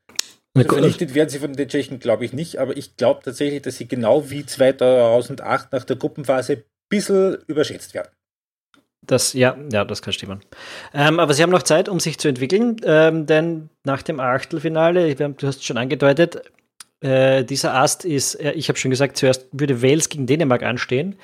Also 0.55 0.69
vernichtet 0.69 1.15
werden 1.15 1.31
sie 1.31 1.39
von 1.39 1.55
den 1.55 1.69
Tschechen, 1.69 1.99
glaube 1.99 2.27
ich 2.27 2.33
nicht, 2.35 2.59
aber 2.59 2.77
ich 2.77 2.97
glaube 2.97 3.23
tatsächlich, 3.25 3.63
dass 3.63 3.79
sie 3.79 3.89
genau 3.89 4.29
wie 4.31 4.45
2008 4.45 5.73
nach 5.73 5.85
der 5.85 5.97
Gruppenphase 5.97 6.53
ein 6.53 6.65
bisschen 6.91 7.39
überschätzt 7.47 7.95
werden. 7.95 8.11
Das, 9.05 9.33
ja, 9.33 9.57
ja, 9.73 9.85
das 9.85 10.01
kann 10.01 10.13
stimmen. 10.13 10.41
Ähm, 10.95 11.19
aber 11.19 11.35
sie 11.35 11.43
haben 11.43 11.51
noch 11.51 11.65
Zeit, 11.65 11.89
um 11.89 11.99
sich 11.99 12.19
zu 12.19 12.29
entwickeln, 12.29 12.77
ähm, 12.85 13.27
denn 13.27 13.69
nach 13.85 14.03
dem 14.03 14.21
Achtelfinale, 14.21 15.15
du 15.15 15.47
hast 15.47 15.57
es 15.57 15.65
schon 15.65 15.77
angedeutet, 15.77 16.43
äh, 17.03 17.45
dieser 17.45 17.75
Ast 17.75 18.05
ist, 18.05 18.37
äh, 18.37 18.53
ich 18.53 18.69
habe 18.69 18.79
schon 18.79 18.93
gesagt, 18.93 19.17
zuerst 19.17 19.47
würde 19.51 19.83
Wales 19.83 20.09
gegen 20.09 20.27
Dänemark 20.27 20.63
anstehen. 20.63 21.17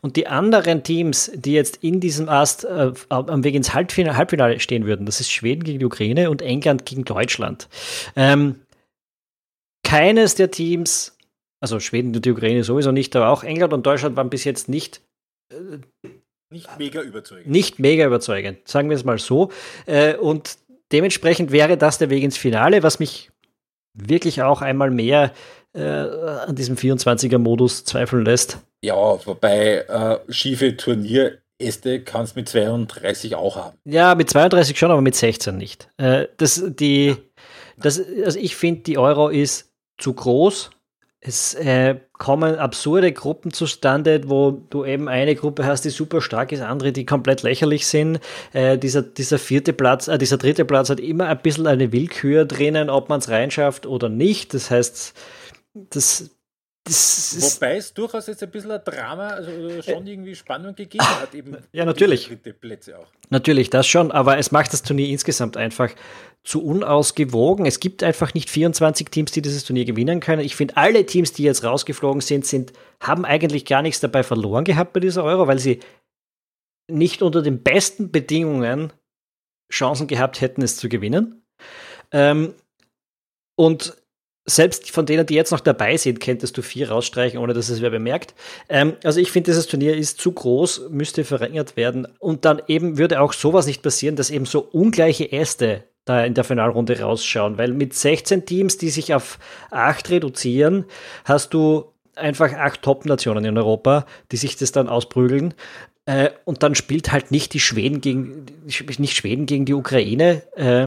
Und 0.00 0.16
die 0.16 0.26
anderen 0.26 0.82
Teams, 0.82 1.30
die 1.34 1.52
jetzt 1.52 1.84
in 1.84 2.00
diesem 2.00 2.30
Ast 2.30 2.64
äh, 2.64 2.92
am 3.10 3.44
Weg 3.44 3.54
ins 3.54 3.74
Halbfinale, 3.74 4.16
Halbfinale, 4.16 4.60
stehen 4.60 4.86
würden, 4.86 5.04
das 5.04 5.20
ist 5.20 5.30
Schweden 5.30 5.62
gegen 5.62 5.78
die 5.78 5.84
Ukraine 5.84 6.30
und 6.30 6.40
England 6.40 6.86
gegen 6.86 7.04
Deutschland. 7.04 7.68
Ähm, 8.16 8.60
keines 9.84 10.36
der 10.36 10.50
Teams, 10.50 11.18
also 11.60 11.80
Schweden 11.80 12.16
und 12.16 12.24
die 12.24 12.30
Ukraine 12.30 12.64
sowieso 12.64 12.90
nicht, 12.90 13.14
aber 13.14 13.28
auch 13.28 13.44
England 13.44 13.74
und 13.74 13.84
Deutschland 13.84 14.16
waren 14.16 14.30
bis 14.30 14.44
jetzt 14.44 14.70
nicht 14.70 15.02
äh, 15.52 15.78
nicht 16.50 16.78
mega 16.78 17.00
überzeugend. 17.00 17.48
Nicht 17.48 17.78
mega 17.78 18.06
überzeugend, 18.06 18.68
sagen 18.68 18.88
wir 18.88 18.96
es 18.96 19.04
mal 19.04 19.18
so. 19.18 19.50
Äh, 19.86 20.16
und 20.16 20.58
dementsprechend 20.92 21.50
wäre 21.50 21.76
das 21.76 21.98
der 21.98 22.10
Weg 22.10 22.22
ins 22.22 22.36
Finale, 22.36 22.82
was 22.82 22.98
mich 22.98 23.30
wirklich 23.94 24.42
auch 24.42 24.62
einmal 24.62 24.90
mehr 24.90 25.32
äh, 25.74 25.80
an 25.80 26.54
diesem 26.54 26.76
24er-Modus 26.76 27.84
zweifeln 27.84 28.24
lässt. 28.24 28.58
Ja, 28.82 28.94
wobei 29.26 29.78
äh, 29.88 30.32
schiefe 30.32 30.76
Turnieräste 30.76 32.02
kannst 32.04 32.36
mit 32.36 32.48
32 32.48 33.34
auch 33.34 33.56
haben. 33.56 33.78
Ja, 33.84 34.14
mit 34.14 34.30
32 34.30 34.78
schon, 34.78 34.90
aber 34.90 35.00
mit 35.00 35.16
16 35.16 35.56
nicht. 35.56 35.88
Äh, 35.96 36.28
das, 36.36 36.62
die, 36.64 37.16
das, 37.76 38.00
also 38.24 38.38
ich 38.38 38.54
finde, 38.56 38.82
die 38.82 38.98
Euro 38.98 39.28
ist 39.28 39.72
zu 39.98 40.12
groß 40.12 40.70
es 41.20 41.54
äh, 41.54 41.96
kommen 42.12 42.56
absurde 42.56 43.12
Gruppen 43.12 43.52
zustande, 43.52 44.28
wo 44.28 44.50
du 44.50 44.84
eben 44.84 45.08
eine 45.08 45.34
Gruppe 45.34 45.64
hast, 45.64 45.84
die 45.84 45.90
super 45.90 46.20
stark 46.20 46.52
ist, 46.52 46.60
andere, 46.60 46.92
die 46.92 47.06
komplett 47.06 47.42
lächerlich 47.42 47.86
sind. 47.86 48.20
Äh, 48.52 48.78
dieser, 48.78 49.02
dieser 49.02 49.38
vierte 49.38 49.72
Platz, 49.72 50.08
äh, 50.08 50.18
dieser 50.18 50.36
dritte 50.36 50.64
Platz 50.64 50.90
hat 50.90 51.00
immer 51.00 51.26
ein 51.26 51.40
bisschen 51.42 51.66
eine 51.66 51.90
Willkür 51.92 52.44
drinnen, 52.44 52.90
ob 52.90 53.08
man 53.08 53.20
es 53.20 53.28
reinschafft 53.28 53.86
oder 53.86 54.08
nicht. 54.08 54.54
Das 54.54 54.70
heißt, 54.70 55.14
das, 55.74 56.18
das 56.18 56.30
Wobei 56.86 57.76
es 57.76 57.92
durchaus 57.92 58.28
jetzt 58.28 58.42
ein 58.42 58.50
bisschen 58.50 58.70
ein 58.70 58.80
Drama, 58.84 59.28
also 59.28 59.50
schon 59.82 60.06
irgendwie 60.06 60.34
Spannung 60.36 60.74
gegeben 60.74 61.04
hat. 61.04 61.34
Eben 61.34 61.56
ja, 61.72 61.84
natürlich. 61.84 62.30
Natürlich, 63.30 63.70
das 63.70 63.86
schon, 63.88 64.12
aber 64.12 64.38
es 64.38 64.52
macht 64.52 64.72
das 64.72 64.82
Turnier 64.82 65.08
insgesamt 65.08 65.56
einfach 65.56 65.90
zu 66.44 66.64
unausgewogen. 66.64 67.66
Es 67.66 67.80
gibt 67.80 68.04
einfach 68.04 68.34
nicht 68.34 68.48
24 68.50 69.10
Teams, 69.10 69.32
die 69.32 69.42
dieses 69.42 69.64
Turnier 69.64 69.84
gewinnen 69.84 70.20
können. 70.20 70.42
Ich 70.42 70.54
finde, 70.54 70.76
alle 70.76 71.04
Teams, 71.04 71.32
die 71.32 71.42
jetzt 71.42 71.64
rausgeflogen 71.64 72.20
sind, 72.20 72.46
sind, 72.46 72.72
haben 73.00 73.24
eigentlich 73.24 73.64
gar 73.64 73.82
nichts 73.82 73.98
dabei 73.98 74.22
verloren 74.22 74.64
gehabt 74.64 74.92
bei 74.92 75.00
dieser 75.00 75.24
Euro, 75.24 75.48
weil 75.48 75.58
sie 75.58 75.80
nicht 76.88 77.20
unter 77.20 77.42
den 77.42 77.64
besten 77.64 78.12
Bedingungen 78.12 78.92
Chancen 79.72 80.06
gehabt 80.06 80.40
hätten, 80.40 80.62
es 80.62 80.76
zu 80.76 80.88
gewinnen. 80.88 81.42
Ähm, 82.12 82.54
und 83.56 83.96
selbst 84.46 84.90
von 84.90 85.06
denen, 85.06 85.26
die 85.26 85.34
jetzt 85.34 85.50
noch 85.50 85.60
dabei 85.60 85.96
sind, 85.96 86.20
könntest 86.20 86.56
du 86.56 86.62
vier 86.62 86.90
rausstreichen, 86.90 87.38
ohne 87.38 87.52
dass 87.52 87.68
es 87.68 87.82
wer 87.82 87.90
bemerkt. 87.90 88.34
Ähm, 88.68 88.94
also 89.02 89.20
ich 89.20 89.32
finde, 89.32 89.50
dieses 89.50 89.66
Turnier 89.66 89.96
ist 89.96 90.20
zu 90.20 90.32
groß, 90.32 90.88
müsste 90.90 91.24
verringert 91.24 91.76
werden. 91.76 92.06
Und 92.20 92.44
dann 92.44 92.62
eben 92.68 92.96
würde 92.96 93.20
auch 93.20 93.32
sowas 93.32 93.66
nicht 93.66 93.82
passieren, 93.82 94.16
dass 94.16 94.30
eben 94.30 94.46
so 94.46 94.60
ungleiche 94.60 95.32
Äste 95.32 95.84
da 96.04 96.24
in 96.24 96.34
der 96.34 96.44
Finalrunde 96.44 97.00
rausschauen. 97.00 97.58
Weil 97.58 97.72
mit 97.72 97.92
16 97.92 98.46
Teams, 98.46 98.78
die 98.78 98.90
sich 98.90 99.12
auf 99.12 99.38
acht 99.70 100.10
reduzieren, 100.10 100.84
hast 101.24 101.52
du 101.52 101.92
einfach 102.14 102.52
acht 102.54 102.82
Top-Nationen 102.82 103.44
in 103.44 103.58
Europa, 103.58 104.06
die 104.30 104.36
sich 104.36 104.56
das 104.56 104.70
dann 104.70 104.88
ausprügeln. 104.88 105.54
Äh, 106.04 106.30
und 106.44 106.62
dann 106.62 106.76
spielt 106.76 107.10
halt 107.10 107.32
nicht 107.32 107.52
die 107.52 107.60
Schweden 107.60 108.00
gegen, 108.00 108.46
nicht 108.98 109.16
Schweden 109.16 109.46
gegen 109.46 109.64
die 109.64 109.74
Ukraine 109.74 110.42
äh, 110.54 110.86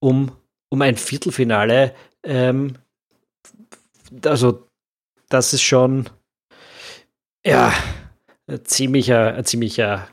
um, 0.00 0.32
um 0.68 0.82
ein 0.82 0.96
Viertelfinale 0.96 1.94
ähm, 2.24 2.74
also 4.24 4.68
das 5.28 5.52
ist 5.52 5.62
schon 5.62 6.08
ja 7.44 7.72
ein 8.46 8.64
ziemlicher, 8.64 9.34
ein 9.34 9.44
ziemlicher 9.44 10.08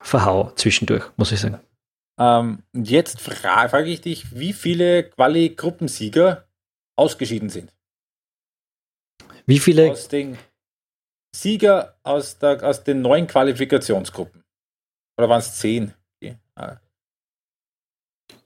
Verhau 0.00 0.52
zwischendurch, 0.56 1.04
muss 1.16 1.32
ich 1.32 1.40
sagen. 1.40 1.60
Ähm, 2.18 2.62
jetzt 2.72 3.20
fra 3.20 3.68
frage 3.68 3.90
ich 3.90 4.00
dich, 4.00 4.34
wie 4.34 4.52
viele 4.52 5.10
Quali-Gruppensieger 5.10 6.46
ausgeschieden 6.96 7.48
sind. 7.48 7.74
Wie 9.46 9.58
viele? 9.58 9.90
Aus 9.90 10.08
den 10.08 10.38
Sieger 11.34 11.98
aus, 12.04 12.38
der, 12.38 12.62
aus 12.62 12.84
den 12.84 13.02
neuen 13.02 13.26
Qualifikationsgruppen. 13.26 14.44
Oder 15.18 15.28
waren 15.28 15.40
es 15.40 15.58
zehn? 15.58 15.92
Okay. 16.16 16.38
Ah. 16.54 16.76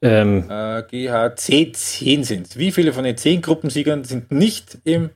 Ähm, 0.00 0.48
äh, 0.50 0.82
GHC 0.82 1.72
10 1.72 2.24
sind 2.24 2.56
Wie 2.56 2.72
viele 2.72 2.92
von 2.92 3.04
den 3.04 3.16
10 3.16 3.42
Gruppensiegern 3.42 4.04
sind 4.04 4.30
nicht 4.30 4.78
im 4.84 5.10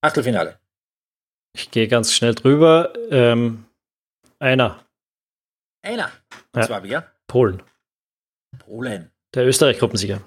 Achtelfinale? 0.00 0.58
Ich 1.54 1.70
gehe 1.70 1.88
ganz 1.88 2.12
schnell 2.12 2.34
drüber. 2.34 2.92
Ähm, 3.10 3.66
einer. 4.38 4.84
Einer. 5.82 6.10
Ja. 6.54 6.68
war 6.68 6.82
wer? 6.82 7.12
Polen. 7.26 7.62
Polen. 8.58 9.10
Der 9.34 9.46
Österreich-Gruppensieger. 9.46 10.22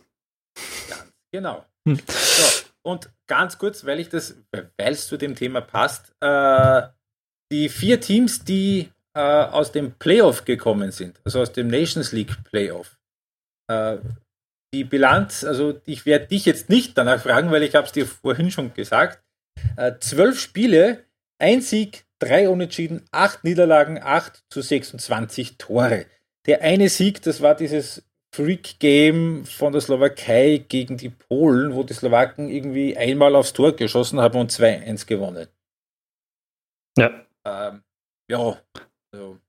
Ganz 0.90 1.14
genau. 1.32 1.66
Hm. 1.88 2.00
So, 2.08 2.66
und 2.84 3.10
ganz 3.28 3.58
kurz, 3.58 3.86
weil 3.86 4.00
ich 4.00 4.10
das, 4.10 4.38
weil 4.52 4.94
es 4.94 5.08
zu 5.08 5.18
dem 5.18 5.36
Thema 5.36 5.62
passt, 5.62 6.14
äh, 6.22 6.84
die 7.52 7.70
vier 7.70 8.02
Teams, 8.02 8.44
die 8.44 8.90
äh, 9.14 9.20
aus 9.20 9.72
dem 9.72 9.94
Playoff 9.94 10.46
gekommen 10.46 10.92
sind, 10.92 11.20
also 11.24 11.42
aus 11.42 11.52
dem 11.54 11.68
Nations 11.68 12.12
League 12.12 12.44
Playoff, 12.46 12.98
äh, 13.68 13.98
die 14.74 14.84
Bilanz, 14.84 15.44
also 15.44 15.80
ich 15.86 16.06
werde 16.06 16.28
dich 16.28 16.46
jetzt 16.46 16.70
nicht 16.70 16.98
danach 16.98 17.22
fragen, 17.22 17.52
weil 17.52 17.64
ich 17.64 17.76
habe 17.76 17.88
es 17.88 17.94
dir 17.94 18.06
vorhin 18.06 18.52
schon 18.52 18.74
gesagt. 18.74 19.24
Äh, 19.78 19.94
zwölf 20.00 20.40
Spiele, 20.40 21.06
ein 21.40 21.62
Sieg, 21.62 22.06
drei 22.20 22.50
Unentschieden, 22.50 23.04
acht 23.12 23.44
Niederlagen, 23.44 24.02
acht 24.02 24.44
zu 24.50 24.62
26 24.62 25.58
Tore. 25.58 26.06
Der 26.46 26.62
eine 26.62 26.90
Sieg, 26.90 27.22
das 27.22 27.42
war 27.42 27.56
dieses 27.56 28.04
Freak-Game 28.36 29.46
von 29.46 29.72
der 29.72 29.82
Slowakei 29.82 30.66
gegen 30.68 30.98
die 30.98 31.10
Polen, 31.10 31.74
wo 31.74 31.84
die 31.84 31.94
Slowaken 31.94 32.50
irgendwie 32.50 32.98
einmal 32.98 33.34
aufs 33.36 33.54
Tor 33.54 33.76
geschossen 33.76 34.20
haben 34.20 34.38
und 34.38 34.52
2-1 34.52 35.06
gewonnen. 35.08 35.48
Ja. 36.98 37.26
Ähm, 37.46 37.84
ja. 38.30 38.62
Also. 39.14 39.40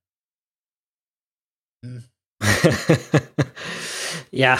Hm. 1.84 2.04
ja, 4.36 4.58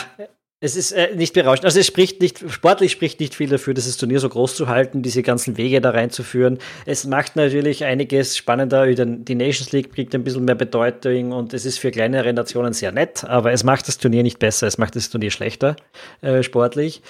es 0.59 0.75
ist 0.75 0.93
äh, 0.93 1.15
nicht 1.15 1.35
berauschend. 1.35 1.67
Also 1.67 1.79
es 1.79 1.87
spricht 1.87 2.23
nicht, 2.23 2.43
sportlich 2.51 2.91
spricht 2.91 3.21
nicht 3.21 3.35
viel 3.35 3.49
dafür, 3.49 3.75
dieses 3.75 3.99
Turnier 3.99 4.21
so 4.21 4.29
groß 4.31 4.57
zu 4.57 4.69
halten, 4.69 5.03
diese 5.03 5.23
ganzen 5.23 5.59
Wege 5.59 5.83
da 5.83 5.91
reinzuführen. 5.91 6.59
Es 6.87 7.07
macht 7.07 7.37
natürlich 7.37 7.85
einiges 7.85 8.39
spannender. 8.39 8.87
Die 8.87 9.35
Nations 9.35 9.73
League 9.73 9.93
kriegt 9.93 10.15
ein 10.15 10.25
bisschen 10.25 10.47
mehr 10.47 10.55
Bedeutung 10.55 11.33
und 11.33 11.53
es 11.53 11.67
ist 11.67 11.79
für 11.79 11.91
kleinere 11.91 12.33
Nationen 12.33 12.73
sehr 12.73 12.91
nett, 12.91 13.23
aber 13.25 13.53
es 13.53 13.65
macht 13.65 13.87
das 13.87 13.99
Turnier 13.99 14.23
nicht 14.23 14.39
besser, 14.39 14.67
es 14.67 14.79
macht 14.79 14.97
das 14.97 15.11
Turnier 15.11 15.31
schlechter, 15.31 15.77
äh, 16.23 16.43
sportlich. 16.43 17.03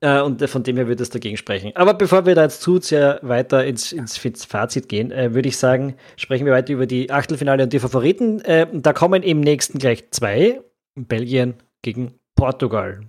Äh, 0.00 0.20
und 0.20 0.46
von 0.50 0.62
dem 0.62 0.76
her 0.76 0.86
würde 0.86 1.02
es 1.02 1.08
dagegen 1.08 1.38
sprechen. 1.38 1.72
Aber 1.74 1.94
bevor 1.94 2.26
wir 2.26 2.34
da 2.34 2.42
jetzt 2.42 2.60
zu 2.60 2.78
sehr 2.78 3.20
weiter 3.22 3.64
ins, 3.64 3.92
ins 3.92 4.44
Fazit 4.44 4.90
gehen, 4.90 5.10
äh, 5.12 5.32
würde 5.32 5.48
ich 5.48 5.56
sagen, 5.56 5.94
sprechen 6.16 6.44
wir 6.44 6.52
weiter 6.52 6.74
über 6.74 6.86
die 6.86 7.10
Achtelfinale 7.10 7.62
und 7.62 7.72
die 7.72 7.80
Favoriten. 7.80 8.42
Äh, 8.42 8.66
da 8.70 8.92
kommen 8.92 9.22
im 9.22 9.40
nächsten 9.40 9.78
gleich 9.78 10.10
zwei. 10.10 10.60
Belgien 10.94 11.54
gegen 11.82 12.18
Portugal. 12.34 13.00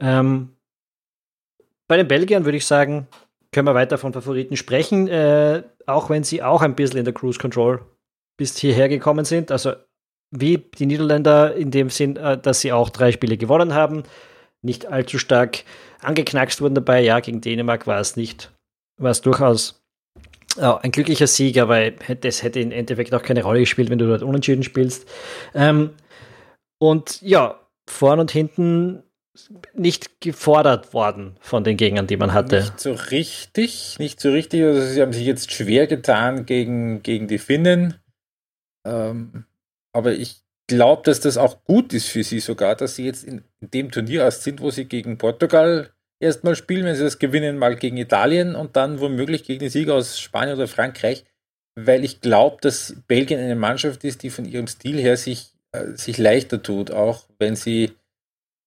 Ähm, 0.00 0.56
bei 1.88 1.96
den 1.96 2.08
Belgiern 2.08 2.44
würde 2.44 2.58
ich 2.58 2.66
sagen, 2.66 3.06
können 3.52 3.66
wir 3.66 3.74
weiter 3.74 3.98
von 3.98 4.12
Favoriten 4.12 4.56
sprechen, 4.56 5.08
äh, 5.08 5.62
auch 5.86 6.10
wenn 6.10 6.24
sie 6.24 6.42
auch 6.42 6.62
ein 6.62 6.74
bisschen 6.74 6.98
in 6.98 7.04
der 7.04 7.14
Cruise 7.14 7.38
Control 7.38 7.80
bis 8.36 8.56
hierher 8.58 8.88
gekommen 8.88 9.24
sind. 9.24 9.50
Also 9.50 9.72
wie 10.30 10.58
die 10.58 10.86
Niederländer 10.86 11.54
in 11.54 11.70
dem 11.70 11.90
Sinn, 11.90 12.16
äh, 12.16 12.38
dass 12.38 12.60
sie 12.60 12.72
auch 12.72 12.90
drei 12.90 13.12
Spiele 13.12 13.36
gewonnen 13.36 13.74
haben, 13.74 14.02
nicht 14.62 14.86
allzu 14.86 15.18
stark 15.18 15.64
angeknackst 16.02 16.60
wurden 16.60 16.74
dabei. 16.74 17.02
Ja, 17.02 17.20
gegen 17.20 17.40
Dänemark 17.40 17.86
war 17.86 18.00
es 18.00 18.16
nicht, 18.16 18.52
war 19.00 19.10
es 19.10 19.22
durchaus 19.22 19.82
äh, 20.58 20.62
ein 20.64 20.90
glücklicher 20.90 21.26
Sieg, 21.26 21.58
aber 21.58 21.90
das 21.90 22.42
hätte 22.42 22.60
im 22.60 22.72
Endeffekt 22.72 23.14
auch 23.14 23.22
keine 23.22 23.42
Rolle 23.42 23.60
gespielt, 23.60 23.90
wenn 23.90 23.98
du 23.98 24.06
dort 24.08 24.22
unentschieden 24.22 24.64
spielst. 24.64 25.08
Ähm, 25.54 25.90
und 26.78 27.20
ja, 27.22 27.60
vorn 27.88 28.20
und 28.20 28.30
hinten 28.30 29.02
nicht 29.74 30.20
gefordert 30.20 30.94
worden 30.94 31.36
von 31.40 31.62
den 31.62 31.76
Gegnern, 31.76 32.06
die 32.06 32.16
man 32.16 32.32
hatte. 32.32 32.60
Nicht 32.60 32.80
so 32.80 32.92
richtig, 32.92 33.98
nicht 33.98 34.20
so 34.20 34.30
richtig. 34.30 34.64
Also 34.64 34.80
sie 34.80 35.02
haben 35.02 35.12
sich 35.12 35.26
jetzt 35.26 35.52
schwer 35.52 35.86
getan 35.86 36.46
gegen, 36.46 37.02
gegen 37.02 37.28
die 37.28 37.38
Finnen. 37.38 38.00
Ähm, 38.86 39.44
aber 39.92 40.14
ich 40.14 40.42
glaube, 40.66 41.02
dass 41.04 41.20
das 41.20 41.36
auch 41.36 41.64
gut 41.64 41.92
ist 41.92 42.08
für 42.08 42.24
sie 42.24 42.40
sogar, 42.40 42.76
dass 42.76 42.96
sie 42.96 43.04
jetzt 43.04 43.24
in, 43.24 43.44
in 43.60 43.70
dem 43.70 43.90
Turnier 43.90 44.22
erst 44.22 44.42
sind, 44.42 44.60
wo 44.60 44.70
sie 44.70 44.86
gegen 44.86 45.18
Portugal 45.18 45.90
erstmal 46.18 46.56
spielen, 46.56 46.86
wenn 46.86 46.96
sie 46.96 47.04
das 47.04 47.18
gewinnen, 47.18 47.58
mal 47.58 47.76
gegen 47.76 47.96
Italien 47.96 48.54
und 48.54 48.76
dann 48.76 49.00
womöglich 49.00 49.44
gegen 49.44 49.60
den 49.60 49.70
Sieger 49.70 49.94
aus 49.94 50.18
Spanien 50.18 50.56
oder 50.56 50.66
Frankreich, 50.66 51.24
weil 51.74 52.04
ich 52.04 52.20
glaube, 52.20 52.56
dass 52.62 52.96
Belgien 53.06 53.38
eine 53.38 53.56
Mannschaft 53.56 54.02
ist, 54.04 54.22
die 54.22 54.30
von 54.30 54.44
ihrem 54.44 54.66
Stil 54.66 54.98
her 54.98 55.16
sich 55.16 55.55
sich 55.94 56.18
leichter 56.18 56.62
tut, 56.62 56.90
auch 56.90 57.24
wenn 57.38 57.56
sie 57.56 57.92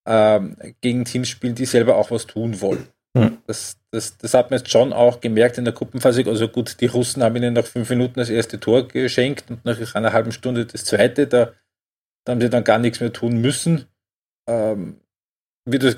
ähm, 0.07 0.55
gegen 0.81 1.05
Teams 1.05 1.29
spielen, 1.29 1.55
die 1.55 1.65
selber 1.65 1.97
auch 1.97 2.11
was 2.11 2.27
tun 2.27 2.61
wollen. 2.61 2.87
Mhm. 3.13 3.37
Das, 3.47 3.77
das, 3.91 4.17
das 4.17 4.33
hat 4.33 4.51
man 4.51 4.59
jetzt 4.59 4.71
schon 4.71 4.93
auch 4.93 5.19
gemerkt 5.19 5.57
in 5.57 5.65
der 5.65 5.73
Gruppenphase. 5.73 6.25
Also 6.27 6.47
gut, 6.47 6.79
die 6.81 6.85
Russen 6.85 7.23
haben 7.23 7.35
ihnen 7.35 7.53
nach 7.53 7.65
fünf 7.65 7.89
Minuten 7.89 8.19
das 8.19 8.29
erste 8.29 8.59
Tor 8.59 8.87
geschenkt 8.87 9.45
und 9.49 9.65
nach 9.65 9.95
einer 9.95 10.13
halben 10.13 10.31
Stunde 10.31 10.65
das 10.65 10.85
zweite. 10.85 11.27
Da, 11.27 11.53
da 12.25 12.33
haben 12.33 12.41
sie 12.41 12.49
dann 12.49 12.63
gar 12.63 12.79
nichts 12.79 12.99
mehr 12.99 13.13
tun 13.13 13.41
müssen. 13.41 13.85
Ähm, 14.47 14.99
wie 15.65 15.79
du 15.79 15.93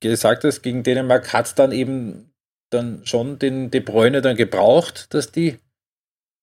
gesagt 0.00 0.44
hast, 0.44 0.62
gegen 0.62 0.82
Dänemark 0.82 1.32
hat 1.32 1.46
es 1.46 1.54
dann 1.54 1.72
eben 1.72 2.30
dann 2.70 3.02
schon 3.04 3.38
den 3.38 3.70
De 3.70 3.80
Bruyne 3.80 4.20
dann 4.20 4.36
gebraucht, 4.36 5.14
dass 5.14 5.30
die 5.30 5.58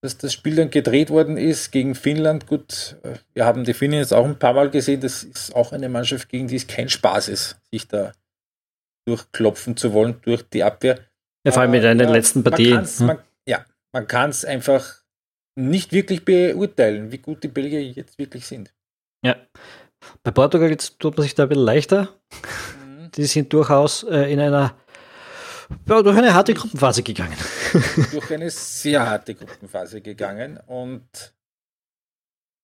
dass 0.02 0.18
das 0.18 0.34
Spiel 0.34 0.56
dann 0.56 0.72
gedreht 0.72 1.12
worden 1.12 1.38
ist 1.38 1.72
gegen 1.72 1.94
Finnland. 1.94 2.48
Gut, 2.48 2.98
wir 3.34 3.46
haben 3.46 3.64
die 3.64 3.74
Finnen 3.74 4.00
jetzt 4.00 4.14
auch 4.14 4.26
ein 4.26 4.40
paar 4.40 4.54
Mal 4.54 4.70
gesehen. 4.70 5.00
Das 5.00 5.24
ist 5.24 5.56
auch 5.56 5.72
eine 5.72 5.90
Mannschaft, 5.90 6.28
gegen 6.30 6.48
die 6.48 6.56
es 6.56 6.68
kein 6.68 6.90
Spaß 6.90 7.30
ist, 7.30 7.58
sich 7.72 7.88
da 7.88 8.14
durchklopfen 9.08 9.78
zu 9.78 9.94
wollen 9.94 10.16
durch 10.24 10.44
die 10.50 10.64
Abwehr. 10.64 11.00
Ja, 11.46 11.52
vor 11.52 11.62
allem 11.62 11.72
mit 11.72 11.86
einer 11.86 12.04
ja, 12.04 12.12
letzten 12.12 12.44
Partie. 12.44 12.74
Man 12.74 12.86
hm. 12.86 13.06
man, 13.06 13.18
ja, 13.48 13.66
man 13.94 14.08
kann 14.08 14.32
es 14.32 14.44
einfach 14.44 15.02
nicht 15.56 15.92
wirklich 15.92 16.26
beurteilen, 16.26 17.12
wie 17.12 17.18
gut 17.18 17.44
die 17.44 17.48
Belgier 17.48 17.84
jetzt 17.84 18.18
wirklich 18.18 18.48
sind. 18.48 18.74
Ja. 19.24 19.36
Bei 20.24 20.32
Portugal 20.32 20.70
jetzt 20.70 21.00
tut 21.00 21.16
man 21.18 21.24
sich 21.24 21.36
da 21.36 21.44
ein 21.44 21.50
bisschen 21.50 21.66
leichter. 21.66 22.10
Mhm. 22.84 23.12
Die 23.12 23.26
sind 23.26 23.54
durchaus 23.54 24.04
äh, 24.04 24.32
in 24.32 24.40
einer 24.40 24.76
ja, 25.88 26.02
durch 26.02 26.18
eine 26.18 26.34
harte 26.34 26.54
Gruppenphase 26.54 27.04
gegangen. 27.04 27.38
durch 28.12 28.32
eine 28.32 28.50
sehr 28.50 29.06
harte 29.06 29.36
Gruppenphase 29.36 30.02
gegangen 30.02 30.58
und 30.68 31.34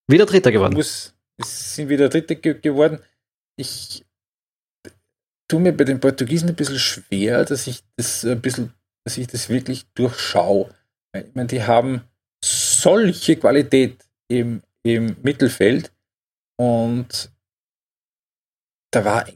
wieder 0.08 0.26
Dritter 0.26 0.51
geworden. 0.51 0.74
Muss, 0.74 1.14
sind 1.43 1.89
wieder 1.89 2.10
Dritter 2.10 2.36
ge 2.36 2.60
geworden. 2.60 2.99
Ich 3.58 4.05
tue 5.47 5.60
mir 5.60 5.74
bei 5.74 5.84
den 5.84 5.99
Portugiesen 5.99 6.49
ein 6.49 6.55
bisschen 6.55 6.80
schwer, 6.80 7.45
dass 7.45 7.68
ich 7.68 7.84
das 7.95 8.26
ein 8.26 8.41
bisschen, 8.41 8.74
dass 9.03 9.18
ich 9.18 9.28
das 9.28 9.49
wirklich 9.49 9.86
durchschaue. 9.93 10.74
Ich 11.14 11.36
meine, 11.36 11.47
die 11.47 11.64
haben 11.64 12.01
solche 12.43 13.36
Qualität 13.38 14.05
im, 14.30 14.62
im 14.84 15.16
Mittelfeld 15.24 15.91
und 16.58 17.32
da 18.91 19.05
war 19.05 19.28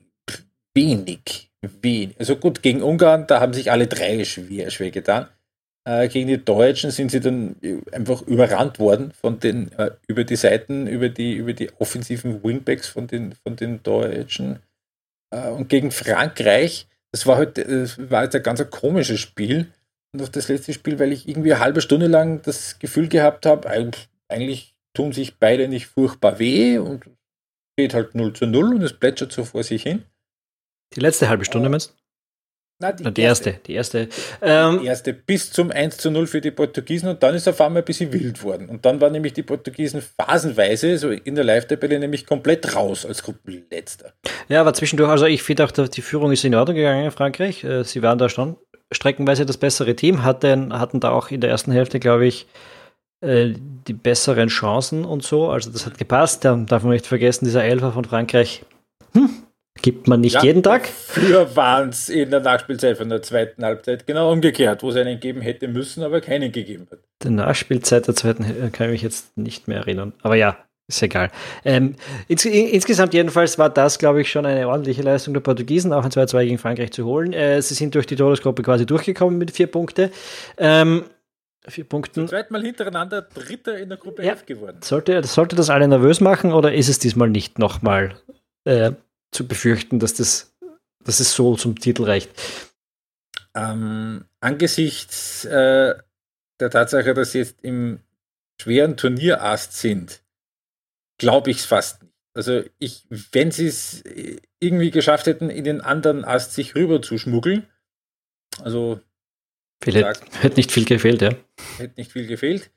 wenig 0.74 1.51
Wien. 1.62 2.14
Also 2.18 2.36
gut, 2.36 2.62
gegen 2.62 2.82
Ungarn, 2.82 3.28
da 3.28 3.40
haben 3.40 3.54
sich 3.54 3.72
alle 3.72 3.88
drei 3.88 4.24
schwer, 4.26 4.72
schwer 4.72 4.92
getan. 4.92 5.28
Äh, 5.84 6.10
gegen 6.10 6.28
die 6.28 6.44
Deutschen 6.44 6.92
sind 6.92 7.10
sie 7.10 7.20
dann 7.20 7.56
einfach 7.92 8.22
überrannt 8.24 8.80
worden 8.80 9.12
von 9.20 9.40
den, 9.40 9.72
äh, 9.74 9.92
über 10.08 10.24
die 10.24 10.36
Seiten, 10.36 10.88
über 10.88 11.10
die, 11.10 11.34
über 11.34 11.54
die 11.54 11.72
offensiven 11.80 12.44
Wingbacks 12.44 12.88
von 12.88 13.08
den, 13.08 13.34
von 13.44 13.56
den 13.56 13.82
Deutschen. 13.82 14.60
Äh, 15.32 15.50
und 15.50 15.70
gegen 15.70 15.92
Frankreich, 15.92 16.88
das 17.12 17.26
war 17.26 17.38
halt, 17.38 17.58
das 17.58 17.98
war 18.12 18.24
jetzt 18.24 18.36
ein 18.36 18.44
ganz 18.44 18.68
komisches 18.70 19.20
Spiel. 19.20 19.72
Und 20.14 20.22
auch 20.22 20.30
das 20.30 20.50
letzte 20.50 20.74
Spiel, 20.74 21.00
weil 21.00 21.12
ich 21.12 21.28
irgendwie 21.28 21.54
eine 21.54 21.64
halbe 21.64 21.82
Stunde 21.82 22.08
lang 22.08 22.42
das 22.44 22.80
Gefühl 22.80 23.08
gehabt 23.08 23.46
habe, 23.46 23.70
eigentlich 24.28 24.76
tun 24.94 25.14
sich 25.14 25.38
beide 25.38 25.68
nicht 25.68 25.88
furchtbar 25.88 26.38
weh 26.38 26.78
und 26.78 27.06
geht 27.78 27.94
halt 27.94 28.14
0 28.14 28.34
zu 28.34 28.46
0 28.46 28.76
und 28.76 28.84
es 28.84 28.94
plätschert 28.94 29.32
so 29.32 29.46
vor 29.46 29.64
sich 29.64 29.84
hin. 29.84 30.04
Die 30.96 31.00
letzte 31.00 31.30
halbe 31.30 31.46
Stunde, 31.46 31.68
oh. 31.68 31.72
meinst 31.72 31.96
Nein, 32.82 32.96
die, 32.98 33.04
Na, 33.04 33.12
die 33.12 33.22
erste. 33.22 33.50
erste. 33.52 33.64
Die 33.68 33.74
erste. 33.74 34.10
Ähm, 34.42 34.80
die 34.82 34.88
erste 34.88 35.14
bis 35.14 35.52
zum 35.52 35.70
1 35.72 35.98
zu 35.98 36.10
0 36.10 36.26
für 36.26 36.42
die 36.42 36.50
Portugiesen 36.50 37.10
und 37.10 37.22
dann 37.22 37.36
ist 37.36 37.48
auf 37.48 37.62
einmal 37.62 37.84
ein 37.84 37.86
bisschen 37.86 38.12
wild 38.12 38.44
worden. 38.44 38.70
Und 38.70 38.86
dann 38.86 39.00
waren 39.00 39.12
nämlich 39.12 39.34
die 39.34 39.44
Portugiesen 39.44 40.02
phasenweise, 40.02 40.98
so 40.98 41.12
in 41.12 41.36
der 41.36 41.44
Live-Tabelle, 41.44 42.00
nämlich 42.00 42.26
komplett 42.26 42.76
raus 42.76 43.06
als 43.06 43.22
Gruppenletzter. 43.22 44.14
Ja, 44.50 44.62
aber 44.62 44.74
zwischendurch, 44.74 45.12
also 45.12 45.26
ich 45.26 45.44
finde 45.44 45.64
auch, 45.64 45.72
die 45.72 46.02
Führung 46.02 46.32
ist 46.32 46.44
in 46.44 46.56
Ordnung 46.56 46.76
gegangen 46.76 47.06
in 47.06 47.12
Frankreich. 47.12 47.64
Äh, 47.64 47.84
sie 47.84 48.02
waren 48.02 48.18
da 48.18 48.30
schon 48.30 48.58
streckenweise 48.92 49.46
das 49.46 49.58
bessere 49.58 49.96
Team, 49.96 50.24
hatten, 50.24 50.78
hatten 50.78 51.00
da 51.00 51.12
auch 51.12 51.30
in 51.30 51.40
der 51.40 51.52
ersten 51.52 51.72
Hälfte, 51.72 52.00
glaube 52.00 52.26
ich, 52.26 52.48
äh, 53.22 53.54
die 53.88 53.94
besseren 53.94 54.50
Chancen 54.50 55.06
und 55.06 55.24
so. 55.24 55.50
Also 55.50 55.70
das 55.70 55.86
hat 55.86 56.00
gepasst. 56.00 56.44
Da 56.46 56.56
darf 56.56 56.82
man 56.82 56.94
nicht 56.94 57.06
vergessen, 57.06 57.46
dieser 57.46 57.64
Elfer 57.64 57.92
von 57.92 58.06
Frankreich. 58.06 58.64
Gibt 59.82 60.08
man 60.08 60.22
nicht 60.22 60.36
ja, 60.36 60.44
jeden 60.44 60.62
Tag? 60.64 60.88
Früher 60.88 61.56
waren 61.56 61.90
es 61.90 62.10
in 62.10 62.30
der 62.30 62.40
Nachspielzeit 62.40 62.98
von 62.98 63.10
der 63.10 63.22
zweiten 63.22 63.64
Halbzeit 63.64 64.06
genau 64.06 64.32
umgekehrt, 64.32 64.84
wo 64.84 64.90
es 64.90 64.96
einen 64.96 65.20
geben 65.20 65.42
hätte 65.42 65.68
müssen, 65.68 66.04
aber 66.04 66.22
keinen 66.22 66.52
gegeben 66.52 66.88
hat. 66.92 67.00
Die 67.24 67.30
Nachspielzeit 67.30 68.08
der 68.08 68.16
zweiten 68.16 68.72
kann 68.72 68.88
ich 68.88 68.92
mich 68.92 69.02
jetzt 69.02 69.38
nicht 69.38 69.68
mehr 69.68 69.80
erinnern. 69.80 70.14
Aber 70.22 70.36
ja, 70.36 70.58
ist 70.88 71.02
egal. 71.02 71.32
Ähm, 71.64 71.96
ins, 72.28 72.46
insgesamt 72.46 73.14
jedenfalls 73.14 73.58
war 73.58 73.70
das, 73.70 73.98
glaube 73.98 74.22
ich, 74.22 74.32
schon 74.32 74.46
eine 74.46 74.68
ordentliche 74.68 75.02
Leistung 75.02 75.34
der 75.34 75.42
Portugiesen, 75.42 75.94
auch 75.94 76.04
ein 76.04 76.12
2-2 76.12 76.44
gegen 76.44 76.58
Frankreich 76.58 76.92
zu 76.92 77.06
holen. 77.06 77.34
Äh, 77.34 77.62
sie 77.62 77.74
sind 77.74 77.96
durch 77.96 78.06
die 78.06 78.16
Todesgruppe 78.16 78.62
quasi 78.62 78.86
durchgekommen 78.86 79.38
mit 79.38 79.52
vier 79.52 79.68
Punkten. 79.68 80.12
Ähm, 80.58 81.06
vier 81.68 81.86
Punkten. 81.86 82.28
Zweimal 82.28 82.64
hintereinander 82.64 83.22
Dritter 83.22 83.78
in 83.78 83.90
der 83.90 83.98
Gruppe 83.98 84.26
ja. 84.26 84.34
F 84.34 84.46
geworden. 84.46 84.80
Sollte, 84.84 85.24
sollte 85.24 85.56
das 85.56 85.70
alle 85.70 85.88
nervös 85.88 86.20
machen 86.20 86.52
oder 86.52 86.74
ist 86.74 86.90
es 86.90 87.00
diesmal 87.00 87.30
nicht 87.30 87.58
nochmal 87.58 88.16
äh, 88.66 88.92
zu 89.32 89.48
befürchten, 89.48 90.00
dass, 90.00 90.14
das, 90.14 90.54
dass 91.04 91.20
es 91.20 91.34
so 91.34 91.56
zum 91.56 91.80
Titel 91.80 92.04
reicht? 92.04 92.30
Ähm, 93.54 94.26
angesichts 94.40 95.46
äh, 95.46 95.96
der 96.60 96.70
Tatsache, 96.70 97.14
dass 97.14 97.32
sie 97.32 97.40
jetzt 97.40 97.58
im 97.64 98.00
schweren 98.62 98.98
Turnierast 98.98 99.74
sind, 99.74 100.22
glaube 101.18 101.52
ich 101.52 101.58
es 101.58 101.66
fast 101.66 102.04
nicht. 102.04 102.12
Also 102.34 102.64
ich, 102.80 103.06
wenn 103.32 103.52
sie 103.52 103.68
es 103.68 104.04
irgendwie 104.60 104.92
geschafft 104.92 105.26
hätten, 105.26 105.50
in 105.50 105.66
den 105.66 105.82
anderen 105.82 106.24
Ast 106.24 106.54
sich 106.54 106.76
rüber 106.76 107.02
zu 107.02 107.18
schmuggeln, 107.18 107.68
also 108.62 109.02
hätte, 109.84 110.14
hätte 110.40 110.56
nicht 110.56 110.72
viel 110.72 110.86
gefehlt, 110.86 111.22
ja. 111.22 111.32
Hätte 111.78 112.00
nicht 112.00 112.12
viel 112.12 112.28
gefehlt. 112.28 112.72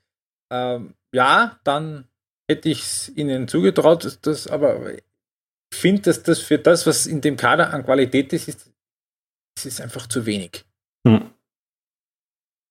Ähm, 0.51 0.95
ja, 1.13 1.59
dann 1.63 2.07
hätte 2.49 2.67
ich 2.67 2.81
es 2.81 3.11
ihnen 3.15 3.47
zugetraut, 3.47 4.19
das, 4.23 4.47
aber 4.47 4.91
finde, 5.75 6.03
dass 6.03 6.23
das 6.23 6.39
für 6.39 6.59
das, 6.59 6.85
was 6.85 7.05
in 7.05 7.21
dem 7.21 7.37
Kader 7.37 7.73
an 7.73 7.83
Qualität 7.83 8.33
ist, 8.33 8.47
ist, 8.47 8.71
ist 9.63 9.81
einfach 9.81 10.07
zu 10.07 10.25
wenig. 10.25 10.65
Hm. 11.07 11.33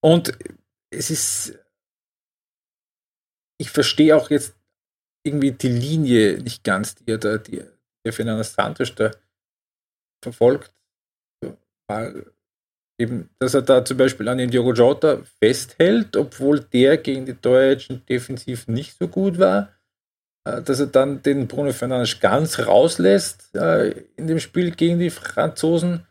Und 0.03 0.33
es 0.93 1.11
ist, 1.11 1.59
ich 3.59 3.71
verstehe 3.71 4.17
auch 4.17 4.31
jetzt 4.31 4.55
irgendwie 5.25 5.53
die 5.53 5.69
Linie 5.69 6.39
nicht 6.43 6.63
ganz, 6.65 6.95
die 6.95 7.11
er 7.11 7.19
da, 7.19 7.39
die, 7.39 7.65
der 8.05 8.13
Fernando 8.13 8.43
Santos 8.43 8.95
da 8.95 9.11
verfolgt. 10.23 10.75
Weil 11.89 12.33
eben, 13.01 13.31
dass 13.39 13.55
er 13.55 13.63
da 13.63 13.85
zum 13.85 13.97
Beispiel 13.97 14.29
an 14.29 14.39
den 14.39 14.51
Diogo 14.51 14.73
Jota 14.73 15.23
festhält, 15.43 16.17
obwohl 16.17 16.61
der 16.61 16.99
gegen 16.99 17.27
die 17.27 17.41
Deutschen 17.41 18.05
defensiv 18.07 18.69
nicht 18.69 18.99
so 18.99 19.09
gut 19.09 19.39
war. 19.39 19.73
Äh, 20.45 20.63
dass 20.63 20.81
er 20.81 20.87
dann 20.87 21.23
den 21.23 21.49
Bruno 21.49 21.73
Fernandes 21.73 22.21
ganz 22.21 22.59
rauslässt 22.59 23.55
äh, 23.55 23.95
in 24.17 24.27
dem 24.27 24.41
Spiel 24.41 24.71
gegen 24.73 24.99
die 24.99 25.11
Franzosen 25.11 26.07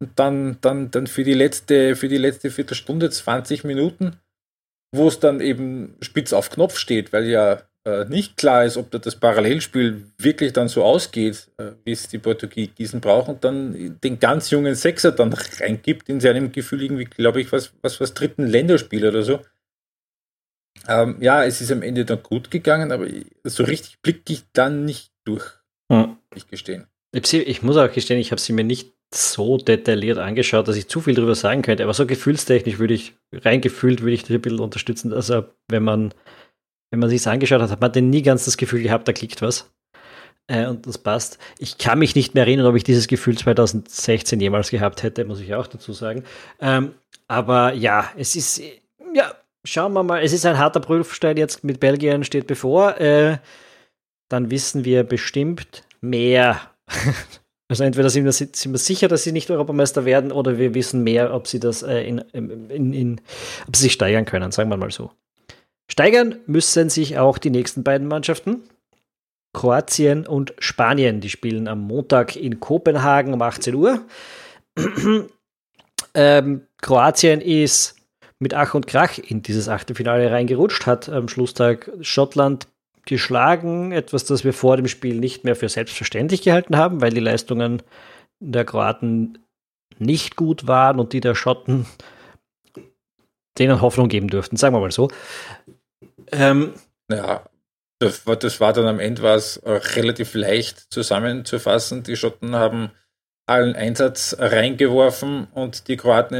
und 0.00 0.10
dann, 0.16 0.58
dann, 0.60 0.90
dann 0.90 1.06
für 1.06 1.24
die 1.24 1.34
letzte, 1.34 1.96
für 1.96 2.08
die 2.08 2.18
letzte 2.18 2.50
Viertelstunde, 2.50 3.10
20 3.10 3.64
Minuten, 3.64 4.16
wo 4.94 5.08
es 5.08 5.20
dann 5.20 5.40
eben 5.40 5.96
spitz 6.00 6.32
auf 6.32 6.50
Knopf 6.50 6.78
steht, 6.78 7.12
weil 7.12 7.26
ja 7.26 7.62
äh, 7.86 8.06
nicht 8.06 8.38
klar 8.38 8.64
ist, 8.64 8.78
ob 8.78 8.90
da 8.90 8.98
das 8.98 9.16
Parallelspiel 9.16 10.04
wirklich 10.16 10.54
dann 10.54 10.68
so 10.68 10.82
ausgeht, 10.82 11.48
äh, 11.58 11.72
wie 11.84 11.92
es 11.92 12.08
die 12.08 12.18
Portugiesen 12.18 13.00
brauchen, 13.00 13.38
dann 13.40 13.98
den 14.02 14.18
ganz 14.18 14.50
jungen 14.50 14.74
Sechser 14.74 15.12
dann 15.12 15.34
reingibt 15.34 16.08
in 16.08 16.20
seinem 16.20 16.52
Gefühl 16.52 16.82
irgendwie, 16.82 17.04
glaube 17.04 17.42
ich, 17.42 17.52
was, 17.52 17.72
was, 17.82 18.00
was 18.00 18.14
dritten 18.14 18.46
Länderspiel 18.46 19.06
oder 19.06 19.22
so. 19.22 19.40
Ähm, 20.88 21.16
ja, 21.20 21.44
es 21.44 21.60
ist 21.60 21.72
am 21.72 21.82
Ende 21.82 22.04
dann 22.04 22.22
gut 22.22 22.50
gegangen, 22.50 22.92
aber 22.92 23.06
so 23.44 23.64
richtig 23.64 24.00
blicke 24.02 24.32
ich 24.32 24.44
dann 24.52 24.84
nicht 24.84 25.12
durch. 25.24 25.44
Hm. 25.90 26.16
Ich 26.34 26.48
gestehen. 26.48 26.86
Ich 27.12 27.62
muss 27.62 27.76
auch 27.76 27.92
gestehen, 27.92 28.18
ich 28.18 28.32
habe 28.32 28.40
sie 28.40 28.52
mir 28.52 28.64
nicht 28.64 28.92
so 29.14 29.56
detailliert 29.56 30.18
angeschaut, 30.18 30.66
dass 30.66 30.76
ich 30.76 30.88
zu 30.88 31.00
viel 31.00 31.14
darüber 31.14 31.34
sagen 31.34 31.62
könnte. 31.62 31.84
Aber 31.84 31.94
so 31.94 32.06
gefühlstechnisch 32.06 32.78
würde 32.78 32.94
ich, 32.94 33.14
rein 33.32 33.60
gefühlt 33.60 34.00
würde 34.00 34.14
ich 34.14 34.24
dich 34.24 34.34
ein 34.34 34.42
bisschen 34.42 34.60
unterstützen. 34.60 35.12
Also 35.12 35.44
wenn 35.68 35.84
man, 35.84 36.12
wenn 36.90 37.00
man 37.00 37.08
sich 37.08 37.20
es 37.20 37.26
angeschaut 37.26 37.60
hat, 37.60 37.70
hat 37.70 37.80
man 37.80 37.92
denn 37.92 38.10
nie 38.10 38.22
ganz 38.22 38.44
das 38.44 38.56
Gefühl 38.56 38.82
gehabt, 38.82 39.06
da 39.06 39.12
klickt 39.12 39.42
was. 39.42 39.70
Äh, 40.46 40.66
und 40.66 40.86
das 40.86 40.98
passt. 40.98 41.38
Ich 41.58 41.78
kann 41.78 41.98
mich 41.98 42.14
nicht 42.14 42.34
mehr 42.34 42.44
erinnern, 42.44 42.66
ob 42.66 42.74
ich 42.74 42.84
dieses 42.84 43.06
Gefühl 43.06 43.38
2016 43.38 44.40
jemals 44.40 44.70
gehabt 44.70 45.02
hätte, 45.02 45.24
muss 45.24 45.40
ich 45.40 45.54
auch 45.54 45.66
dazu 45.66 45.92
sagen. 45.92 46.24
Ähm, 46.60 46.94
aber 47.28 47.72
ja, 47.72 48.10
es 48.16 48.36
ist, 48.36 48.60
ja, 49.14 49.34
schauen 49.64 49.92
wir 49.92 50.02
mal. 50.02 50.22
Es 50.22 50.32
ist 50.32 50.46
ein 50.46 50.58
harter 50.58 50.80
Prüfstein 50.80 51.36
jetzt 51.36 51.64
mit 51.64 51.80
Belgien 51.80 52.24
steht 52.24 52.46
bevor. 52.46 53.00
Äh, 53.00 53.38
dann 54.28 54.50
wissen 54.50 54.84
wir 54.84 55.04
bestimmt 55.04 55.84
mehr 56.00 56.60
Also 57.68 57.82
entweder 57.82 58.10
sind 58.10 58.24
wir, 58.24 58.32
sind 58.32 58.72
wir, 58.72 58.78
sicher, 58.78 59.08
dass 59.08 59.22
sie 59.22 59.32
nicht 59.32 59.50
Europameister 59.50 60.04
werden, 60.04 60.32
oder 60.32 60.58
wir 60.58 60.74
wissen 60.74 61.02
mehr, 61.02 61.32
ob 61.32 61.46
sie 61.46 61.60
das 61.60 61.82
äh, 61.82 62.02
in, 62.02 62.18
in, 62.18 62.92
in, 62.92 63.20
ob 63.66 63.74
sie 63.74 63.84
sich 63.84 63.92
steigern 63.94 64.26
können, 64.26 64.52
sagen 64.52 64.68
wir 64.68 64.76
mal 64.76 64.90
so. 64.90 65.12
Steigern 65.90 66.36
müssen 66.46 66.90
sich 66.90 67.18
auch 67.18 67.38
die 67.38 67.50
nächsten 67.50 67.82
beiden 67.82 68.06
Mannschaften. 68.06 68.64
Kroatien 69.54 70.26
und 70.26 70.52
Spanien, 70.58 71.20
die 71.20 71.30
spielen 71.30 71.68
am 71.68 71.80
Montag 71.80 72.36
in 72.36 72.60
Kopenhagen 72.60 73.32
um 73.32 73.40
18 73.40 73.74
Uhr. 73.74 74.04
ähm, 76.14 76.66
Kroatien 76.82 77.40
ist 77.40 77.96
mit 78.38 78.54
Ach 78.54 78.74
und 78.74 78.86
Krach 78.86 79.18
in 79.18 79.42
dieses 79.42 79.68
Achtelfinale 79.68 80.30
reingerutscht, 80.30 80.86
hat 80.86 81.08
am 81.08 81.28
Schlusstag 81.28 81.90
Schottland 82.00 82.68
geschlagen, 83.06 83.92
etwas, 83.92 84.24
das 84.24 84.44
wir 84.44 84.52
vor 84.52 84.76
dem 84.76 84.88
Spiel 84.88 85.16
nicht 85.16 85.44
mehr 85.44 85.56
für 85.56 85.68
selbstverständlich 85.68 86.42
gehalten 86.42 86.76
haben, 86.76 87.00
weil 87.00 87.10
die 87.10 87.20
Leistungen 87.20 87.82
der 88.40 88.64
Kroaten 88.64 89.38
nicht 89.98 90.36
gut 90.36 90.66
waren 90.66 90.98
und 90.98 91.12
die 91.12 91.20
der 91.20 91.34
Schotten 91.34 91.86
denen 93.58 93.80
Hoffnung 93.80 94.08
geben 94.08 94.28
dürften, 94.28 94.56
sagen 94.56 94.74
wir 94.74 94.80
mal 94.80 94.90
so. 94.90 95.08
Ähm, 96.32 96.74
ja, 97.10 97.44
das 98.00 98.26
war, 98.26 98.36
das 98.36 98.60
war 98.60 98.72
dann 98.72 98.86
am 98.86 98.98
Ende 98.98 99.22
was 99.22 99.60
relativ 99.64 100.34
leicht 100.34 100.92
zusammenzufassen. 100.92 102.02
Die 102.02 102.16
Schotten 102.16 102.56
haben 102.56 102.90
allen 103.46 103.76
Einsatz 103.76 104.34
reingeworfen 104.38 105.46
und 105.52 105.88
die 105.88 105.96
Kroaten 105.96 106.34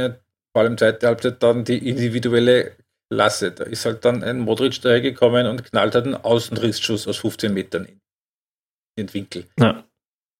vor 0.55 0.61
allem 0.61 0.77
zweite 0.77 1.07
Halbzeit 1.07 1.43
dann 1.43 1.65
die 1.65 1.89
individuelle 1.89 2.77
lasse. 3.11 3.51
Da 3.51 3.65
ist 3.65 3.83
halt 3.83 4.05
dann 4.05 4.23
ein 4.23 4.39
Modric 4.39 4.81
dahergekommen 4.81 5.47
und 5.47 5.65
knallt 5.65 5.95
halt 5.95 6.05
einen 6.05 6.15
Außenrissschuss 6.15 7.09
aus 7.09 7.17
15 7.17 7.53
Metern 7.53 7.83
in 7.83 7.99
den 8.97 9.13
Winkel. 9.13 9.47
Ja, 9.59 9.85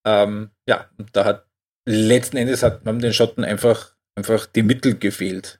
ähm, 0.07 0.51
ja 0.69 0.89
und 0.97 1.13
da 1.13 1.25
hat 1.25 1.49
letzten 1.85 2.37
Endes 2.37 2.63
hat 2.63 2.85
man 2.85 2.99
den 2.99 3.11
Schotten 3.11 3.43
einfach, 3.43 3.93
einfach 4.17 4.45
die 4.45 4.63
Mittel 4.63 4.97
gefehlt, 4.97 5.59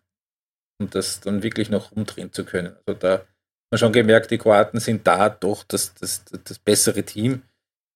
um 0.79 0.89
das 0.89 1.19
dann 1.19 1.43
wirklich 1.43 1.69
noch 1.69 1.91
umdrehen 1.91 2.31
zu 2.31 2.45
können. 2.45 2.77
Also 2.85 2.97
da 2.97 3.11
hat 3.11 3.27
man 3.71 3.79
schon 3.79 3.91
gemerkt, 3.91 4.31
die 4.31 4.37
Kroaten 4.37 4.79
sind 4.79 5.05
da 5.05 5.27
doch 5.27 5.65
das, 5.65 5.95
das, 5.95 6.23
das 6.23 6.59
bessere 6.59 7.03
Team, 7.03 7.41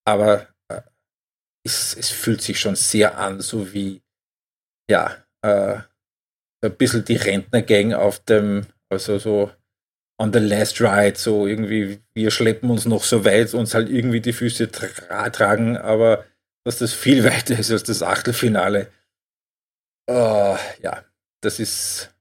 aber 0.05 0.49
äh, 0.67 0.81
es, 1.65 1.95
es 1.95 2.09
fühlt 2.09 2.41
sich 2.41 2.59
schon 2.59 2.75
sehr 2.75 3.17
an, 3.17 3.39
so 3.39 3.71
wie 3.73 4.01
ja, 4.91 5.23
äh, 5.41 5.83
ein 6.61 6.75
bisschen 6.75 7.05
die 7.05 7.15
Rentnergang 7.15 7.93
auf 7.93 8.19
dem 8.19 8.65
also 8.89 9.19
so 9.19 9.51
on 10.19 10.33
the 10.33 10.39
last 10.39 10.81
ride, 10.81 11.17
so 11.17 11.47
irgendwie, 11.47 12.01
wir 12.13 12.31
schleppen 12.31 12.69
uns 12.69 12.85
noch 12.85 13.03
so 13.03 13.23
weit, 13.23 13.53
uns 13.53 13.73
halt 13.73 13.89
irgendwie 13.89 14.19
die 14.19 14.33
Füße 14.33 14.69
tra 14.69 15.29
tragen, 15.29 15.77
aber 15.77 16.25
dass 16.65 16.79
das 16.79 16.93
viel 16.93 17.23
weiter 17.29 17.57
ist 17.57 17.71
als 17.71 17.83
das 17.83 18.03
Achtelfinale. 18.03 18.91
Uh, 20.09 20.57
ja, 20.81 21.05
das 21.41 21.59
ist 21.59 22.13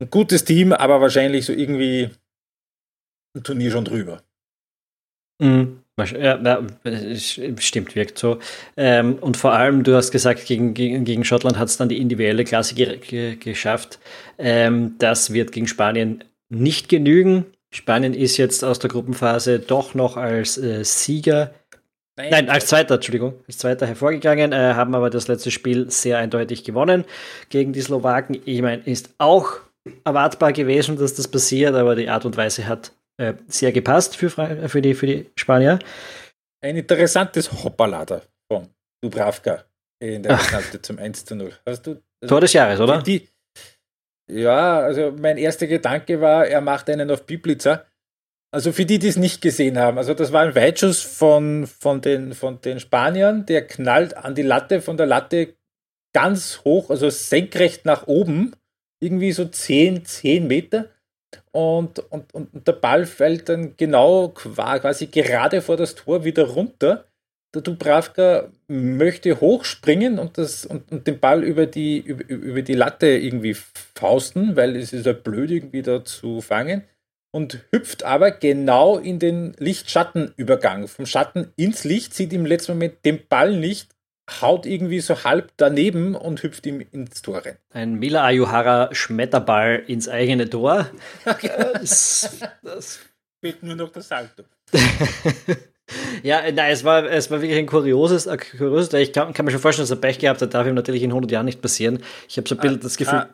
ein 0.00 0.10
gutes 0.10 0.44
Team, 0.44 0.72
aber 0.72 1.00
wahrscheinlich 1.00 1.46
so 1.46 1.52
irgendwie 1.52 2.10
ein 3.36 3.44
Turnier 3.44 3.70
schon 3.70 3.84
drüber. 3.84 4.22
Mhm. 5.38 5.81
Ja, 5.98 6.62
stimmt, 7.58 7.94
wirkt 7.94 8.18
so. 8.18 8.38
Ähm, 8.78 9.18
und 9.20 9.36
vor 9.36 9.52
allem, 9.52 9.84
du 9.84 9.94
hast 9.94 10.10
gesagt, 10.10 10.46
gegen, 10.46 10.72
gegen, 10.72 11.04
gegen 11.04 11.24
Schottland 11.24 11.58
hat 11.58 11.68
es 11.68 11.76
dann 11.76 11.90
die 11.90 12.00
individuelle 12.00 12.44
Klasse 12.44 12.74
ge 12.74 12.96
ge 12.96 13.36
geschafft. 13.36 13.98
Ähm, 14.38 14.94
das 14.98 15.34
wird 15.34 15.52
gegen 15.52 15.66
Spanien 15.66 16.24
nicht 16.48 16.88
genügen. 16.88 17.44
Spanien 17.74 18.14
ist 18.14 18.38
jetzt 18.38 18.64
aus 18.64 18.78
der 18.78 18.88
Gruppenphase 18.88 19.58
doch 19.58 19.94
noch 19.94 20.16
als 20.16 20.56
äh, 20.56 20.82
Sieger, 20.82 21.52
nein, 22.16 22.30
nein, 22.30 22.48
als 22.48 22.66
Zweiter, 22.66 22.94
Entschuldigung, 22.94 23.34
als 23.46 23.58
Zweiter 23.58 23.86
hervorgegangen, 23.86 24.52
äh, 24.52 24.74
haben 24.74 24.94
aber 24.94 25.10
das 25.10 25.28
letzte 25.28 25.50
Spiel 25.50 25.90
sehr 25.90 26.16
eindeutig 26.16 26.64
gewonnen 26.64 27.04
gegen 27.50 27.74
die 27.74 27.80
Slowaken. 27.82 28.40
Ich 28.46 28.62
meine, 28.62 28.82
ist 28.82 29.14
auch 29.18 29.60
erwartbar 30.04 30.52
gewesen, 30.52 30.96
dass 30.96 31.14
das 31.14 31.28
passiert, 31.28 31.74
aber 31.74 31.96
die 31.96 32.08
Art 32.08 32.24
und 32.24 32.36
Weise 32.36 32.66
hat 32.66 32.92
äh, 33.18 33.34
sehr 33.46 33.72
gepasst 33.72 34.16
für, 34.16 34.30
für, 34.30 34.82
die, 34.82 34.94
für 34.94 35.06
die 35.06 35.30
Spanier. 35.36 35.78
Ein 36.62 36.76
interessantes 36.76 37.50
Hoppalader 37.64 38.22
von 38.50 38.68
Dubravka 39.02 39.64
in 40.00 40.22
der 40.22 40.36
Knappe 40.36 40.80
zum 40.82 40.98
1 40.98 41.24
zu 41.24 41.36
0. 41.36 41.52
Hast 41.66 41.86
du, 41.86 41.90
also 42.20 42.34
Tor 42.34 42.40
des 42.40 42.52
Jahres, 42.52 42.80
oder? 42.80 43.02
Die, 43.02 43.28
ja, 44.30 44.80
also 44.80 45.12
mein 45.18 45.36
erster 45.38 45.66
Gedanke 45.66 46.20
war, 46.20 46.46
er 46.46 46.60
macht 46.60 46.88
einen 46.88 47.10
auf 47.10 47.26
Biblitzer. 47.26 47.86
Also 48.54 48.72
für 48.72 48.84
die, 48.84 48.98
die 48.98 49.08
es 49.08 49.16
nicht 49.16 49.40
gesehen 49.40 49.78
haben, 49.78 49.96
also 49.96 50.12
das 50.12 50.30
war 50.30 50.42
ein 50.42 50.54
Weitschuss 50.54 51.00
von, 51.00 51.66
von, 51.66 52.02
den, 52.02 52.34
von 52.34 52.60
den 52.60 52.80
Spaniern, 52.80 53.46
der 53.46 53.66
knallt 53.66 54.16
an 54.16 54.34
die 54.34 54.42
Latte, 54.42 54.82
von 54.82 54.98
der 54.98 55.06
Latte 55.06 55.54
ganz 56.12 56.60
hoch, 56.64 56.90
also 56.90 57.08
senkrecht 57.08 57.86
nach 57.86 58.06
oben, 58.06 58.54
irgendwie 59.00 59.32
so 59.32 59.46
10, 59.46 60.04
10 60.04 60.46
Meter 60.46 60.90
und, 61.52 61.98
und, 62.10 62.34
und 62.34 62.66
der 62.66 62.72
Ball 62.72 63.06
fällt 63.06 63.48
dann 63.48 63.76
genau 63.76 64.28
quasi 64.28 65.06
gerade 65.06 65.60
vor 65.60 65.76
das 65.76 65.94
Tor 65.94 66.24
wieder 66.24 66.44
runter. 66.44 67.04
Der 67.54 67.62
Dubravka 67.62 68.48
möchte 68.68 69.40
hochspringen 69.40 70.18
und, 70.18 70.38
das, 70.38 70.64
und, 70.64 70.90
und 70.90 71.06
den 71.06 71.20
Ball 71.20 71.44
über 71.44 71.66
die, 71.66 71.98
über, 71.98 72.26
über 72.28 72.62
die 72.62 72.74
Latte 72.74 73.08
irgendwie 73.08 73.54
fausten, 73.94 74.56
weil 74.56 74.74
es 74.76 74.92
ist 74.94 75.04
ja 75.04 75.12
blöd, 75.12 75.50
irgendwie 75.50 75.82
da 75.82 76.04
zu 76.04 76.40
fangen. 76.40 76.84
Und 77.34 77.64
hüpft 77.70 78.04
aber 78.04 78.30
genau 78.30 78.98
in 78.98 79.18
den 79.18 79.54
Licht-Schatten-Übergang. 79.58 80.86
Vom 80.86 81.06
Schatten 81.06 81.52
ins 81.56 81.84
Licht, 81.84 82.14
sieht 82.14 82.32
im 82.32 82.44
letzten 82.44 82.72
Moment 82.72 83.04
den 83.04 83.26
Ball 83.26 83.56
nicht, 83.56 83.88
haut 84.40 84.66
irgendwie 84.66 85.00
so 85.00 85.24
halb 85.24 85.52
daneben 85.56 86.14
und 86.14 86.42
hüpft 86.42 86.66
ihm 86.66 86.80
ins 86.92 87.22
Tor 87.22 87.44
rein. 87.44 87.58
Ein 87.70 87.94
Mila 87.94 88.24
Ayuhara 88.24 88.94
Schmetterball 88.94 89.82
ins 89.86 90.08
eigene 90.08 90.48
Tor. 90.48 90.88
das, 91.74 92.38
das 92.62 93.00
fehlt 93.40 93.62
nur 93.62 93.76
noch 93.76 93.90
das 93.90 94.08
Salto. 94.08 94.44
ja, 96.22 96.42
nein, 96.52 96.72
es 96.72 96.84
war, 96.84 97.04
es 97.04 97.30
war 97.30 97.42
wirklich 97.42 97.58
ein 97.58 97.66
kurioses, 97.66 98.28
ein 98.28 98.38
kurioses 98.38 98.92
ich 98.94 99.12
kann, 99.12 99.32
kann, 99.32 99.44
mir 99.44 99.50
schon 99.50 99.60
vorstellen, 99.60 99.84
dass 99.84 99.96
er 99.96 100.00
Pech 100.00 100.18
gehabt 100.18 100.40
hat, 100.40 100.54
darf 100.54 100.66
ihm 100.66 100.74
natürlich 100.74 101.02
in 101.02 101.10
100 101.10 101.30
Jahren 101.30 101.46
nicht 101.46 101.60
passieren. 101.60 102.02
Ich 102.28 102.36
habe 102.36 102.48
so 102.48 102.54
ein 102.54 102.60
bisschen 102.60 102.78
ah, 102.78 102.82
das 102.82 102.96
Gefühl, 102.96 103.18
ah, 103.18 103.28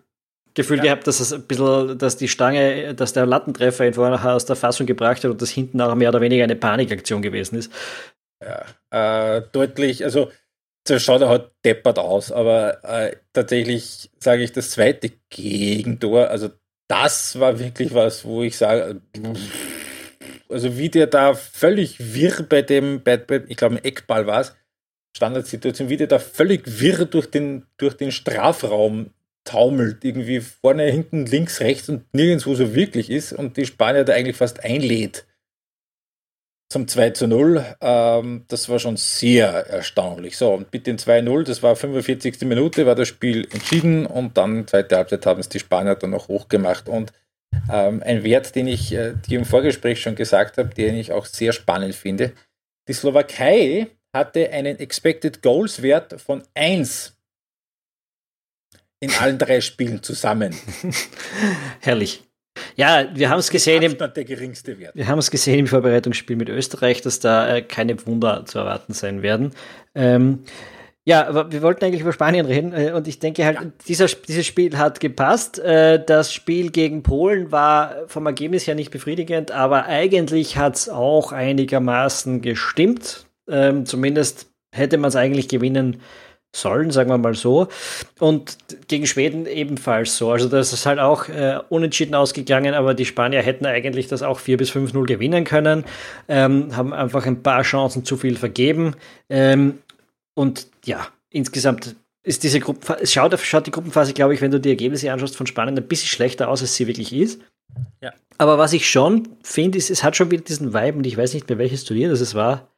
Gefühl 0.55 0.79
ja. 0.79 0.85
gehabt, 0.85 1.07
dass 1.07 1.21
es 1.21 1.33
ein 1.33 1.43
bisschen, 1.43 1.99
dass 1.99 2.17
die 2.17 2.29
Stange, 2.29 2.95
dass 2.95 3.13
der 3.13 3.27
Lattentreffer 3.27 3.87
ihn 3.87 3.95
vorher 3.95 4.35
aus 4.35 4.47
der 4.47 4.57
Fassung 4.57 4.87
gebracht 4.87 5.23
hat 5.23 5.31
und 5.31 5.43
das 5.43 5.51
hinten 5.51 5.81
auch 5.81 5.95
mehr 5.95 6.09
oder 6.09 6.21
weniger 6.21 6.45
eine 6.45 6.57
Panikaktion 6.57 7.23
gewesen 7.23 7.59
ist. 7.59 7.73
Ja, 8.43 9.37
äh, 9.37 9.43
deutlich, 9.53 10.05
also 10.05 10.31
das 10.91 11.03
schaut 11.03 11.23
er 11.23 11.29
halt 11.29 11.51
deppert 11.65 11.99
aus, 11.99 12.33
aber 12.33 12.83
äh, 12.85 13.17
tatsächlich 13.33 14.11
sage 14.19 14.43
ich 14.43 14.53
das 14.53 14.71
zweite 14.71 15.13
Gegentor, 15.31 16.29
also 16.29 16.51
das 16.89 17.39
war 17.39 17.59
wirklich 17.59 17.95
was, 17.95 18.25
wo 18.25 18.43
ich 18.43 18.57
sage, 18.57 19.01
also 20.49 20.79
wie 20.79 20.89
der 20.89 21.07
da 21.07 21.35
völlig 21.35 22.15
wirr 22.15 22.45
bei 22.49 22.63
dem, 22.63 23.03
bei, 23.03 23.17
bei, 23.19 23.43
ich 23.49 23.57
glaube 23.57 23.85
Eckball 23.85 24.27
war 24.27 24.41
es, 24.41 24.57
Standardsituation, 25.17 25.89
wie 25.89 25.97
der 25.97 26.07
da 26.07 26.19
völlig 26.19 26.81
wirr 26.81 27.05
durch 27.05 27.31
den, 27.31 27.67
durch 27.77 27.95
den 27.95 28.13
Strafraum 28.13 29.11
taumelt, 29.45 30.05
irgendwie 30.05 30.41
vorne, 30.41 30.85
hinten, 30.85 31.27
links, 31.27 31.61
rechts 31.61 31.89
und 31.89 32.05
nirgendwo 32.13 32.55
so 32.55 32.75
wirklich 32.75 33.11
ist 33.11 33.33
und 33.33 33.57
die 33.57 33.67
Spanier 33.67 34.05
da 34.05 34.15
eigentlich 34.15 34.37
fast 34.37 34.65
einlädt 34.65 35.27
zum 36.69 36.87
2 36.87 37.11
zu 37.11 37.27
0. 37.27 37.65
Ähm, 37.81 38.45
das 38.49 38.69
war 38.69 38.79
schon 38.79 38.97
sehr 38.97 39.49
erstaunlich. 39.49 40.37
So, 40.37 40.53
und 40.53 40.73
mit 40.73 40.87
dem 40.87 40.97
2-0, 40.97 41.45
das 41.45 41.63
war 41.63 41.77
45. 41.77 42.43
Minute, 42.43 42.87
war 42.87 42.95
das 42.95 43.09
Spiel 43.09 43.49
entschieden 43.53 44.07
und 44.07 44.37
dann 44.37 44.67
zweite 44.67 44.97
Halbzeit 44.97 45.25
haben 45.27 45.41
es 45.41 45.49
die 45.49 45.61
Spanier 45.61 45.95
dann 45.95 46.11
noch 46.11 46.29
hochgemacht. 46.29 46.89
Und 46.89 47.13
ähm, 47.73 48.03
ein 48.05 48.23
Wert, 48.25 48.55
den 48.55 48.69
ich 48.69 48.93
äh, 48.93 49.15
dir 49.15 49.39
im 49.39 49.45
Vorgespräch 49.45 50.01
schon 50.01 50.15
gesagt 50.15 50.59
habe, 50.59 50.69
den 50.69 50.95
ich 50.95 51.13
auch 51.13 51.25
sehr 51.25 51.53
spannend 51.53 51.95
finde. 51.95 52.33
Die 52.87 52.93
Slowakei 52.93 53.89
hatte 54.13 54.51
einen 54.51 54.79
Expected 54.79 55.43
Goals 55.43 55.83
Wert 55.83 56.21
von 56.21 56.43
1 56.55 57.15
in 59.01 59.11
allen 59.13 59.39
drei 59.39 59.61
Spielen 59.61 60.03
zusammen. 60.03 60.55
Herrlich. 61.81 62.28
Ja, 62.77 63.07
wir 63.15 63.31
haben 63.31 63.39
es 63.39 63.51
gesehen. 63.51 63.83
Im, 63.83 63.97
der 63.99 64.25
geringste 64.25 64.79
Wert. 64.79 64.95
Wir 64.95 65.09
haben 65.09 65.19
es 65.19 65.31
gesehen 65.31 65.59
im 65.59 65.67
Vorbereitungsspiel 65.67 66.37
mit 66.37 66.49
Österreich, 66.49 67.01
dass 67.03 67.21
da 67.21 67.57
äh, 67.57 67.63
keine 67.63 68.05
Wunder 68.07 68.45
zu 68.47 68.59
erwarten 68.59 68.93
sein 68.93 69.23
werden. 69.23 69.53
Ähm, 69.95 70.41
ja, 71.05 71.27
aber 71.27 71.51
wir 71.51 71.63
wollten 71.63 71.85
eigentlich 71.85 72.03
über 72.03 72.13
Spanien 72.13 72.45
reden 72.45 72.73
äh, 72.73 72.93
und 72.93 73.09
ich 73.09 73.19
denke 73.19 73.45
halt, 73.45 73.57
ja. 73.57 73.67
dieser, 73.87 74.07
dieses 74.07 74.47
Spiel 74.47 74.77
hat 74.77 75.01
gepasst. 75.01 75.59
Äh, 75.59 76.05
das 76.05 76.33
Spiel 76.33 76.71
gegen 76.71 77.03
Polen 77.03 77.51
war 77.51 77.95
vom 78.09 78.27
Ergebnis 78.27 78.67
her 78.67 78.75
nicht 78.75 78.91
befriedigend, 78.91 79.51
aber 79.51 79.87
eigentlich 79.87 80.59
hat 80.59 80.77
es 80.77 80.89
auch 80.89 81.33
einigermaßen 81.33 82.43
gestimmt. 82.43 83.27
Ähm, 83.49 83.87
zumindest 83.87 84.51
hätte 84.71 84.99
man 84.99 85.09
es 85.09 85.17
eigentlich 85.17 85.49
gewinnen 85.49 85.93
können 85.93 86.03
sollen, 86.55 86.91
sagen 86.91 87.11
wir 87.11 87.19
mal 87.19 87.35
so. 87.35 87.69
Und 88.19 88.59
gegen 88.89 89.07
Schweden 89.07 89.47
ebenfalls 89.47 90.17
so. 90.17 90.31
Also 90.31 90.49
das 90.49 90.73
ist 90.73 90.87
halt 90.87 90.99
auch 90.99 91.29
äh, 91.29 91.59
unentschieden 91.69 92.15
ausgegangen, 92.15 92.75
aber 92.75 92.95
die 92.95 93.05
Spanier 93.05 93.43
hätten 93.43 93.67
eigentlich 93.67 94.09
das 94.09 94.23
auch 94.23 94.39
4 94.39 94.57
bis 94.57 94.71
5-0 94.71 95.07
gewinnen 95.07 95.45
können, 95.45 95.85
ähm, 96.29 96.77
haben 96.77 96.93
einfach 96.93 97.27
ein 97.27 97.43
paar 97.43 97.63
Chancen 97.63 98.05
zu 98.05 98.17
viel 98.17 98.37
vergeben. 98.37 98.95
Ähm, 99.29 99.79
und 100.35 100.69
ja, 100.85 101.09
insgesamt 101.31 101.97
ist 102.23 102.43
diese 102.43 102.61
Gruppe, 102.61 102.99
schaut, 103.07 103.39
schaut 103.41 103.67
die 103.67 103.71
Gruppenphase, 103.71 104.13
glaube 104.13 104.35
ich, 104.35 104.41
wenn 104.41 104.51
du 104.51 104.61
die 104.61 104.69
Ergebnisse 104.69 105.13
anschaust 105.13 105.37
von 105.37 105.47
Spanien, 105.47 105.77
ein 105.77 105.89
bisschen 105.89 106.09
schlechter 106.09 106.49
aus, 106.49 106.61
als 106.61 106.75
sie 106.75 106.87
wirklich 106.87 107.13
ist. 107.13 107.41
Ja. 108.03 108.13
Aber 108.39 108.59
was 108.59 108.73
ich 108.73 108.89
schon 108.89 109.29
finde, 109.43 109.79
ist, 109.79 109.91
es 109.91 110.05
hat 110.05 110.17
schon 110.17 110.31
wieder 110.31 110.45
diesen 110.45 110.73
Vibe, 110.73 110.99
und 110.99 111.07
ich 111.07 111.17
weiß 111.17 111.35
nicht 111.35 111.49
mehr, 111.49 111.59
welches 111.59 111.85
Turnier 111.85 112.09
das 112.09 112.21
es 112.21 112.35
war, 112.35 112.69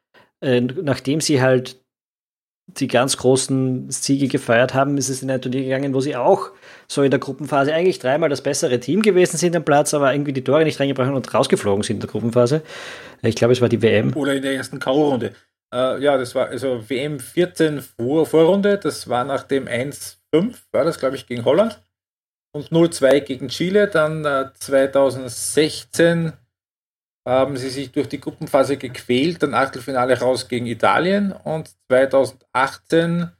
äh, 0.40 0.60
nachdem 0.60 1.20
sie 1.20 1.42
halt 1.42 1.80
die 2.76 2.88
ganz 2.88 3.16
großen 3.16 3.90
Siege 3.90 4.28
gefeiert 4.28 4.74
haben, 4.74 4.96
ist 4.98 5.08
es 5.08 5.22
in 5.22 5.30
ein 5.30 5.40
Turnier 5.40 5.62
gegangen, 5.62 5.94
wo 5.94 6.00
sie 6.00 6.16
auch 6.16 6.50
so 6.88 7.02
in 7.02 7.10
der 7.10 7.20
Gruppenphase 7.20 7.72
eigentlich 7.72 7.98
dreimal 7.98 8.28
das 8.28 8.42
bessere 8.42 8.80
Team 8.80 9.02
gewesen 9.02 9.36
sind 9.36 9.54
am 9.54 9.64
Platz, 9.64 9.94
aber 9.94 10.12
irgendwie 10.12 10.32
die 10.32 10.44
Tore 10.44 10.64
nicht 10.64 10.80
reingebracht 10.80 11.12
und 11.12 11.34
rausgeflogen 11.34 11.82
sind 11.82 11.96
in 11.96 12.00
der 12.00 12.10
Gruppenphase. 12.10 12.62
Ich 13.22 13.36
glaube, 13.36 13.52
es 13.52 13.60
war 13.60 13.68
die 13.68 13.82
WM. 13.82 14.14
Oder 14.16 14.34
in 14.34 14.42
der 14.42 14.54
ersten 14.54 14.78
K.O.-Runde. 14.78 15.32
Äh, 15.72 16.02
ja, 16.02 16.16
das 16.16 16.34
war 16.34 16.48
also 16.48 16.88
WM 16.88 17.20
14 17.20 17.80
Vor 17.80 18.26
Vorrunde, 18.26 18.78
das 18.78 19.08
war 19.08 19.24
nach 19.24 19.44
dem 19.44 19.66
1-5, 19.66 20.16
war 20.72 20.84
das, 20.84 20.98
glaube 20.98 21.16
ich, 21.16 21.26
gegen 21.26 21.44
Holland. 21.44 21.80
Und 22.52 22.70
0-2 22.70 23.20
gegen 23.20 23.48
Chile, 23.48 23.86
dann 23.86 24.24
äh, 24.24 24.46
2016 24.58 26.32
haben 27.26 27.56
sie 27.56 27.68
sich 27.68 27.92
durch 27.92 28.08
die 28.08 28.20
Gruppenphase 28.20 28.76
gequält, 28.76 29.42
dann 29.42 29.54
Achtelfinale 29.54 30.18
raus 30.18 30.48
gegen 30.48 30.66
Italien 30.66 31.32
und 31.32 31.70
2018 31.88 33.30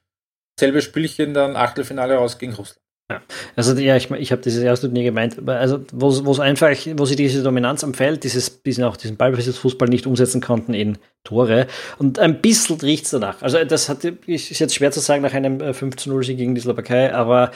selbe 0.58 0.82
Spielchen, 0.82 1.34
dann 1.34 1.56
Achtelfinale 1.56 2.16
raus 2.16 2.38
gegen 2.38 2.52
Russland. 2.52 2.80
Ja. 3.10 3.20
Also 3.56 3.74
ja, 3.74 3.96
ich, 3.96 4.08
ich 4.12 4.30
habe 4.30 4.40
dieses 4.40 4.62
erste 4.62 4.88
nie 4.88 5.02
gemeint, 5.02 5.36
also 5.48 5.84
wo 5.92 6.08
es 6.08 6.38
einfach, 6.38 6.70
wo 6.94 7.06
sie 7.06 7.16
diese 7.16 7.42
Dominanz 7.42 7.82
am 7.82 7.92
Feld, 7.92 8.22
dieses, 8.22 8.62
diesen 8.62 8.84
auch 8.84 8.96
diesen 8.96 9.16
Ballbesitzfußball 9.16 9.88
nicht 9.88 10.06
umsetzen 10.06 10.40
konnten 10.40 10.74
in 10.74 10.96
Tore. 11.24 11.66
Und 11.98 12.20
ein 12.20 12.40
bisschen 12.40 12.78
riecht 12.80 13.06
es 13.06 13.10
danach. 13.10 13.42
Also 13.42 13.64
das 13.64 13.88
hat, 13.88 14.04
ist 14.04 14.58
jetzt 14.60 14.74
schwer 14.76 14.92
zu 14.92 15.00
sagen 15.00 15.22
nach 15.22 15.34
einem 15.34 15.74
5 15.74 16.06
äh, 16.06 16.08
0 16.08 16.22
Sieg 16.22 16.38
gegen 16.38 16.54
die 16.54 16.60
Slowakei, 16.60 17.12
aber 17.12 17.50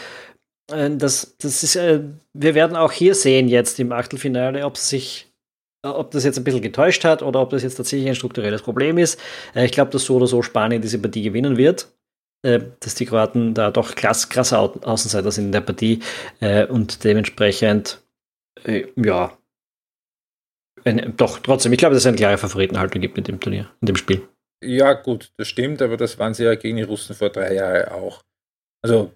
äh, 0.73 0.91
das, 0.91 1.37
das 1.39 1.63
ist, 1.63 1.77
äh, 1.77 2.01
wir 2.33 2.57
werden 2.57 2.77
auch 2.77 2.91
hier 2.91 3.15
sehen 3.15 3.47
jetzt 3.47 3.79
im 3.79 3.93
Achtelfinale, 3.93 4.65
ob 4.67 4.75
es 4.75 4.89
sich 4.89 5.34
ob 5.85 6.11
das 6.11 6.25
jetzt 6.25 6.39
ein 6.39 6.45
bisschen 6.45 6.63
getäuscht 6.63 7.05
hat 7.05 7.23
oder 7.23 7.41
ob 7.41 7.51
das 7.51 7.63
jetzt 7.63 7.77
tatsächlich 7.77 8.09
ein 8.09 8.15
strukturelles 8.15 8.63
Problem 8.63 8.99
ist. 8.99 9.21
Äh, 9.55 9.67
ich 9.67 9.73
glaube, 9.73 9.91
dass 9.91 10.05
so 10.05 10.17
oder 10.17 10.27
so 10.27 10.43
Spanien 10.43 10.83
diese 10.83 10.99
Partie 10.99 11.23
gewinnen 11.23 11.57
wird. 11.57 11.89
Äh, 12.43 12.61
dass 12.81 12.95
die 12.95 13.07
Kroaten 13.07 13.55
da 13.55 13.71
doch 13.71 13.95
krass, 13.95 14.29
krasse 14.29 14.59
Außenseiter 14.59 15.31
sind 15.31 15.47
in 15.47 15.53
der 15.53 15.63
Partie 15.63 16.01
äh, 16.41 16.67
und 16.67 17.05
dementsprechend, 17.05 18.01
ja, 18.97 19.37
doch, 21.17 21.39
trotzdem, 21.39 21.73
ich 21.73 21.79
glaube, 21.79 21.95
dass 21.95 22.03
es 22.03 22.07
eine 22.07 22.17
klare 22.17 22.39
Favoritenhaltung 22.39 23.01
gibt 23.01 23.17
mit 23.17 23.27
dem 23.27 23.41
Turnier, 23.41 23.71
in 23.81 23.87
dem 23.87 23.97
Spiel. 23.97 24.29
Ja, 24.63 24.93
gut, 24.93 25.33
das 25.37 25.49
stimmt, 25.49 25.83
aber 25.83 25.97
das 25.97 26.19
waren 26.19 26.35
sie 26.35 26.45
ja 26.45 26.55
gegen 26.55 26.77
die 26.77 26.83
Russen 26.83 27.15
vor 27.15 27.31
drei 27.31 27.55
Jahren 27.55 27.89
auch. 27.89 28.23
Also, 28.83 29.13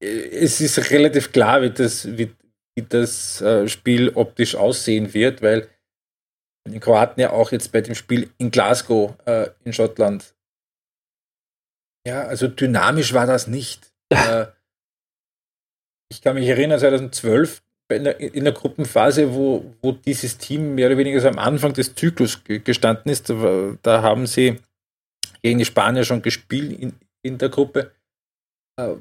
es 0.00 0.60
ist 0.60 0.90
relativ 0.90 1.32
klar, 1.32 1.62
wie 1.62 1.70
das, 1.70 2.16
wie, 2.16 2.30
wie 2.78 2.82
das 2.82 3.40
äh, 3.40 3.66
Spiel 3.66 4.10
optisch 4.10 4.54
aussehen 4.54 5.12
wird, 5.14 5.42
weil 5.42 5.68
die 6.68 6.78
Kroaten 6.78 7.20
ja 7.20 7.30
auch 7.30 7.50
jetzt 7.50 7.72
bei 7.72 7.80
dem 7.80 7.96
Spiel 7.96 8.30
in 8.38 8.52
Glasgow 8.52 9.14
äh, 9.24 9.48
in 9.64 9.72
Schottland, 9.72 10.34
ja, 12.06 12.22
also 12.22 12.46
dynamisch 12.46 13.12
war 13.12 13.26
das 13.26 13.48
nicht. 13.48 13.92
äh, 14.08 14.46
ich 16.10 16.22
kann 16.22 16.36
mich 16.36 16.46
erinnern, 16.46 16.78
2012 16.78 17.62
in 17.90 18.04
der, 18.04 18.20
in 18.20 18.44
der 18.44 18.52
Gruppenphase, 18.52 19.34
wo, 19.34 19.74
wo 19.82 19.92
dieses 19.92 20.38
Team 20.38 20.74
mehr 20.74 20.86
oder 20.86 20.98
weniger 20.98 21.20
so 21.20 21.28
am 21.28 21.38
Anfang 21.38 21.72
des 21.72 21.94
Zyklus 21.94 22.42
gestanden 22.44 23.10
ist, 23.10 23.28
da, 23.28 23.76
da 23.82 24.02
haben 24.02 24.26
sie 24.26 24.58
gegen 25.42 25.58
die 25.58 25.64
Spanier 25.64 26.04
schon 26.04 26.22
gespielt 26.22 26.78
in, 26.78 26.92
in 27.22 27.38
der 27.38 27.48
Gruppe. 27.48 27.92
Äh, 28.78 28.94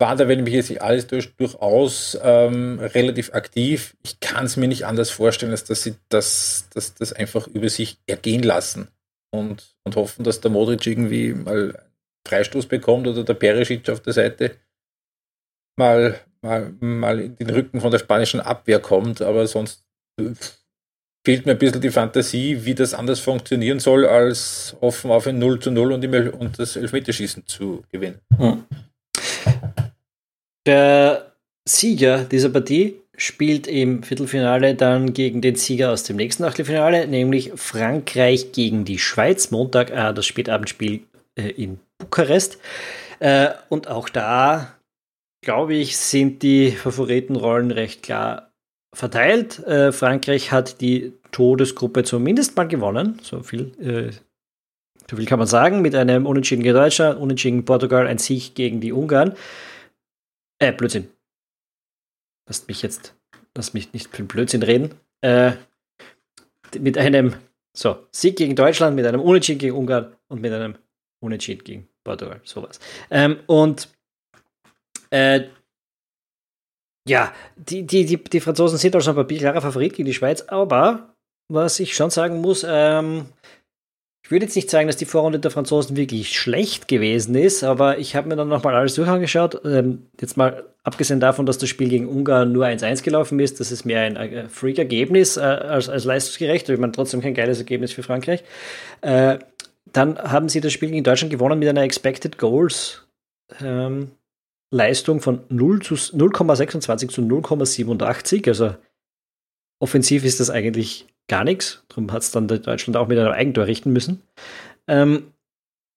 war 0.00 0.16
da, 0.16 0.28
wenn 0.28 0.42
mich 0.42 0.54
jetzt 0.54 0.70
nicht 0.70 0.82
alles 0.82 1.06
durch, 1.06 1.36
durchaus 1.36 2.18
ähm, 2.22 2.78
relativ 2.80 3.34
aktiv. 3.34 3.94
Ich 4.02 4.18
kann 4.18 4.46
es 4.46 4.56
mir 4.56 4.66
nicht 4.66 4.86
anders 4.86 5.10
vorstellen, 5.10 5.52
als 5.52 5.64
dass 5.64 5.82
sie 5.82 5.94
das, 6.08 6.68
das, 6.72 6.94
das 6.94 7.12
einfach 7.12 7.46
über 7.46 7.68
sich 7.68 7.98
ergehen 8.06 8.42
lassen 8.42 8.88
und, 9.30 9.76
und 9.84 9.96
hoffen, 9.96 10.24
dass 10.24 10.40
der 10.40 10.50
Modric 10.50 10.86
irgendwie 10.86 11.34
mal 11.34 11.78
Freistoß 12.26 12.66
bekommt 12.66 13.06
oder 13.06 13.24
der 13.24 13.34
Perisic 13.34 13.88
auf 13.90 14.00
der 14.00 14.14
Seite 14.14 14.56
mal, 15.76 16.18
mal, 16.40 16.72
mal 16.80 17.20
in 17.20 17.36
den 17.36 17.50
Rücken 17.50 17.80
von 17.80 17.90
der 17.90 17.98
spanischen 17.98 18.40
Abwehr 18.40 18.80
kommt. 18.80 19.20
Aber 19.20 19.46
sonst 19.46 19.84
fehlt 21.26 21.44
mir 21.44 21.52
ein 21.52 21.58
bisschen 21.58 21.82
die 21.82 21.90
Fantasie, 21.90 22.64
wie 22.64 22.74
das 22.74 22.94
anders 22.94 23.20
funktionieren 23.20 23.80
soll, 23.80 24.06
als 24.06 24.74
offen 24.80 25.10
auf 25.10 25.26
ein 25.26 25.38
0 25.38 25.60
zu 25.60 25.70
0 25.70 25.92
und, 25.92 26.04
und 26.06 26.58
das 26.58 26.76
Elfmeterschießen 26.76 27.46
zu 27.46 27.84
gewinnen. 27.90 28.20
Hm. 28.36 28.64
Der 30.66 31.32
Sieger 31.68 32.24
dieser 32.24 32.50
Partie 32.50 33.00
spielt 33.16 33.66
im 33.66 34.02
Viertelfinale 34.02 34.74
dann 34.74 35.12
gegen 35.12 35.40
den 35.40 35.54
Sieger 35.54 35.92
aus 35.92 36.04
dem 36.04 36.16
nächsten 36.16 36.44
Achtelfinale, 36.44 37.06
nämlich 37.06 37.52
Frankreich 37.54 38.52
gegen 38.52 38.84
die 38.84 38.98
Schweiz. 38.98 39.50
Montag 39.50 39.90
äh, 39.90 40.14
das 40.14 40.26
Spätabendspiel 40.26 41.00
äh, 41.36 41.50
in 41.50 41.78
Bukarest. 41.98 42.58
Äh, 43.18 43.50
und 43.68 43.88
auch 43.88 44.08
da, 44.08 44.74
glaube 45.44 45.74
ich, 45.74 45.96
sind 45.98 46.42
die 46.42 46.70
Favoritenrollen 46.70 47.70
recht 47.70 48.02
klar 48.02 48.50
verteilt. 48.94 49.58
Äh, 49.66 49.92
Frankreich 49.92 50.50
hat 50.50 50.80
die 50.80 51.12
Todesgruppe 51.30 52.04
zumindest 52.04 52.56
mal 52.56 52.68
gewonnen. 52.68 53.20
So 53.22 53.42
viel, 53.42 53.72
äh, 53.80 54.12
so 55.08 55.16
viel 55.16 55.26
kann 55.26 55.38
man 55.38 55.48
sagen. 55.48 55.82
Mit 55.82 55.94
einem 55.94 56.26
Unentschieden 56.26 56.62
gegen 56.62 56.74
Deutschland, 56.74 57.18
Unentschieden 57.20 57.64
Portugal, 57.64 58.06
ein 58.06 58.18
Sieg 58.18 58.54
gegen 58.54 58.80
die 58.80 58.92
Ungarn. 58.92 59.34
Äh, 60.60 60.72
Blödsinn. 60.72 61.08
Lasst 62.46 62.68
mich 62.68 62.82
jetzt, 62.82 63.14
lasst 63.56 63.74
mich 63.74 63.92
nicht 63.92 64.14
für 64.14 64.22
Blödsinn 64.24 64.62
reden. 64.62 64.94
Äh, 65.22 65.52
mit 66.78 66.98
einem, 66.98 67.34
so, 67.76 68.06
Sieg 68.12 68.36
gegen 68.36 68.54
Deutschland, 68.54 68.94
mit 68.94 69.06
einem 69.06 69.20
Unentschieden 69.20 69.58
gegen 69.58 69.76
Ungarn 69.76 70.14
und 70.28 70.40
mit 70.40 70.52
einem 70.52 70.76
Unentschieden 71.20 71.64
gegen 71.64 71.88
Portugal, 72.04 72.40
sowas. 72.44 72.78
Ähm, 73.10 73.40
und 73.46 73.88
äh, 75.10 75.48
ja, 77.08 77.32
die, 77.56 77.86
die, 77.86 78.04
die, 78.04 78.22
die 78.22 78.40
Franzosen 78.40 78.78
sind 78.78 78.94
also 78.94 79.10
ein 79.10 79.16
Papier 79.16 79.38
klarer 79.38 79.62
Favorit 79.62 79.94
gegen 79.94 80.06
die 80.06 80.14
Schweiz, 80.14 80.42
aber 80.42 81.16
was 81.48 81.80
ich 81.80 81.94
schon 81.94 82.10
sagen 82.10 82.40
muss, 82.40 82.64
ähm, 82.68 83.26
ich 84.30 84.32
würde 84.32 84.44
jetzt 84.44 84.54
nicht 84.54 84.70
sagen, 84.70 84.86
dass 84.86 84.96
die 84.96 85.06
Vorrunde 85.06 85.40
der 85.40 85.50
Franzosen 85.50 85.96
wirklich 85.96 86.38
schlecht 86.38 86.86
gewesen 86.86 87.34
ist, 87.34 87.64
aber 87.64 87.98
ich 87.98 88.14
habe 88.14 88.28
mir 88.28 88.36
dann 88.36 88.46
nochmal 88.46 88.76
alles 88.76 88.94
durchangeschaut. 88.94 89.60
Ähm, 89.64 90.06
jetzt 90.20 90.36
mal 90.36 90.62
abgesehen 90.84 91.18
davon, 91.18 91.46
dass 91.46 91.58
das 91.58 91.68
Spiel 91.68 91.88
gegen 91.88 92.06
Ungarn 92.06 92.52
nur 92.52 92.64
1-1 92.64 93.02
gelaufen 93.02 93.40
ist, 93.40 93.58
das 93.58 93.72
ist 93.72 93.84
mehr 93.84 94.02
ein 94.02 94.14
äh, 94.14 94.48
Freak-Ergebnis 94.48 95.36
äh, 95.36 95.40
als, 95.40 95.88
als 95.88 96.04
leistungsgerecht, 96.04 96.68
ich 96.68 96.78
meine 96.78 96.92
trotzdem 96.92 97.20
kein 97.20 97.34
geiles 97.34 97.58
Ergebnis 97.58 97.90
für 97.90 98.04
Frankreich. 98.04 98.44
Äh, 99.00 99.40
dann 99.92 100.16
haben 100.16 100.48
sie 100.48 100.60
das 100.60 100.72
Spiel 100.72 100.90
gegen 100.90 101.02
Deutschland 101.02 101.32
gewonnen 101.32 101.58
mit 101.58 101.68
einer 101.68 101.82
Expected 101.82 102.38
Goals 102.38 103.08
ähm, 103.60 104.12
Leistung 104.70 105.20
von 105.20 105.40
0,26 105.48 107.08
zu 107.08 107.22
0,87. 107.22 108.46
Also 108.46 108.76
offensiv 109.80 110.24
ist 110.24 110.38
das 110.38 110.50
eigentlich 110.50 111.06
gar 111.28 111.44
nichts. 111.44 111.82
Darum 111.88 112.12
hat 112.12 112.22
es 112.22 112.30
dann 112.30 112.46
Deutschland 112.48 112.96
auch 112.96 113.08
mit 113.08 113.18
einem 113.18 113.32
Eigentor 113.32 113.66
richten 113.66 113.92
müssen. 113.92 114.22
Ähm, 114.86 115.32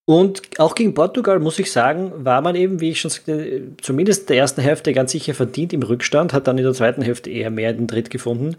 und 0.06 0.60
auch 0.60 0.76
gegen 0.76 0.94
Portugal, 0.94 1.40
muss 1.40 1.60
ich 1.60 1.72
sagen, 1.72 2.26
war 2.26 2.42
man 2.42 2.56
eben, 2.56 2.82
wie 2.82 2.90
ich 2.90 3.00
schon 3.00 3.12
sagte, 3.12 3.70
zumindest 3.82 4.30
der 4.30 4.38
ersten 4.38 4.62
Hälfte 4.62 4.92
ganz 4.92 5.12
sicher 5.12 5.34
verdient 5.34 5.72
im 5.72 5.84
Rückstand, 5.84 6.34
hat 6.34 6.48
dann 6.48 6.58
in 6.58 6.66
der 6.66 6.74
zweiten 6.74 7.02
Hälfte 7.02 7.30
eher 7.30 7.50
mehr 7.50 7.72
den 7.72 7.88
Dritt 7.88 8.10
gefunden. 8.10 8.58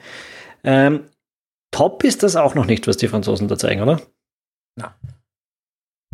Ähm, 0.62 1.04
top 1.70 2.02
ist 2.02 2.22
das 2.22 2.36
auch 2.36 2.54
noch 2.54 2.64
nicht, 2.64 2.86
was 2.86 2.96
die 2.96 3.08
Franzosen 3.08 3.48
da 3.48 3.58
zeigen, 3.58 3.82
oder? 3.82 4.00
Na. 4.76 4.96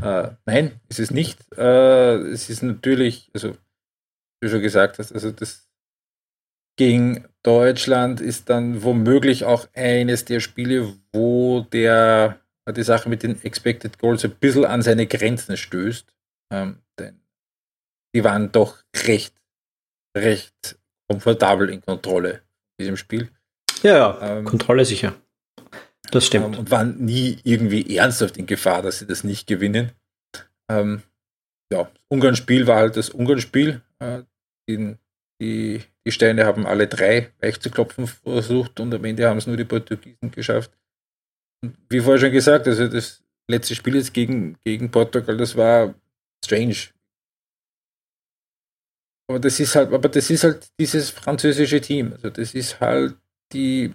Äh, 0.02 0.32
nein, 0.46 0.80
ist 0.88 0.98
es 0.98 1.12
nicht. 1.12 1.38
Äh, 1.56 2.16
es 2.16 2.50
ist 2.50 2.62
natürlich, 2.62 3.30
also 3.32 3.50
wie 3.50 4.46
du 4.46 4.48
schon 4.48 4.62
gesagt 4.62 4.98
hast, 4.98 5.12
also 5.12 5.30
das 5.30 5.70
gegen 6.81 7.28
Deutschland 7.43 8.22
ist 8.22 8.49
dann 8.49 8.83
womöglich 8.83 9.45
auch 9.45 9.68
eines 9.74 10.24
der 10.24 10.41
Spiele, 10.41 10.95
wo 11.12 11.61
der 11.61 12.41
die 12.74 12.83
Sache 12.83 13.11
mit 13.11 13.22
den 13.22 13.39
Expected 13.43 13.99
Goals 13.99 14.24
ein 14.24 14.31
bisschen 14.31 14.64
an 14.64 14.81
seine 14.81 15.07
Grenzen 15.07 15.59
stößt. 15.59 16.11
Ähm, 16.51 16.78
denn 16.99 17.20
die 18.14 18.24
waren 18.24 18.51
doch 18.51 18.78
recht, 19.07 19.35
recht 20.16 20.78
komfortabel 21.07 21.68
in 21.68 21.83
Kontrolle 21.83 22.41
in 22.78 22.85
diesem 22.85 22.97
Spiel. 22.97 23.28
Ja, 23.83 23.97
ja 23.97 24.39
ähm, 24.39 24.47
Kontrolle 24.47 24.87
sicher. 24.87 25.14
Das 26.12 26.24
stimmt. 26.24 26.55
Ähm, 26.55 26.61
und 26.61 26.70
waren 26.70 27.05
nie 27.05 27.41
irgendwie 27.45 27.95
ernsthaft 27.95 28.39
in 28.39 28.47
Gefahr, 28.47 28.81
dass 28.81 29.01
sie 29.01 29.07
das 29.07 29.22
nicht 29.22 29.47
gewinnen. 29.47 29.93
Ähm, 30.70 31.03
ja, 31.70 31.83
das 31.83 32.05
Ungarn-Spiel 32.09 32.66
war 32.66 32.76
halt 32.76 32.97
das 32.97 33.11
Ungarn-Spiel. 33.11 33.83
Äh, 33.99 34.22
die, 34.66 34.97
die, 35.43 35.83
die 36.07 36.12
Steine 36.12 36.46
haben 36.46 36.66
alle 36.66 36.86
drei 36.86 37.32
klopfen 37.40 38.07
versucht 38.07 38.80
und 38.80 38.94
am 38.94 39.05
Ende 39.05 39.28
haben 39.28 39.38
es 39.38 39.46
nur 39.46 39.57
die 39.57 39.64
Portugiesen 39.64 40.30
geschafft. 40.30 40.72
Und 41.62 41.76
wie 41.88 42.01
vorher 42.01 42.20
schon 42.20 42.32
gesagt, 42.32 42.66
also 42.66 42.88
das 42.88 43.22
letzte 43.51 43.74
Spiel 43.74 43.96
jetzt 43.96 44.14
gegen, 44.14 44.57
gegen 44.64 44.90
Portugal, 44.90 45.36
das 45.36 45.57
war 45.57 45.94
strange. 46.44 46.88
Aber 49.28 49.38
das 49.38 49.61
ist 49.61 49.76
halt, 49.76 49.92
aber 49.92 50.09
das 50.09 50.30
ist 50.30 50.44
halt 50.44 50.70
dieses 50.80 51.11
französische 51.11 51.80
Team. 51.80 52.12
Also 52.14 52.30
das 52.30 52.55
ist 52.55 52.80
halt, 52.80 53.16
die 53.53 53.92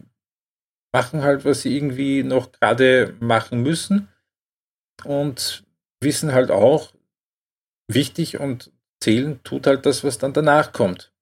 machen 0.94 1.24
halt, 1.24 1.44
was 1.44 1.64
sie 1.64 1.76
irgendwie 1.76 2.24
noch 2.24 2.52
gerade 2.52 3.16
machen 3.20 3.62
müssen 3.62 4.08
und 5.04 5.66
wissen 6.02 6.32
halt 6.32 6.52
auch, 6.52 6.94
wichtig 7.88 8.40
und 8.40 8.72
zählen 9.02 9.44
tut 9.44 9.68
halt 9.68 9.86
das, 9.86 10.04
was 10.04 10.18
dann 10.18 10.34
danach 10.34 10.72
kommt. 10.72 11.15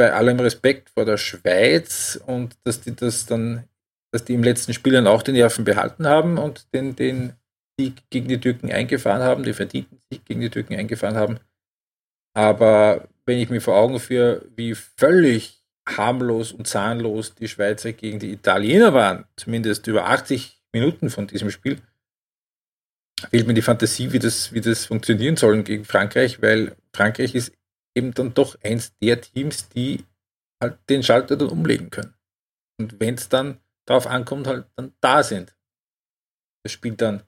Bei 0.00 0.14
allem 0.14 0.40
Respekt 0.40 0.88
vor 0.88 1.04
der 1.04 1.18
Schweiz 1.18 2.18
und 2.24 2.56
dass 2.64 2.80
die 2.80 2.96
das 2.96 3.26
dann, 3.26 3.64
dass 4.12 4.24
die 4.24 4.32
im 4.32 4.42
letzten 4.42 4.72
Spiel 4.72 4.94
dann 4.94 5.06
auch 5.06 5.22
den 5.22 5.34
Nerven 5.34 5.66
behalten 5.66 6.06
haben 6.06 6.38
und 6.38 6.72
den, 6.72 6.96
den 6.96 7.34
Sieg 7.78 8.08
gegen 8.08 8.26
die 8.26 8.40
Türken 8.40 8.72
eingefahren 8.72 9.22
haben, 9.22 9.42
die 9.42 9.52
verdienten 9.52 10.00
Sieg 10.10 10.24
gegen 10.24 10.40
die 10.40 10.48
Türken 10.48 10.74
eingefahren 10.74 11.16
haben. 11.16 11.38
Aber 12.32 13.08
wenn 13.26 13.36
ich 13.36 13.50
mir 13.50 13.60
vor 13.60 13.76
Augen 13.76 14.00
führe, 14.00 14.46
wie 14.56 14.74
völlig 14.74 15.62
harmlos 15.86 16.50
und 16.50 16.66
zahnlos 16.66 17.34
die 17.34 17.48
Schweizer 17.48 17.92
gegen 17.92 18.20
die 18.20 18.32
Italiener 18.32 18.94
waren, 18.94 19.26
zumindest 19.36 19.86
über 19.86 20.06
80 20.06 20.62
Minuten 20.72 21.10
von 21.10 21.26
diesem 21.26 21.50
Spiel, 21.50 21.76
fehlt 23.28 23.46
mir 23.46 23.52
die 23.52 23.60
Fantasie, 23.60 24.12
wie 24.12 24.18
das, 24.18 24.54
wie 24.54 24.62
das 24.62 24.86
funktionieren 24.86 25.36
soll 25.36 25.62
gegen 25.62 25.84
Frankreich, 25.84 26.40
weil 26.40 26.74
Frankreich 26.96 27.34
ist 27.34 27.52
eben 28.00 28.14
dann 28.14 28.32
doch 28.32 28.56
eins 28.62 28.96
der 28.98 29.20
Teams, 29.20 29.68
die 29.68 30.04
halt 30.62 30.78
den 30.88 31.02
Schalter 31.02 31.36
dann 31.36 31.50
umlegen 31.50 31.90
können. 31.90 32.14
Und 32.80 32.98
wenn 32.98 33.14
es 33.14 33.28
dann 33.28 33.60
darauf 33.86 34.06
ankommt, 34.06 34.46
halt 34.46 34.66
dann 34.76 34.94
da 35.00 35.22
sind. 35.22 35.54
Das 36.64 36.72
spielt 36.72 37.02
dann 37.02 37.22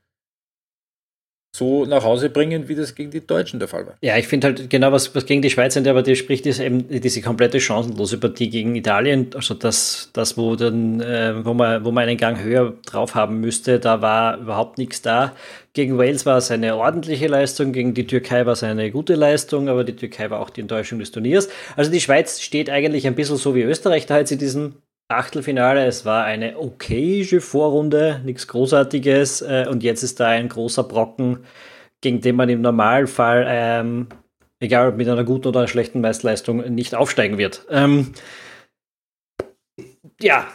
so 1.54 1.84
nach 1.84 2.02
Hause 2.02 2.30
bringen, 2.30 2.68
wie 2.68 2.74
das 2.74 2.94
gegen 2.94 3.10
die 3.10 3.26
Deutschen 3.26 3.58
der 3.58 3.68
Fall 3.68 3.86
war. 3.86 3.94
Ja, 4.00 4.16
ich 4.16 4.26
finde 4.26 4.46
halt 4.46 4.70
genau, 4.70 4.90
was, 4.90 5.14
was 5.14 5.26
gegen 5.26 5.42
die 5.42 5.50
Schweiz 5.50 5.74
sind, 5.74 5.86
aber 5.86 6.02
die 6.02 6.16
spricht, 6.16 6.46
ist 6.46 6.60
eben 6.60 6.88
diese 6.88 7.20
komplette 7.20 7.60
chancenlose 7.60 8.16
Partie 8.16 8.48
gegen 8.48 8.74
Italien. 8.74 9.28
Also 9.34 9.52
das, 9.52 10.08
das 10.14 10.38
wo 10.38 10.56
dann, 10.56 11.00
äh, 11.02 11.44
wo 11.44 11.52
man, 11.52 11.84
wo 11.84 11.90
man 11.90 12.08
einen 12.08 12.16
Gang 12.16 12.42
höher 12.42 12.72
drauf 12.86 13.14
haben 13.14 13.40
müsste, 13.40 13.78
da 13.78 14.00
war 14.00 14.38
überhaupt 14.38 14.78
nichts 14.78 15.02
da. 15.02 15.34
Gegen 15.74 15.98
Wales 15.98 16.24
war 16.24 16.38
es 16.38 16.50
eine 16.50 16.74
ordentliche 16.74 17.26
Leistung, 17.26 17.72
gegen 17.72 17.92
die 17.92 18.06
Türkei 18.06 18.46
war 18.46 18.54
es 18.54 18.62
eine 18.62 18.90
gute 18.90 19.14
Leistung, 19.14 19.68
aber 19.68 19.84
die 19.84 19.96
Türkei 19.96 20.30
war 20.30 20.40
auch 20.40 20.50
die 20.50 20.62
Enttäuschung 20.62 21.00
des 21.00 21.10
Turniers. 21.10 21.50
Also 21.76 21.90
die 21.90 22.00
Schweiz 22.00 22.40
steht 22.40 22.70
eigentlich 22.70 23.06
ein 23.06 23.14
bisschen 23.14 23.36
so 23.36 23.54
wie 23.54 23.62
Österreich 23.62 24.06
da 24.06 24.18
jetzt 24.18 24.32
in 24.32 24.38
diesem 24.38 24.76
Achtelfinale. 25.16 25.84
Es 25.86 26.04
war 26.04 26.24
eine 26.24 26.58
okayische 26.58 27.40
Vorrunde, 27.40 28.20
nichts 28.24 28.48
Großartiges. 28.48 29.42
Äh, 29.42 29.66
und 29.70 29.82
jetzt 29.82 30.02
ist 30.02 30.20
da 30.20 30.28
ein 30.28 30.48
großer 30.48 30.84
Brocken, 30.84 31.44
gegen 32.00 32.20
den 32.20 32.36
man 32.36 32.48
im 32.48 32.60
Normalfall, 32.60 33.46
ähm, 33.48 34.08
egal 34.60 34.88
ob 34.88 34.96
mit 34.96 35.08
einer 35.08 35.24
guten 35.24 35.48
oder 35.48 35.60
einer 35.60 35.68
schlechten 35.68 36.00
Meistleistung, 36.00 36.58
nicht 36.74 36.94
aufsteigen 36.94 37.38
wird. 37.38 37.66
Ähm, 37.70 38.12
ja. 40.20 40.48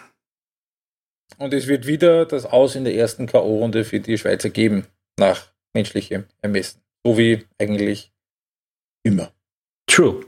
Und 1.37 1.53
es 1.53 1.67
wird 1.67 1.85
wieder 1.85 2.25
das 2.25 2.45
Aus 2.45 2.75
in 2.75 2.83
der 2.83 2.95
ersten 2.95 3.27
K.O.-Runde 3.27 3.83
für 3.83 3.99
die 3.99 4.17
Schweizer 4.17 4.49
geben, 4.49 4.87
nach 5.19 5.51
menschlichem 5.73 6.25
Ermessen. 6.41 6.81
So 7.05 7.17
wie 7.17 7.45
eigentlich 7.59 8.11
immer. 9.03 9.31
True. 9.87 10.25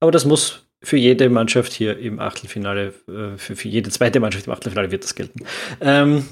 Aber 0.00 0.10
das 0.10 0.24
muss 0.24 0.67
für 0.82 0.96
jede 0.96 1.28
Mannschaft 1.28 1.72
hier 1.72 1.98
im 1.98 2.20
Achtelfinale, 2.20 2.94
äh, 3.08 3.36
für, 3.36 3.56
für 3.56 3.68
jede 3.68 3.90
zweite 3.90 4.20
Mannschaft 4.20 4.46
im 4.46 4.52
Achtelfinale 4.52 4.90
wird 4.90 5.04
das 5.04 5.14
gelten. 5.14 5.44
Ähm. 5.80 6.26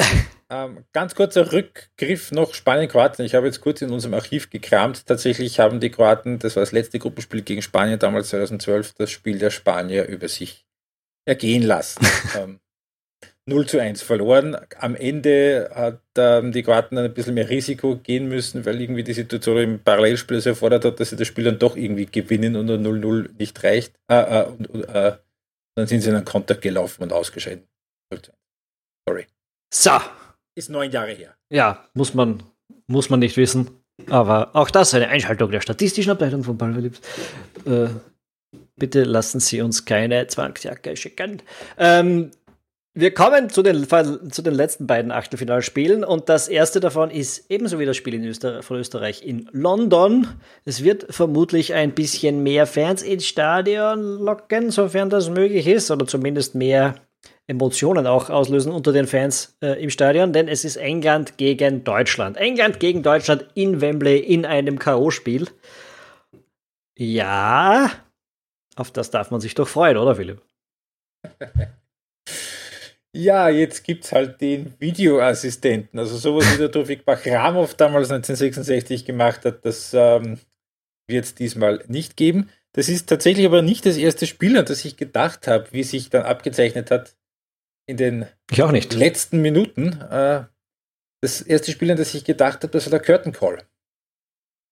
Ähm, 0.48 0.84
ganz 0.92 1.16
kurzer 1.16 1.52
Rückgriff 1.52 2.30
noch 2.30 2.54
Spanien-Kroatien. 2.54 3.26
Ich 3.26 3.34
habe 3.34 3.46
jetzt 3.46 3.60
kurz 3.60 3.82
in 3.82 3.90
unserem 3.90 4.14
Archiv 4.14 4.48
gekramt. 4.48 5.04
Tatsächlich 5.04 5.58
haben 5.58 5.80
die 5.80 5.90
Kroaten, 5.90 6.38
das 6.38 6.54
war 6.54 6.60
das 6.62 6.70
letzte 6.70 7.00
Gruppenspiel 7.00 7.42
gegen 7.42 7.62
Spanien, 7.62 7.98
damals 7.98 8.28
2012, 8.28 8.94
das 8.94 9.10
Spiel 9.10 9.40
der 9.40 9.50
Spanier 9.50 10.06
über 10.06 10.28
sich 10.28 10.64
ergehen 11.24 11.64
lassen. 11.64 12.06
ähm, 12.38 12.60
0 13.48 13.66
zu 13.66 13.80
1 13.80 14.02
verloren. 14.02 14.56
Am 14.78 14.96
Ende 14.96 15.70
hat 15.72 16.00
ähm, 16.18 16.50
die 16.50 16.62
Kroaten 16.62 16.98
ein 16.98 17.14
bisschen 17.14 17.34
mehr 17.34 17.48
Risiko 17.48 17.96
gehen 17.96 18.28
müssen, 18.28 18.66
weil 18.66 18.80
irgendwie 18.80 19.04
die 19.04 19.12
Situation 19.12 19.58
im 19.58 19.78
Parallelspiel 19.78 20.40
so 20.40 20.50
erfordert 20.50 20.84
hat, 20.84 20.98
dass 20.98 21.10
sie 21.10 21.16
das 21.16 21.28
Spiel 21.28 21.44
dann 21.44 21.58
doch 21.58 21.76
irgendwie 21.76 22.06
gewinnen 22.06 22.56
und 22.56 22.68
0-0 22.68 23.30
nicht 23.38 23.62
reicht. 23.62 23.94
Äh, 24.10 24.40
äh, 24.40 24.46
und, 24.46 24.84
äh, 24.88 25.16
dann 25.76 25.86
sind 25.86 26.00
sie 26.00 26.10
in 26.10 26.16
einen 26.16 26.24
Kontakt 26.24 26.62
gelaufen 26.62 27.04
und 27.04 27.12
ausgeschieden. 27.12 27.64
Sorry. 29.08 29.26
So. 29.72 29.92
Ist 30.56 30.70
neun 30.70 30.90
Jahre 30.90 31.12
her. 31.12 31.36
Ja, 31.50 31.86
muss 31.94 32.14
man, 32.14 32.42
muss 32.86 33.10
man 33.10 33.20
nicht 33.20 33.36
wissen. 33.36 33.70
Aber 34.08 34.54
auch 34.54 34.70
das 34.70 34.94
eine 34.94 35.08
Einschaltung 35.08 35.50
der 35.50 35.60
statistischen 35.60 36.12
Abteilung 36.12 36.42
von 36.42 36.56
Ballverliebt. 36.58 37.00
Äh, 37.64 37.88
bitte 38.76 39.04
lassen 39.04 39.38
Sie 39.38 39.60
uns 39.60 39.84
keine 39.84 40.26
Zwangsjacke 40.26 40.96
schicken. 40.96 41.42
Ähm, 41.78 42.30
wir 42.98 43.12
kommen 43.12 43.50
zu 43.50 43.62
den, 43.62 43.86
zu 44.30 44.40
den 44.40 44.54
letzten 44.54 44.86
beiden 44.86 45.12
Achtelfinalspielen 45.12 46.02
und 46.02 46.30
das 46.30 46.48
erste 46.48 46.80
davon 46.80 47.10
ist 47.10 47.50
ebenso 47.50 47.78
wie 47.78 47.84
das 47.84 47.98
Spiel 47.98 48.14
in 48.14 48.24
Öster 48.24 48.62
von 48.62 48.78
Österreich 48.78 49.22
in 49.22 49.50
London. 49.52 50.26
Es 50.64 50.82
wird 50.82 51.06
vermutlich 51.10 51.74
ein 51.74 51.92
bisschen 51.92 52.42
mehr 52.42 52.66
Fans 52.66 53.02
ins 53.02 53.26
Stadion 53.26 54.00
locken, 54.18 54.70
sofern 54.70 55.10
das 55.10 55.28
möglich 55.28 55.66
ist, 55.66 55.90
oder 55.90 56.06
zumindest 56.06 56.54
mehr 56.54 56.94
Emotionen 57.46 58.06
auch 58.06 58.30
auslösen 58.30 58.72
unter 58.72 58.92
den 58.92 59.06
Fans 59.06 59.58
äh, 59.60 59.80
im 59.82 59.90
Stadion, 59.90 60.32
denn 60.32 60.48
es 60.48 60.64
ist 60.64 60.76
England 60.76 61.36
gegen 61.36 61.84
Deutschland. 61.84 62.38
England 62.38 62.80
gegen 62.80 63.02
Deutschland 63.02 63.46
in 63.52 63.82
Wembley 63.82 64.18
in 64.20 64.46
einem 64.46 64.78
K.O.-Spiel. 64.78 65.48
Ja, 66.96 67.90
auf 68.74 68.90
das 68.90 69.10
darf 69.10 69.30
man 69.30 69.42
sich 69.42 69.54
doch 69.54 69.68
freuen, 69.68 69.98
oder 69.98 70.16
Philipp? 70.16 70.40
Ja, 73.16 73.48
jetzt 73.48 73.82
gibt 73.82 74.04
es 74.04 74.12
halt 74.12 74.42
den 74.42 74.78
Videoassistenten. 74.78 75.98
Also 75.98 76.18
sowas 76.18 76.52
wie 76.52 76.58
der 76.58 76.70
Tofik 76.70 77.06
Bachramov 77.06 77.74
damals 77.74 78.10
1966 78.10 79.06
gemacht 79.06 79.46
hat, 79.46 79.64
das 79.64 79.94
ähm, 79.94 80.38
wird 81.08 81.24
es 81.24 81.34
diesmal 81.34 81.82
nicht 81.88 82.18
geben. 82.18 82.50
Das 82.72 82.90
ist 82.90 83.08
tatsächlich 83.08 83.46
aber 83.46 83.62
nicht 83.62 83.86
das 83.86 83.96
erste 83.96 84.26
Spiel, 84.26 84.58
an 84.58 84.66
das 84.66 84.84
ich 84.84 84.98
gedacht 84.98 85.48
habe, 85.48 85.72
wie 85.72 85.82
sich 85.82 86.10
dann 86.10 86.24
abgezeichnet 86.24 86.90
hat 86.90 87.16
in 87.86 87.96
den 87.96 88.26
letzten 88.50 89.40
Minuten. 89.40 89.98
Äh, 90.02 90.44
das 91.22 91.40
erste 91.40 91.72
Spiel, 91.72 91.90
an 91.90 91.96
das 91.96 92.12
ich 92.12 92.24
gedacht 92.24 92.64
habe, 92.64 92.72
das 92.72 92.84
war 92.84 92.98
der 92.98 93.00
Curtain 93.00 93.32
Call. 93.32 93.62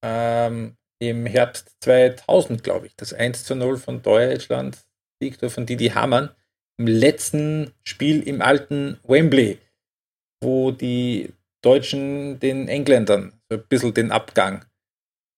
Ähm, 0.05 0.76
Im 0.99 1.24
Herbst 1.24 1.76
2000, 1.80 2.62
glaube 2.62 2.88
ich. 2.88 2.97
Das 2.97 3.14
1 3.14 3.45
zu 3.45 3.55
0 3.55 3.78
von 3.78 4.03
Deutschland, 4.03 4.84
Victor 5.18 5.49
von 5.49 5.64
Didi 5.64 5.88
Hamann 5.88 6.28
letzten 6.79 7.72
Spiel 7.85 8.22
im 8.22 8.43
alten 8.43 8.99
Wembley, 9.05 9.59
wo 10.43 10.70
die 10.70 11.31
Deutschen 11.62 12.39
den 12.41 12.68
Engländern 12.68 13.33
so 13.49 13.59
ein 13.59 13.64
bisschen 13.68 13.95
den 13.95 14.11
Abgang 14.11 14.64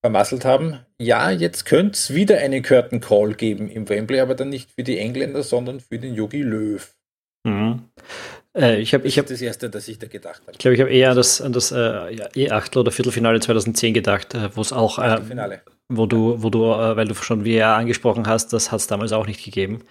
vermasselt 0.02 0.44
haben. 0.44 0.80
Ja, 0.98 1.30
jetzt 1.30 1.64
könnte 1.64 1.92
es 1.92 2.14
wieder 2.14 2.38
einen 2.38 2.62
Curtain 2.62 3.00
Call 3.00 3.34
geben 3.34 3.68
im 3.68 3.88
Wembley, 3.88 4.20
aber 4.20 4.34
dann 4.34 4.48
nicht 4.48 4.70
für 4.72 4.82
die 4.82 4.98
Engländer, 4.98 5.42
sondern 5.42 5.80
für 5.80 5.98
den 5.98 6.14
Yogi 6.14 6.42
Löw. 6.42 6.94
Mhm. 7.44 7.84
Äh, 8.56 8.80
ich 8.80 8.94
habe 8.94 9.06
ich 9.06 9.18
hab, 9.18 9.26
das 9.26 9.40
erste, 9.40 9.68
das 9.68 9.86
ich 9.88 9.98
da 9.98 10.06
gedacht 10.06 10.40
habe. 10.42 10.52
Ich 10.52 10.58
glaube, 10.58 10.74
ich 10.74 10.80
habe 10.80 10.90
eher 10.90 11.10
an 11.10 11.16
das, 11.16 11.40
an 11.40 11.52
das 11.52 11.72
äh, 11.72 12.14
ja, 12.14 12.28
E-Achtel 12.34 12.80
oder 12.80 12.90
Viertelfinale 12.90 13.40
2010 13.40 13.94
gedacht, 13.94 14.34
äh, 14.34 14.54
wo 14.56 14.60
es 14.62 14.72
auch, 14.72 14.98
äh, 14.98 15.20
wo 15.88 16.06
du, 16.06 16.42
wo 16.42 16.50
du, 16.50 16.64
äh, 16.64 16.96
weil 16.96 17.06
du 17.06 17.14
schon 17.14 17.44
VR 17.44 17.76
angesprochen 17.76 18.26
hast, 18.26 18.52
das 18.52 18.72
hat 18.72 18.80
es 18.80 18.86
damals 18.86 19.12
auch 19.12 19.26
nicht 19.26 19.44
gegeben. 19.44 19.82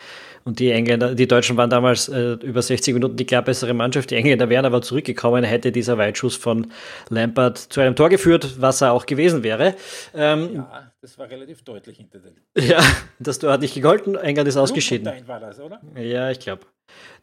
Und 0.48 0.60
die 0.60 0.70
Engländer, 0.70 1.16
die 1.16 1.28
Deutschen 1.28 1.58
waren 1.58 1.72
damals 1.72 2.08
äh, 2.08 2.34
über 2.34 2.62
60 2.62 2.94
Minuten 2.94 3.16
die 3.16 3.26
klar 3.26 3.42
bessere 3.42 3.74
Mannschaft. 3.74 4.12
Die 4.12 4.16
Engländer 4.16 4.48
wären 4.48 4.64
aber 4.64 4.84
zurückgekommen, 4.84 5.44
hätte 5.44 5.72
dieser 5.72 5.98
Weitschuss 5.98 6.36
von 6.36 6.72
Lampard 7.10 7.58
zu 7.58 7.82
einem 7.82 7.96
Tor 7.96 8.10
geführt, 8.10 8.62
was 8.62 8.82
er 8.82 8.94
auch 8.94 9.08
gewesen 9.08 9.42
wäre. 9.42 9.74
Ähm, 10.14 10.50
ja, 10.54 10.92
das 11.02 11.18
war 11.18 11.28
relativ 11.32 11.64
deutlich 11.64 11.98
hinter 11.98 12.20
den. 12.20 12.36
Ja, 12.64 12.80
das 13.18 13.40
Tor 13.40 13.54
hat 13.54 13.62
nicht 13.62 13.74
gegolten, 13.74 14.16
England 14.16 14.48
ist 14.48 14.58
ausgeschieden. 14.58 15.12
war 15.26 15.40
das, 15.40 15.60
oder? 15.60 15.82
Ja, 16.00 16.30
ich 16.30 16.40
glaube. 16.40 16.62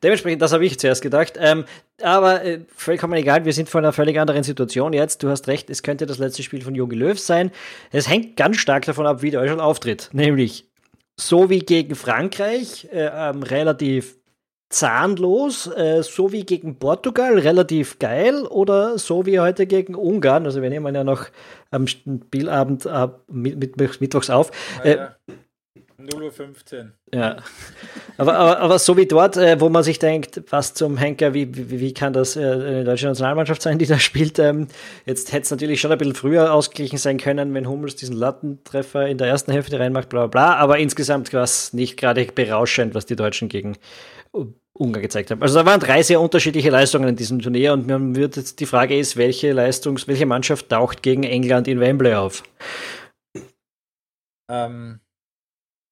Dementsprechend, 0.03 0.43
das 0.43 0.53
habe 0.53 0.67
ich 0.67 0.81
zuerst 0.81 1.01
gedacht. 1.01 1.35
Ähm, 1.39 1.65
aber 2.03 2.45
äh, 2.45 2.63
vollkommen 2.75 3.15
egal, 3.15 3.45
wir 3.45 3.53
sind 3.53 3.69
vor 3.69 3.81
einer 3.81 3.93
völlig 3.93 4.19
anderen 4.19 4.43
Situation 4.43 4.93
jetzt. 4.93 5.23
Du 5.23 5.29
hast 5.29 5.47
recht, 5.47 5.71
es 5.71 5.85
könnte 5.85 6.07
das 6.07 6.19
letzte 6.19 6.43
Spiel 6.43 6.63
von 6.63 6.75
Jogi 6.75 6.97
Löw 6.97 7.17
sein. 7.17 7.53
Es 7.93 8.09
hängt 8.09 8.37
ganz 8.37 8.57
stark 8.57 8.85
davon 8.85 9.07
ab, 9.07 9.23
wie 9.23 9.31
Deutschland 9.31 9.61
auftritt. 9.61 10.11
Nämlich 10.13 10.72
so 11.29 11.51
wie 11.51 11.61
gegen 11.61 11.95
Frankreich, 11.95 12.89
äh, 12.93 13.11
ähm, 13.13 13.43
relativ 13.43 14.17
zahnlos, 14.69 15.67
äh, 15.67 16.03
so 16.03 16.33
wie 16.33 16.45
gegen 16.45 16.79
Portugal, 16.79 17.39
relativ 17.39 17.99
geil, 17.99 18.47
oder 18.47 18.99
so 18.99 19.27
wie 19.27 19.39
heute 19.39 19.67
gegen 19.67 19.95
Ungarn. 19.95 20.47
Also 20.47 20.63
wir 20.63 20.71
nehmen 20.71 20.95
ja 20.95 21.05
noch 21.05 21.27
am 21.71 21.87
Spielabend 21.87 22.87
äh, 22.87 23.09
mit, 23.29 23.77
mit, 23.77 24.01
mittwochs 24.01 24.31
auf. 24.31 24.51
Ah, 24.83 24.89
ja. 24.89 25.17
0.15 26.07 26.79
Uhr. 26.79 26.93
Ja. 27.15 27.37
Aber, 28.17 28.35
aber, 28.35 28.61
aber 28.61 28.79
so 28.79 28.97
wie 28.97 29.07
dort, 29.07 29.37
äh, 29.37 29.61
wo 29.61 29.69
man 29.69 29.83
sich 29.83 29.99
denkt, 29.99 30.43
was 30.51 30.75
zum 30.75 30.97
Henker, 30.97 31.35
wie, 31.35 31.55
wie, 31.57 31.81
wie 31.81 31.95
kann 31.95 32.13
das 32.13 32.37
äh, 32.37 32.41
eine 32.41 32.85
deutsche 32.85 33.07
Nationalmannschaft 33.07 33.63
sein, 33.63 33.79
die 33.79 33.87
da 33.87 33.99
spielt? 34.01 34.39
Ähm, 34.39 34.69
jetzt 35.07 35.33
hätte 35.33 35.43
es 35.43 35.51
natürlich 35.51 35.81
schon 35.81 35.93
ein 35.93 35.99
bisschen 35.99 36.15
früher 36.15 36.53
ausgeglichen 36.53 36.99
sein 36.99 37.19
können, 37.19 37.55
wenn 37.55 37.69
Hummels 37.69 37.97
diesen 37.97 38.17
Lattentreffer 38.17 39.07
in 39.07 39.19
der 39.19 39.29
ersten 39.29 39.53
Hälfte 39.53 39.79
reinmacht, 39.79 40.09
bla 40.09 40.27
bla 40.27 40.55
bla. 40.55 40.57
Aber 40.57 40.79
insgesamt 40.79 41.33
war 41.33 41.43
es 41.43 41.73
nicht 41.73 41.97
gerade 41.97 42.25
berauschend, 42.25 42.95
was 42.95 43.07
die 43.07 43.17
Deutschen 43.17 43.49
gegen 43.49 43.77
Ungarn 44.75 45.03
gezeigt 45.03 45.31
haben. 45.31 45.43
Also 45.43 45.59
da 45.59 45.67
waren 45.67 45.81
drei 45.81 46.03
sehr 46.03 46.21
unterschiedliche 46.21 46.71
Leistungen 46.71 47.09
in 47.09 47.17
diesem 47.17 47.41
Turnier 47.41 47.73
und 47.73 47.87
man 47.87 48.17
wird 48.17 48.37
jetzt 48.37 48.61
die 48.61 48.67
Frage 48.67 48.99
ist, 48.99 49.17
welche 49.17 49.53
Leistungs-, 49.53 50.09
welche 50.09 50.27
Mannschaft 50.27 50.71
taucht 50.71 51.03
gegen 51.03 51.25
England 51.25 51.69
in 51.69 51.79
Wembley 51.79 52.15
auf? 52.15 52.43
Ähm, 54.51 55.01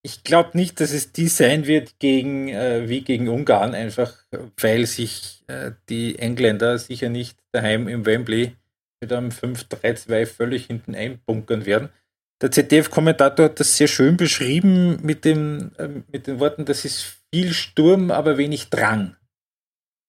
ich 0.03 0.25
glaube 0.25 0.57
nicht, 0.57 0.81
dass 0.81 0.93
es 0.93 1.13
die 1.13 1.29
sein 1.29 1.67
wird 1.67 1.99
gegen, 1.99 2.49
äh, 2.49 2.89
wie 2.89 3.03
gegen 3.03 3.29
Ungarn, 3.29 3.75
einfach 3.75 4.25
weil 4.59 4.87
sich 4.87 5.43
äh, 5.47 5.73
die 5.89 6.19
Engländer 6.19 6.79
sicher 6.79 7.09
nicht 7.09 7.39
daheim 7.53 7.89
im 7.89 8.07
Wembley 8.07 8.57
mit 9.01 9.13
einem 9.13 9.31
5-3-2 9.31 10.27
völlig 10.27 10.67
hinten 10.67 10.95
einbunkern 10.95 11.67
werden. 11.67 11.91
Der 12.41 12.51
ZDF-Kommentator 12.51 13.47
hat 13.47 13.61
das 13.61 13.77
sehr 13.77 13.89
schön 13.89 14.17
beschrieben 14.17 14.99
mit, 15.03 15.25
dem, 15.25 15.73
äh, 15.77 15.89
mit 16.11 16.27
den 16.27 16.41
Worten, 16.41 16.65
das 16.65 16.85
ist 16.85 17.19
viel 17.33 17.53
Sturm, 17.53 18.11
aber 18.11 18.39
wenig 18.39 18.71
Drang, 18.71 19.17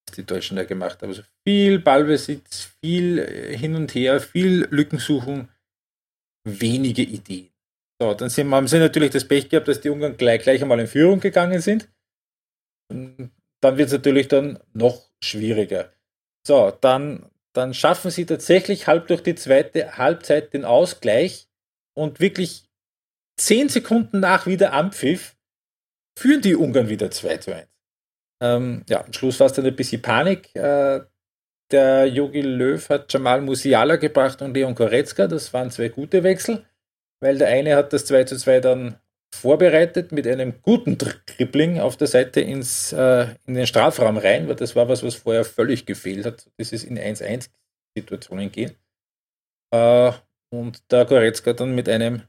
was 0.07 0.15
die 0.15 0.25
Deutschen 0.25 0.55
da 0.55 0.63
gemacht 0.63 1.01
haben. 1.01 1.09
Also 1.09 1.23
viel 1.45 1.79
Ballbesitz, 1.79 2.69
viel 2.79 3.19
äh, 3.19 3.57
hin 3.57 3.75
und 3.75 3.93
her, 3.93 4.21
viel 4.21 4.67
Lückensuchung, 4.69 5.49
wenige 6.45 7.01
Ideen. 7.01 7.50
So, 8.01 8.15
dann 8.15 8.29
sind, 8.29 8.49
haben 8.49 8.67
sie 8.67 8.79
natürlich 8.79 9.11
das 9.11 9.27
Pech 9.27 9.47
gehabt, 9.47 9.67
dass 9.67 9.79
die 9.79 9.89
Ungarn 9.89 10.17
gleich, 10.17 10.41
gleich 10.41 10.59
einmal 10.63 10.79
in 10.79 10.87
Führung 10.87 11.19
gegangen 11.19 11.61
sind. 11.61 11.87
Dann 12.89 13.31
wird 13.61 13.89
es 13.89 13.91
natürlich 13.91 14.27
dann 14.27 14.57
noch 14.73 15.11
schwieriger. 15.23 15.93
So, 16.43 16.71
dann, 16.81 17.29
dann 17.53 17.75
schaffen 17.75 18.09
sie 18.09 18.25
tatsächlich 18.25 18.87
halb 18.87 19.05
durch 19.05 19.21
die 19.21 19.35
zweite 19.35 19.99
Halbzeit 19.99 20.51
den 20.55 20.65
Ausgleich 20.65 21.47
und 21.93 22.19
wirklich 22.19 22.71
zehn 23.37 23.69
Sekunden 23.69 24.19
nach 24.19 24.47
wieder 24.47 24.73
Ampfiff 24.73 25.35
führen 26.17 26.41
die 26.41 26.55
Ungarn 26.55 26.89
wieder 26.89 27.11
2 27.11 27.37
zu 27.37 27.55
1. 27.55 27.67
Ähm, 28.41 28.83
ja, 28.89 29.05
am 29.05 29.13
Schluss 29.13 29.39
war 29.39 29.45
es 29.45 29.53
dann 29.53 29.67
ein 29.67 29.75
bisschen 29.75 30.01
Panik. 30.01 30.55
Äh, 30.55 31.01
der 31.69 32.07
Jogi 32.07 32.41
Löw 32.41 32.89
hat 32.89 33.13
Jamal 33.13 33.41
Musiala 33.41 33.97
gebracht 33.97 34.41
und 34.41 34.55
Leon 34.55 34.73
Koretzka. 34.73 35.27
Das 35.27 35.53
waren 35.53 35.69
zwei 35.69 35.89
gute 35.89 36.23
Wechsel 36.23 36.65
weil 37.21 37.37
der 37.37 37.47
eine 37.47 37.75
hat 37.75 37.93
das 37.93 38.05
2 38.05 38.25
zu 38.25 38.37
2 38.37 38.59
dann 38.59 38.99
vorbereitet 39.33 40.11
mit 40.11 40.27
einem 40.27 40.61
guten 40.61 40.97
Dribbling 40.97 41.79
auf 41.79 41.95
der 41.95 42.07
Seite 42.07 42.41
ins, 42.41 42.91
äh, 42.91 43.27
in 43.45 43.53
den 43.53 43.65
Strafraum 43.67 44.17
rein, 44.17 44.47
weil 44.47 44.55
das 44.55 44.75
war 44.75 44.89
was, 44.89 45.03
was 45.03 45.15
vorher 45.15 45.45
völlig 45.45 45.85
gefehlt 45.85 46.25
hat. 46.25 46.49
Ist 46.57 46.73
in 46.73 46.99
1-1-Situationen 46.99 48.51
gehen. 48.51 48.75
Äh, 49.73 50.11
und 50.53 50.91
der 50.91 51.05
Goretzka 51.05 51.53
dann 51.53 51.73
mit 51.73 51.87
einem 51.87 52.23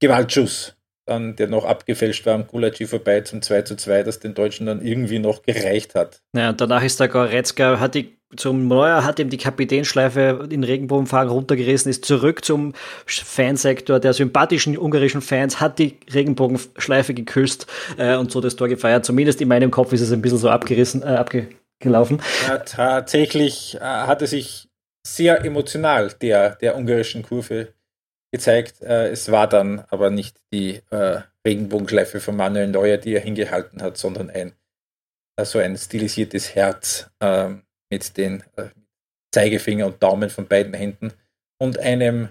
Gewaltschuss, 0.00 0.76
dann, 1.06 1.36
der 1.36 1.48
noch 1.48 1.64
abgefälscht 1.64 2.26
war 2.26 2.34
am 2.34 2.46
Gulaci 2.46 2.86
vorbei 2.86 3.22
zum 3.22 3.40
2 3.40 3.62
zu 3.62 3.76
2, 3.76 4.02
das 4.02 4.20
den 4.20 4.34
Deutschen 4.34 4.66
dann 4.66 4.84
irgendwie 4.84 5.18
noch 5.18 5.42
gereicht 5.42 5.94
hat. 5.94 6.22
Ja, 6.36 6.52
danach 6.52 6.82
ist 6.82 7.00
der 7.00 7.08
Goretzka, 7.08 7.80
hat 7.80 7.94
die 7.94 8.15
zum 8.34 8.66
Neuer 8.66 9.04
hat 9.04 9.20
ihm 9.20 9.30
die 9.30 9.36
Kapitänschleife 9.36 10.48
in 10.50 10.64
Regenbogenfarben 10.64 11.30
runtergerissen, 11.30 11.90
ist 11.90 12.04
zurück 12.04 12.44
zum 12.44 12.72
Fansektor 13.06 14.00
der 14.00 14.12
sympathischen 14.12 14.76
ungarischen 14.76 15.22
Fans, 15.22 15.60
hat 15.60 15.78
die 15.78 15.98
Regenbogenschleife 16.12 17.14
geküsst 17.14 17.66
äh, 17.98 18.16
und 18.16 18.32
so 18.32 18.40
das 18.40 18.56
Tor 18.56 18.68
gefeiert. 18.68 19.04
Zumindest 19.04 19.40
in 19.40 19.48
meinem 19.48 19.70
Kopf 19.70 19.92
ist 19.92 20.00
es 20.00 20.12
ein 20.12 20.22
bisschen 20.22 20.38
so 20.38 20.50
abgerissen, 20.50 21.02
äh, 21.02 21.06
abgelaufen. 21.06 22.20
Ja, 22.48 22.58
tatsächlich 22.58 23.76
äh, 23.76 23.80
hat 23.80 24.22
er 24.22 24.28
sich 24.28 24.68
sehr 25.06 25.44
emotional 25.44 26.12
der, 26.20 26.56
der 26.56 26.76
ungarischen 26.76 27.22
Kurve 27.22 27.74
gezeigt. 28.32 28.82
Äh, 28.82 29.10
es 29.10 29.30
war 29.30 29.48
dann 29.48 29.84
aber 29.88 30.10
nicht 30.10 30.38
die 30.52 30.82
äh, 30.90 31.20
Regenbogenschleife 31.46 32.18
von 32.18 32.34
Manuel 32.34 32.66
Neuer, 32.66 32.96
die 32.96 33.14
er 33.14 33.20
hingehalten 33.20 33.82
hat, 33.82 33.96
sondern 33.96 34.30
ein 34.30 34.52
so 35.38 35.42
also 35.42 35.58
ein 35.58 35.76
stilisiertes 35.76 36.54
Herz. 36.54 37.10
Ähm, 37.20 37.62
mit 37.90 38.16
den 38.16 38.42
äh, 38.56 38.68
Zeigefinger 39.34 39.86
und 39.86 40.02
Daumen 40.02 40.30
von 40.30 40.46
beiden 40.46 40.74
Händen 40.74 41.12
und 41.60 41.78
einem 41.78 42.30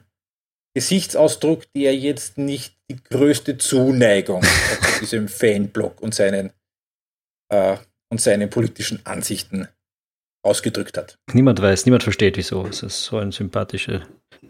Gesichtsausdruck, 0.76 1.64
der 1.74 1.96
jetzt 1.96 2.38
nicht 2.38 2.76
die 2.90 3.02
größte 3.02 3.58
Zuneigung 3.58 4.44
zu 4.44 5.00
diesem 5.00 5.28
Fanblock 5.28 6.02
und 6.02 6.14
seinen, 6.14 6.52
äh, 7.50 7.78
und 8.12 8.20
seinen 8.20 8.50
politischen 8.50 9.06
Ansichten 9.06 9.68
ausgedrückt 10.44 10.98
hat. 10.98 11.18
Niemand 11.34 11.62
weiß, 11.62 11.86
niemand 11.86 12.04
versteht, 12.04 12.38
wieso. 12.38 12.68
Es 12.68 12.84
ist 12.84 13.06
so 13.06 13.18
eine 13.18 13.32
sympathische, 13.32 14.04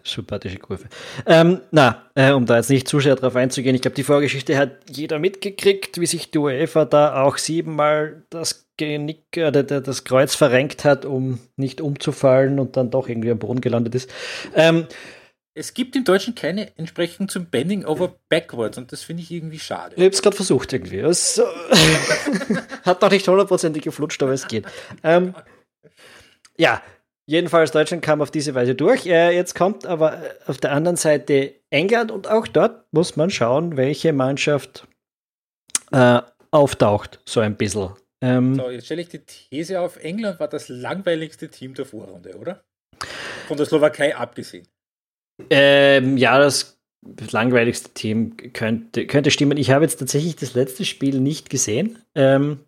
sympathische 0.04 0.58
Kurve. 0.58 0.90
Ähm, 1.26 1.62
na, 1.72 2.10
äh, 2.16 2.32
um 2.32 2.46
da 2.46 2.58
jetzt 2.58 2.70
nicht 2.70 2.88
zu 2.88 3.00
sehr 3.00 3.16
drauf 3.16 3.36
einzugehen, 3.36 3.76
ich 3.76 3.82
glaube, 3.82 3.96
die 3.96 4.04
Vorgeschichte 4.04 4.58
hat 4.58 4.90
jeder 4.90 5.20
mitgekriegt, 5.20 6.00
wie 6.02 6.06
sich 6.06 6.32
die 6.32 6.40
UEFA 6.40 6.86
da 6.86 7.22
auch 7.22 7.38
siebenmal 7.38 8.24
das 8.30 8.65
Genick, 8.78 9.38
äh, 9.38 9.52
das 9.52 10.04
Kreuz 10.04 10.36
verrenkt 10.36 10.84
hat, 10.84 11.06
um 11.06 11.40
nicht 11.56 11.82
umzufallen 11.82 12.60
und 12.60 12.78
dann 12.78 12.92
doch 12.92 13.08
irgendwie 13.08 13.32
am 13.32 13.40
Boden 13.40 13.62
gelandet 13.62 13.96
ist. 13.96 14.10
Ähm, 14.54 14.88
es 15.58 15.74
gibt 15.74 15.96
im 15.96 16.04
Deutschen 16.04 16.36
keine 16.36 16.78
Entsprechung 16.78 17.30
zum 17.30 17.46
Bending 17.46 17.86
over 17.86 18.16
backwards 18.28 18.78
und 18.78 18.92
das 18.92 19.04
finde 19.04 19.24
ich 19.24 19.32
irgendwie 19.32 19.60
schade. 19.60 19.96
Ich 19.96 20.04
habe 20.04 20.14
es 20.14 20.22
gerade 20.22 20.36
versucht 20.36 20.74
irgendwie. 20.74 21.00
Es 21.00 21.42
hat 22.84 23.02
noch 23.02 23.10
nicht 23.10 23.26
hundertprozentig 23.28 23.82
geflutscht, 23.82 24.22
aber 24.22 24.34
es 24.34 24.48
geht. 24.48 24.66
Ähm, 25.02 25.34
ja, 26.58 26.82
jedenfalls 27.26 27.72
Deutschland 27.72 28.04
kam 28.04 28.22
auf 28.22 28.32
diese 28.32 28.54
Weise 28.54 28.76
durch. 28.76 29.06
Äh, 29.06 29.34
jetzt 29.34 29.56
kommt 29.56 29.86
aber 29.86 30.22
auf 30.46 30.58
der 30.58 30.74
anderen 30.74 30.98
Seite 30.98 31.56
England 31.70 32.12
und 32.12 32.28
auch 32.28 32.48
dort 32.48 32.92
muss 32.92 33.16
man 33.16 33.30
schauen, 33.30 33.78
welche 33.78 34.12
Mannschaft 34.12 34.86
äh, 35.94 36.22
auftaucht, 36.52 37.22
so 37.26 37.40
ein 37.40 37.56
bisschen. 37.56 37.92
Ähm, 38.26 38.56
so, 38.56 38.70
jetzt 38.72 38.86
stelle 38.86 39.02
ich 39.02 39.10
die 39.10 39.20
These 39.20 39.80
auf, 39.80 39.98
England 39.98 40.40
war 40.40 40.48
das 40.48 40.68
langweiligste 40.68 41.50
Team 41.50 41.76
der 41.76 41.86
Vorrunde, 41.86 42.36
oder? 42.38 42.64
Von 43.48 43.58
der 43.58 43.68
Slowakei 43.68 44.16
abgesehen. 44.16 44.68
Ähm, 45.52 46.18
ja, 46.18 46.40
das 46.40 46.80
langweiligste 47.32 47.90
Team 47.90 48.36
könnte, 48.54 49.06
könnte 49.06 49.30
stimmen. 49.30 49.58
Ich 49.58 49.70
habe 49.70 49.86
jetzt 49.86 49.98
tatsächlich 49.98 50.36
das 50.36 50.56
letzte 50.56 50.86
Spiel 50.86 51.20
nicht 51.20 51.52
gesehen. 51.52 52.00
Ähm, 52.16 52.62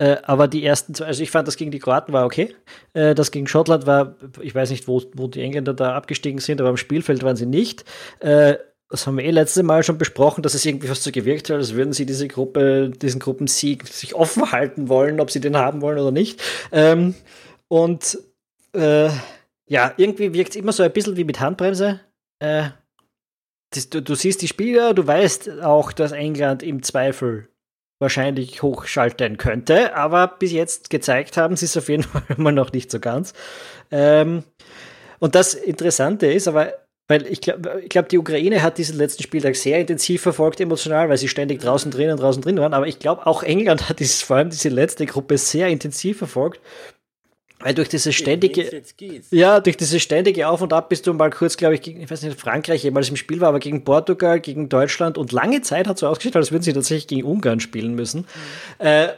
äh, 0.00 0.18
aber 0.22 0.46
die 0.46 0.64
ersten 0.64 0.94
zwei, 0.94 1.06
also 1.06 1.24
ich 1.24 1.32
fand 1.32 1.48
das 1.48 1.56
gegen 1.56 1.72
die 1.72 1.80
Kroaten 1.80 2.12
war 2.12 2.24
okay. 2.24 2.54
Äh, 2.92 3.16
das 3.16 3.32
gegen 3.32 3.48
Schottland 3.48 3.84
war, 3.84 4.16
ich 4.40 4.54
weiß 4.54 4.70
nicht, 4.70 4.86
wo, 4.86 5.02
wo 5.14 5.26
die 5.26 5.42
Engländer 5.42 5.74
da 5.74 5.96
abgestiegen 5.96 6.38
sind, 6.38 6.60
aber 6.60 6.70
am 6.70 6.76
Spielfeld 6.76 7.24
waren 7.24 7.34
sie 7.34 7.46
nicht. 7.46 7.84
Äh, 8.20 8.58
das 8.90 9.06
haben 9.06 9.18
wir 9.18 9.24
eh 9.24 9.30
letztes 9.30 9.62
Mal 9.62 9.82
schon 9.82 9.98
besprochen, 9.98 10.42
dass 10.42 10.54
es 10.54 10.64
irgendwie 10.64 10.88
fast 10.88 11.02
so 11.02 11.12
gewirkt 11.12 11.50
hat, 11.50 11.56
als 11.56 11.74
würden 11.74 11.92
sie 11.92 12.06
diese 12.06 12.26
Gruppe, 12.26 12.90
diesen 12.90 13.20
Gruppensieg 13.20 13.86
sich 13.86 14.14
offen 14.14 14.50
halten 14.50 14.88
wollen, 14.88 15.20
ob 15.20 15.30
sie 15.30 15.40
den 15.40 15.56
haben 15.56 15.82
wollen 15.82 15.98
oder 15.98 16.10
nicht. 16.10 16.40
Ähm, 16.72 17.14
und 17.68 18.18
äh, 18.72 19.10
ja, 19.68 19.92
irgendwie 19.98 20.32
wirkt 20.32 20.50
es 20.50 20.56
immer 20.56 20.72
so 20.72 20.82
ein 20.82 20.92
bisschen 20.92 21.16
wie 21.16 21.24
mit 21.24 21.40
Handbremse. 21.40 22.00
Äh, 22.38 22.70
das, 23.74 23.90
du, 23.90 24.00
du, 24.00 24.14
siehst 24.14 24.40
die 24.40 24.48
Spieler, 24.48 24.94
du 24.94 25.06
weißt 25.06 25.60
auch, 25.60 25.92
dass 25.92 26.12
England 26.12 26.62
im 26.62 26.82
Zweifel 26.82 27.48
wahrscheinlich 28.00 28.62
hochschalten 28.62 29.36
könnte, 29.36 29.94
aber 29.94 30.28
bis 30.28 30.52
jetzt 30.52 30.88
gezeigt 30.88 31.36
haben 31.36 31.56
sie 31.56 31.66
es 31.66 31.76
auf 31.76 31.90
jeden 31.90 32.02
Fall 32.04 32.22
immer 32.38 32.52
noch 32.52 32.72
nicht 32.72 32.90
so 32.90 33.00
ganz. 33.00 33.34
Ähm, 33.90 34.44
und 35.18 35.34
das 35.34 35.52
Interessante 35.52 36.32
ist, 36.32 36.48
aber 36.48 36.72
weil 37.08 37.26
ich 37.26 37.40
glaube, 37.40 37.80
ich 37.82 37.88
glaub, 37.88 38.08
die 38.10 38.18
Ukraine 38.18 38.62
hat 38.62 38.76
diesen 38.76 38.98
letzten 38.98 39.22
Spieltag 39.22 39.56
sehr 39.56 39.80
intensiv 39.80 40.20
verfolgt 40.20 40.60
emotional, 40.60 41.08
weil 41.08 41.16
sie 41.16 41.28
ständig 41.28 41.60
draußen 41.60 41.90
drin 41.90 42.10
und 42.10 42.20
draußen 42.20 42.42
drin 42.42 42.58
waren. 42.58 42.74
Aber 42.74 42.86
ich 42.86 42.98
glaube, 42.98 43.26
auch 43.26 43.42
England 43.42 43.88
hat 43.88 43.98
dieses, 43.98 44.22
vor 44.22 44.36
allem 44.36 44.50
diese 44.50 44.68
letzte 44.68 45.06
Gruppe 45.06 45.38
sehr 45.38 45.68
intensiv 45.68 46.18
verfolgt. 46.18 46.60
Weil 47.60 47.74
durch 47.74 47.88
diese 47.88 48.12
ständige, 48.12 48.84
ja, 49.30 49.58
durch 49.58 49.76
diese 49.76 49.98
ständige 49.98 50.46
Auf 50.46 50.62
und 50.62 50.72
Ab 50.72 50.88
bist 50.90 51.08
du 51.08 51.12
mal 51.12 51.30
kurz, 51.30 51.56
glaube 51.56 51.74
ich, 51.74 51.82
gegen, 51.82 52.00
ich 52.00 52.08
weiß 52.08 52.22
nicht, 52.22 52.38
Frankreich 52.38 52.84
jemals 52.84 53.08
im 53.08 53.16
Spiel 53.16 53.40
war, 53.40 53.48
aber 53.48 53.58
gegen 53.58 53.82
Portugal, 53.82 54.38
gegen 54.38 54.68
Deutschland 54.68 55.18
und 55.18 55.32
lange 55.32 55.60
Zeit 55.62 55.88
hat 55.88 55.98
so 55.98 56.06
ausgeschaut, 56.06 56.36
als 56.36 56.52
würden 56.52 56.62
sie 56.62 56.72
tatsächlich 56.72 57.08
gegen 57.08 57.26
Ungarn 57.26 57.58
spielen 57.58 57.94
müssen. 57.96 58.28
Mhm. 58.78 58.86
Äh, 58.86 59.08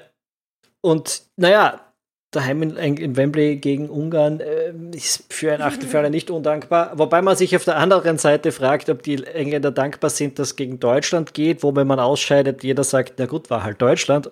und 0.81 1.25
naja, 1.37 1.90
daheim 2.31 2.63
in, 2.63 2.77
in 2.77 3.17
Wembley 3.17 3.57
gegen 3.57 3.91
Ungarn 3.91 4.41
äh, 4.41 4.73
ist 4.95 5.25
für 5.33 5.53
ein 5.53 5.63
Achtelfinale 5.63 6.11
nicht 6.11 6.31
undankbar. 6.31 6.93
Wobei 6.97 7.23
man 7.23 7.37
sich 7.37 7.57
auf 7.57 7.65
der 7.65 7.77
anderen 7.77 8.19
Seite 8.19 8.53
fragt, 8.53 8.89
ob 8.89 9.03
die 9.03 9.25
Engländer 9.25 9.73
dankbar 9.73 10.11
sind, 10.11 10.39
dass 10.39 10.55
gegen 10.55 10.79
Deutschland 10.79 11.35
geht, 11.35 11.63
wo 11.63 11.75
wenn 11.75 11.87
man 11.87 11.99
ausscheidet, 11.99 12.63
jeder 12.63 12.85
sagt, 12.85 13.15
na 13.19 13.27
gut, 13.27 13.51
war 13.51 13.65
halt 13.65 13.83
Deutschland. 13.83 14.31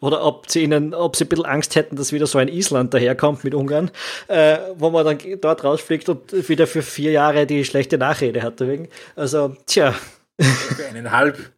Oder 0.00 0.24
ob 0.24 0.48
sie 0.50 0.62
ihnen, 0.62 0.94
ob 0.94 1.16
sie 1.16 1.24
ein 1.24 1.28
bisschen 1.28 1.46
Angst 1.46 1.74
hätten, 1.74 1.96
dass 1.96 2.12
wieder 2.12 2.26
so 2.26 2.38
ein 2.38 2.48
Island 2.48 2.94
daherkommt 2.94 3.42
mit 3.42 3.54
Ungarn, 3.54 3.90
äh, 4.28 4.58
wo 4.76 4.90
man 4.90 5.04
dann 5.04 5.18
dort 5.40 5.64
rausfliegt 5.64 6.08
und 6.08 6.48
wieder 6.48 6.66
für 6.68 6.82
vier 6.82 7.10
Jahre 7.10 7.46
die 7.46 7.64
schlechte 7.64 7.98
Nachrede 7.98 8.42
hat. 8.42 8.60
Deswegen. 8.60 8.88
Also, 9.16 9.56
tja. 9.66 9.94
Für 10.40 10.86
eineinhalb. 10.86 11.52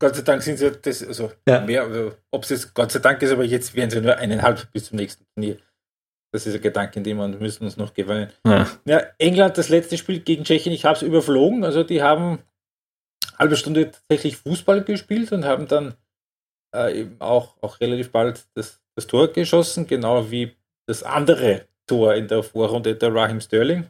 Gott 0.00 0.14
sei 0.14 0.22
Dank 0.22 0.42
sind 0.42 0.58
sie 0.58 0.70
das, 0.70 1.06
also 1.06 1.32
ja. 1.48 1.60
mehr, 1.60 1.82
also, 1.82 2.14
ob 2.30 2.44
es 2.44 2.50
jetzt 2.50 2.74
Gott 2.74 2.92
sei 2.92 3.00
Dank 3.00 3.20
ist, 3.22 3.32
aber 3.32 3.44
jetzt 3.44 3.74
werden 3.74 3.90
sie 3.90 4.00
nur 4.00 4.16
eineinhalb 4.16 4.70
bis 4.72 4.86
zum 4.86 4.96
nächsten 4.96 5.24
Turnier. 5.34 5.58
Das 6.32 6.46
ist 6.46 6.54
ein 6.54 6.60
Gedanke, 6.60 7.00
den 7.00 7.16
wir 7.16 7.28
müssen 7.28 7.64
uns 7.64 7.76
noch 7.76 7.94
gewöhnen. 7.94 8.30
Ja. 8.46 8.66
ja. 8.84 9.02
England, 9.18 9.56
das 9.56 9.70
letzte 9.70 9.96
Spiel 9.96 10.20
gegen 10.20 10.44
Tschechien, 10.44 10.74
ich 10.74 10.84
habe 10.84 10.94
es 10.94 11.02
überflogen. 11.02 11.64
Also 11.64 11.84
die 11.84 12.02
haben 12.02 12.38
eine 13.30 13.38
halbe 13.38 13.56
Stunde 13.56 13.90
tatsächlich 13.90 14.36
Fußball 14.36 14.84
gespielt 14.84 15.32
und 15.32 15.44
haben 15.44 15.66
dann 15.66 15.94
äh, 16.74 17.00
eben 17.00 17.16
auch, 17.20 17.56
auch 17.62 17.80
relativ 17.80 18.12
bald 18.12 18.46
das, 18.54 18.80
das 18.94 19.06
Tor 19.06 19.28
geschossen, 19.28 19.86
genau 19.86 20.30
wie 20.30 20.54
das 20.86 21.02
andere 21.02 21.66
Tor 21.86 22.14
in 22.14 22.28
der 22.28 22.42
Vorrunde 22.42 22.94
der 22.94 23.14
Raheem 23.14 23.40
Sterling. 23.40 23.86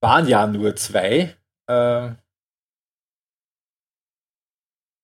Waren 0.00 0.26
ja 0.28 0.46
nur 0.46 0.74
zwei. 0.74 1.36
Äh, 1.68 2.10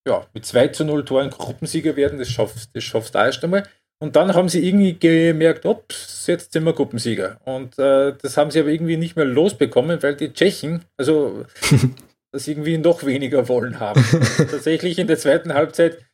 ja, 0.07 0.27
mit 0.35 0.45
2 0.45 0.69
zu 0.69 0.85
0 0.85 1.05
Toren 1.05 1.31
Gruppensieger 1.31 1.97
werden, 1.97 2.19
das 2.19 2.29
schaffst, 2.29 2.71
das 2.75 2.85
schaffst 2.85 3.15
du 3.15 3.19
erst 3.19 3.45
einmal. 3.45 3.65
Und 4.01 4.17
dann 4.17 4.35
haben 4.35 4.49
sie 4.49 4.67
irgendwie 4.67 4.99
gemerkt, 4.99 5.65
ups, 5.65 6.27
jetzt 6.27 6.53
sind 6.53 6.65
wir 6.65 6.73
Gruppensieger. 6.73 7.41
Und 7.45 7.79
äh, 7.79 8.13
das 8.21 8.37
haben 8.37 8.51
sie 8.51 8.59
aber 8.59 8.71
irgendwie 8.71 8.97
nicht 8.97 9.15
mehr 9.15 9.25
losbekommen, 9.25 10.03
weil 10.03 10.17
die 10.17 10.33
Tschechen, 10.33 10.85
also 10.97 11.45
das 12.33 12.49
irgendwie 12.49 12.79
noch 12.79 13.07
weniger 13.07 13.49
wollen 13.49 13.79
haben. 13.79 14.05
tatsächlich 14.37 14.99
in 14.99 15.07
der 15.07 15.19
zweiten 15.19 15.55
Halbzeit 15.55 16.05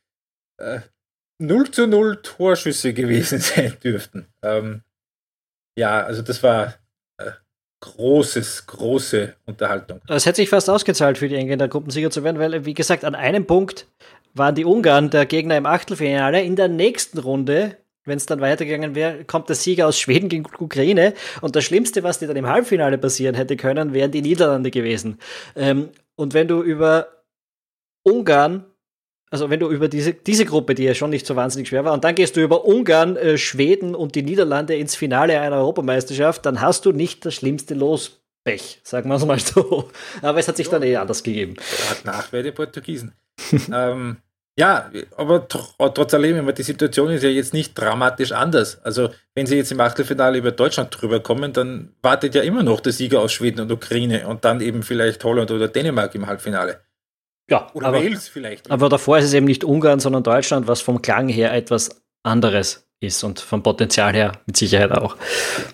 äh, 0.59 0.81
0 1.39 1.71
zu 1.71 1.87
0 1.87 2.21
Torschüsse 2.21 2.93
gewesen 2.93 3.39
sein 3.39 3.75
dürften. 3.83 4.27
Ähm, 4.43 4.83
ja, 5.77 6.03
also 6.03 6.21
das 6.21 6.43
war 6.43 6.75
großes, 7.81 8.67
große 8.67 9.35
Unterhaltung. 9.45 10.01
Es 10.07 10.25
hätte 10.25 10.37
sich 10.37 10.49
fast 10.49 10.69
ausgezahlt 10.69 11.17
für 11.17 11.29
die 11.29 11.35
Engländer 11.35 11.67
Gruppensieger 11.67 12.09
zu 12.09 12.23
werden, 12.23 12.39
weil, 12.39 12.65
wie 12.65 12.73
gesagt, 12.73 13.05
an 13.05 13.15
einem 13.15 13.45
Punkt 13.45 13.87
waren 14.33 14.55
die 14.55 14.65
Ungarn 14.65 15.09
der 15.09 15.25
Gegner 15.25 15.57
im 15.57 15.65
Achtelfinale. 15.65 16.41
In 16.41 16.55
der 16.55 16.67
nächsten 16.67 17.19
Runde, 17.19 17.77
wenn 18.05 18.17
es 18.17 18.25
dann 18.25 18.41
weitergegangen 18.41 18.95
wäre, 18.95 19.23
kommt 19.23 19.49
der 19.49 19.55
Sieger 19.55 19.87
aus 19.87 19.99
Schweden 19.99 20.29
gegen 20.29 20.45
Ukraine. 20.59 21.13
Und 21.41 21.55
das 21.55 21.63
Schlimmste, 21.63 22.03
was 22.03 22.19
dir 22.19 22.27
dann 22.27 22.37
im 22.37 22.47
Halbfinale 22.47 22.97
passieren 22.97 23.35
hätte 23.35 23.55
können, 23.55 23.93
wären 23.93 24.11
die 24.11 24.21
Niederlande 24.21 24.71
gewesen. 24.71 25.19
Ähm, 25.55 25.89
und 26.15 26.33
wenn 26.33 26.47
du 26.47 26.61
über 26.61 27.07
Ungarn 28.03 28.65
also 29.31 29.49
wenn 29.49 29.59
du 29.59 29.69
über 29.69 29.87
diese, 29.87 30.13
diese 30.13 30.45
Gruppe, 30.45 30.75
die 30.75 30.83
ja 30.83 30.95
schon 30.95 31.11
nicht 31.11 31.25
so 31.25 31.35
wahnsinnig 31.35 31.67
schwer 31.67 31.85
war, 31.85 31.93
und 31.93 32.03
dann 32.03 32.15
gehst 32.15 32.35
du 32.35 32.41
über 32.41 32.65
Ungarn, 32.65 33.15
äh, 33.15 33.37
Schweden 33.37 33.95
und 33.95 34.15
die 34.15 34.23
Niederlande 34.23 34.75
ins 34.75 34.95
Finale 34.95 35.39
einer 35.39 35.57
Europameisterschaft, 35.57 36.45
dann 36.45 36.61
hast 36.61 36.85
du 36.85 36.91
nicht 36.91 37.25
das 37.25 37.35
schlimmste 37.35 37.75
Los. 37.75 38.21
Pech, 38.43 38.79
sagen 38.83 39.09
wir 39.09 39.15
es 39.15 39.25
mal 39.25 39.39
so. 39.39 39.89
Aber 40.21 40.39
es 40.39 40.47
hat 40.47 40.57
sich 40.57 40.67
ja. 40.67 40.73
dann 40.73 40.83
eh 40.83 40.95
anders 40.95 41.21
gegeben. 41.23 41.55
Hat 41.89 42.05
Nachwehr 42.05 42.41
die 42.41 42.51
Portugiesen. 42.51 43.13
ähm, 43.73 44.17
ja, 44.57 44.91
aber 45.15 45.47
tr 45.47 45.93
trotz 45.93 46.13
allem, 46.13 46.53
die 46.53 46.63
Situation 46.63 47.11
ist 47.11 47.23
ja 47.23 47.29
jetzt 47.29 47.53
nicht 47.53 47.75
dramatisch 47.79 48.33
anders. 48.33 48.83
Also, 48.83 49.09
wenn 49.33 49.45
sie 49.45 49.55
jetzt 49.55 49.71
im 49.71 49.79
Achtelfinale 49.79 50.37
über 50.37 50.51
Deutschland 50.51 50.89
drüber 50.91 51.21
kommen, 51.21 51.53
dann 51.53 51.93
wartet 52.01 52.35
ja 52.35 52.41
immer 52.41 52.61
noch 52.61 52.81
der 52.81 52.91
Sieger 52.91 53.21
aus 53.21 53.31
Schweden 53.31 53.61
und 53.61 53.71
Ukraine 53.71 54.27
und 54.27 54.43
dann 54.43 54.59
eben 54.59 54.83
vielleicht 54.83 55.23
Holland 55.23 55.49
oder 55.51 55.69
Dänemark 55.69 56.13
im 56.13 56.27
Halbfinale. 56.27 56.81
Ja, 57.49 57.69
oder 57.73 57.87
aber, 57.87 58.03
Wales 58.03 58.27
vielleicht. 58.27 58.69
Aber 58.69 58.89
davor 58.89 59.17
ist 59.17 59.25
es 59.25 59.33
eben 59.33 59.45
nicht 59.45 59.63
Ungarn, 59.63 59.99
sondern 59.99 60.23
Deutschland, 60.23 60.67
was 60.67 60.81
vom 60.81 61.01
Klang 61.01 61.29
her 61.29 61.53
etwas 61.53 62.01
anderes 62.23 62.87
ist 62.99 63.23
und 63.23 63.39
vom 63.39 63.63
Potenzial 63.63 64.13
her 64.13 64.33
mit 64.45 64.57
Sicherheit 64.57 64.91
auch. 64.91 65.17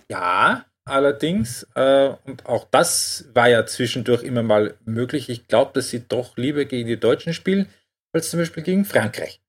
Ja, 0.10 0.66
allerdings, 0.86 1.68
äh, 1.76 2.12
und 2.26 2.46
auch 2.46 2.68
das 2.72 3.26
war 3.34 3.50
ja 3.50 3.66
zwischendurch 3.66 4.24
immer 4.24 4.44
mal 4.44 4.76
möglich. 4.86 5.30
Ich 5.30 5.48
glaube, 5.48 5.72
dass 5.74 5.90
sie 5.90 6.08
doch 6.08 6.38
lieber 6.38 6.66
gegen 6.66 6.88
die 6.88 7.00
Deutschen 7.00 7.34
spielen, 7.34 7.68
als 8.14 8.30
zum 8.30 8.40
Beispiel 8.40 8.64
gegen 8.64 8.86
Frankreich. 8.86 9.42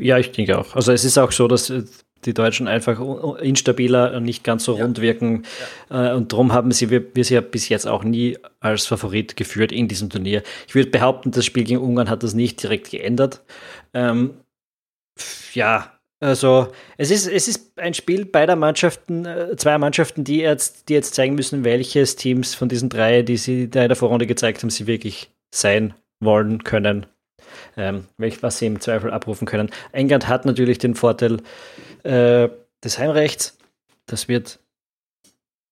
Ja, 0.00 0.18
ich 0.18 0.32
denke 0.32 0.58
auch. 0.58 0.74
Also 0.76 0.92
es 0.92 1.04
ist 1.04 1.18
auch 1.18 1.32
so, 1.32 1.48
dass 1.48 1.70
äh, 1.70 1.82
die 2.24 2.34
Deutschen 2.34 2.68
einfach 2.68 3.00
instabiler 3.40 4.14
und 4.14 4.24
nicht 4.24 4.44
ganz 4.44 4.64
so 4.64 4.76
ja. 4.76 4.84
rund 4.84 5.00
wirken. 5.00 5.44
Ja. 5.90 6.12
Äh, 6.12 6.14
und 6.16 6.32
darum 6.32 6.52
haben 6.52 6.72
sie 6.72 6.90
wir, 6.90 7.14
wir 7.14 7.24
sie 7.24 7.34
ja 7.34 7.40
bis 7.40 7.68
jetzt 7.68 7.86
auch 7.86 8.04
nie 8.04 8.36
als 8.60 8.86
Favorit 8.86 9.36
geführt 9.36 9.72
in 9.72 9.88
diesem 9.88 10.10
Turnier. 10.10 10.42
Ich 10.66 10.74
würde 10.74 10.90
behaupten, 10.90 11.30
das 11.30 11.44
Spiel 11.44 11.64
gegen 11.64 11.80
Ungarn 11.80 12.10
hat 12.10 12.22
das 12.22 12.34
nicht 12.34 12.62
direkt 12.62 12.90
geändert. 12.90 13.42
Ähm, 13.94 14.34
ja, 15.54 15.98
also 16.20 16.72
es 16.96 17.10
ist, 17.10 17.28
es 17.28 17.46
ist 17.46 17.78
ein 17.78 17.94
Spiel 17.94 18.24
beider 18.24 18.56
Mannschaften, 18.56 19.24
äh, 19.24 19.56
zweier 19.56 19.78
Mannschaften, 19.78 20.24
die 20.24 20.38
jetzt, 20.38 20.88
die 20.88 20.94
jetzt 20.94 21.14
zeigen 21.14 21.36
müssen, 21.36 21.64
welches 21.64 22.16
Teams 22.16 22.54
von 22.54 22.68
diesen 22.68 22.88
drei, 22.88 23.22
die 23.22 23.36
sie 23.36 23.70
da 23.70 23.82
in 23.82 23.88
der 23.88 23.96
Vorrunde 23.96 24.26
gezeigt 24.26 24.62
haben, 24.62 24.70
sie 24.70 24.88
wirklich 24.88 25.30
sein 25.54 25.94
wollen 26.20 26.64
können. 26.64 27.06
Ähm, 27.78 28.06
was 28.16 28.58
sie 28.58 28.66
im 28.66 28.80
Zweifel 28.80 29.10
abrufen 29.10 29.46
können. 29.46 29.70
England 29.92 30.28
hat 30.28 30.44
natürlich 30.44 30.78
den 30.78 30.94
Vorteil, 30.94 31.38
äh, 32.02 32.48
des 32.84 32.98
Heimrechts. 32.98 33.56
das 34.06 34.28
wird 34.28 34.60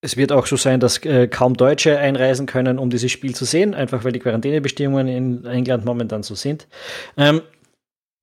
es 0.01 0.15
wird 0.15 0.31
auch 0.31 0.45
so 0.45 0.57
sein, 0.57 0.79
dass 0.79 1.03
äh, 1.05 1.27
kaum 1.27 1.55
Deutsche 1.55 1.97
einreisen 1.97 2.45
können, 2.45 2.77
um 2.77 2.89
dieses 2.89 3.11
Spiel 3.11 3.35
zu 3.35 3.45
sehen, 3.45 3.73
einfach 3.73 4.03
weil 4.03 4.11
die 4.11 4.19
Quarantänebestimmungen 4.19 5.07
in 5.07 5.45
England 5.45 5.85
momentan 5.85 6.21
so 6.23 6.35
sind. 6.35 6.67
Ähm, 7.17 7.41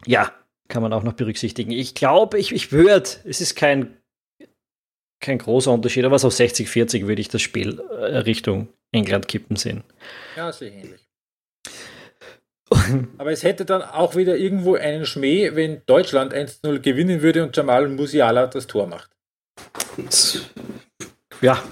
ja, 0.06 0.32
kann 0.68 0.82
man 0.82 0.92
auch 0.92 1.02
noch 1.02 1.14
berücksichtigen. 1.14 1.72
Ich 1.72 1.94
glaube, 1.94 2.38
ich, 2.38 2.52
ich 2.52 2.70
würde, 2.70 3.10
es 3.24 3.40
ist 3.40 3.56
kein, 3.56 3.96
kein 5.20 5.38
großer 5.38 5.72
Unterschied, 5.72 6.04
aber 6.04 6.18
so 6.18 6.28
60-40 6.28 7.06
würde 7.06 7.20
ich 7.20 7.28
das 7.28 7.42
Spiel 7.42 7.80
äh, 7.90 8.18
Richtung 8.18 8.68
England 8.92 9.26
kippen 9.26 9.56
sehen. 9.56 9.82
Ja, 10.36 10.52
sehr 10.52 10.72
ähnlich. 10.72 11.03
aber 13.18 13.32
es 13.32 13.42
hätte 13.42 13.64
dann 13.64 13.82
auch 13.82 14.16
wieder 14.16 14.36
irgendwo 14.36 14.74
einen 14.74 15.06
Schmäh, 15.06 15.54
wenn 15.54 15.82
Deutschland 15.86 16.34
1-0 16.34 16.80
gewinnen 16.80 17.22
würde 17.22 17.42
und 17.42 17.56
Jamal 17.56 17.88
Musiala 17.88 18.46
das 18.46 18.66
Tor 18.66 18.86
macht 18.86 19.10
ja, 21.40 21.62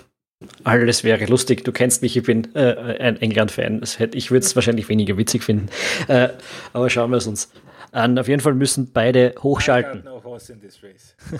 alles 0.64 1.04
wäre 1.04 1.24
lustig. 1.26 1.64
Du 1.64 1.72
kennst 1.72 2.02
mich, 2.02 2.16
ich 2.16 2.24
bin 2.24 2.54
äh, 2.54 2.98
ein 3.00 3.20
England-Fan. 3.20 3.82
Ich 4.12 4.30
würde 4.30 4.44
es 4.44 4.54
wahrscheinlich 4.54 4.88
weniger 4.88 5.16
witzig 5.16 5.44
finden. 5.44 5.68
Äh, 6.08 6.30
aber 6.72 6.90
schauen 6.90 7.10
wir 7.10 7.18
es 7.18 7.26
uns 7.26 7.50
an. 7.92 8.18
Auf 8.18 8.28
jeden 8.28 8.40
Fall 8.40 8.54
müssen 8.54 8.92
beide 8.92 9.34
hochschalten. 9.42 10.04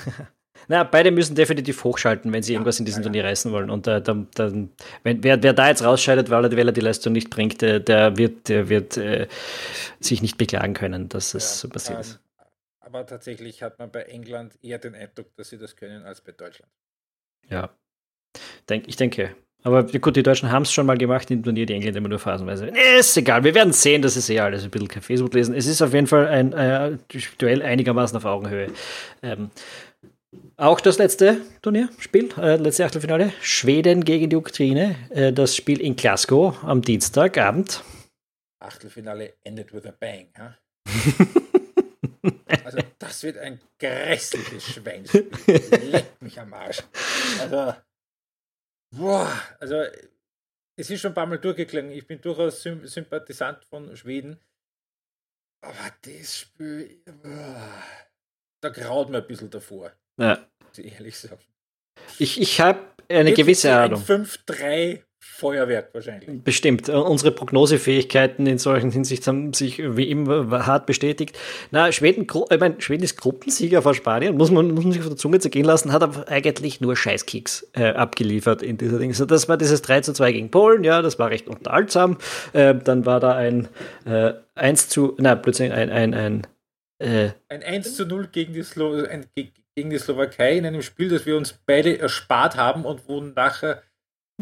Na, 0.73 0.85
beide 0.85 1.11
müssen 1.11 1.35
definitiv 1.35 1.85
hochschalten, 1.85 2.33
wenn 2.33 2.43
sie 2.43 2.55
irgendwas 2.55 2.79
in 2.79 2.87
diesem 2.87 3.03
Turnier 3.03 3.25
reißen 3.25 3.53
wollen. 3.53 3.69
Und 3.69 3.87
äh, 3.87 4.01
dann, 4.01 4.29
dann, 4.35 4.71
wenn, 5.03 5.23
wer, 5.23 5.43
wer 5.43 5.53
da 5.53 5.69
jetzt 5.69 5.85
rausscheidet, 5.85 6.31
weil 6.31 6.45
er, 6.45 6.57
weil 6.57 6.69
er 6.69 6.73
die 6.73 6.81
Leistung 6.81 7.13
nicht 7.13 7.29
bringt, 7.29 7.63
äh, 7.63 7.81
der 7.81 8.17
wird, 8.17 8.49
der 8.49 8.69
wird 8.71 8.97
äh, 8.97 9.29
sich 10.01 10.23
nicht 10.23 10.39
beklagen 10.39 10.73
können, 10.73 11.11
dass 11.11 11.35
es 11.35 11.61
so 11.61 11.69
passiert 11.69 11.99
ähm, 11.99 12.01
ist. 12.01 12.21
Aber 12.81 13.07
tatsächlich 13.07 13.63
hat 13.63 13.79
man 13.79 13.91
bei 13.91 14.03
England 14.03 14.55
eher 14.63 14.79
den 14.79 14.95
Eindruck, 14.95 15.37
dass 15.37 15.51
sie 15.51 15.59
das 15.59 15.77
können, 15.77 16.05
als 16.05 16.21
bei 16.21 16.33
Deutschland. 16.33 16.73
Ja, 17.49 17.71
Denk, 18.69 18.89
ich 18.89 18.97
denke. 18.97 19.35
Aber 19.65 19.85
gut, 19.85 20.17
die 20.17 20.25
Deutschen 20.25 20.51
haben 20.51 20.63
es 20.63 20.73
schon 20.73 20.87
mal 20.87 20.99
gemacht 20.99 21.31
im 21.31 21.43
Turnier, 21.43 21.67
die 21.67 21.75
Engländer 21.75 21.99
immer 21.99 22.09
nur 22.09 22.19
phasenweise. 22.19 22.67
Nee, 22.67 22.99
ist 22.99 23.17
egal, 23.17 23.45
wir 23.45 23.55
werden 23.55 23.73
sehen, 23.73 24.03
das 24.03 24.17
ist 24.17 24.29
eh 24.29 24.41
alles 24.41 24.65
ein 24.65 24.71
bisschen 24.71 24.89
kein 24.89 25.03
Facebook 25.03 25.33
lesen. 25.35 25.55
Es 25.55 25.67
ist 25.67 25.81
auf 25.83 25.95
jeden 25.95 26.09
Fall 26.09 26.27
ein 26.27 26.53
äh, 26.53 26.99
Duell 27.39 27.63
einigermaßen 27.63 28.17
auf 28.17 28.25
Augenhöhe. 28.25 28.73
Ähm, 29.23 29.51
auch 30.57 30.81
das 30.81 30.99
letzte 30.99 31.41
Turnierspiel, 31.63 32.31
äh, 32.39 32.57
letzte 32.57 32.85
Achtelfinale, 32.85 33.33
Schweden 33.41 34.05
gegen 34.05 34.31
die 34.31 34.37
Ukraine, 34.37 34.97
äh, 35.11 35.33
das 35.33 35.57
Spiel 35.57 35.81
in 35.81 35.97
Glasgow 35.97 36.63
am 36.65 36.83
Dienstagabend. 36.83 37.83
Achtelfinale 38.61 39.35
endet 39.45 39.73
with 39.73 39.87
a 39.87 39.93
bang, 39.93 40.29
ha? 40.39 40.57
also 42.65 42.79
das 42.99 43.23
wird 43.23 43.39
ein 43.39 43.61
grässliches 43.79 44.65
Schweinspiel. 44.65 45.31
Leck 45.91 46.21
mich 46.21 46.39
am 46.39 46.53
Arsch. 46.55 46.83
Also 47.41 47.75
Boah, 48.95 49.33
also 49.59 49.85
es 50.77 50.91
ist 50.91 51.01
schon 51.01 51.13
ein 51.13 51.15
paar 51.15 51.27
Mal 51.27 51.39
durchgeklungen. 51.39 51.93
Ich 51.93 52.07
bin 52.07 52.21
durchaus 52.21 52.63
Sym 52.63 52.87
Sympathisant 52.87 53.65
von 53.65 53.97
Schweden. 53.97 54.39
Aber 55.63 55.93
das 56.03 56.39
Spiel, 56.39 57.03
boah, 57.23 57.83
da 58.61 58.69
graut 58.69 59.09
mir 59.09 59.19
ein 59.19 59.27
bisschen 59.27 59.51
davor. 59.51 59.93
Ja. 60.19 60.39
Ehrlich 60.77 61.19
sagen. 61.19 61.41
Ich, 62.19 62.41
ich 62.41 62.61
habe 62.61 62.81
eine 63.09 63.31
Jetzt 63.31 63.37
gewisse 63.37 63.75
Ahnung. 63.75 64.01
5-3 64.01 65.01
Feuerwerk 65.25 65.95
wahrscheinlich. 65.95 66.43
Bestimmt. 66.43 66.89
Äh, 66.89 66.93
unsere 66.93 67.31
Prognosefähigkeiten 67.31 68.47
in 68.47 68.59
solchen 68.59 68.91
Hinsicht 68.91 69.27
haben 69.27 69.53
sich 69.53 69.79
wie 69.79 70.11
immer 70.11 70.67
hart 70.67 70.87
bestätigt. 70.87 71.39
Na, 71.71 71.93
Schweden, 71.93 72.27
ich 72.51 72.61
meine, 72.61 72.81
Schweden 72.81 73.05
ist 73.05 73.17
Gruppensieger 73.17 73.83
vor 73.83 73.95
Spanien, 73.95 74.37
muss 74.37 74.51
man, 74.51 74.73
muss 74.73 74.85
man 74.85 74.93
sich 74.93 75.01
auf 75.01 75.09
der 75.09 75.17
Zunge 75.17 75.39
zergehen 75.39 75.65
lassen, 75.65 75.93
hat 75.93 76.03
aber 76.03 76.29
eigentlich 76.29 76.81
nur 76.81 76.97
Scheißkicks 76.97 77.71
äh, 77.75 77.91
abgeliefert 77.91 78.63
in 78.63 78.79
dieser 78.79 78.99
Ding. 78.99 79.15
So, 79.15 79.25
das 79.25 79.49
war 79.49 79.57
dieses 79.57 79.83
3 79.83 80.01
zu 80.01 80.13
2 80.13 80.33
gegen 80.33 80.51
Polen, 80.51 80.83
ja, 80.83 81.03
das 81.03 81.19
war 81.19 81.31
recht 81.31 81.49
unterhaltsam. 81.49 82.19
Äh, 82.53 82.75
dann 82.75 83.07
war 83.07 83.21
da 83.21 83.35
ein 83.35 83.69
äh, 84.05 84.35
1 84.55 84.89
zu, 84.89 85.17
na, 85.19 85.37
plötzlich 85.37 85.73
ein, 85.73 85.91
ein, 85.91 86.15
ein, 86.15 86.47
äh, 86.99 87.31
ein 87.49 87.63
1 87.63 87.97
zu 87.97 88.07
0 88.07 88.29
gegen 88.29 88.55
die, 88.55 88.63
Slo 88.63 89.05
ein, 89.05 89.27
gegen 89.75 89.91
die 89.91 89.99
Slowakei 89.99 90.57
in 90.57 90.67
einem 90.67 90.83
Spiel, 90.83 91.09
das 91.09 91.27
wir 91.27 91.37
uns 91.37 91.59
beide 91.67 91.99
erspart 91.99 92.57
haben 92.57 92.85
und 92.85 93.09
wo 93.09 93.21
nachher 93.21 93.83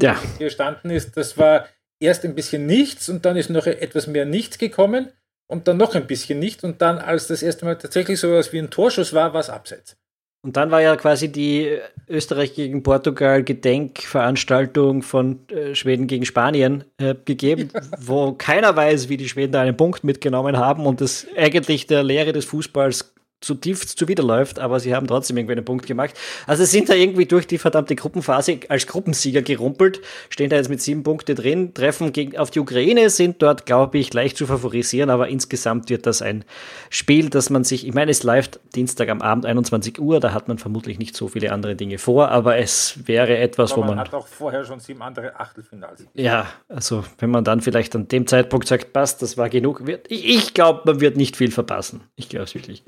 ja. 0.01 0.21
gestanden 0.39 0.91
ist, 0.91 1.17
das 1.17 1.39
war 1.39 1.67
erst 2.01 2.25
ein 2.25 2.35
bisschen 2.35 2.67
nichts 2.67 3.09
und 3.09 3.25
dann 3.25 3.37
ist 3.37 3.51
noch 3.51 3.67
etwas 3.67 4.07
mehr 4.07 4.25
nichts 4.25 4.59
gekommen 4.59 5.13
und 5.49 5.69
dann 5.69 5.77
noch 5.77 5.95
ein 5.95 6.07
bisschen 6.07 6.39
nichts 6.39 6.65
und 6.65 6.81
dann, 6.81 6.99
als 6.99 7.27
das 7.27 7.43
erste 7.43 7.65
Mal 7.65 7.77
tatsächlich 7.77 8.19
so 8.19 8.29
etwas 8.29 8.53
wie 8.53 8.59
ein 8.59 8.71
Torschuss 8.71 9.13
war, 9.13 9.35
war 9.35 9.41
es 9.41 9.51
abseits. 9.51 9.97
Und 10.43 10.57
dann 10.57 10.71
war 10.71 10.81
ja 10.81 10.97
quasi 10.97 11.31
die 11.31 11.79
Österreich 12.09 12.55
gegen 12.55 12.83
Portugal 12.83 13.45
Gedenkveranstaltung 13.45 15.03
von 15.03 15.47
äh, 15.51 15.75
Schweden 15.75 16.07
gegen 16.07 16.25
Spanien 16.25 16.85
äh, 16.97 17.15
gegeben, 17.27 17.69
ja. 17.75 17.83
wo 17.99 18.33
keiner 18.33 18.75
weiß, 18.75 19.11
wie 19.11 19.19
die 19.19 19.29
Schweden 19.29 19.53
da 19.53 19.61
einen 19.61 19.77
Punkt 19.77 20.03
mitgenommen 20.03 20.57
haben 20.57 20.87
und 20.87 21.03
das 21.03 21.27
eigentlich 21.37 21.87
der 21.87 22.03
Lehre 22.03 22.33
des 22.33 22.47
Fußballs 22.47 23.13
zutiefst 23.41 23.99
zuwiderläuft, 23.99 24.59
aber 24.59 24.81
sie 24.81 24.95
haben 24.95 25.07
trotzdem 25.07 25.37
irgendwie 25.37 25.55
einen 25.55 25.65
Punkt 25.65 25.87
gemacht. 25.87 26.15
Also 26.47 26.65
sind 26.65 26.89
da 26.89 26.95
irgendwie 26.95 27.27
durch 27.27 27.47
die 27.47 27.59
verdammte 27.59 27.97
Gruppenphase 27.97 28.61
als 28.69 28.87
Gruppensieger 28.87 29.43
gerumpelt, 29.43 30.01
stehen 30.29 30.51
da 30.51 30.57
jetzt 30.57 30.69
mit 30.69 30.83
sieben 30.83 31.03
Punkte 31.03 31.35
drin, 31.35 31.73
treffen 31.73 32.13
gegen, 32.13 32.37
auf 32.37 32.51
die 32.51 32.61
Ukraine, 32.61 33.09
sind 33.09 33.43
dort, 33.43 33.65
glaube 33.65 33.99
ich, 33.99 34.13
leicht 34.13 34.37
zu 34.37 34.47
favorisieren, 34.47 35.09
aber 35.09 35.29
insgesamt 35.29 35.89
wird 35.89 36.07
das 36.07 36.21
ein 36.21 36.45
Spiel, 36.91 37.31
das 37.31 37.49
man 37.49 37.65
sich, 37.65 37.87
ich 37.87 37.95
meine, 37.95 38.11
es 38.11 38.23
läuft 38.23 38.61
Dienstag 38.75 39.09
am 39.09 39.23
Abend 39.23 39.47
21 39.47 39.99
Uhr, 39.99 40.21
da 40.21 40.33
hat 40.33 40.49
man 40.49 40.59
vermutlich 40.59 40.99
nicht 40.99 41.17
so 41.17 41.29
viele 41.29 41.53
andere 41.53 41.77
Dinge 41.77 41.99
vor, 41.99 42.29
aber 42.29 42.59
es 42.59 42.99
wäre 43.07 43.39
etwas, 43.39 43.73
aber 43.73 43.83
wo 43.83 43.87
man... 43.87 43.97
Man 43.97 44.07
hat 44.07 44.15
auch 44.15 44.27
vorher 44.27 44.65
schon 44.65 44.81
sieben 44.81 45.01
andere 45.01 45.39
Achtelfinals. 45.41 46.05
Ja, 46.15 46.47
also 46.69 47.05
wenn 47.19 47.31
man 47.31 47.45
dann 47.45 47.63
vielleicht 47.63 47.95
an 47.97 48.09
dem 48.09 48.27
Zeitpunkt 48.27 48.69
sagt, 48.69 48.93
passt, 48.93 49.23
das 49.23 49.39
war 49.39 49.49
genug, 49.49 49.87
wird, 49.87 50.11
ich, 50.11 50.29
ich 50.29 50.55
glaube, 50.55 50.83
man 50.85 51.01
wird 51.01 51.17
nicht 51.17 51.37
viel 51.37 51.51
verpassen. 51.51 52.03
Ich 52.17 52.29
glaube 52.29 52.45
es 52.45 52.55
wirklich. 52.55 52.85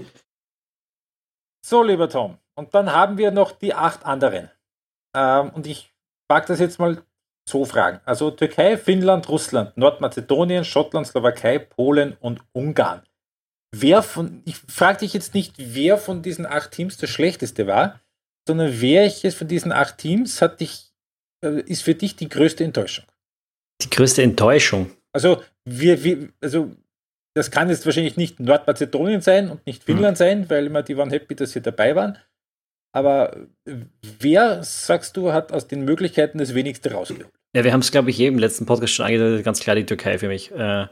So, 1.65 1.83
lieber 1.83 2.09
Tom, 2.09 2.39
und 2.55 2.75
dann 2.75 2.93
haben 2.93 3.19
wir 3.19 3.31
noch 3.31 3.53
die 3.53 3.75
acht 3.75 4.05
anderen. 4.05 4.51
Ähm, 5.15 5.51
und 5.51 5.67
ich 5.67 5.93
mag 6.29 6.47
das 6.47 6.59
jetzt 6.59 6.79
mal 6.79 7.03
so 7.49 7.65
fragen. 7.65 8.01
Also 8.05 8.31
Türkei, 8.31 8.77
Finnland, 8.77 9.29
Russland, 9.29 9.77
Nordmazedonien, 9.77 10.65
Schottland, 10.65 11.07
Slowakei, 11.07 11.59
Polen 11.59 12.17
und 12.21 12.41
Ungarn. 12.53 13.03
Wer 13.75 14.03
von, 14.03 14.43
ich 14.45 14.57
frage 14.57 14.99
dich 14.99 15.15
jetzt 15.15 15.35
nicht, 15.35 15.55
wer 15.57 15.99
von 15.99 16.23
diesen 16.23 16.47
acht 16.47 16.73
Teams 16.73 16.99
das 16.99 17.11
schlechteste 17.11 17.67
war, 17.67 18.01
sondern 18.47 18.81
welches 18.81 19.35
von 19.35 19.49
diesen 19.49 19.73
acht 19.73 19.99
Teams 19.99 20.43
hat 20.43 20.61
dich, 20.61 20.93
äh, 21.45 21.61
ist 21.63 21.83
für 21.83 21.95
dich 21.95 22.17
die 22.17 22.29
größte 22.29 22.65
Enttäuschung? 22.65 23.07
Die 23.83 23.91
größte 23.91 24.23
Enttäuschung? 24.23 24.91
Also, 25.13 25.43
wir, 25.65 26.03
wir, 26.05 26.29
also 26.41 26.71
das 27.35 27.51
kann 27.51 27.69
jetzt 27.69 27.87
wahrscheinlich 27.87 28.17
nicht 28.17 28.41
Nordmazedonien 28.41 29.21
sein 29.21 29.51
und 29.51 29.67
nicht 29.67 29.85
Finnland 29.85 30.17
mhm. 30.17 30.19
sein, 30.19 30.51
weil 30.51 30.67
immer 30.67 30.83
die 30.83 30.97
waren 30.97 31.11
happy, 31.11 31.35
dass 31.35 31.53
sie 31.53 31.63
dabei 31.63 31.97
waren. 31.97 32.19
Aber 32.95 33.47
wer, 34.03 34.63
sagst 34.63 35.17
du, 35.17 35.33
hat 35.33 35.53
aus 35.53 35.67
den 35.67 35.85
Möglichkeiten 35.85 36.39
das 36.39 36.55
wenigste 36.55 36.93
rausgeholt? 36.93 37.29
Ja, 37.57 37.65
wir 37.65 37.73
haben 37.73 37.81
es, 37.81 37.91
glaube 37.91 38.11
ich, 38.11 38.21
eben 38.21 38.37
im 38.37 38.41
letzten 38.41 38.67
Podcast 38.67 38.93
schon 38.93 39.07
angedeutet, 39.07 39.45
ganz 39.45 39.61
klar 39.61 39.77
die 39.77 39.87
Türkei 39.87 40.19
für 40.19 40.29
mich. 40.29 40.51
Äh, 40.53 40.89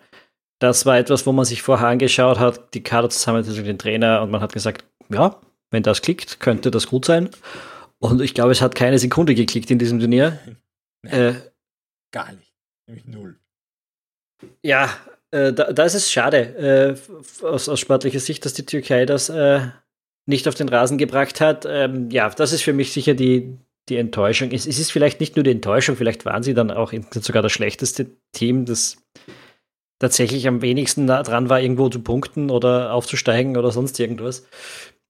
das 0.61 0.87
war 0.87 0.99
etwas, 0.99 1.27
wo 1.27 1.33
man 1.33 1.45
sich 1.45 1.63
vorher 1.63 1.89
angeschaut 1.89 2.39
hat, 2.39 2.75
die 2.75 2.83
Kader 2.83 3.11
zusammen 3.11 3.47
mit 3.47 3.67
dem 3.67 3.79
Trainer 3.79 4.23
und 4.23 4.31
man 4.31 4.41
hat 4.41 4.53
gesagt, 4.53 4.85
ja, 5.11 5.41
wenn 5.71 5.83
das 5.83 6.03
klickt, 6.03 6.41
könnte 6.41 6.71
das 6.71 6.87
gut 6.87 7.05
sein. 7.05 7.31
Und 7.99 8.21
ich 8.21 8.35
glaube, 8.35 8.53
es 8.53 8.63
hat 8.63 8.75
keine 8.75 8.99
Sekunde 8.99 9.35
geklickt 9.35 9.71
in 9.71 9.79
diesem 9.79 10.01
Turnier. 10.01 10.39
Nein, 11.03 11.13
äh, 11.13 11.35
gar 12.13 12.33
nicht. 12.33 12.53
Nämlich 12.87 13.07
null. 13.07 13.39
Ja, 14.63 14.91
da, 15.53 15.73
da, 15.73 15.85
ist 15.85 15.95
es 15.95 16.11
schade 16.11 16.97
äh, 17.43 17.45
aus, 17.45 17.69
aus, 17.69 17.81
sportlicher 17.81 18.21
Sicht, 18.21 18.45
dass 18.45 18.53
die 18.53 18.67
Türkei 18.67 19.07
das 19.07 19.29
äh, 19.29 19.61
nicht 20.27 20.49
auf 20.49 20.55
den 20.55 20.69
Rasen 20.69 20.99
gebracht 20.99 21.41
hat. 21.41 21.67
Ähm, 21.69 22.11
ja, 22.11 22.29
das 22.31 22.53
ist 22.53 22.63
für 22.63 22.73
mich 22.73 22.93
sicher 22.93 23.15
die, 23.15 23.57
die 23.89 23.97
Enttäuschung. 23.97 24.51
Es, 24.51 24.67
es, 24.67 24.79
ist 24.79 24.91
vielleicht 24.91 25.21
nicht 25.21 25.37
nur 25.37 25.43
die 25.43 25.53
Enttäuschung, 25.53 25.97
vielleicht 25.97 26.25
waren 26.25 26.43
sie 26.43 26.55
dann 26.55 26.71
auch 26.71 26.93
sogar 27.13 27.43
das 27.43 27.53
schlechteste 27.53 28.07
Team, 28.33 28.65
das 28.65 28.97
tatsächlich 30.01 30.49
am 30.49 30.63
wenigsten 30.63 31.07
dran 31.07 31.49
war, 31.49 31.61
irgendwo 31.61 31.89
zu 31.89 32.01
punkten 32.01 32.51
oder 32.51 32.93
aufzusteigen 32.93 33.57
oder 33.57 33.71
sonst 33.71 34.01
irgendwas. 34.01 34.47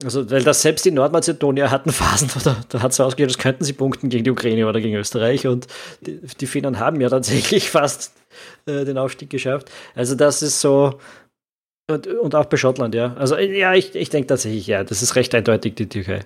Also, 0.03 0.31
weil 0.31 0.43
das 0.43 0.63
selbst 0.63 0.85
die 0.85 0.91
Nordmazedonier 0.91 1.71
hatten 1.71 1.93
Phasen, 1.93 2.31
da, 2.43 2.57
da 2.69 2.83
hat 2.83 2.93
es 2.93 3.01
ausgehört, 3.01 3.31
das 3.31 3.39
könnten 3.39 3.65
sie 3.65 3.75
punkten 3.75 4.09
gegen 4.09 4.25
die 4.25 4.31
Ukraine 4.31 4.67
oder 4.67 4.81
gegen 4.81 4.97
Österreich 4.97 5.47
und 5.47 5.67
die, 6.01 6.21
die 6.21 6.47
Finnen 6.47 6.79
haben 6.79 7.01
ja 7.01 7.11
tatsächlich 7.11 7.71
fast 7.71 8.15
äh, 8.67 8.85
den 8.85 8.97
Aufstieg 8.97 9.31
geschafft. 9.31 9.71
Also 9.95 10.15
das 10.15 10.43
ist 10.43 10.61
so, 10.61 10.99
und, 11.91 12.07
und 12.07 12.35
auch 12.35 12.47
bei 12.47 12.57
Schottland, 12.57 12.95
ja. 12.95 13.15
Also 13.15 13.37
ja, 13.37 13.75
ich, 13.75 13.95
ich 13.95 14.11
denke 14.11 14.29
tatsächlich, 14.29 14.67
ja, 14.67 14.85
das 14.85 15.03
ist 15.03 15.17
recht 15.17 15.35
eindeutig 15.35 15.75
die 15.75 15.89
Türkei. 15.89 16.21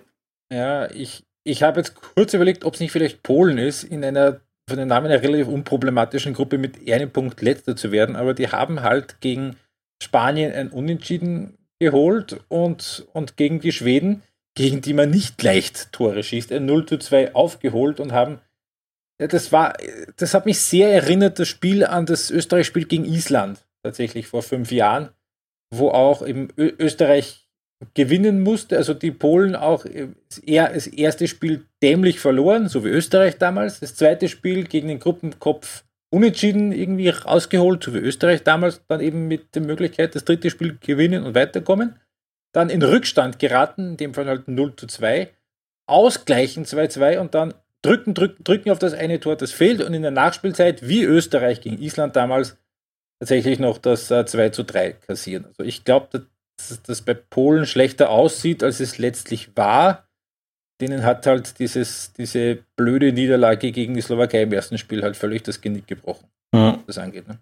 Ja, 0.52 0.90
ich, 0.90 1.24
ich 1.42 1.62
habe 1.62 1.80
jetzt 1.80 1.94
kurz 2.14 2.34
überlegt, 2.34 2.64
ob 2.64 2.74
es 2.74 2.80
nicht 2.80 2.92
vielleicht 2.92 3.22
Polen 3.22 3.58
ist, 3.58 3.82
in 3.82 4.04
einer 4.04 4.40
von 4.68 4.78
den 4.78 4.88
Namen 4.88 5.06
einer 5.06 5.22
relativ 5.22 5.48
unproblematischen 5.48 6.32
Gruppe 6.32 6.58
mit 6.58 6.90
einem 6.90 7.10
Punkt 7.10 7.42
letzter 7.42 7.76
zu 7.76 7.92
werden, 7.92 8.16
aber 8.16 8.32
die 8.32 8.48
haben 8.48 8.82
halt 8.82 9.20
gegen 9.20 9.56
Spanien 10.02 10.52
ein 10.52 10.70
Unentschieden 10.70 11.58
geholt 11.78 12.40
und, 12.48 13.06
und 13.12 13.36
gegen 13.36 13.60
die 13.60 13.72
Schweden 13.72 14.22
gegen 14.54 14.80
die 14.80 14.94
man 14.94 15.10
nicht 15.10 15.42
leicht 15.42 15.92
Tore 15.92 16.22
schießt, 16.22 16.52
ein 16.52 16.66
0 16.66 16.86
zu 16.86 16.98
2 16.98 17.34
aufgeholt 17.34 18.00
und 18.00 18.12
haben, 18.12 18.40
ja, 19.20 19.26
das 19.26 19.52
war, 19.52 19.76
das 20.16 20.34
hat 20.34 20.46
mich 20.46 20.60
sehr 20.60 20.92
erinnert, 20.92 21.38
das 21.38 21.48
Spiel 21.48 21.84
an 21.84 22.06
das 22.06 22.30
Österreich-Spiel 22.30 22.86
gegen 22.86 23.04
Island, 23.04 23.64
tatsächlich 23.82 24.26
vor 24.26 24.42
fünf 24.42 24.70
Jahren, 24.70 25.10
wo 25.70 25.90
auch 25.90 26.26
eben 26.26 26.48
Österreich 26.56 27.48
gewinnen 27.94 28.40
musste, 28.42 28.76
also 28.76 28.94
die 28.94 29.10
Polen 29.10 29.56
auch 29.56 29.84
eher 30.46 30.72
das 30.72 30.86
erste 30.86 31.28
Spiel 31.28 31.66
dämlich 31.82 32.20
verloren, 32.20 32.68
so 32.68 32.84
wie 32.84 32.88
Österreich 32.88 33.36
damals, 33.38 33.80
das 33.80 33.96
zweite 33.96 34.28
Spiel 34.28 34.64
gegen 34.64 34.88
den 34.88 35.00
Gruppenkopf 35.00 35.84
unentschieden 36.14 36.70
irgendwie 36.70 37.08
rausgeholt, 37.08 37.82
so 37.82 37.92
wie 37.92 37.98
Österreich 37.98 38.44
damals, 38.44 38.82
dann 38.86 39.00
eben 39.00 39.26
mit 39.26 39.54
der 39.54 39.62
Möglichkeit, 39.62 40.14
das 40.14 40.24
dritte 40.24 40.48
Spiel 40.48 40.78
gewinnen 40.80 41.24
und 41.24 41.34
weiterkommen. 41.34 41.98
Dann 42.52 42.70
in 42.70 42.82
Rückstand 42.82 43.40
geraten, 43.40 43.90
in 43.90 43.96
dem 43.96 44.14
Fall 44.14 44.26
halt 44.26 44.46
0 44.46 44.76
zu 44.76 44.86
2, 44.86 45.30
ausgleichen 45.88 46.64
2-2 46.64 47.18
und 47.18 47.34
dann 47.34 47.52
drücken, 47.82 48.14
drücken, 48.14 48.44
drücken 48.44 48.70
auf 48.70 48.78
das 48.78 48.94
eine 48.94 49.18
Tor, 49.18 49.34
das 49.34 49.50
fehlt 49.50 49.82
und 49.82 49.92
in 49.92 50.02
der 50.02 50.12
Nachspielzeit, 50.12 50.86
wie 50.86 51.02
Österreich 51.02 51.60
gegen 51.60 51.82
Island 51.82 52.14
damals, 52.14 52.56
tatsächlich 53.18 53.58
noch 53.58 53.78
das 53.78 54.08
äh, 54.12 54.24
2 54.24 54.50
zu 54.50 54.62
3 54.62 54.92
kassieren. 54.92 55.46
Also 55.46 55.64
ich 55.64 55.84
glaube, 55.84 56.28
dass 56.56 56.80
das 56.82 57.02
bei 57.02 57.14
Polen 57.14 57.66
schlechter 57.66 58.10
aussieht, 58.10 58.62
als 58.62 58.78
es 58.78 58.98
letztlich 58.98 59.56
war 59.56 60.08
denen 60.80 61.04
hat 61.04 61.26
halt 61.26 61.58
dieses, 61.58 62.12
diese 62.12 62.58
blöde 62.76 63.12
Niederlage 63.12 63.72
gegen 63.72 63.94
die 63.94 64.00
Slowakei 64.00 64.42
im 64.42 64.52
ersten 64.52 64.78
Spiel 64.78 65.02
halt 65.02 65.16
völlig 65.16 65.42
das 65.42 65.60
Genick 65.60 65.86
gebrochen, 65.86 66.26
mhm. 66.52 66.78
was 66.86 66.96
das 66.96 66.98
angeht. 66.98 67.28
Ne? 67.28 67.38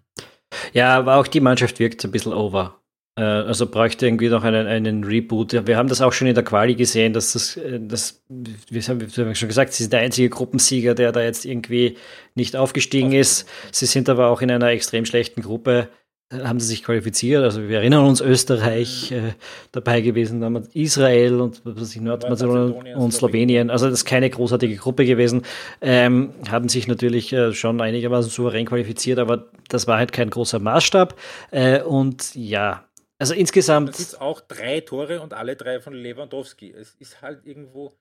Ja, 0.73 0.97
aber 0.97 1.17
auch 1.17 1.27
die 1.27 1.39
Mannschaft 1.41 1.79
wirkt 1.79 2.03
ein 2.05 2.11
bisschen 2.11 2.33
over. 2.33 2.79
Äh, 3.15 3.21
also 3.21 3.67
bräuchte 3.67 4.07
irgendwie 4.07 4.29
noch 4.29 4.43
einen, 4.43 4.67
einen 4.67 5.03
Reboot. 5.03 5.67
Wir 5.67 5.77
haben 5.77 5.89
das 5.89 6.01
auch 6.01 6.13
schon 6.13 6.27
in 6.27 6.35
der 6.35 6.43
Quali 6.43 6.75
gesehen, 6.75 7.13
dass 7.13 7.33
das, 7.33 7.57
äh, 7.57 7.79
das 7.79 8.23
wir 8.29 8.81
haben, 8.81 9.01
wir 9.01 9.25
haben 9.25 9.35
schon 9.35 9.49
gesagt, 9.49 9.73
sie 9.73 9.83
sind 9.83 9.93
der 9.93 10.01
einzige 10.01 10.29
Gruppensieger, 10.29 10.95
der 10.95 11.11
da 11.11 11.21
jetzt 11.21 11.45
irgendwie 11.45 11.97
nicht 12.35 12.55
aufgestiegen 12.55 13.11
ist. 13.11 13.47
Sie 13.71 13.85
sind 13.85 14.09
aber 14.09 14.27
auch 14.27 14.41
in 14.41 14.51
einer 14.51 14.69
extrem 14.69 15.05
schlechten 15.05 15.41
Gruppe 15.41 15.89
haben 16.31 16.59
sie 16.59 16.67
sich 16.67 16.83
qualifiziert. 16.83 17.43
Also 17.43 17.67
wir 17.67 17.77
erinnern 17.77 18.05
uns 18.05 18.21
Österreich 18.21 19.11
äh, 19.11 19.33
dabei 19.71 20.01
gewesen, 20.01 20.41
dann 20.41 20.67
Israel 20.73 21.41
und 21.41 21.61
was 21.63 21.95
ich, 21.95 22.01
Nordmazedonien 22.01 22.95
und 22.95 23.11
Slowenien. 23.11 23.69
Also 23.69 23.85
das 23.85 23.99
ist 23.99 24.05
keine 24.05 24.29
großartige 24.29 24.75
Gruppe 24.75 25.05
gewesen. 25.05 25.43
Ähm, 25.81 26.33
haben 26.49 26.69
sich 26.69 26.87
natürlich 26.87 27.31
äh, 27.33 27.53
schon 27.53 27.79
einigermaßen 27.81 28.31
souverän 28.31 28.65
qualifiziert, 28.65 29.19
aber 29.19 29.51
das 29.69 29.87
war 29.87 29.97
halt 29.97 30.11
kein 30.11 30.29
großer 30.29 30.59
Maßstab. 30.59 31.19
Äh, 31.51 31.81
und 31.81 32.33
ja, 32.35 32.85
also 33.19 33.33
insgesamt. 33.33 33.89
Das 33.89 33.99
ist 33.99 34.21
auch 34.21 34.41
drei 34.41 34.81
Tore 34.81 35.21
und 35.21 35.33
alle 35.33 35.55
drei 35.55 35.79
von 35.79 35.93
Lewandowski. 35.93 36.71
Es 36.71 36.95
ist 36.95 37.21
halt 37.21 37.45
irgendwo 37.45 37.93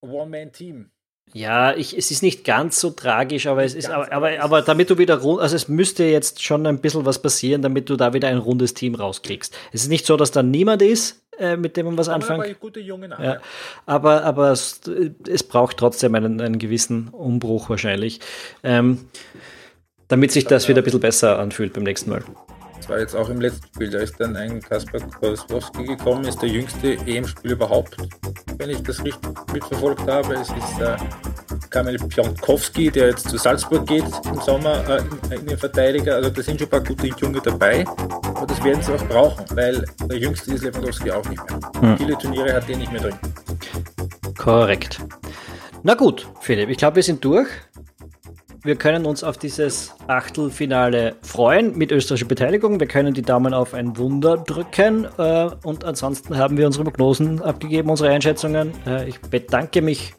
One-Man-Team. 0.00 0.90
Ja, 1.34 1.74
ich, 1.74 1.96
es 1.96 2.10
ist 2.10 2.22
nicht 2.22 2.44
ganz 2.44 2.78
so 2.78 2.90
tragisch, 2.90 3.46
aber 3.46 3.64
es 3.64 3.74
ist, 3.74 3.88
aber, 3.88 4.12
aber, 4.12 4.40
aber 4.40 4.62
damit 4.62 4.90
du 4.90 4.98
wieder 4.98 5.18
rund, 5.18 5.40
also 5.40 5.56
es 5.56 5.66
müsste 5.66 6.04
jetzt 6.04 6.42
schon 6.42 6.66
ein 6.66 6.78
bisschen 6.78 7.06
was 7.06 7.22
passieren, 7.22 7.62
damit 7.62 7.88
du 7.88 7.96
da 7.96 8.12
wieder 8.12 8.28
ein 8.28 8.36
rundes 8.36 8.74
Team 8.74 8.94
rauskriegst. 8.94 9.56
Es 9.72 9.82
ist 9.82 9.88
nicht 9.88 10.04
so, 10.04 10.18
dass 10.18 10.30
da 10.30 10.42
niemand 10.42 10.82
ist, 10.82 11.22
äh, 11.38 11.56
mit 11.56 11.78
dem 11.78 11.86
man 11.86 11.96
was 11.96 12.10
anfängt. 12.10 12.44
Aber, 12.44 12.54
gute 12.54 12.80
junge 12.80 13.08
ja. 13.08 13.38
aber, 13.86 14.24
aber 14.24 14.50
es, 14.50 14.82
es, 15.26 15.42
braucht 15.42 15.78
trotzdem 15.78 16.14
einen, 16.14 16.38
einen 16.40 16.58
gewissen 16.58 17.08
Umbruch 17.08 17.70
wahrscheinlich, 17.70 18.20
ähm, 18.62 19.06
damit 20.08 20.32
sich 20.32 20.44
das 20.44 20.68
wieder 20.68 20.82
ein 20.82 20.84
bisschen 20.84 21.00
besser 21.00 21.38
anfühlt 21.38 21.72
beim 21.72 21.84
nächsten 21.84 22.10
Mal. 22.10 22.22
Das 22.82 22.88
war 22.88 22.98
jetzt 22.98 23.14
auch 23.14 23.28
im 23.28 23.40
letzten 23.40 23.64
Spiel. 23.68 23.90
Da 23.90 24.00
ist 24.00 24.18
dann 24.18 24.34
ein 24.34 24.60
Kaspar 24.60 25.00
Koswowski 25.20 25.84
gekommen, 25.84 26.24
ist 26.24 26.42
der 26.42 26.48
jüngste 26.48 26.94
EM-Spiel 27.06 27.52
überhaupt, 27.52 27.96
wenn 28.58 28.70
ich 28.70 28.82
das 28.82 29.04
richtig 29.04 29.30
mitverfolgt 29.52 30.08
habe. 30.08 30.34
Es 30.34 30.48
ist 30.48 30.80
äh, 30.80 30.96
Kamil 31.70 31.96
Pionkowski, 31.96 32.90
der 32.90 33.10
jetzt 33.10 33.28
zu 33.28 33.36
Salzburg 33.36 33.86
geht 33.86 34.04
im 34.24 34.40
Sommer 34.40 34.84
äh, 34.88 34.98
in, 35.30 35.42
in 35.42 35.46
den 35.46 35.58
Verteidiger. 35.58 36.16
Also 36.16 36.30
da 36.30 36.42
sind 36.42 36.58
schon 36.58 36.66
ein 36.66 36.70
paar 36.70 36.80
gute 36.80 37.06
Junge 37.06 37.40
dabei. 37.40 37.86
Aber 38.34 38.46
das 38.46 38.64
werden 38.64 38.82
sie 38.82 38.92
auch 38.92 39.06
brauchen, 39.06 39.44
weil 39.56 39.84
der 40.10 40.18
jüngste 40.18 40.52
ist 40.52 40.64
Lewandowski 40.64 41.12
auch 41.12 41.28
nicht 41.28 41.40
mehr. 41.48 41.60
Hm. 41.82 41.98
Viele 41.98 42.18
Turniere 42.18 42.52
hat 42.52 42.68
der 42.68 42.78
nicht 42.78 42.90
mehr 42.90 43.02
drin. 43.02 43.14
Korrekt. 44.36 44.98
Na 45.84 45.94
gut, 45.94 46.26
Philipp, 46.40 46.68
ich 46.68 46.78
glaube, 46.78 46.96
wir 46.96 47.04
sind 47.04 47.24
durch 47.24 47.46
wir 48.64 48.76
können 48.76 49.06
uns 49.06 49.24
auf 49.24 49.38
dieses 49.38 49.92
Achtelfinale 50.06 51.16
freuen 51.22 51.76
mit 51.76 51.90
österreichischer 51.90 52.28
Beteiligung. 52.28 52.78
Wir 52.78 52.86
können 52.86 53.12
die 53.12 53.22
Daumen 53.22 53.54
auf 53.54 53.74
ein 53.74 53.96
Wunder 53.96 54.36
drücken. 54.36 55.06
Äh, 55.18 55.50
und 55.64 55.84
ansonsten 55.84 56.36
haben 56.36 56.56
wir 56.56 56.66
unsere 56.66 56.84
Prognosen 56.84 57.42
abgegeben, 57.42 57.90
unsere 57.90 58.10
Einschätzungen. 58.10 58.72
Äh, 58.86 59.08
ich 59.08 59.20
bedanke 59.20 59.82
mich 59.82 60.14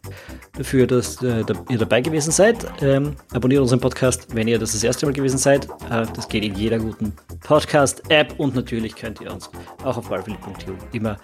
dafür, 0.57 0.87
dass 0.87 1.23
äh, 1.23 1.43
ihr 1.69 1.77
dabei 1.77 2.01
gewesen 2.01 2.31
seid. 2.31 2.65
Ähm, 2.81 3.15
abonniert 3.33 3.61
unseren 3.61 3.79
Podcast, 3.79 4.35
wenn 4.35 4.49
ihr 4.49 4.59
das 4.59 4.73
das 4.73 4.83
erste 4.83 5.05
Mal 5.05 5.13
gewesen 5.13 5.37
seid. 5.37 5.67
das 5.89 6.27
geht 6.27 6.43
in 6.43 6.55
jeder 6.55 6.79
guten 6.79 7.13
Podcast-App 7.41 8.39
und 8.39 8.55
natürlich 8.55 8.95
könnt 8.95 9.21
ihr 9.21 9.31
uns 9.31 9.49
auch 9.83 9.97
auf 9.97 10.09
ballphilipp.eu 10.09 10.73
immer 10.91 11.17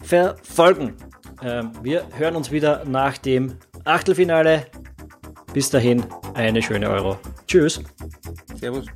verfolgen. 0.00 0.94
Ähm, 1.42 1.72
wir 1.82 2.04
hören 2.16 2.36
uns 2.36 2.52
wieder 2.52 2.84
nach 2.84 3.18
dem 3.18 3.54
Achtelfinale 3.84 4.66
bis 5.52 5.68
dahin, 5.70 6.04
eine 6.34 6.62
schöne 6.62 6.88
Euro. 6.88 7.18
Tschüss. 7.46 7.82
Servus. 8.58 8.86